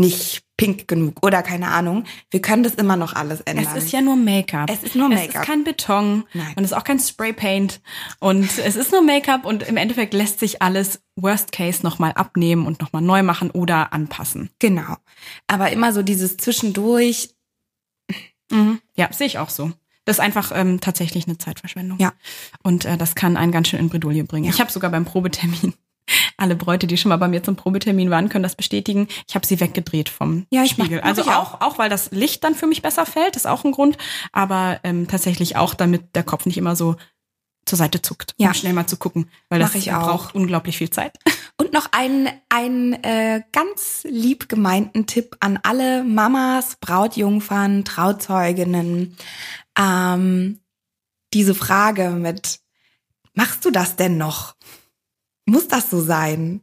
nicht 0.00 0.42
pink 0.56 0.88
genug 0.88 1.24
oder 1.24 1.42
keine 1.42 1.68
Ahnung. 1.68 2.04
Wir 2.30 2.42
können 2.42 2.62
das 2.62 2.74
immer 2.74 2.96
noch 2.96 3.14
alles 3.14 3.40
ändern. 3.42 3.66
Es 3.74 3.84
ist 3.84 3.92
ja 3.92 4.00
nur 4.00 4.16
Make-up. 4.16 4.68
Es 4.70 4.82
ist 4.82 4.94
nur 4.94 5.10
Es 5.10 5.14
Make-up. 5.20 5.42
ist 5.42 5.48
kein 5.48 5.64
Beton 5.64 6.24
Nein. 6.34 6.52
und 6.56 6.64
es 6.64 6.72
ist 6.72 6.76
auch 6.76 6.84
kein 6.84 6.98
Spraypaint 6.98 7.80
und 8.18 8.58
es 8.58 8.76
ist 8.76 8.92
nur 8.92 9.02
Make-up 9.02 9.44
und 9.46 9.62
im 9.62 9.76
Endeffekt 9.78 10.12
lässt 10.12 10.38
sich 10.40 10.60
alles 10.60 11.00
Worst 11.16 11.52
Case 11.52 11.82
nochmal 11.82 12.12
abnehmen 12.12 12.66
und 12.66 12.80
nochmal 12.80 13.02
neu 13.02 13.22
machen 13.22 13.50
oder 13.50 13.92
anpassen. 13.92 14.50
genau. 14.58 14.96
Aber 15.46 15.70
immer 15.70 15.92
so 15.92 16.02
dieses 16.02 16.36
zwischendurch. 16.36 17.30
Ja, 18.96 19.12
sehe 19.12 19.28
ich 19.28 19.38
auch 19.38 19.48
so. 19.50 19.70
Das 20.04 20.16
ist 20.16 20.20
einfach 20.20 20.50
ähm, 20.54 20.80
tatsächlich 20.80 21.26
eine 21.28 21.38
Zeitverschwendung. 21.38 21.98
Ja. 22.00 22.12
Und 22.64 22.84
äh, 22.84 22.96
das 22.96 23.14
kann 23.14 23.36
einen 23.36 23.52
ganz 23.52 23.68
schön 23.68 23.78
in 23.78 23.88
Bredouille 23.88 24.24
bringen. 24.24 24.44
Ja. 24.46 24.50
Ich 24.50 24.60
habe 24.60 24.72
sogar 24.72 24.90
beim 24.90 25.04
Probetermin, 25.04 25.74
alle 26.36 26.56
Bräute, 26.56 26.86
die 26.86 26.96
schon 26.96 27.08
mal 27.10 27.16
bei 27.16 27.28
mir 27.28 27.42
zum 27.42 27.56
Probetermin 27.56 28.10
waren, 28.10 28.28
können 28.28 28.42
das 28.42 28.54
bestätigen. 28.56 29.08
Ich 29.28 29.34
habe 29.34 29.46
sie 29.46 29.60
weggedreht 29.60 30.08
vom 30.08 30.46
Ja, 30.50 30.62
ich 30.64 30.76
mach- 30.78 30.86
Spiegel. 30.86 31.00
mach 31.02 31.08
also 31.08 31.22
auch, 31.30 31.60
auch, 31.60 31.78
weil 31.78 31.90
das 31.90 32.10
Licht 32.10 32.44
dann 32.44 32.54
für 32.54 32.66
mich 32.66 32.82
besser 32.82 33.06
fällt, 33.06 33.36
ist 33.36 33.46
auch 33.46 33.64
ein 33.64 33.72
Grund. 33.72 33.98
Aber 34.32 34.80
ähm, 34.84 35.06
tatsächlich 35.08 35.56
auch, 35.56 35.74
damit 35.74 36.14
der 36.16 36.22
Kopf 36.22 36.46
nicht 36.46 36.58
immer 36.58 36.76
so 36.76 36.96
zur 37.66 37.76
Seite 37.78 38.02
zuckt, 38.02 38.34
Ja. 38.38 38.48
um 38.48 38.54
schnell 38.54 38.72
mal 38.72 38.86
zu 38.86 38.96
gucken. 38.96 39.30
Weil 39.48 39.60
das 39.60 39.70
Mach 39.70 39.76
ich 39.76 39.92
auch. 39.92 40.02
braucht 40.08 40.34
unglaublich 40.34 40.78
viel 40.78 40.90
Zeit. 40.90 41.16
Und 41.58 41.72
noch 41.74 41.88
ein, 41.92 42.28
ein 42.48 42.94
äh, 43.04 43.42
ganz 43.52 44.02
lieb 44.08 44.48
gemeinten 44.48 45.06
Tipp 45.06 45.36
an 45.40 45.58
alle 45.62 46.02
Mamas, 46.02 46.76
Brautjungfern, 46.80 47.84
Trauzeuginnen. 47.84 49.14
Ähm, 49.78 50.60
diese 51.34 51.54
Frage 51.54 52.10
mit, 52.10 52.60
machst 53.34 53.64
du 53.64 53.70
das 53.70 53.94
denn 53.96 54.16
noch? 54.16 54.54
Muss 55.50 55.68
das 55.68 55.90
so 55.90 56.00
sein? 56.00 56.60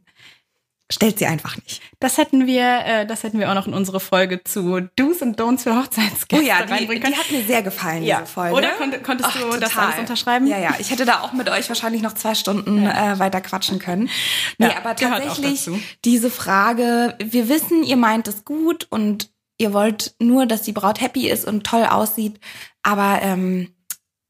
Stellt 0.90 1.18
sie 1.18 1.26
einfach 1.26 1.54
nicht. 1.58 1.82
Das 2.00 2.16
hätten 2.16 2.46
wir, 2.46 2.62
äh, 2.86 3.06
das 3.06 3.22
hätten 3.22 3.38
wir 3.38 3.50
auch 3.50 3.54
noch 3.54 3.66
in 3.66 3.74
unsere 3.74 4.00
Folge 4.00 4.42
zu 4.42 4.80
Do's 4.96 5.20
und 5.20 5.38
Don'ts 5.38 5.64
für 5.64 5.76
Hochzeitsgäste 5.76 6.36
Oh 6.36 6.40
ja, 6.40 6.64
die, 6.64 6.72
reinbringen 6.72 7.12
die 7.12 7.14
hat 7.18 7.30
mir 7.30 7.44
sehr 7.44 7.62
gefallen, 7.62 8.02
Ja. 8.04 8.20
diese 8.20 8.32
Folge. 8.32 8.56
Oder 8.56 8.70
konnt- 8.70 9.04
konntest 9.04 9.28
Ach, 9.30 9.38
du 9.38 9.58
das 9.58 9.70
total. 9.72 9.88
alles 9.88 9.98
unterschreiben? 9.98 10.46
Ja, 10.46 10.58
ja. 10.58 10.74
Ich 10.78 10.90
hätte 10.90 11.04
da 11.04 11.20
auch 11.20 11.34
mit 11.34 11.50
euch 11.50 11.68
wahrscheinlich 11.68 12.00
noch 12.00 12.14
zwei 12.14 12.34
Stunden 12.34 12.86
äh, 12.86 13.18
weiter 13.18 13.42
quatschen 13.42 13.78
können. 13.78 14.08
Nee, 14.56 14.68
Ja, 14.68 14.78
aber 14.78 14.96
tatsächlich 14.96 15.68
diese 16.06 16.30
Frage, 16.30 17.18
wir 17.22 17.50
wissen, 17.50 17.82
ihr 17.84 17.98
meint 17.98 18.26
es 18.26 18.46
gut 18.46 18.86
und 18.88 19.30
ihr 19.58 19.74
wollt 19.74 20.14
nur, 20.18 20.46
dass 20.46 20.62
die 20.62 20.72
Braut 20.72 21.02
happy 21.02 21.28
ist 21.28 21.44
und 21.46 21.66
toll 21.66 21.84
aussieht, 21.84 22.40
aber 22.82 23.18
ähm, 23.20 23.74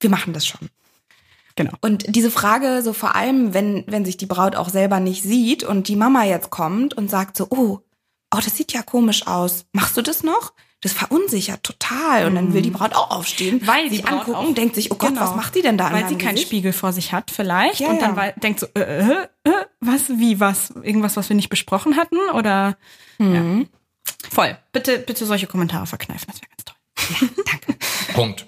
wir 0.00 0.11
machen 0.11 0.32
das 0.32 0.44
schon. 0.44 0.70
Genau. 1.59 1.72
Und 1.80 2.04
diese 2.14 2.30
Frage, 2.30 2.82
so 2.82 2.92
vor 2.92 3.14
allem, 3.16 3.52
wenn, 3.52 3.84
wenn 3.88 4.04
sich 4.04 4.16
die 4.16 4.26
Braut 4.26 4.56
auch 4.56 4.68
selber 4.68 5.00
nicht 5.00 5.22
sieht 5.22 5.64
und 5.64 5.88
die 5.88 5.96
Mama 5.96 6.24
jetzt 6.24 6.50
kommt 6.50 6.94
und 6.94 7.11
sagt 7.11 7.36
so, 7.36 7.48
oh, 7.50 7.80
oh, 8.34 8.38
das 8.42 8.56
sieht 8.56 8.72
ja 8.72 8.82
komisch 8.82 9.26
aus. 9.26 9.64
Machst 9.72 9.96
du 9.96 10.02
das 10.02 10.22
noch? 10.22 10.52
Das 10.80 10.92
verunsichert 10.92 11.64
total. 11.64 12.26
Und 12.26 12.36
dann 12.36 12.52
will 12.54 12.62
die 12.62 12.70
Braut 12.70 12.94
auch 12.94 13.11
aufstehen, 13.11 13.56
Mhm. 13.56 13.66
Weil 13.66 13.90
Braut 13.90 14.12
angucken, 14.12 14.34
auch- 14.36 14.54
denkt 14.54 14.76
sich, 14.76 14.92
oh 14.92 14.94
Gott, 14.94 15.09
Genau. 15.09 15.22
was 15.22 15.34
macht 15.34 15.56
die 15.56 15.62
denn 15.62 15.76
da? 15.76 15.92
Weil 15.92 16.06
sie 16.09 16.14
keinen 16.16 16.34
Gesicht? 16.36 16.46
Spiegel 16.48 16.72
vor 16.72 16.92
sich 16.92 17.12
hat 17.12 17.32
vielleicht 17.32 17.80
Ja, 17.80 17.88
und 17.90 18.00
dann 18.00 18.14
ja. 18.16 18.30
denkt 18.32 18.61
so, 18.61 18.66
äh, 18.76 18.82
äh, 19.00 19.26
äh, 19.42 19.50
was, 19.80 20.09
wie, 20.09 20.38
was, 20.38 20.70
irgendwas, 20.70 21.16
was 21.16 21.28
wir 21.28 21.34
nicht 21.36 21.48
besprochen 21.48 21.96
hatten 21.96 22.18
oder 22.34 22.76
Mhm. 23.18 23.34
ja. 23.62 24.12
voll. 24.30 24.56
Bitte, 24.72 24.98
bitte 25.00 25.26
solche 25.26 25.48
Kommentare 25.48 25.86
verkneifen, 25.88 26.28
das 26.28 26.40
wäre 26.40 26.50
ganz 26.50 26.64
toll. 26.64 27.44
Danke. 27.44 27.76
Punkt. 28.14 28.46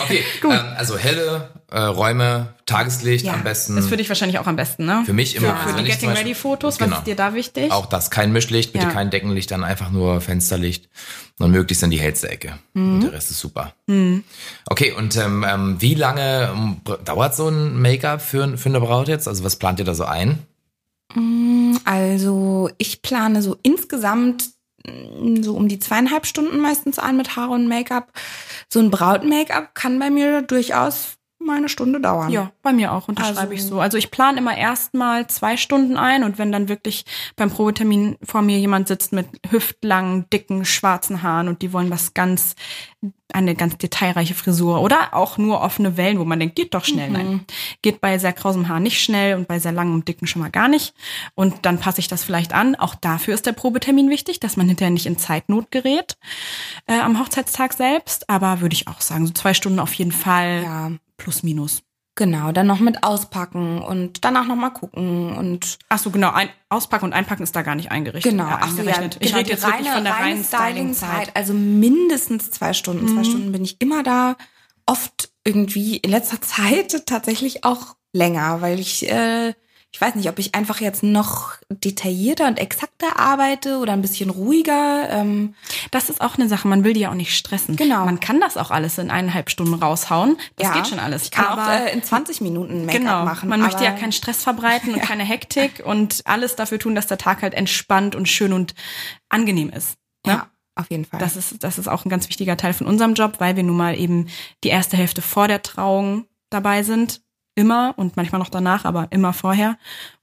Okay, 0.00 0.22
ähm, 0.44 0.50
also 0.76 0.96
helle 0.98 1.50
äh, 1.70 1.80
Räume, 1.80 2.54
Tageslicht 2.66 3.24
Ja, 3.24 3.34
am 3.34 3.44
besten. 3.44 3.76
Ist 3.76 3.88
für 3.88 3.96
dich 3.96 4.08
wahrscheinlich 4.08 4.38
auch 4.38 4.46
am 4.46 4.56
besten, 4.56 4.84
ne? 4.86 5.02
Für 5.06 5.12
mich 5.12 5.36
immer. 5.36 5.48
Für, 5.48 5.54
Also 5.54 5.68
für 5.70 5.76
wenn 5.78 5.84
die 5.84 5.90
Getting 5.90 6.10
Ready 6.10 6.34
Fotos, 6.34 6.78
Genau. 6.78 6.92
was 6.92 6.98
ist 6.98 7.06
dir 7.06 7.16
da 7.16 7.34
wichtig? 7.34 7.72
Auch 7.72 7.86
das, 7.86 8.10
kein 8.10 8.32
Mischlicht, 8.32 8.72
bitte 8.72 8.86
Ja. 8.86 8.90
kein 8.92 9.10
Deckenlicht, 9.10 9.50
dann 9.50 9.64
einfach 9.64 9.90
nur 9.90 10.20
Fensterlicht 10.20 10.88
und 11.38 11.50
möglichst 11.50 11.82
in 11.82 11.90
die 11.90 12.00
hellste 12.00 12.28
Ecke. 12.28 12.58
Mhm. 12.74 12.94
Und 12.94 13.00
der 13.02 13.12
Rest 13.12 13.30
ist 13.30 13.40
super. 13.40 13.72
Okay, 14.68 14.92
und 14.92 15.16
ähm, 15.16 15.44
ähm, 15.48 15.76
wie 15.80 15.94
lange 15.94 16.50
ähm, 16.52 16.80
dauert 17.04 17.36
so 17.36 17.48
ein 17.48 17.80
Make-up 17.80 18.20
für, 18.22 18.56
für 18.58 18.68
eine 18.68 18.80
Braut 18.80 19.08
jetzt? 19.08 19.28
Also 19.28 19.44
was 19.44 19.56
plant 19.56 19.78
ihr 19.78 19.84
da 19.84 19.94
so 19.94 20.04
ein? 20.04 20.38
Also 21.84 22.70
ich 22.78 23.02
plane 23.02 23.42
so 23.42 23.56
insgesamt 23.62 24.44
mm, 24.44 24.55
so 25.42 25.54
um 25.54 25.68
die 25.68 25.78
zweieinhalb 25.78 26.26
Stunden 26.26 26.58
meistens 26.58 26.98
ein 26.98 27.16
mit 27.16 27.36
Haare 27.36 27.52
und 27.52 27.68
Make-up. 27.68 28.12
So 28.68 28.80
ein 28.80 28.90
Braut-Make-up 28.90 29.74
kann 29.74 29.98
bei 29.98 30.10
mir 30.10 30.42
durchaus 30.42 31.16
mal 31.46 31.56
eine 31.56 31.68
Stunde 31.68 32.00
dauern. 32.00 32.30
Ja, 32.30 32.50
bei 32.62 32.72
mir 32.72 32.92
auch, 32.92 33.08
unterschreibe 33.08 33.38
Also- 33.40 33.52
ich 33.52 33.64
so. 33.64 33.80
Also 33.80 33.96
ich 33.96 34.10
plane 34.10 34.38
immer 34.38 34.56
erstmal 34.56 35.26
zwei 35.28 35.56
Stunden 35.56 35.96
ein 35.96 36.24
und 36.24 36.38
wenn 36.38 36.52
dann 36.52 36.68
wirklich 36.68 37.04
beim 37.36 37.50
Probetermin 37.50 38.16
vor 38.22 38.42
mir 38.42 38.58
jemand 38.58 38.88
sitzt 38.88 39.12
mit 39.12 39.26
hüftlangen, 39.48 40.28
dicken, 40.30 40.64
schwarzen 40.64 41.22
Haaren 41.22 41.48
und 41.48 41.62
die 41.62 41.72
wollen 41.72 41.90
was 41.90 42.12
ganz, 42.14 42.54
eine 43.32 43.54
ganz 43.54 43.76
detailreiche 43.76 44.34
Frisur 44.34 44.80
oder 44.80 45.12
auch 45.12 45.36
nur 45.36 45.60
offene 45.60 45.96
Wellen, 45.96 46.18
wo 46.18 46.24
man 46.24 46.38
denkt, 46.38 46.54
geht 46.56 46.74
doch 46.74 46.84
schnell. 46.84 47.10
Nein, 47.10 47.44
geht 47.82 48.00
bei 48.00 48.18
sehr 48.18 48.32
krausem 48.32 48.68
Haar 48.68 48.80
nicht 48.80 49.00
schnell 49.02 49.36
und 49.36 49.48
bei 49.48 49.58
sehr 49.58 49.72
langem 49.72 49.94
und 49.94 50.08
dicken 50.08 50.26
schon 50.26 50.42
mal 50.42 50.50
gar 50.50 50.68
nicht. 50.68 50.94
Und 51.34 51.66
dann 51.66 51.78
passe 51.78 52.00
ich 52.00 52.08
das 52.08 52.24
vielleicht 52.24 52.52
an. 52.54 52.76
Auch 52.76 52.94
dafür 52.94 53.34
ist 53.34 53.44
der 53.46 53.52
Probetermin 53.52 54.10
wichtig, 54.10 54.40
dass 54.40 54.56
man 54.56 54.68
hinterher 54.68 54.90
nicht 54.92 55.06
in 55.06 55.18
Zeitnot 55.18 55.70
gerät 55.70 56.16
äh, 56.86 56.98
am 56.98 57.18
Hochzeitstag 57.20 57.72
selbst. 57.72 58.30
Aber 58.30 58.60
würde 58.60 58.74
ich 58.74 58.88
auch 58.88 59.00
sagen, 59.00 59.26
so 59.26 59.32
zwei 59.32 59.54
Stunden 59.54 59.80
auf 59.80 59.92
jeden 59.94 60.12
Fall 60.12 60.62
Ja, 60.62 60.90
plus 61.16 61.42
minus. 61.42 61.82
genau. 62.14 62.52
Dann 62.52 62.66
noch 62.66 62.80
mit 62.80 63.02
auspacken 63.02 63.82
und 63.82 64.24
danach 64.24 64.46
noch 64.46 64.56
mal 64.56 64.70
gucken 64.70 65.36
und 65.36 65.78
Ach 65.88 65.98
so, 65.98 66.10
genau. 66.10 66.30
Ein, 66.32 66.48
auspacken 66.68 67.06
und 67.06 67.12
einpacken 67.12 67.42
ist 67.42 67.54
da 67.54 67.62
gar 67.62 67.74
nicht 67.74 67.90
eingerichtet. 67.90 68.32
genau. 68.32 68.44
Ja, 68.48 68.58
Ach 68.62 68.70
so, 68.70 68.82
ja, 68.82 68.90
ich 68.90 69.20
genau, 69.20 69.36
rede 69.36 69.50
jetzt 69.50 69.64
wirklich 69.66 69.88
von 69.88 70.04
der 70.04 70.12
reine 70.14 70.24
reinen 70.24 70.44
Styling-Zeit. 70.44 71.08
Styling-Zeit. 71.10 71.36
Also 71.36 71.52
mindestens 71.52 72.50
zwei 72.50 72.72
Stunden. 72.72 73.04
Mhm. 73.04 73.14
Zwei 73.14 73.24
Stunden 73.24 73.52
bin 73.52 73.64
ich 73.64 73.80
immer 73.80 74.02
da. 74.02 74.36
Oft 74.86 75.30
irgendwie 75.44 75.96
in 75.98 76.10
letzter 76.10 76.40
Zeit 76.40 77.06
tatsächlich 77.06 77.64
auch 77.64 77.96
länger, 78.12 78.60
weil 78.62 78.80
ich, 78.80 79.08
äh, 79.10 79.52
ich 79.96 80.00
weiß 80.02 80.14
nicht, 80.14 80.28
ob 80.28 80.38
ich 80.38 80.54
einfach 80.54 80.82
jetzt 80.82 81.02
noch 81.02 81.54
detaillierter 81.70 82.46
und 82.48 82.58
exakter 82.58 83.18
arbeite 83.18 83.78
oder 83.78 83.94
ein 83.94 84.02
bisschen 84.02 84.28
ruhiger. 84.28 85.08
Ähm, 85.08 85.54
Das 85.90 86.10
ist 86.10 86.20
auch 86.20 86.34
eine 86.36 86.50
Sache. 86.50 86.68
Man 86.68 86.84
will 86.84 86.92
die 86.92 87.00
ja 87.00 87.10
auch 87.10 87.14
nicht 87.14 87.34
stressen. 87.34 87.76
Genau. 87.76 88.04
Man 88.04 88.20
kann 88.20 88.38
das 88.38 88.58
auch 88.58 88.70
alles 88.70 88.98
in 88.98 89.10
eineinhalb 89.10 89.48
Stunden 89.48 89.72
raushauen. 89.72 90.36
Das 90.56 90.68
ja, 90.68 90.74
geht 90.74 90.88
schon 90.88 90.98
alles. 90.98 91.22
Ich 91.22 91.30
kann 91.30 91.46
aber 91.46 91.64
auch 91.64 91.86
äh, 91.86 91.94
in 91.94 92.02
20 92.02 92.42
Minuten 92.42 92.84
Make-up 92.84 93.00
genau, 93.00 93.24
machen. 93.24 93.48
man 93.48 93.62
möchte 93.62 93.84
ja 93.84 93.92
keinen 93.92 94.12
Stress 94.12 94.42
verbreiten 94.42 94.92
und 94.92 95.00
keine 95.02 95.24
Hektik 95.24 95.82
und 95.82 96.20
alles 96.26 96.56
dafür 96.56 96.78
tun, 96.78 96.94
dass 96.94 97.06
der 97.06 97.16
Tag 97.16 97.40
halt 97.40 97.54
entspannt 97.54 98.14
und 98.14 98.28
schön 98.28 98.52
und 98.52 98.74
angenehm 99.30 99.70
ist. 99.70 99.96
Ne? 100.26 100.34
Ja, 100.34 100.50
auf 100.74 100.90
jeden 100.90 101.06
Fall. 101.06 101.20
Das 101.20 101.36
ist, 101.36 101.64
das 101.64 101.78
ist 101.78 101.88
auch 101.88 102.04
ein 102.04 102.10
ganz 102.10 102.28
wichtiger 102.28 102.58
Teil 102.58 102.74
von 102.74 102.86
unserem 102.86 103.14
Job, 103.14 103.36
weil 103.38 103.56
wir 103.56 103.62
nun 103.62 103.78
mal 103.78 103.98
eben 103.98 104.28
die 104.62 104.68
erste 104.68 104.98
Hälfte 104.98 105.22
vor 105.22 105.48
der 105.48 105.62
Trauung 105.62 106.26
dabei 106.50 106.82
sind. 106.82 107.22
Immer 107.56 107.94
und 107.96 108.16
manchmal 108.16 108.38
noch 108.38 108.50
danach, 108.50 108.84
aber 108.84 109.08
immer 109.10 109.32
vorher. 109.32 109.76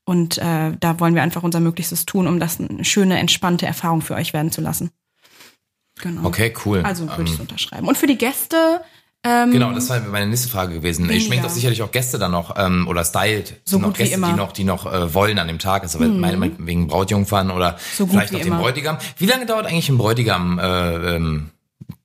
Und 0.06 0.38
äh, 0.38 0.72
da 0.80 1.00
wollen 1.00 1.16
wir 1.16 1.24
einfach 1.24 1.44
unser 1.44 1.60
Möglichstes 1.60 2.06
tun, 2.06 2.28
um 2.28 2.40
das 2.40 2.60
eine 2.60 2.86
schöne, 2.86 3.18
entspannte 3.18 3.66
Erfahrung 3.66 4.02
für 4.02 4.14
euch 4.16 4.34
werden 4.34 4.52
zu 4.52 4.62
lassen. 4.62 4.92
Genau. 6.02 6.26
Okay, 6.26 6.54
cool. 6.66 6.82
Also 6.84 7.08
würde 7.08 7.24
ich 7.24 7.30
Ähm, 7.30 7.36
es 7.36 7.40
unterschreiben. 7.42 7.88
Und 7.88 7.98
für 7.98 8.08
die 8.08 8.18
Gäste, 8.18 8.82
ähm, 9.24 9.52
Genau, 9.52 9.72
das 9.72 9.90
war 9.90 10.02
meine 10.02 10.28
nächste 10.28 10.50
Frage 10.50 10.76
gewesen. 10.76 11.10
Ich 11.10 11.26
schminkt 11.26 11.46
doch 11.46 11.50
sicherlich 11.50 11.82
auch 11.82 11.92
Gäste 11.92 12.20
dann 12.20 12.32
noch 12.32 12.56
ähm, 12.58 12.88
oder 12.88 13.06
stylt 13.06 13.62
So 13.64 13.78
noch 13.78 13.88
gut 13.88 14.00
wie 14.00 14.04
Gäste. 14.04 14.18
Mhm. 14.18 14.26
die 14.26 14.34
noch, 14.34 14.52
die 14.52 14.64
noch 14.66 14.86
äh, 14.86 15.14
wollen 15.14 15.40
an 15.40 15.48
dem 15.48 15.60
Tag. 15.60 15.84
Also 15.84 16.00
meine, 16.00 16.52
wegen 16.58 16.88
Brautjungfern 16.88 17.50
oder 17.50 17.78
So 17.96 18.06
vielleicht 18.06 18.34
noch 18.34 18.40
den 18.40 18.50
immer. 18.50 18.60
Bräutigam. 18.60 18.98
Wie 19.18 19.26
lange 19.26 19.46
dauert 19.46 19.66
eigentlich 19.66 19.90
ein 19.90 19.98
Bräutigam 19.98 20.60
äh, 20.60 21.16
ähm, 21.16 21.52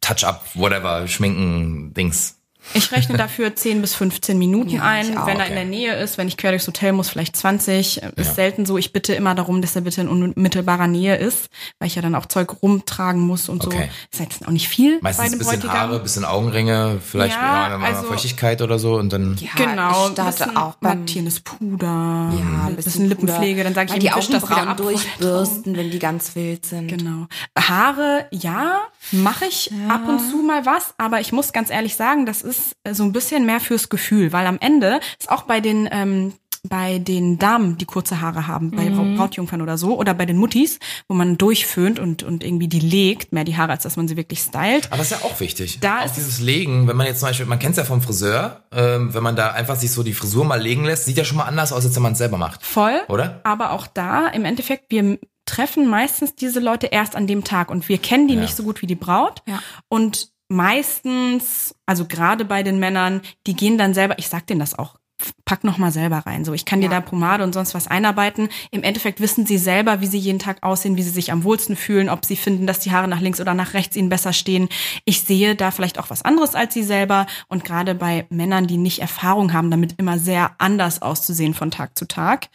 Touch-up, 0.01 0.47
whatever, 0.55 1.09
Schminken, 1.09 1.93
Dings? 1.93 2.38
Ich 2.75 2.93
rechne 2.93 3.17
dafür 3.17 3.55
10 3.57 3.81
bis 3.81 3.95
15 3.95 4.39
Minuten 4.39 4.71
Ja, 4.71 4.83
ein. 4.83 5.17
auch. 5.17 5.27
Wenn 5.27 5.41
er 5.41 5.47
in 5.47 5.55
der 5.55 5.65
Nähe 5.65 5.95
ist, 5.97 6.19
wenn 6.19 6.29
ich 6.29 6.37
quer 6.37 6.51
durchs 6.51 6.67
Hotel 6.67 6.93
muss, 6.93 7.09
vielleicht 7.09 7.35
20. 7.37 8.03
Ist 8.03 8.03
Ja. 8.17 8.25
selten 8.35 8.67
so. 8.67 8.77
Ich 8.79 8.93
bitte 8.93 9.15
immer 9.15 9.35
darum, 9.35 9.63
dass 9.63 9.75
er 9.75 9.83
bitte 9.83 10.01
in 10.03 10.09
unmittelbarer 10.09 10.87
Nähe 10.87 11.17
ist, 11.17 11.49
weil 11.79 11.89
ich 11.89 11.95
ja 11.95 12.03
dann 12.03 12.15
auch 12.15 12.27
Zeug 12.27 12.63
rumtragen 12.63 13.21
muss 13.23 13.49
und 13.49 13.65
Okay. 13.67 13.89
so. 14.13 14.19
Ist 14.19 14.21
jetzt 14.21 14.47
auch 14.47 14.51
nicht 14.53 14.69
viel 14.69 14.99
Meistens 15.01 15.17
bei 15.19 15.23
ein 15.25 15.31
einem 15.33 15.39
bisschen 15.39 15.61
Bräutigam. 15.61 15.77
Haare, 15.79 16.01
bisschen 16.01 16.25
Augenringe, 16.25 17.01
vielleicht 17.05 17.35
Ja, 17.37 17.71
ja, 17.71 17.79
mal 17.79 17.95
also- 17.95 18.09
Feuchtigkeit 18.09 18.61
oder 18.63 18.79
so 18.79 18.95
und 18.97 19.13
dann. 19.13 19.37
Ja, 19.41 19.49
Genau, 19.57 20.07
ich 20.09 20.13
starte 20.13 20.39
bisschen 20.45 20.57
auch 20.57 20.75
mattierendes 20.81 21.41
Puder, 21.41 21.87
ja, 21.87 22.67
ein 22.67 22.77
bisschen, 22.77 23.09
Lippenpflege, 23.09 23.65
dann 23.65 23.75
sage 23.75 23.89
ich 23.91 23.95
ihm, 23.97 24.01
die 24.01 24.07
das 24.09 24.29
wieder 24.29 24.43
Augenbrauen 24.43 24.69
ab. 24.69 24.77
durchbürsten, 24.77 25.77
wenn 25.77 25.91
die 25.91 25.99
ganz 25.99 26.35
wild 26.37 26.67
sind. 26.67 26.89
Genau. 26.89 27.27
Haare, 27.59 28.27
ja, 28.31 28.81
mache 29.13 29.47
ich 29.47 29.71
ab 29.89 30.03
und 30.09 30.19
zu 30.21 30.37
mal 30.39 30.67
was, 30.67 30.95
aber 30.99 31.21
ich 31.21 31.33
muss 31.33 31.53
ganz 31.53 31.71
ehrlich 31.71 31.97
sagen, 31.97 32.27
das 32.27 32.43
ist 32.43 32.58
äh, 32.85 32.95
so 32.95 33.03
ein 33.05 33.13
bisschen 33.13 33.47
mehr 33.47 33.61
fürs 33.61 33.89
Gefühl, 33.89 34.33
weil 34.33 34.47
am 34.47 34.59
Ende 34.61 35.01
ist 35.19 35.31
auch 35.31 35.43
bei 35.43 35.61
den 35.61 35.89
ähm, 35.91 36.33
bei 36.69 36.99
den 36.99 37.39
Damen, 37.39 37.79
die 37.79 37.85
kurze 37.85 38.21
Haare 38.21 38.49
haben, 38.49 38.73
bei 38.73 38.91
Mhm. 38.91 39.17
Brautjungfern 39.17 39.63
oder 39.63 39.79
so, 39.79 39.97
oder 39.97 40.13
bei 40.13 40.27
den 40.27 40.37
Muttis, 40.37 40.81
wo 41.09 41.15
man 41.15 41.39
durchföhnt 41.39 42.01
und, 42.01 42.25
und 42.25 42.43
irgendwie 42.43 42.67
die 42.67 42.81
legt, 42.81 43.33
mehr 43.33 43.45
die 43.45 43.57
Haare, 43.57 43.71
als 43.73 43.85
dass 43.85 43.97
man 43.97 44.09
sie 44.09 44.17
wirklich 44.17 44.41
stylt. 44.41 44.87
Aber 44.89 44.97
das 44.99 45.13
ist 45.13 45.21
ja 45.23 45.25
auch 45.27 45.39
wichtig. 45.39 45.79
Da 45.81 46.01
auch 46.01 46.07
ist- 46.07 46.17
dieses 46.17 46.41
Legen, 46.41 46.89
wenn 46.89 46.97
man 46.97 47.07
jetzt 47.07 47.21
zum 47.21 47.29
Beispiel, 47.29 47.47
man 47.47 47.61
kennt 47.61 47.73
es 47.73 47.77
ja 47.79 47.85
vom 47.85 48.03
Friseur, 48.03 48.65
ähm, 48.73 49.15
wenn 49.15 49.23
man 49.23 49.37
da 49.37 49.53
einfach 49.53 49.77
sich 49.77 49.93
so 49.93 50.03
die 50.03 50.13
Frisur 50.13 50.45
mal 50.45 50.61
legen 50.61 50.85
lässt, 50.85 51.05
sieht 51.05 51.17
ja 51.17 51.25
schon 51.25 51.37
mal 51.39 51.45
anders 51.45 51.73
aus, 51.73 51.87
als 51.87 51.95
wenn 51.95 52.03
man 52.03 52.13
es 52.13 52.19
selber 52.19 52.39
macht. 52.39 52.67
Voll. 52.67 53.01
Oder? 53.09 53.41
Aber 53.45 53.71
auch 53.71 53.87
da, 53.87 54.27
im 54.27 54.45
Endeffekt, 54.45 54.87
wir 54.91 55.19
treffen 55.47 55.87
meistens 55.87 56.35
diese 56.35 56.59
Leute 56.59 56.89
erst 56.89 57.15
an 57.15 57.29
dem 57.29 57.45
Tag 57.45 57.71
und 57.71 57.89
wir 57.89 57.99
kennen 57.99 58.27
die 58.27 58.35
Ja. 58.35 58.41
nicht 58.41 58.57
so 58.57 58.65
gut 58.65 58.83
wie 58.83 58.87
die 58.89 58.97
Braut. 58.97 59.43
Ja. 59.47 59.61
Und 59.89 60.31
meistens, 60.49 61.75
also 61.87 62.07
gerade 62.07 62.45
bei 62.45 62.63
den 62.63 62.79
Männern, 62.79 63.21
die 63.47 63.55
gehen 63.55 63.79
dann 63.79 63.95
selber, 63.95 64.19
ich 64.19 64.29
sag 64.29 64.47
denen 64.47 64.61
das 64.61 64.79
auch, 64.79 64.97
pack 65.45 65.65
noch 65.65 65.79
mal 65.79 65.91
selber 65.91 66.19
rein. 66.19 66.45
So, 66.45 66.53
ich 66.55 66.65
kann 66.65 66.81
dir 66.81 66.87
Ja. 66.87 66.93
da 66.93 67.01
Pomade 67.01 67.43
und 67.43 67.53
sonst 67.53 67.75
was 67.75 67.89
einarbeiten. 67.89 68.49
Im 68.71 68.85
Endeffekt 68.85 69.21
wissen 69.21 69.47
sie 69.47 69.59
selber, 69.59 70.01
wie 70.01 70.07
sie 70.07 70.19
jeden 70.19 70.39
Tag 70.39 70.63
aussehen, 70.63 70.97
wie 70.97 71.03
sie 71.03 71.11
sich 71.11 71.33
am 71.33 71.43
wohlsten 71.43 71.75
fühlen, 71.75 72.09
ob 72.09 72.25
sie 72.25 72.37
finden, 72.37 72.69
dass 72.69 72.79
die 72.79 72.93
Haare 72.93 73.09
nach 73.09 73.21
links 73.21 73.41
oder 73.41 73.53
nach 73.55 73.75
rechts 73.75 73.97
ihnen 73.97 74.11
besser 74.11 74.33
stehen. 74.33 74.69
Ich 75.05 75.23
sehe 75.23 75.57
da 75.57 75.73
vielleicht 75.73 75.99
auch 75.99 76.11
was 76.11 76.23
anderes 76.23 76.55
als 76.55 76.73
sie 76.73 76.85
selber. 76.85 77.27
Und 77.49 77.65
gerade 77.65 77.97
bei 77.97 78.27
Männern, 78.31 78.69
die 78.69 78.77
nicht 78.77 79.01
Erfahrung 79.01 79.53
haben, 79.53 79.73
damit 79.73 79.95
immer 79.99 80.19
sehr 80.19 80.53
anders 80.59 81.03
auszusehen 81.03 81.55
von 81.55 81.73
Tag 81.73 81.99
zu 81.99 82.07
Tag, 82.07 82.49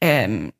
ähm, 0.00 0.52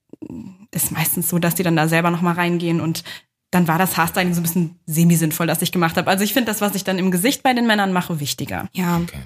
ist 0.70 0.92
meistens 0.92 1.28
so, 1.28 1.38
dass 1.40 1.54
die 1.56 1.62
dann 1.64 1.76
da 1.76 1.88
selber 1.88 2.10
noch 2.10 2.22
mal 2.22 2.34
reingehen 2.34 2.80
und 2.80 3.02
dann 3.50 3.66
war 3.68 3.78
das 3.78 3.96
Haarstyling 3.96 4.34
so 4.34 4.40
ein 4.40 4.42
bisschen 4.42 4.78
semi-sinnvoll, 4.86 5.46
das 5.46 5.62
ich 5.62 5.72
gemacht 5.72 5.96
habe. 5.96 6.10
Also 6.10 6.24
ich 6.24 6.32
finde 6.34 6.50
das, 6.50 6.60
was 6.60 6.74
ich 6.74 6.84
dann 6.84 6.98
im 6.98 7.10
Gesicht 7.10 7.42
bei 7.42 7.54
den 7.54 7.66
Männern 7.66 7.92
mache, 7.92 8.20
wichtiger. 8.20 8.68
Ja, 8.74 8.98
Okay. 8.98 9.18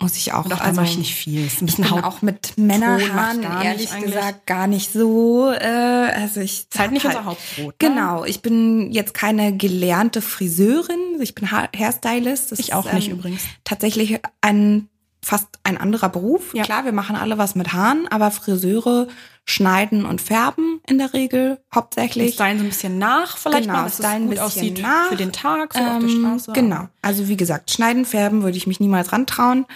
muss 0.00 0.16
ich 0.16 0.32
auch. 0.32 0.44
Und 0.44 0.52
auch 0.52 0.60
also, 0.60 0.80
mache 0.80 0.90
ich 0.90 0.98
nicht 0.98 1.14
viel. 1.14 1.46
Ist 1.46 1.62
ein 1.62 1.68
ich 1.68 1.76
bisschen 1.76 1.84
bin 1.84 1.92
Haut. 1.94 2.04
auch 2.04 2.22
mit 2.22 2.58
Männerhaaren 2.58 3.40
ich 3.40 3.64
ehrlich 3.64 3.92
eigentlich. 3.92 4.12
gesagt 4.12 4.46
gar 4.46 4.66
nicht 4.66 4.92
so. 4.92 5.50
Äh, 5.50 5.64
also 5.64 6.40
ich 6.40 6.66
ist 6.70 6.78
halt 6.78 6.90
nicht 6.92 7.04
hab 7.04 7.12
unser 7.12 7.24
Hauptbrot. 7.24 7.66
Ne? 7.68 7.74
Genau, 7.78 8.24
ich 8.24 8.42
bin 8.42 8.90
jetzt 8.92 9.14
keine 9.14 9.56
gelernte 9.56 10.20
Friseurin, 10.20 10.98
ich 11.20 11.34
bin 11.34 11.50
ha 11.50 11.68
Hairstylist. 11.74 12.52
Das 12.52 12.58
Ich 12.58 12.74
auch 12.74 12.86
ist, 12.86 12.92
nicht 12.94 13.08
ähm, 13.08 13.14
übrigens. 13.18 13.42
Tatsächlich 13.64 14.18
ein 14.40 14.88
fast 15.24 15.46
ein 15.64 15.76
anderer 15.78 16.08
Beruf. 16.08 16.52
Ja. 16.54 16.64
Klar, 16.64 16.84
wir 16.84 16.92
machen 16.92 17.16
alle 17.16 17.38
was 17.38 17.54
mit 17.54 17.72
Haaren, 17.72 18.08
aber 18.08 18.30
Friseure 18.30 19.06
schneiden 19.44 20.04
und 20.04 20.20
färben 20.20 20.80
in 20.86 20.98
der 20.98 21.12
Regel 21.14 21.58
Und 21.70 21.74
hauptsächlich. 21.74 22.34
stylen 22.34 22.58
so 22.58 22.64
ein 22.64 22.68
bisschen 22.68 22.98
nach, 22.98 23.36
vielleicht 23.36 23.64
Genau, 23.64 23.74
mal, 23.78 23.84
dass 23.84 23.98
es 23.98 24.06
gut 24.06 24.28
bisschen 24.30 24.44
aussieht 24.44 24.82
nach. 24.82 25.08
für 25.08 25.16
den 25.16 25.32
Tag, 25.32 25.74
so 25.74 25.80
auf 25.80 25.98
der 25.98 26.08
Ähm, 26.08 26.20
Straße. 26.20 26.52
Genau. 26.52 26.88
Also 27.02 27.26
wie 27.28 27.36
gesagt, 27.36 27.70
schneiden, 27.72 28.04
färben 28.04 28.42
würde 28.44 28.56
ich 28.56 28.68
mich 28.68 28.78
niemals 28.78 29.10
rantrauen. 29.12 29.66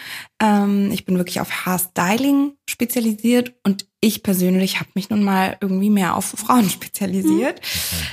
Ähm, 0.41 0.91
ich 0.93 1.05
bin 1.05 1.17
wirklich 1.19 1.41
auf 1.41 1.67
Haarstyling 1.67 2.53
spezialisiert 2.69 3.55
und 3.65 3.87
ich 4.01 4.23
persönlich 4.23 4.79
habe 4.79 4.91
mich 4.95 5.11
nun 5.11 5.25
mal 5.25 5.57
irgendwie 5.61 5.91
mehr 5.91 6.15
auf 6.15 6.27
Frauen 6.27 6.71
spezialisiert. 6.71 7.61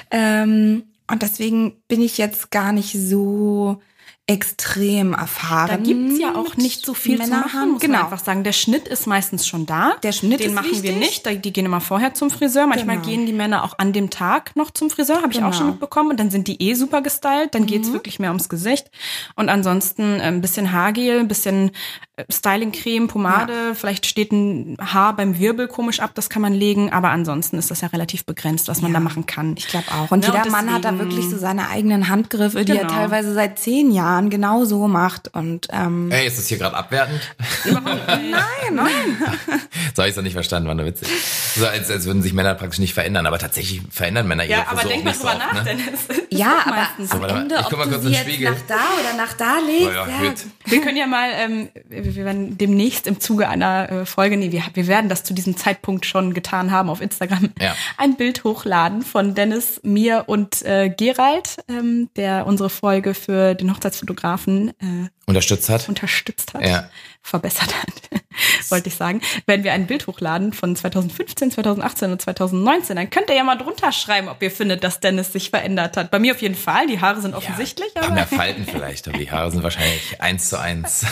Ähm, 0.09 0.83
und 1.11 1.21
deswegen 1.21 1.83
bin 1.87 2.01
ich 2.01 2.17
jetzt 2.17 2.49
gar 2.49 2.71
nicht 2.71 2.93
so 2.97 3.79
extrem 4.25 5.13
erfahren. 5.13 5.67
Da 5.69 5.75
gibt's 5.75 6.17
ja 6.17 6.33
auch 6.35 6.55
nicht 6.55 6.85
so 6.85 6.93
viel 6.93 7.17
zu 7.17 7.23
machen, 7.27 7.31
Männerhaaren. 7.41 7.71
muss 7.71 7.81
genau. 7.81 7.97
man 7.97 8.03
einfach 8.05 8.23
sagen. 8.23 8.45
Der 8.45 8.53
Schnitt 8.53 8.87
ist 8.87 9.05
meistens 9.05 9.45
schon 9.45 9.65
da. 9.65 9.95
Der 10.01 10.13
Schnitt 10.13 10.39
Den 10.39 10.49
ist 10.49 10.55
machen 10.55 10.71
wir 10.71 10.81
wichtig. 10.83 10.97
nicht. 10.99 11.25
Da- 11.25 11.33
Die 11.33 11.51
gehen 11.51 11.65
immer 11.65 11.81
vorher 11.81 12.13
zum 12.13 12.29
Friseur. 12.29 12.65
Manchmal 12.65 12.97
Genau. 12.97 13.07
gehen 13.09 13.25
die 13.25 13.33
Männer 13.33 13.65
auch 13.65 13.77
an 13.79 13.91
dem 13.91 14.09
Tag 14.09 14.55
noch 14.55 14.71
zum 14.71 14.89
Friseur, 14.89 15.17
habe 15.21 15.33
ich 15.33 15.39
auch 15.39 15.41
Genau. 15.41 15.49
Mhm. 15.49 15.53
schon 15.57 15.67
mitbekommen. 15.71 16.11
Und 16.11 16.19
dann 16.21 16.31
sind 16.31 16.47
die 16.47 16.61
eh 16.61 16.73
super 16.73 17.01
gestylt. 17.01 17.53
Dann 17.53 17.65
geht's 17.65 17.91
wirklich 17.91 18.17
mehr 18.19 18.29
ums 18.29 18.47
Gesicht. 18.47 18.89
Und 19.35 19.49
ansonsten 19.49 20.21
äh, 20.21 20.23
ein 20.23 20.39
bisschen 20.39 20.71
Haargel, 20.71 21.19
ein 21.19 21.27
bisschen 21.27 21.71
äh, 22.15 22.23
Stylingcreme, 22.31 23.07
Pomade. 23.09 23.75
Vielleicht 23.75 24.05
steht 24.05 24.31
ein 24.31 24.77
Haar 24.79 25.17
beim 25.17 25.37
Wirbel 25.37 25.67
komisch 25.67 25.99
ab, 25.99 26.11
das 26.15 26.29
kann 26.29 26.41
man 26.41 26.53
legen. 26.53 26.93
Aber 26.93 27.09
ansonsten 27.09 27.57
ist 27.57 27.71
das 27.71 27.81
ja 27.81 27.89
relativ 27.89 28.23
begrenzt, 28.25 28.69
was 28.69 28.81
man 28.81 28.91
Ja. 28.93 28.99
da 28.99 29.03
machen 29.03 29.25
kann. 29.25 29.55
Ich 29.57 29.67
glaube 29.67 29.87
auch. 29.91 30.11
Und 30.11 30.21
Ne, 30.21 30.27
jeder 30.27 30.43
und 30.45 30.51
Mann 30.51 30.71
hat 30.73 30.85
da 30.85 30.97
wirklich 30.97 31.29
so 31.29 31.37
seine 31.37 31.67
eigenen 31.67 32.07
Handgriffe, 32.07 32.63
die 32.63 32.71
er 32.71 32.85
Genau. 32.85 32.93
teilweise 32.93 33.33
seit 33.33 33.59
zehn 33.59 33.91
Jahren 33.91 34.12
genau 34.21 34.65
so 34.65 34.87
macht. 34.87 35.33
Und 35.33 35.67
ähm, 35.71 36.11
Ey, 36.11 36.27
ist 36.27 36.37
das 36.37 36.47
hier 36.47 36.57
gerade 36.57 36.75
abwertend? 36.75 37.21
nein, 37.65 38.41
nein. 38.71 38.89
So 39.95 40.01
habe 40.01 40.07
ich 40.09 40.13
es 40.13 40.15
noch 40.15 40.23
nicht 40.23 40.33
verstanden, 40.33 40.67
war 40.67 40.73
nur 40.75 40.87
witzig. 40.87 41.07
So 41.55 41.67
als, 41.67 41.91
als 41.91 42.05
würden 42.05 42.23
sich 42.23 42.33
Männer 42.33 42.55
praktisch 42.55 42.79
nicht 42.79 42.95
verändern, 42.95 43.27
aber 43.27 43.37
tatsächlich 43.37 43.81
verändern 43.91 44.27
Männer 44.27 44.43
ihre 44.43 44.53
Ja, 44.61 44.65
aber 44.67 44.79
Frisur 44.81 44.89
denk 44.91 45.01
auch 45.01 45.05
mal 45.05 45.13
drüber 45.13 45.35
nach, 45.35 45.53
ne? 45.53 45.63
Dennis. 45.63 45.99
Ja, 46.31 46.53
aber 46.65 46.75
Meistens. 46.97 47.11
am 47.11 47.23
Ende, 47.23 47.55
ich 47.55 47.61
ob 47.61 47.69
guck 47.69 47.77
mal 47.79 47.85
du 47.85 47.91
kurz 47.91 48.01
sie 48.01 48.07
in 48.07 48.13
den 48.13 48.19
jetzt 48.21 48.27
Spiegel. 48.33 48.51
nach 48.51 48.61
da 48.67 48.75
oder 48.75 49.17
nach 49.17 49.33
da 49.33 49.57
legst, 49.59 49.87
Oh 49.87 49.91
ja, 49.91 50.07
ja. 50.07 50.33
Wir 50.65 50.81
können 50.81 50.97
ja 50.97 51.05
mal, 51.05 51.29
ähm, 51.35 51.69
wir 51.89 52.25
werden 52.25 52.57
demnächst 52.57 53.05
im 53.05 53.19
Zuge 53.19 53.47
einer 53.49 53.91
äh, 53.91 54.05
Folge, 54.07 54.35
nee, 54.37 54.51
wir, 54.51 54.63
wir 54.73 54.87
werden 54.87 55.09
das 55.09 55.23
zu 55.23 55.35
diesem 55.35 55.57
Zeitpunkt 55.57 56.07
schon 56.07 56.33
getan 56.33 56.71
haben 56.71 56.89
auf 56.89 57.01
Instagram, 57.01 57.51
Ja. 57.61 57.75
ein 57.97 58.15
Bild 58.17 58.43
hochladen 58.43 59.03
von 59.03 59.35
Dennis, 59.35 59.79
mir 59.83 60.23
und 60.25 60.63
äh, 60.63 60.89
Gerald, 60.89 61.57
ähm, 61.69 62.09
der 62.15 62.47
unsere 62.47 62.71
Folge 62.71 63.13
für 63.13 63.53
den 63.53 63.69
Hochzeitsfotografen 64.03 64.69
äh, 64.79 65.09
Unterstützt 65.25 65.69
hat. 65.69 65.87
unterstützt 65.87 66.53
hat, 66.53 66.65
Ja. 66.65 66.89
verbessert 67.21 67.73
hat, 67.81 68.21
wollte 68.69 68.89
ich 68.89 68.95
sagen. 68.95 69.21
Werden 69.45 69.63
wir 69.63 69.71
ein 69.71 69.87
Bild 69.87 70.05
hochladen 70.07 70.51
von 70.51 70.75
2015, 70.75 71.51
2018 71.51 72.11
und 72.11 72.21
2019, 72.21 72.95
dann 72.97 73.09
könnt 73.09 73.29
ihr 73.29 73.35
ja 73.37 73.43
mal 73.45 73.55
drunter 73.57 73.91
schreiben, 73.93 74.27
ob 74.27 74.41
ihr 74.43 74.51
findet, 74.51 74.83
dass 74.83 74.99
Dennis 74.99 75.31
sich 75.31 75.49
verändert 75.49 75.95
hat. 75.95 76.11
Bei 76.11 76.19
mir 76.19 76.33
auf 76.33 76.41
jeden 76.41 76.55
Fall, 76.55 76.87
die 76.87 76.99
Haare 76.99 77.21
sind 77.21 77.35
offensichtlich, 77.35 77.87
aber 77.95 78.11
mehr 78.13 78.27
Falten 78.27 78.65
vielleicht, 78.65 79.07
aber 79.07 79.17
die 79.17 79.31
Haare 79.31 79.51
sind 79.51 79.63
wahrscheinlich 79.63 80.19
eins 80.21 80.49
zu 80.49 80.59
eins. 80.59 81.05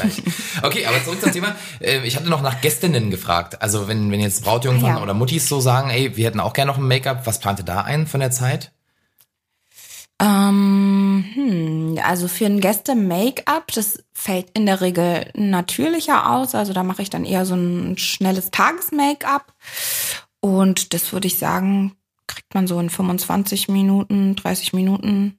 okay, 0.62 0.86
aber 0.86 1.02
zurück 1.04 1.20
zum 1.20 1.32
Thema. 1.32 1.54
Äh, 1.80 2.00
Ich 2.06 2.16
hatte 2.16 2.28
noch 2.30 2.42
nach 2.42 2.60
Gästinnen 2.60 3.10
gefragt. 3.10 3.60
Also 3.62 3.86
wenn, 3.88 4.10
wenn 4.10 4.20
jetzt 4.20 4.44
Brautjungfern 4.44 4.96
Ja. 4.96 5.02
oder 5.02 5.14
Muttis 5.14 5.48
so 5.48 5.60
sagen, 5.60 5.90
ey, 5.90 6.16
wir 6.16 6.26
hätten 6.26 6.40
auch 6.40 6.52
gerne 6.54 6.70
noch 6.70 6.78
ein 6.78 6.88
Make-up, 6.88 7.26
was 7.26 7.38
plant 7.38 7.58
ihr 7.60 7.64
da 7.64 7.82
ein 7.82 8.06
von 8.06 8.20
der 8.20 8.30
Zeit? 8.30 8.72
Ähm, 10.20 11.24
hm, 11.34 11.98
also 12.04 12.28
für 12.28 12.46
ein 12.46 12.60
Gäste-Make-up, 12.60 13.72
das 13.72 14.04
fällt 14.12 14.50
in 14.54 14.66
der 14.66 14.80
Regel 14.80 15.30
natürlicher 15.34 16.30
aus. 16.30 16.54
Also 16.54 16.72
da 16.72 16.82
mache 16.82 17.02
ich 17.02 17.10
dann 17.10 17.24
eher 17.24 17.44
so 17.44 17.54
ein 17.54 17.98
schnelles 17.98 18.50
Tages-Make-up. 18.50 19.52
Und 20.40 20.94
das 20.94 21.12
würde 21.12 21.26
ich 21.26 21.38
sagen, 21.38 21.96
kriegt 22.26 22.54
man 22.54 22.66
so 22.66 22.78
in 22.78 22.90
25 22.90 23.68
Minuten, 23.68 24.36
30 24.36 24.72
Minuten 24.72 25.38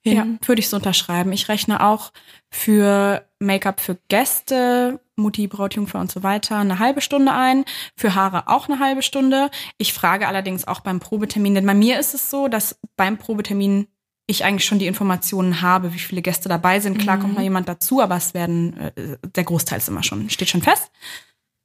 hin. 0.00 0.16
Ja, 0.16 0.48
würde 0.48 0.60
ich 0.60 0.68
so 0.68 0.76
unterschreiben. 0.76 1.32
Ich 1.32 1.48
rechne 1.48 1.84
auch 1.84 2.12
für 2.50 3.24
Make-up 3.38 3.80
für 3.80 3.98
Gäste, 4.08 5.00
Mutti, 5.16 5.46
Brautjungfer 5.46 6.00
und 6.00 6.10
so 6.10 6.22
weiter 6.22 6.58
eine 6.58 6.78
halbe 6.78 7.00
Stunde 7.00 7.32
ein. 7.32 7.64
Für 7.96 8.14
Haare 8.14 8.48
auch 8.48 8.68
eine 8.68 8.78
halbe 8.78 9.02
Stunde. 9.02 9.50
Ich 9.78 9.92
frage 9.92 10.28
allerdings 10.28 10.66
auch 10.66 10.80
beim 10.80 11.00
Probetermin, 11.00 11.54
denn 11.54 11.66
bei 11.66 11.74
mir 11.74 11.98
ist 11.98 12.14
es 12.14 12.30
so, 12.30 12.48
dass 12.48 12.78
beim 12.96 13.18
Probetermin 13.18 13.86
ich 14.32 14.44
eigentlich 14.44 14.64
schon 14.64 14.78
die 14.78 14.86
Informationen 14.86 15.62
habe, 15.62 15.94
wie 15.94 15.98
viele 15.98 16.22
Gäste 16.22 16.48
dabei 16.48 16.80
sind. 16.80 16.98
Klar 16.98 17.18
kommt 17.18 17.34
mal 17.34 17.42
jemand 17.42 17.68
dazu, 17.68 18.00
aber 18.00 18.16
es 18.16 18.34
werden, 18.34 18.76
äh, 18.76 19.16
der 19.36 19.44
Großteil 19.44 19.78
ist 19.78 19.88
immer 19.88 20.02
schon, 20.02 20.28
steht 20.30 20.48
schon 20.48 20.62
fest. 20.62 20.90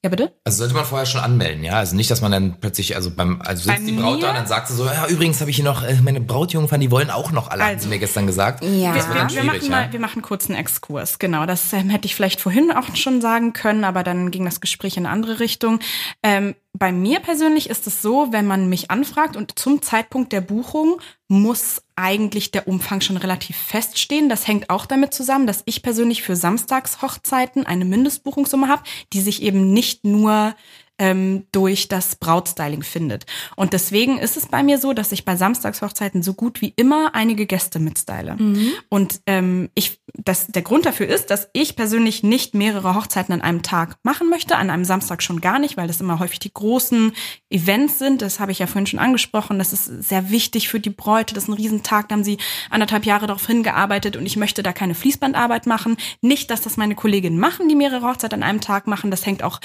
Ja, 0.04 0.12
bitte? 0.12 0.32
Also 0.44 0.60
sollte 0.60 0.76
man 0.76 0.86
vorher 0.86 1.08
schon 1.08 1.22
anmelden, 1.22 1.64
ja? 1.64 1.74
Also 1.74 1.96
nicht, 1.96 2.12
dass 2.12 2.22
man 2.22 2.32
dann 2.32 2.60
plötzlich, 2.62 2.96
also 2.96 3.10
beim, 3.10 3.42
also 3.42 3.64
sitzt 3.64 3.80
Bei 3.80 3.92
die 3.92 3.98
Braut 3.98 4.22
da 4.22 4.30
und 4.30 4.36
dann 4.36 4.46
sagt 4.46 4.68
sie 4.68 4.76
so, 4.76 4.86
ja, 4.86 5.08
übrigens 5.08 5.42
habe 5.42 5.50
ich 5.50 5.56
hier 5.56 5.66
noch 5.66 5.84
äh, 5.84 5.96
meine 6.04 6.22
Brautjungfern, 6.22 6.80
die 6.80 6.92
wollen 6.92 7.10
auch 7.10 7.32
noch 7.32 7.50
alle, 7.50 7.64
haben 7.64 7.72
sie 7.72 7.76
Also. 7.78 7.90
mir 7.90 7.98
gestern 7.98 8.28
gesagt. 8.28 8.64
Ja. 8.64 8.94
Das 8.94 9.08
wird 9.08 9.18
dann 9.18 9.30
wir, 9.32 9.38
wir, 9.38 9.44
machen 9.44 9.64
ja? 9.64 9.70
mal, 9.70 9.92
wir 9.92 10.00
machen 10.00 10.22
kurz 10.22 10.50
einen 10.50 10.60
Exkurs, 10.60 11.18
genau. 11.18 11.48
Das 11.48 11.74
ähm, 11.74 11.90
hätte 11.90 12.06
ich 12.06 12.14
vielleicht 12.14 12.40
vorhin 12.40 12.72
auch 12.72 12.96
schon 12.96 13.22
sagen 13.22 13.54
können, 13.54 13.84
aber 13.84 14.04
dann 14.04 14.30
ging 14.30 14.46
das 14.46 14.62
Gespräch 14.62 14.98
in 14.98 15.08
eine 15.08 15.14
andere 15.14 15.40
Richtung. 15.40 15.80
Ähm, 16.22 16.54
bei 16.78 16.92
mir 16.92 17.20
persönlich 17.20 17.70
ist 17.70 17.88
es 17.88 18.02
so, 18.02 18.32
wenn 18.32 18.46
man 18.46 18.70
mich 18.70 18.92
anfragt 18.92 19.36
und 19.36 19.58
zum 19.58 19.82
Zeitpunkt 19.82 20.32
der 20.32 20.42
Buchung 20.42 21.02
muss 21.28 21.82
eigentlich 21.96 22.52
der 22.52 22.68
Umfang 22.68 23.02
schon 23.02 23.18
relativ 23.18 23.58
feststehen. 23.58 24.30
Das 24.30 24.48
hängt 24.48 24.70
auch 24.70 24.86
damit 24.86 25.14
zusammen, 25.14 25.48
dass 25.48 25.64
ich 25.66 25.82
persönlich 25.82 26.22
für 26.22 26.36
Samstagshochzeiten 26.36 27.66
eine 27.66 27.86
Mindestbuchungssumme 27.86 28.68
habe, 28.68 28.84
die 29.14 29.22
sich 29.22 29.42
eben 29.42 29.74
nicht 29.74 30.04
nur 30.04 30.56
ähm, 31.00 31.46
durch 31.52 31.88
das 31.88 32.16
Brautstyling 32.16 32.84
findet. 32.84 33.26
Und 33.56 33.74
deswegen 33.74 34.18
ist 34.18 34.38
es 34.38 34.48
bei 34.48 34.64
mir 34.64 34.78
so, 34.80 34.94
dass 34.94 35.12
ich 35.12 35.26
bei 35.26 35.36
Samstagshochzeiten 35.36 36.24
so 36.24 36.34
gut 36.34 36.62
wie 36.62 36.74
immer 36.76 37.14
einige 37.14 37.46
Gäste 37.46 37.80
mitstyle. 37.80 38.36
Mhm. 38.38 38.72
Und 38.90 39.22
ähm, 39.28 39.70
ich, 39.76 40.02
das, 40.14 40.48
der 40.48 40.64
Grund 40.64 40.86
dafür 40.86 41.08
ist, 41.08 41.30
dass 41.30 41.50
ich 41.54 41.76
persönlich 41.76 42.24
nicht 42.24 42.56
mehrere 42.56 42.96
Hochzeiten 42.96 43.34
an 43.34 43.42
einem 43.42 43.62
Tag 43.62 43.98
machen 44.04 44.30
möchte, 44.30 44.56
an 44.56 44.70
einem 44.70 44.86
Samstag 44.86 45.22
schon 45.22 45.42
gar 45.42 45.60
nicht, 45.60 45.78
weil 45.78 45.88
das 45.88 46.02
immer 46.02 46.20
häufig 46.20 46.40
die 46.40 46.54
großen 46.54 47.14
Events 47.50 48.00
sind. 48.00 48.22
Das 48.22 48.40
habe 48.40 48.52
ich 48.52 48.60
ja 48.60 48.68
vorhin 48.68 48.88
schon 48.88 49.00
angesprochen. 49.00 49.60
Das 49.60 49.74
ist 49.74 49.86
sehr 49.86 50.32
wichtig 50.32 50.70
für 50.70 50.80
die 50.80 50.90
Bräute. 50.90 51.36
Das 51.36 51.44
ist 51.44 51.50
ein 51.50 51.54
Riesentag. 51.54 52.10
Da 52.10 52.14
haben 52.14 52.24
sie 52.24 52.38
anderthalb 52.70 53.06
Jahre 53.06 53.28
darauf 53.28 53.46
hingearbeitet 53.46 54.18
und 54.18 54.26
ich 54.26 54.38
möchte 54.38 54.64
da 54.64 54.74
keine 54.74 54.96
Fließbandarbeit 54.96 55.68
machen. 55.68 55.98
Nicht, 56.22 56.50
dass 56.50 56.62
das 56.62 56.78
meine 56.78 56.96
Kolleginnen 56.96 57.40
machen, 57.40 57.70
die 57.70 57.76
mehrere 57.76 58.08
Hochzeiten 58.08 58.42
an 58.42 58.50
einem 58.50 58.62
Tag 58.62 58.88
machen. 58.88 59.12
Das 59.12 59.26
hängt 59.26 59.44
auch 59.44 59.60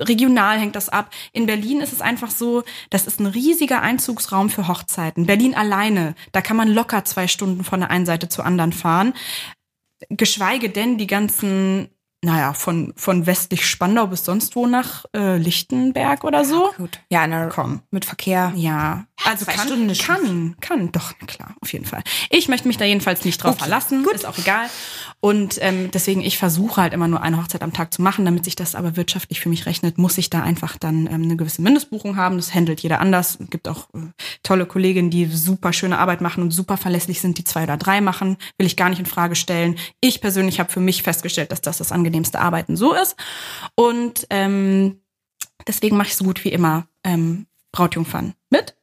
regional 0.00 0.58
hängt 0.58 0.76
das 0.76 0.88
ab. 0.88 1.10
In 1.32 1.46
Berlin 1.46 1.80
ist 1.80 1.92
es 1.92 2.00
einfach 2.00 2.30
so, 2.30 2.62
das 2.90 3.06
ist 3.06 3.20
ein 3.20 3.26
riesiger 3.26 3.82
Einzugsraum 3.82 4.50
für 4.50 4.68
Hochzeiten. 4.68 5.26
Berlin 5.26 5.54
alleine, 5.54 6.14
da 6.32 6.40
kann 6.40 6.56
man 6.56 6.68
locker 6.68 7.04
zwei 7.04 7.28
Stunden 7.28 7.64
von 7.64 7.80
der 7.80 7.90
einen 7.90 8.06
Seite 8.06 8.28
zur 8.28 8.44
anderen 8.44 8.72
fahren. 8.72 9.14
Geschweige 10.10 10.70
denn 10.70 10.98
die 10.98 11.08
ganzen 11.08 11.88
naja, 12.20 12.52
von, 12.52 12.92
von 12.96 13.26
westlich 13.26 13.64
Spandau 13.64 14.08
bis 14.08 14.24
sonst 14.24 14.56
wo 14.56 14.66
nach 14.66 15.04
äh, 15.14 15.36
Lichtenberg 15.36 16.24
oder 16.24 16.44
so. 16.44 16.64
Ja, 16.64 16.76
gut. 16.76 17.00
Ja, 17.10 17.26
na, 17.28 17.46
komm. 17.46 17.82
Mit 17.92 18.04
Verkehr. 18.04 18.52
Ja, 18.56 19.06
also 19.24 19.44
Zwei 19.44 19.52
kann, 19.52 19.66
Stunden 19.66 19.98
kann, 19.98 20.56
kann, 20.60 20.92
doch, 20.92 21.16
klar, 21.28 21.54
auf 21.60 21.72
jeden 21.72 21.84
Fall. 21.84 22.02
Ich 22.30 22.48
möchte 22.48 22.66
mich 22.66 22.76
da 22.76 22.84
jedenfalls 22.84 23.24
nicht 23.24 23.42
drauf 23.42 23.52
okay. 23.52 23.60
verlassen, 23.60 24.02
Gut. 24.02 24.14
ist 24.14 24.26
auch 24.26 24.36
egal. 24.36 24.68
Und 25.20 25.58
ähm, 25.60 25.90
deswegen, 25.90 26.20
ich 26.20 26.38
versuche 26.38 26.80
halt 26.80 26.92
immer 26.92 27.08
nur 27.08 27.22
eine 27.22 27.38
Hochzeit 27.38 27.62
am 27.62 27.72
Tag 27.72 27.92
zu 27.92 28.02
machen, 28.02 28.24
damit 28.24 28.44
sich 28.44 28.54
das 28.54 28.76
aber 28.76 28.96
wirtschaftlich 28.96 29.40
für 29.40 29.48
mich 29.48 29.66
rechnet, 29.66 29.98
muss 29.98 30.16
ich 30.16 30.30
da 30.30 30.42
einfach 30.42 30.76
dann 30.76 31.06
ähm, 31.08 31.24
eine 31.24 31.36
gewisse 31.36 31.60
Mindestbuchung 31.60 32.16
haben. 32.16 32.36
Das 32.36 32.54
handelt 32.54 32.80
jeder 32.80 33.00
anders. 33.00 33.38
Es 33.40 33.50
gibt 33.50 33.66
auch 33.66 33.88
äh, 33.94 34.12
tolle 34.44 34.64
Kolleginnen, 34.66 35.10
die 35.10 35.26
super 35.26 35.72
schöne 35.72 35.98
Arbeit 35.98 36.20
machen 36.20 36.42
und 36.42 36.52
super 36.52 36.76
verlässlich 36.76 37.20
sind, 37.20 37.36
die 37.38 37.44
zwei 37.44 37.64
oder 37.64 37.76
drei 37.76 38.00
machen. 38.00 38.36
Will 38.58 38.66
ich 38.66 38.76
gar 38.76 38.90
nicht 38.90 39.00
in 39.00 39.06
Frage 39.06 39.34
stellen. 39.34 39.76
Ich 40.00 40.20
persönlich 40.20 40.60
habe 40.60 40.70
für 40.70 40.80
mich 40.80 41.02
festgestellt, 41.02 41.50
dass 41.50 41.62
das 41.62 41.78
das 41.78 41.90
angenehmste 41.90 42.40
Arbeiten 42.40 42.76
so 42.76 42.94
ist. 42.94 43.16
Und 43.74 44.26
ähm, 44.30 45.00
deswegen 45.66 45.96
mache 45.96 46.08
ich 46.08 46.16
so 46.16 46.24
gut 46.24 46.44
wie 46.44 46.50
immer 46.50 46.86
ähm, 47.02 47.46
Brautjungfern 47.72 48.34
mit. 48.50 48.76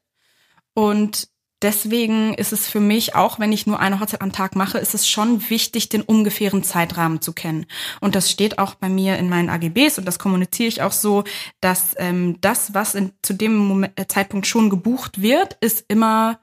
Und 0.74 1.30
deswegen 1.62 2.34
ist 2.34 2.54
es 2.54 2.68
für 2.68 2.80
mich, 2.80 3.16
auch 3.16 3.40
wenn 3.40 3.52
ich 3.52 3.68
nur 3.68 3.80
eine 3.80 4.00
Hochzeit 4.00 4.22
am 4.22 4.32
Tag 4.32 4.56
mache, 4.56 4.78
ist 4.78 4.94
es 4.94 5.08
schon 5.08 5.50
wichtig, 5.50 5.90
den 5.90 6.02
ungefähren 6.02 6.64
Zeitrahmen 6.64 7.22
zu 7.22 7.34
kennen. 7.34 7.66
Und 8.02 8.16
das 8.16 8.32
steht 8.32 8.60
auch 8.60 8.76
bei 8.76 8.90
mir 8.90 9.18
in 9.18 9.30
meinen 9.30 9.50
AGBs 9.50 9.98
und 9.98 10.06
das 10.06 10.20
kommuniziere 10.20 10.68
ich 10.68 10.82
auch 10.82 10.92
so, 10.92 11.24
dass 11.62 11.96
ähm, 11.98 12.38
das, 12.42 12.74
was 12.74 12.96
in, 12.96 13.12
zu 13.22 13.34
dem 13.34 13.56
Moment, 13.56 14.00
äh, 14.00 14.08
Zeitpunkt 14.08 14.48
schon 14.48 14.70
gebucht 14.70 15.22
wird, 15.22 15.58
ist 15.62 15.86
immer 15.88 16.40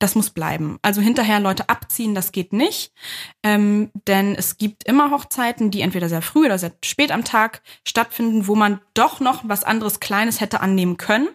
das 0.00 0.14
muss 0.14 0.30
bleiben. 0.30 0.78
Also 0.82 1.00
hinterher 1.00 1.40
Leute 1.40 1.68
abziehen, 1.70 2.14
das 2.14 2.30
geht 2.30 2.52
nicht. 2.52 2.92
Ähm, 3.42 3.90
denn 4.06 4.34
es 4.34 4.58
gibt 4.58 4.84
immer 4.84 5.10
Hochzeiten, 5.10 5.70
die 5.70 5.80
entweder 5.80 6.08
sehr 6.08 6.20
früh 6.20 6.44
oder 6.44 6.58
sehr 6.58 6.72
spät 6.84 7.10
am 7.10 7.24
Tag 7.24 7.62
stattfinden, 7.86 8.46
wo 8.46 8.54
man 8.54 8.80
doch 8.92 9.20
noch 9.20 9.48
was 9.48 9.64
anderes 9.64 10.00
Kleines 10.00 10.40
hätte 10.40 10.60
annehmen 10.60 10.98
können. 10.98 11.28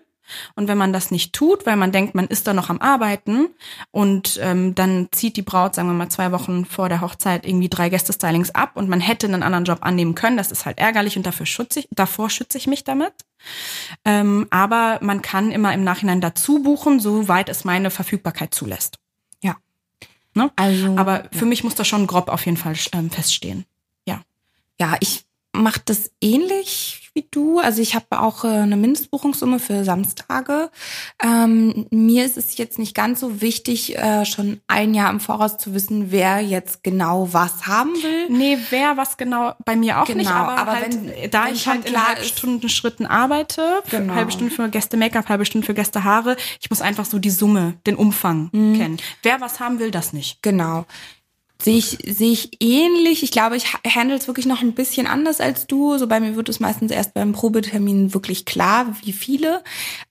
Und 0.55 0.67
wenn 0.67 0.77
man 0.77 0.93
das 0.93 1.11
nicht 1.11 1.33
tut, 1.33 1.65
weil 1.65 1.75
man 1.75 1.91
denkt, 1.91 2.15
man 2.15 2.27
ist 2.27 2.47
da 2.47 2.53
noch 2.53 2.69
am 2.69 2.79
Arbeiten 2.79 3.47
und 3.91 4.39
ähm, 4.41 4.75
dann 4.75 5.09
zieht 5.11 5.37
die 5.37 5.41
Braut, 5.41 5.75
sagen 5.75 5.87
wir 5.87 5.93
mal, 5.93 6.09
zwei 6.09 6.31
Wochen 6.31 6.65
vor 6.65 6.89
der 6.89 7.01
Hochzeit 7.01 7.45
irgendwie 7.45 7.69
drei 7.69 7.89
Gästestylings 7.89 8.51
ab 8.51 8.71
und 8.75 8.89
man 8.89 8.99
hätte 8.99 9.27
einen 9.27 9.43
anderen 9.43 9.65
Job 9.65 9.79
annehmen 9.81 10.15
können, 10.15 10.37
das 10.37 10.51
ist 10.51 10.65
halt 10.65 10.77
ärgerlich 10.77 11.17
und 11.17 11.25
dafür 11.25 11.45
schütze 11.45 11.79
ich, 11.81 11.87
davor 11.91 12.29
schütze 12.29 12.57
ich 12.57 12.67
mich 12.67 12.83
damit. 12.83 13.13
Ähm, 14.05 14.47
aber 14.49 14.99
man 15.01 15.21
kann 15.21 15.51
immer 15.51 15.73
im 15.73 15.83
Nachhinein 15.83 16.21
dazu 16.21 16.61
buchen, 16.61 16.99
soweit 16.99 17.49
es 17.49 17.63
meine 17.63 17.89
Verfügbarkeit 17.89 18.53
zulässt. 18.53 18.99
Ja. 19.41 19.55
Ne? 20.33 20.51
Also, 20.55 20.95
aber 20.97 21.23
für 21.31 21.45
mich 21.45 21.63
muss 21.63 21.75
das 21.75 21.87
schon 21.87 22.07
grob 22.07 22.29
auf 22.29 22.45
jeden 22.45 22.57
Fall 22.57 22.75
ähm, 22.93 23.09
feststehen. 23.09 23.65
Ja. 24.05 24.21
Ja, 24.79 24.95
ich 24.99 25.25
mache 25.53 25.81
das 25.85 26.11
ähnlich 26.21 26.98
wie 27.19 27.27
du. 27.31 27.59
Also 27.59 27.81
ich 27.81 27.95
habe 27.95 28.19
auch 28.19 28.43
äh, 28.43 28.47
eine 28.47 28.77
Mindestbuchungssumme 28.77 29.59
für 29.59 29.83
Samstage. 29.83 30.69
Ähm, 31.21 31.85
mir 31.91 32.25
ist 32.25 32.37
es 32.37 32.57
jetzt 32.57 32.79
nicht 32.79 32.95
ganz 32.95 33.19
so 33.19 33.41
wichtig, 33.41 33.97
äh, 33.97 34.25
schon 34.25 34.61
ein 34.67 34.93
Jahr 34.93 35.09
im 35.09 35.19
Voraus 35.19 35.57
zu 35.57 35.73
wissen, 35.73 36.11
wer 36.11 36.39
jetzt 36.39 36.83
genau 36.83 37.27
was 37.31 37.67
haben 37.67 37.93
will. 37.95 38.29
Nee, 38.29 38.57
wer 38.69 38.95
was 38.95 39.17
genau, 39.17 39.53
bei 39.65 39.75
mir 39.75 40.01
auch 40.01 40.05
genau, 40.05 40.19
nicht, 40.19 40.31
aber, 40.31 40.57
aber 40.57 40.71
halt, 40.73 40.93
wenn, 40.93 41.31
da 41.31 41.45
wenn 41.45 41.55
ich 41.55 41.67
halt 41.67 41.89
in 41.89 42.07
halb 42.07 42.23
Stunden 42.23 42.69
Schritten 42.69 43.05
arbeite, 43.05 43.83
genau. 43.89 44.15
halbe 44.15 44.31
Stunde 44.31 44.53
für 44.53 44.69
Gäste 44.69 44.95
Make-up, 44.95 45.27
halbe 45.27 45.45
Stunde 45.45 45.65
für 45.65 45.73
Gäste 45.73 46.03
Haare, 46.03 46.37
ich 46.61 46.69
muss 46.69 46.81
einfach 46.81 47.05
so 47.05 47.19
die 47.19 47.29
Summe, 47.29 47.73
den 47.85 47.95
Umfang 47.95 48.49
mhm. 48.51 48.77
kennen. 48.77 48.97
Wer 49.23 49.41
was 49.41 49.59
haben 49.59 49.79
will, 49.79 49.91
das 49.91 50.13
nicht. 50.13 50.41
Genau. 50.41 50.85
Sehe 51.61 51.77
ich, 51.77 51.97
sehe 52.07 52.31
ich 52.31 52.61
ähnlich. 52.61 53.21
Ich 53.21 53.31
glaube, 53.31 53.57
ich 53.57 53.73
handle 53.73 54.15
es 54.15 54.27
wirklich 54.27 54.45
noch 54.45 54.61
ein 54.61 54.73
bisschen 54.73 55.07
anders 55.07 55.41
als 55.41 55.67
du. 55.67 55.97
So 55.97 56.07
bei 56.07 56.21
mir 56.21 56.37
wird 56.37 56.47
es 56.47 56.61
meistens 56.61 56.89
erst 56.89 57.13
beim 57.13 57.33
Probetermin 57.33 58.13
wirklich 58.13 58.45
klar, 58.45 58.95
wie 59.03 59.11
viele. 59.11 59.61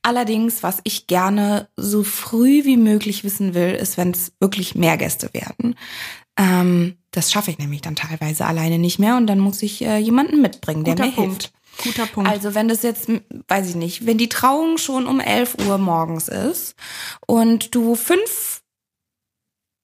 Allerdings, 0.03 0.63
was 0.63 0.81
ich 0.85 1.07
gerne 1.07 1.69
so 1.77 2.03
früh 2.03 2.65
wie 2.65 2.77
möglich 2.77 3.25
wissen 3.25 3.55
will, 3.55 3.71
ist, 3.71 3.97
wenn 3.97 4.11
es 4.11 4.33
wirklich 4.41 4.75
mehr 4.75 4.99
Gäste 4.99 5.31
werden. 5.33 5.75
Ähm, 6.39 6.99
das 7.13 7.33
schaffe 7.33 7.51
ich 7.51 7.59
nämlich 7.59 7.81
dann 7.81 7.97
teilweise 7.97 8.45
alleine 8.45 8.79
nicht 8.79 8.99
mehr 8.99 9.17
und 9.17 9.27
dann 9.27 9.41
muss 9.41 9.63
ich 9.63 9.83
äh, 9.83 9.97
jemanden 9.97 10.43
mitbringen, 10.43 10.85
der 10.85 10.97
Guter 10.97 11.07
mir 11.07 11.13
Punkt. 11.13 11.43
hilft. 11.43 11.53
Guter 11.83 12.07
Punkt. 12.07 12.31
Also 12.31 12.55
wenn 12.55 12.69
das 12.69 12.83
jetzt, 12.83 13.09
weiß 13.49 13.71
ich 13.71 13.75
nicht, 13.75 14.05
wenn 14.05 14.19
die 14.19 14.29
Trauung 14.29 14.77
schon 14.77 15.07
um 15.07 15.21
11 15.21 15.57
Uhr 15.67 15.79
morgens 15.79 16.29
ist 16.29 16.75
und 17.27 17.75
du 17.75 17.95
fünf 17.95 18.63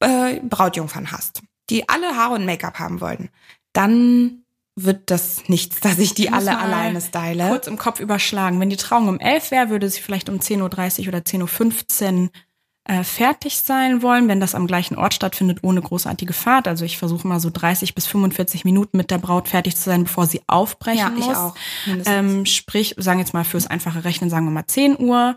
äh, 0.01 0.41
Brautjungfern 0.41 1.11
hast, 1.11 1.43
die 1.71 1.89
alle 1.89 2.17
Haare 2.17 2.35
und 2.35 2.47
Make-up 2.47 2.79
haben 2.79 3.01
wollen, 3.01 3.31
dann 3.73 4.45
wird 4.77 5.11
das 5.11 5.49
nichts, 5.49 5.81
dass 5.81 5.99
ich 5.99 6.15
die 6.15 6.25
ich 6.25 6.33
alle 6.33 6.59
alleine 6.59 7.01
style. 7.01 7.49
Kurz 7.49 7.67
im 7.67 7.79
Kopf 7.79 8.01
überschlagen. 8.01 8.59
Wenn 8.59 8.71
die 8.71 8.77
Trauung 8.77 9.09
um 9.09 9.21
11 9.21 9.51
wäre, 9.51 9.71
würde 9.71 9.89
sie 9.89 10.01
vielleicht 10.01 10.29
um 10.29 10.39
10.30 10.39 11.03
Uhr 11.03 11.09
oder 11.09 11.19
10.15 11.19 12.23
Uhr 12.25 12.31
äh, 12.87 13.03
fertig 13.03 13.57
sein 13.57 14.03
wollen, 14.03 14.29
wenn 14.29 14.41
das 14.41 14.55
am 14.55 14.67
gleichen 14.67 14.97
Ort 14.97 15.15
stattfindet, 15.15 15.61
ohne 15.63 15.81
großartige 15.81 16.33
Fahrt. 16.33 16.69
Also 16.69 16.85
ich 16.85 16.99
versuche 16.99 17.27
mal 17.27 17.41
so 17.41 17.51
30 17.51 17.95
bis 17.95 18.07
45 18.07 18.65
Minuten 18.65 18.97
mit 18.97 19.11
der 19.11 19.19
Braut 19.19 19.49
fertig 19.49 19.77
zu 19.77 19.85
sein, 19.85 20.05
bevor 20.05 20.27
sie 20.27 20.43
aufbrechen 20.49 20.99
ja, 20.99 21.11
muss. 21.11 21.27
Ich 21.27 21.35
auch. 21.35 21.55
Ähm, 22.07 22.45
sprich, 22.45 22.95
sagen 22.99 23.21
jetzt 23.21 23.33
mal 23.33 23.45
fürs 23.45 23.67
einfache 23.67 24.05
Rechnen, 24.05 24.29
sagen 24.29 24.45
wir 24.45 24.51
mal 24.51 24.67
10 24.67 24.99
Uhr. 24.99 25.37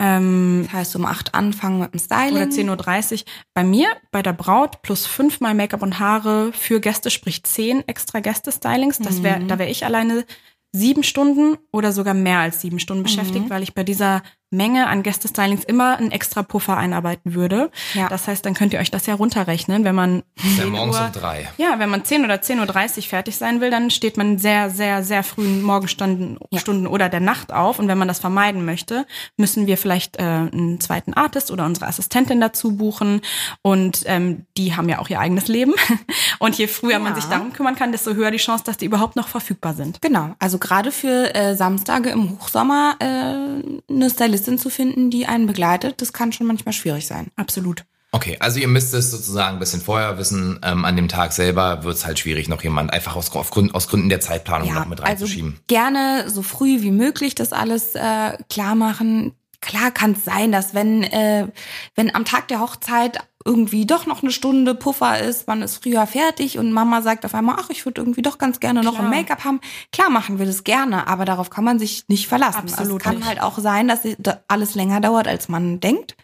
Ähm, 0.00 0.62
das 0.64 0.72
heißt, 0.72 0.96
um 0.96 1.04
acht 1.04 1.34
anfangen 1.34 1.78
mit 1.80 1.92
dem 1.92 2.00
Styling. 2.00 2.36
Oder 2.36 2.46
10.30 2.46 3.12
Uhr. 3.12 3.24
Bei 3.54 3.62
mir, 3.62 3.88
bei 4.10 4.22
der 4.22 4.32
Braut, 4.32 4.80
plus 4.80 5.06
fünfmal 5.06 5.54
Make-up 5.54 5.82
und 5.82 5.98
Haare 5.98 6.52
für 6.54 6.80
Gäste, 6.80 7.10
sprich 7.10 7.44
zehn 7.44 7.86
extra 7.86 8.20
Gäste-Stylings. 8.20 8.98
Das 8.98 9.22
wär, 9.22 9.40
mhm. 9.40 9.48
Da 9.48 9.58
wäre 9.58 9.70
ich 9.70 9.84
alleine 9.84 10.24
sieben 10.72 11.02
Stunden 11.02 11.58
oder 11.70 11.92
sogar 11.92 12.14
mehr 12.14 12.38
als 12.38 12.62
sieben 12.62 12.78
Stunden 12.78 13.02
beschäftigt, 13.02 13.46
mhm. 13.46 13.50
weil 13.50 13.62
ich 13.62 13.74
bei 13.74 13.84
dieser 13.84 14.22
Menge 14.50 14.88
an 14.88 15.04
Gästestylings 15.04 15.62
immer 15.64 15.96
einen 15.96 16.10
extra 16.10 16.42
Puffer 16.42 16.76
einarbeiten 16.76 17.34
würde. 17.34 17.70
Ja. 17.94 18.08
Das 18.08 18.26
heißt, 18.26 18.44
dann 18.44 18.54
könnt 18.54 18.72
ihr 18.72 18.80
euch 18.80 18.90
das 18.90 19.06
ja 19.06 19.14
runterrechnen, 19.14 19.84
wenn 19.84 19.94
man 19.94 20.24
ja 20.58 20.66
morgens 20.66 20.96
Uhr, 20.96 21.06
um 21.06 21.12
drei. 21.12 21.48
Ja, 21.56 21.78
wenn 21.78 21.88
man 21.88 22.04
10 22.04 22.24
oder 22.24 22.34
10.30 22.34 22.96
Uhr 22.96 23.02
fertig 23.04 23.36
sein 23.36 23.60
will, 23.60 23.70
dann 23.70 23.90
steht 23.90 24.16
man 24.16 24.38
sehr, 24.38 24.70
sehr, 24.70 25.04
sehr 25.04 25.22
frühen 25.22 25.62
Morgenstunden 25.62 26.38
ja. 26.50 26.58
Stunden 26.58 26.88
oder 26.88 27.08
der 27.08 27.20
Nacht 27.20 27.52
auf. 27.52 27.78
Und 27.78 27.86
wenn 27.86 27.98
man 27.98 28.08
das 28.08 28.18
vermeiden 28.18 28.64
möchte, 28.64 29.06
müssen 29.36 29.68
wir 29.68 29.78
vielleicht 29.78 30.16
äh, 30.18 30.22
einen 30.22 30.80
zweiten 30.80 31.14
Artist 31.14 31.52
oder 31.52 31.64
unsere 31.64 31.86
Assistentin 31.86 32.40
dazu 32.40 32.76
buchen. 32.76 33.20
Und 33.62 34.02
ähm, 34.06 34.46
die 34.56 34.74
haben 34.74 34.88
ja 34.88 34.98
auch 34.98 35.08
ihr 35.08 35.20
eigenes 35.20 35.46
Leben. 35.46 35.74
Und 36.40 36.58
je 36.58 36.66
früher 36.66 36.92
ja. 36.92 36.98
man 36.98 37.14
sich 37.14 37.24
darum 37.24 37.52
kümmern 37.52 37.76
kann, 37.76 37.92
desto 37.92 38.14
höher 38.14 38.32
die 38.32 38.38
Chance, 38.38 38.64
dass 38.64 38.78
die 38.78 38.86
überhaupt 38.86 39.14
noch 39.14 39.28
verfügbar 39.28 39.74
sind. 39.74 40.02
Genau. 40.02 40.34
Also 40.40 40.58
gerade 40.58 40.90
für 40.90 41.34
äh, 41.36 41.54
Samstage 41.54 42.10
im 42.10 42.30
Hochsommer 42.30 42.96
äh, 42.98 43.04
eine 43.04 44.10
Stylistin 44.10 44.39
Journalistin 44.40 44.58
zu 44.58 44.70
finden, 44.70 45.10
die 45.10 45.26
einen 45.26 45.46
begleitet, 45.46 46.00
das 46.00 46.12
kann 46.12 46.32
schon 46.32 46.46
manchmal 46.46 46.72
schwierig 46.72 47.06
sein. 47.06 47.28
Absolut. 47.36 47.84
Okay, 48.12 48.36
also 48.40 48.58
ihr 48.58 48.66
müsst 48.66 48.92
es 48.92 49.12
sozusagen 49.12 49.56
ein 49.56 49.60
bisschen 49.60 49.80
vorher 49.80 50.18
wissen. 50.18 50.58
Ähm, 50.64 50.84
an 50.84 50.96
dem 50.96 51.06
Tag 51.06 51.32
selber 51.32 51.84
wird 51.84 51.96
es 51.96 52.04
halt 52.04 52.18
schwierig, 52.18 52.48
noch 52.48 52.62
jemand 52.62 52.92
einfach 52.92 53.14
aus, 53.14 53.30
aus, 53.30 53.50
Gründen, 53.50 53.72
aus 53.72 53.86
Gründen 53.86 54.08
der 54.08 54.20
Zeitplanung 54.20 54.68
ja, 54.68 54.74
noch 54.74 54.86
mit 54.86 55.00
reinzuschieben. 55.00 55.52
Also 55.52 55.62
gerne 55.68 56.28
so 56.28 56.42
früh 56.42 56.82
wie 56.82 56.90
möglich 56.90 57.36
das 57.36 57.52
alles 57.52 57.94
äh, 57.94 58.36
klar 58.48 58.74
machen. 58.74 59.34
Klar 59.60 59.92
kann 59.92 60.12
es 60.12 60.24
sein, 60.24 60.50
dass 60.50 60.74
wenn, 60.74 61.04
äh, 61.04 61.46
wenn 61.94 62.12
am 62.12 62.24
Tag 62.24 62.48
der 62.48 62.60
Hochzeit 62.60 63.18
irgendwie 63.44 63.86
doch 63.86 64.04
noch 64.06 64.22
eine 64.22 64.32
Stunde 64.32 64.74
Puffer 64.74 65.18
ist, 65.18 65.46
man 65.46 65.62
ist 65.62 65.82
früher 65.82 66.06
fertig 66.06 66.58
und 66.58 66.72
Mama 66.72 67.00
sagt 67.00 67.24
auf 67.24 67.34
einmal, 67.34 67.56
ach, 67.58 67.70
ich 67.70 67.86
würde 67.86 68.02
irgendwie 68.02 68.22
doch 68.22 68.36
ganz 68.36 68.60
gerne 68.60 68.82
noch 68.82 68.96
Klar. 68.96 69.06
ein 69.06 69.10
Make-up 69.10 69.44
haben. 69.44 69.60
Klar 69.92 70.10
machen 70.10 70.38
wir 70.38 70.44
das 70.44 70.62
gerne, 70.64 71.06
aber 71.06 71.24
darauf 71.24 71.48
kann 71.48 71.64
man 71.64 71.78
sich 71.78 72.04
nicht 72.08 72.28
verlassen. 72.28 72.58
Absolut 72.58 72.98
es 72.98 73.02
kann 73.04 73.24
halt 73.24 73.40
auch 73.40 73.58
sein, 73.58 73.88
dass 73.88 74.00
alles 74.48 74.74
länger 74.74 75.00
dauert, 75.00 75.26
als 75.26 75.48
man 75.48 75.80
denkt. 75.80 76.16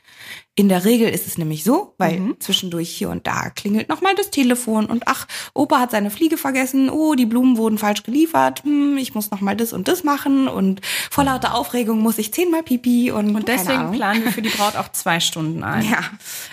In 0.58 0.70
der 0.70 0.86
Regel 0.86 1.10
ist 1.10 1.26
es 1.26 1.36
nämlich 1.36 1.64
so, 1.64 1.92
weil 1.98 2.18
Mhm. 2.18 2.36
zwischendurch 2.40 2.88
hier 2.88 3.10
und 3.10 3.26
da 3.26 3.50
klingelt 3.50 3.90
nochmal 3.90 4.14
das 4.14 4.30
Telefon 4.30 4.86
und 4.86 5.02
ach, 5.06 5.26
Opa 5.52 5.78
hat 5.80 5.90
seine 5.90 6.10
Fliege 6.10 6.38
vergessen, 6.38 6.88
oh, 6.88 7.14
die 7.14 7.26
Blumen 7.26 7.58
wurden 7.58 7.76
falsch 7.76 8.04
geliefert, 8.04 8.64
hm, 8.64 8.96
ich 8.96 9.14
muss 9.14 9.30
nochmal 9.30 9.54
das 9.54 9.74
und 9.74 9.86
das 9.86 10.02
machen 10.02 10.48
und 10.48 10.80
vor 11.10 11.24
lauter 11.24 11.54
Aufregung 11.54 11.98
muss 12.00 12.16
ich 12.16 12.32
zehnmal 12.32 12.62
pipi 12.62 13.10
und, 13.10 13.36
Und 13.36 13.48
deswegen 13.48 13.92
planen 13.92 14.24
wir 14.24 14.32
für 14.32 14.40
die 14.40 14.48
Braut 14.48 14.76
auch 14.76 14.90
zwei 14.92 15.20
Stunden 15.20 15.62
ein. 15.62 15.84
Ja. 15.90 15.98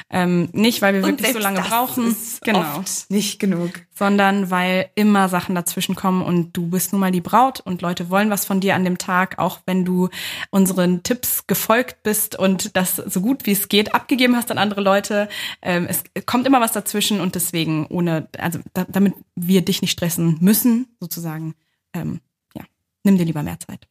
Ähm, 0.09 0.49
nicht, 0.51 0.81
weil 0.81 0.93
wir 0.95 1.03
wirklich 1.03 1.31
so 1.31 1.39
lange 1.39 1.61
brauchen, 1.61 2.15
genau, 2.43 2.83
nicht 3.09 3.39
genug. 3.39 3.71
Sondern 4.03 4.51
weil 4.51 4.89
immer 4.95 5.29
Sachen 5.29 5.55
dazwischen 5.55 5.95
kommen 5.95 6.23
und 6.23 6.51
du 6.57 6.67
bist 6.67 6.91
nun 6.91 6.99
mal 6.99 7.13
die 7.13 7.21
Braut 7.21 7.61
und 7.61 7.81
Leute 7.81 8.09
wollen 8.09 8.29
was 8.29 8.43
von 8.43 8.59
dir 8.59 8.75
an 8.75 8.83
dem 8.83 8.97
Tag, 8.97 9.39
auch 9.39 9.61
wenn 9.65 9.85
du 9.85 10.09
unseren 10.49 11.03
Tipps 11.03 11.47
gefolgt 11.47 12.03
bist 12.03 12.37
und 12.37 12.75
das 12.75 12.97
so 12.97 13.21
gut 13.21 13.45
wie 13.45 13.53
es 13.53 13.69
geht 13.69 13.95
abgegeben 13.95 14.35
hast 14.35 14.51
an 14.51 14.57
andere 14.57 14.81
Leute. 14.81 15.29
Ähm, 15.61 15.87
es 15.89 16.03
kommt 16.25 16.45
immer 16.45 16.59
was 16.59 16.73
dazwischen 16.73 17.21
und 17.21 17.35
deswegen 17.35 17.85
ohne, 17.85 18.27
also 18.37 18.59
da, 18.73 18.83
damit 18.89 19.13
wir 19.35 19.63
dich 19.63 19.81
nicht 19.81 19.91
stressen 19.91 20.35
müssen, 20.41 20.87
sozusagen, 20.99 21.55
ähm, 21.93 22.19
ja, 22.57 22.65
nimm 23.03 23.17
dir 23.17 23.23
lieber 23.23 23.41
mehr 23.41 23.61
Zeit. 23.61 23.87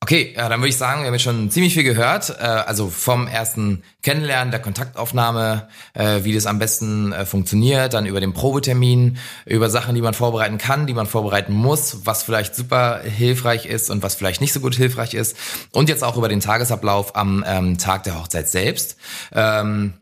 Okay, 0.00 0.32
ja, 0.34 0.48
dann 0.48 0.60
würde 0.60 0.70
ich 0.70 0.78
sagen, 0.78 1.02
wir 1.02 1.08
haben 1.08 1.14
jetzt 1.14 1.22
schon 1.24 1.50
ziemlich 1.50 1.74
viel 1.74 1.82
gehört. 1.82 2.30
Äh, 2.30 2.44
also 2.44 2.88
vom 2.88 3.26
ersten 3.26 3.82
Kennenlernen, 4.02 4.50
der 4.50 4.60
Kontaktaufnahme, 4.60 5.68
äh, 5.92 6.24
wie 6.24 6.32
das 6.32 6.46
am 6.46 6.58
besten 6.58 7.12
äh, 7.12 7.26
funktioniert, 7.26 7.92
dann 7.92 8.06
über 8.06 8.18
den 8.18 8.32
Probetermin, 8.32 9.18
über 9.44 9.68
Sachen, 9.68 9.94
die 9.94 10.00
man 10.00 10.14
vorbereiten 10.14 10.56
kann, 10.56 10.86
die 10.86 10.94
man 10.94 11.06
vorbereiten 11.06 11.52
muss, 11.52 12.06
was 12.06 12.22
vielleicht 12.22 12.54
super 12.54 13.00
hilfreich 13.02 13.66
ist 13.66 13.90
und 13.90 14.02
was 14.02 14.14
vielleicht 14.14 14.40
nicht 14.40 14.54
so 14.54 14.60
gut 14.60 14.76
hilfreich 14.76 15.12
ist. 15.12 15.36
Und 15.72 15.90
jetzt 15.90 16.02
auch 16.02 16.16
über 16.16 16.30
den 16.30 16.40
Tagesablauf 16.40 17.14
am 17.14 17.44
ähm, 17.46 17.76
Tag 17.76 18.04
der 18.04 18.18
Hochzeit 18.18 18.48
selbst. 18.48 18.96
Ähm, 19.32 19.92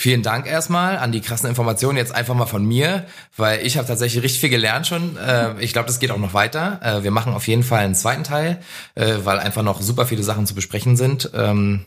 Vielen 0.00 0.22
Dank 0.22 0.46
erstmal 0.46 0.96
an 0.96 1.12
die 1.12 1.20
krassen 1.20 1.46
Informationen 1.50 1.98
jetzt 1.98 2.14
einfach 2.14 2.34
mal 2.34 2.46
von 2.46 2.64
mir, 2.64 3.04
weil 3.36 3.66
ich 3.66 3.76
habe 3.76 3.86
tatsächlich 3.86 4.24
richtig 4.24 4.40
viel 4.40 4.48
gelernt 4.48 4.86
schon. 4.86 5.18
Äh, 5.18 5.60
ich 5.60 5.74
glaube, 5.74 5.88
das 5.88 5.98
geht 6.00 6.10
auch 6.10 6.16
noch 6.16 6.32
weiter. 6.32 6.80
Äh, 6.82 7.04
wir 7.04 7.10
machen 7.10 7.34
auf 7.34 7.46
jeden 7.46 7.62
Fall 7.62 7.80
einen 7.80 7.94
zweiten 7.94 8.24
Teil, 8.24 8.62
äh, 8.94 9.16
weil 9.24 9.38
einfach 9.38 9.62
noch 9.62 9.82
super 9.82 10.06
viele 10.06 10.22
Sachen 10.22 10.46
zu 10.46 10.54
besprechen 10.54 10.96
sind. 10.96 11.30
Ähm, 11.34 11.84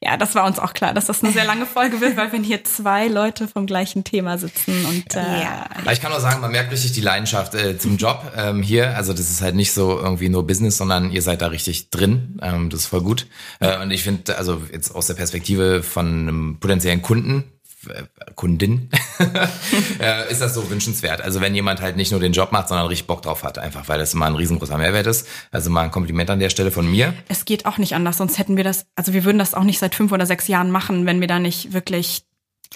Ja, 0.00 0.16
das 0.16 0.34
war 0.34 0.44
uns 0.46 0.58
auch 0.58 0.74
klar, 0.74 0.94
dass 0.94 1.06
das 1.06 1.22
eine 1.22 1.32
sehr 1.32 1.44
lange 1.44 1.66
Folge 1.66 2.00
wird, 2.00 2.16
weil 2.16 2.32
wenn 2.32 2.44
hier 2.44 2.64
zwei 2.64 3.08
Leute 3.08 3.48
vom 3.48 3.66
gleichen 3.66 4.04
Thema 4.04 4.38
sitzen 4.38 4.84
und 4.86 5.14
äh, 5.14 5.42
Ja. 5.42 5.66
ich 5.92 6.00
kann 6.00 6.10
nur 6.12 6.20
sagen, 6.20 6.40
man 6.40 6.52
merkt 6.52 6.72
richtig 6.72 6.92
die 6.92 7.00
Leidenschaft 7.00 7.54
äh, 7.54 7.78
zum 7.78 7.96
Job 7.96 8.32
ähm, 8.36 8.62
hier. 8.62 8.96
Also 8.96 9.12
das 9.12 9.30
ist 9.30 9.40
halt 9.42 9.54
nicht 9.54 9.72
so 9.72 9.98
irgendwie 9.98 10.28
nur 10.28 10.46
Business, 10.46 10.76
sondern 10.76 11.10
ihr 11.10 11.22
seid 11.22 11.42
da 11.42 11.48
richtig 11.48 11.90
drin. 11.90 12.38
Ähm, 12.42 12.70
das 12.70 12.80
ist 12.80 12.86
voll 12.86 13.02
gut. 13.02 13.26
Äh, 13.60 13.80
und 13.82 13.90
ich 13.90 14.02
finde, 14.02 14.36
also 14.36 14.62
jetzt 14.72 14.94
aus 14.94 15.06
der 15.06 15.14
Perspektive 15.14 15.82
von 15.82 16.06
einem 16.06 16.56
potenziellen 16.60 17.02
Kunden, 17.02 17.44
Kundin, 18.34 18.90
äh, 20.00 20.30
ist 20.30 20.40
das 20.40 20.54
so 20.54 20.68
wünschenswert. 20.70 21.20
Also 21.20 21.40
wenn 21.40 21.54
jemand 21.54 21.80
halt 21.80 21.96
nicht 21.96 22.10
nur 22.10 22.20
den 22.20 22.32
Job 22.32 22.52
macht, 22.52 22.68
sondern 22.68 22.86
richtig 22.86 23.06
Bock 23.06 23.22
drauf 23.22 23.42
hat, 23.42 23.58
einfach 23.58 23.88
weil 23.88 23.98
das 23.98 24.14
immer 24.14 24.26
ein 24.26 24.34
riesengroßer 24.36 24.78
Mehrwert 24.78 25.06
ist. 25.06 25.26
Also 25.50 25.70
mal 25.70 25.82
ein 25.82 25.90
Kompliment 25.90 26.30
an 26.30 26.38
der 26.40 26.50
Stelle 26.50 26.70
von 26.70 26.90
mir. 26.90 27.14
es 27.28 27.44
geht 27.44 27.66
auch 27.66 27.78
nicht 27.78 27.94
anders, 27.94 28.18
sonst 28.18 28.38
hätten 28.38 28.56
wir 28.56 28.64
das, 28.64 28.86
also 28.96 29.12
wir 29.12 29.24
würden 29.24 29.38
das 29.38 29.54
auch 29.54 29.64
nicht 29.64 29.78
seit 29.78 29.94
fünf 29.94 30.12
oder 30.12 30.26
sechs 30.26 30.48
Jahren 30.48 30.70
machen, 30.70 31.06
wenn 31.06 31.20
wir 31.20 31.28
da 31.28 31.38
nicht 31.38 31.72
wirklich 31.72 32.24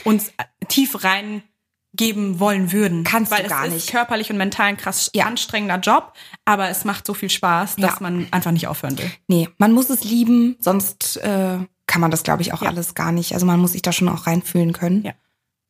uns 0.04 0.30
tief 0.68 1.02
reingeben 1.02 2.38
wollen 2.38 2.72
würden. 2.72 3.04
Kannst 3.04 3.32
Weil 3.32 3.44
du 3.44 3.48
gar 3.48 3.64
es 3.66 3.72
nicht. 3.74 3.84
ist 3.86 3.90
körperlich 3.90 4.30
und 4.30 4.36
mental 4.36 4.66
ein 4.66 4.76
krass 4.76 5.10
Ja. 5.14 5.26
anstrengender 5.26 5.78
Job, 5.78 6.12
aber 6.44 6.68
es 6.68 6.84
macht 6.84 7.06
so 7.06 7.14
viel 7.14 7.30
Spaß, 7.30 7.76
dass 7.76 7.94
Ja. 7.94 7.96
man 8.00 8.26
einfach 8.30 8.52
nicht 8.52 8.68
aufhören 8.68 8.98
will. 8.98 9.10
Nee, 9.26 9.48
man 9.58 9.72
muss 9.72 9.90
es 9.90 10.04
lieben, 10.04 10.56
sonst 10.60 11.16
äh, 11.18 11.58
kann 11.88 12.00
man 12.00 12.12
das, 12.12 12.22
glaube 12.22 12.42
ich, 12.42 12.52
auch 12.52 12.62
Ja. 12.62 12.68
alles 12.68 12.94
gar 12.94 13.10
nicht. 13.10 13.32
Also 13.34 13.44
man 13.46 13.58
muss 13.58 13.72
sich 13.72 13.82
da 13.82 13.90
schon 13.90 14.08
auch 14.08 14.28
reinfühlen 14.28 14.72
können. 14.72 15.02
Ja. 15.02 15.12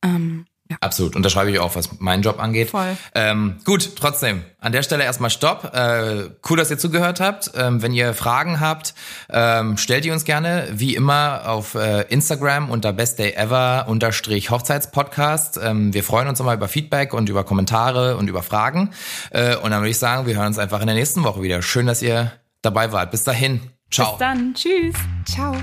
Ähm, 0.04 0.44
ja. 0.70 0.76
Absolut. 0.82 1.16
Unterschreibe 1.16 1.50
ich 1.50 1.58
auch, 1.60 1.74
was 1.76 1.98
meinen 1.98 2.22
Job 2.22 2.38
angeht. 2.38 2.68
Voll. 2.70 2.94
Ähm, 3.14 3.56
gut, 3.64 3.96
trotzdem. 3.96 4.42
An 4.60 4.72
der 4.72 4.82
Stelle 4.82 5.02
erstmal 5.02 5.30
Stopp. 5.30 5.72
Äh, 5.74 6.28
cool, 6.50 6.58
dass 6.58 6.70
ihr 6.70 6.76
zugehört 6.76 7.20
habt. 7.20 7.52
Ähm, 7.54 7.80
wenn 7.80 7.94
ihr 7.94 8.12
Fragen 8.12 8.60
habt, 8.60 8.92
ähm, 9.30 9.78
stellt 9.78 10.04
die 10.04 10.10
uns 10.10 10.24
gerne, 10.26 10.68
wie 10.72 10.94
immer, 10.94 11.48
auf 11.48 11.74
äh, 11.74 12.02
Instagram 12.10 12.68
unter 12.68 12.92
bestdayever 12.92 13.86
unterstrich 13.88 14.50
Hochzeitspodcast. 14.50 15.58
Ähm, 15.62 15.94
wir 15.94 16.04
freuen 16.04 16.28
uns 16.28 16.38
immer 16.38 16.52
über 16.52 16.68
Feedback 16.68 17.14
und 17.14 17.30
über 17.30 17.44
Kommentare 17.44 18.18
und 18.18 18.28
über 18.28 18.42
Fragen. 18.42 18.90
Äh, 19.30 19.56
und 19.56 19.70
dann 19.70 19.80
würde 19.80 19.90
ich 19.90 19.98
sagen, 19.98 20.26
wir 20.26 20.36
hören 20.36 20.48
uns 20.48 20.58
einfach 20.58 20.80
in 20.82 20.86
der 20.86 20.96
nächsten 20.96 21.24
Woche 21.24 21.40
wieder. 21.40 21.62
Schön, 21.62 21.86
dass 21.86 22.02
ihr 22.02 22.30
dabei 22.60 22.92
wart. 22.92 23.10
Bis 23.10 23.24
dahin. 23.24 23.60
Ciao. 23.90 24.10
Bis 24.10 24.18
dann. 24.18 24.52
Tschüss. 24.52 24.94
Ciao. 25.24 25.56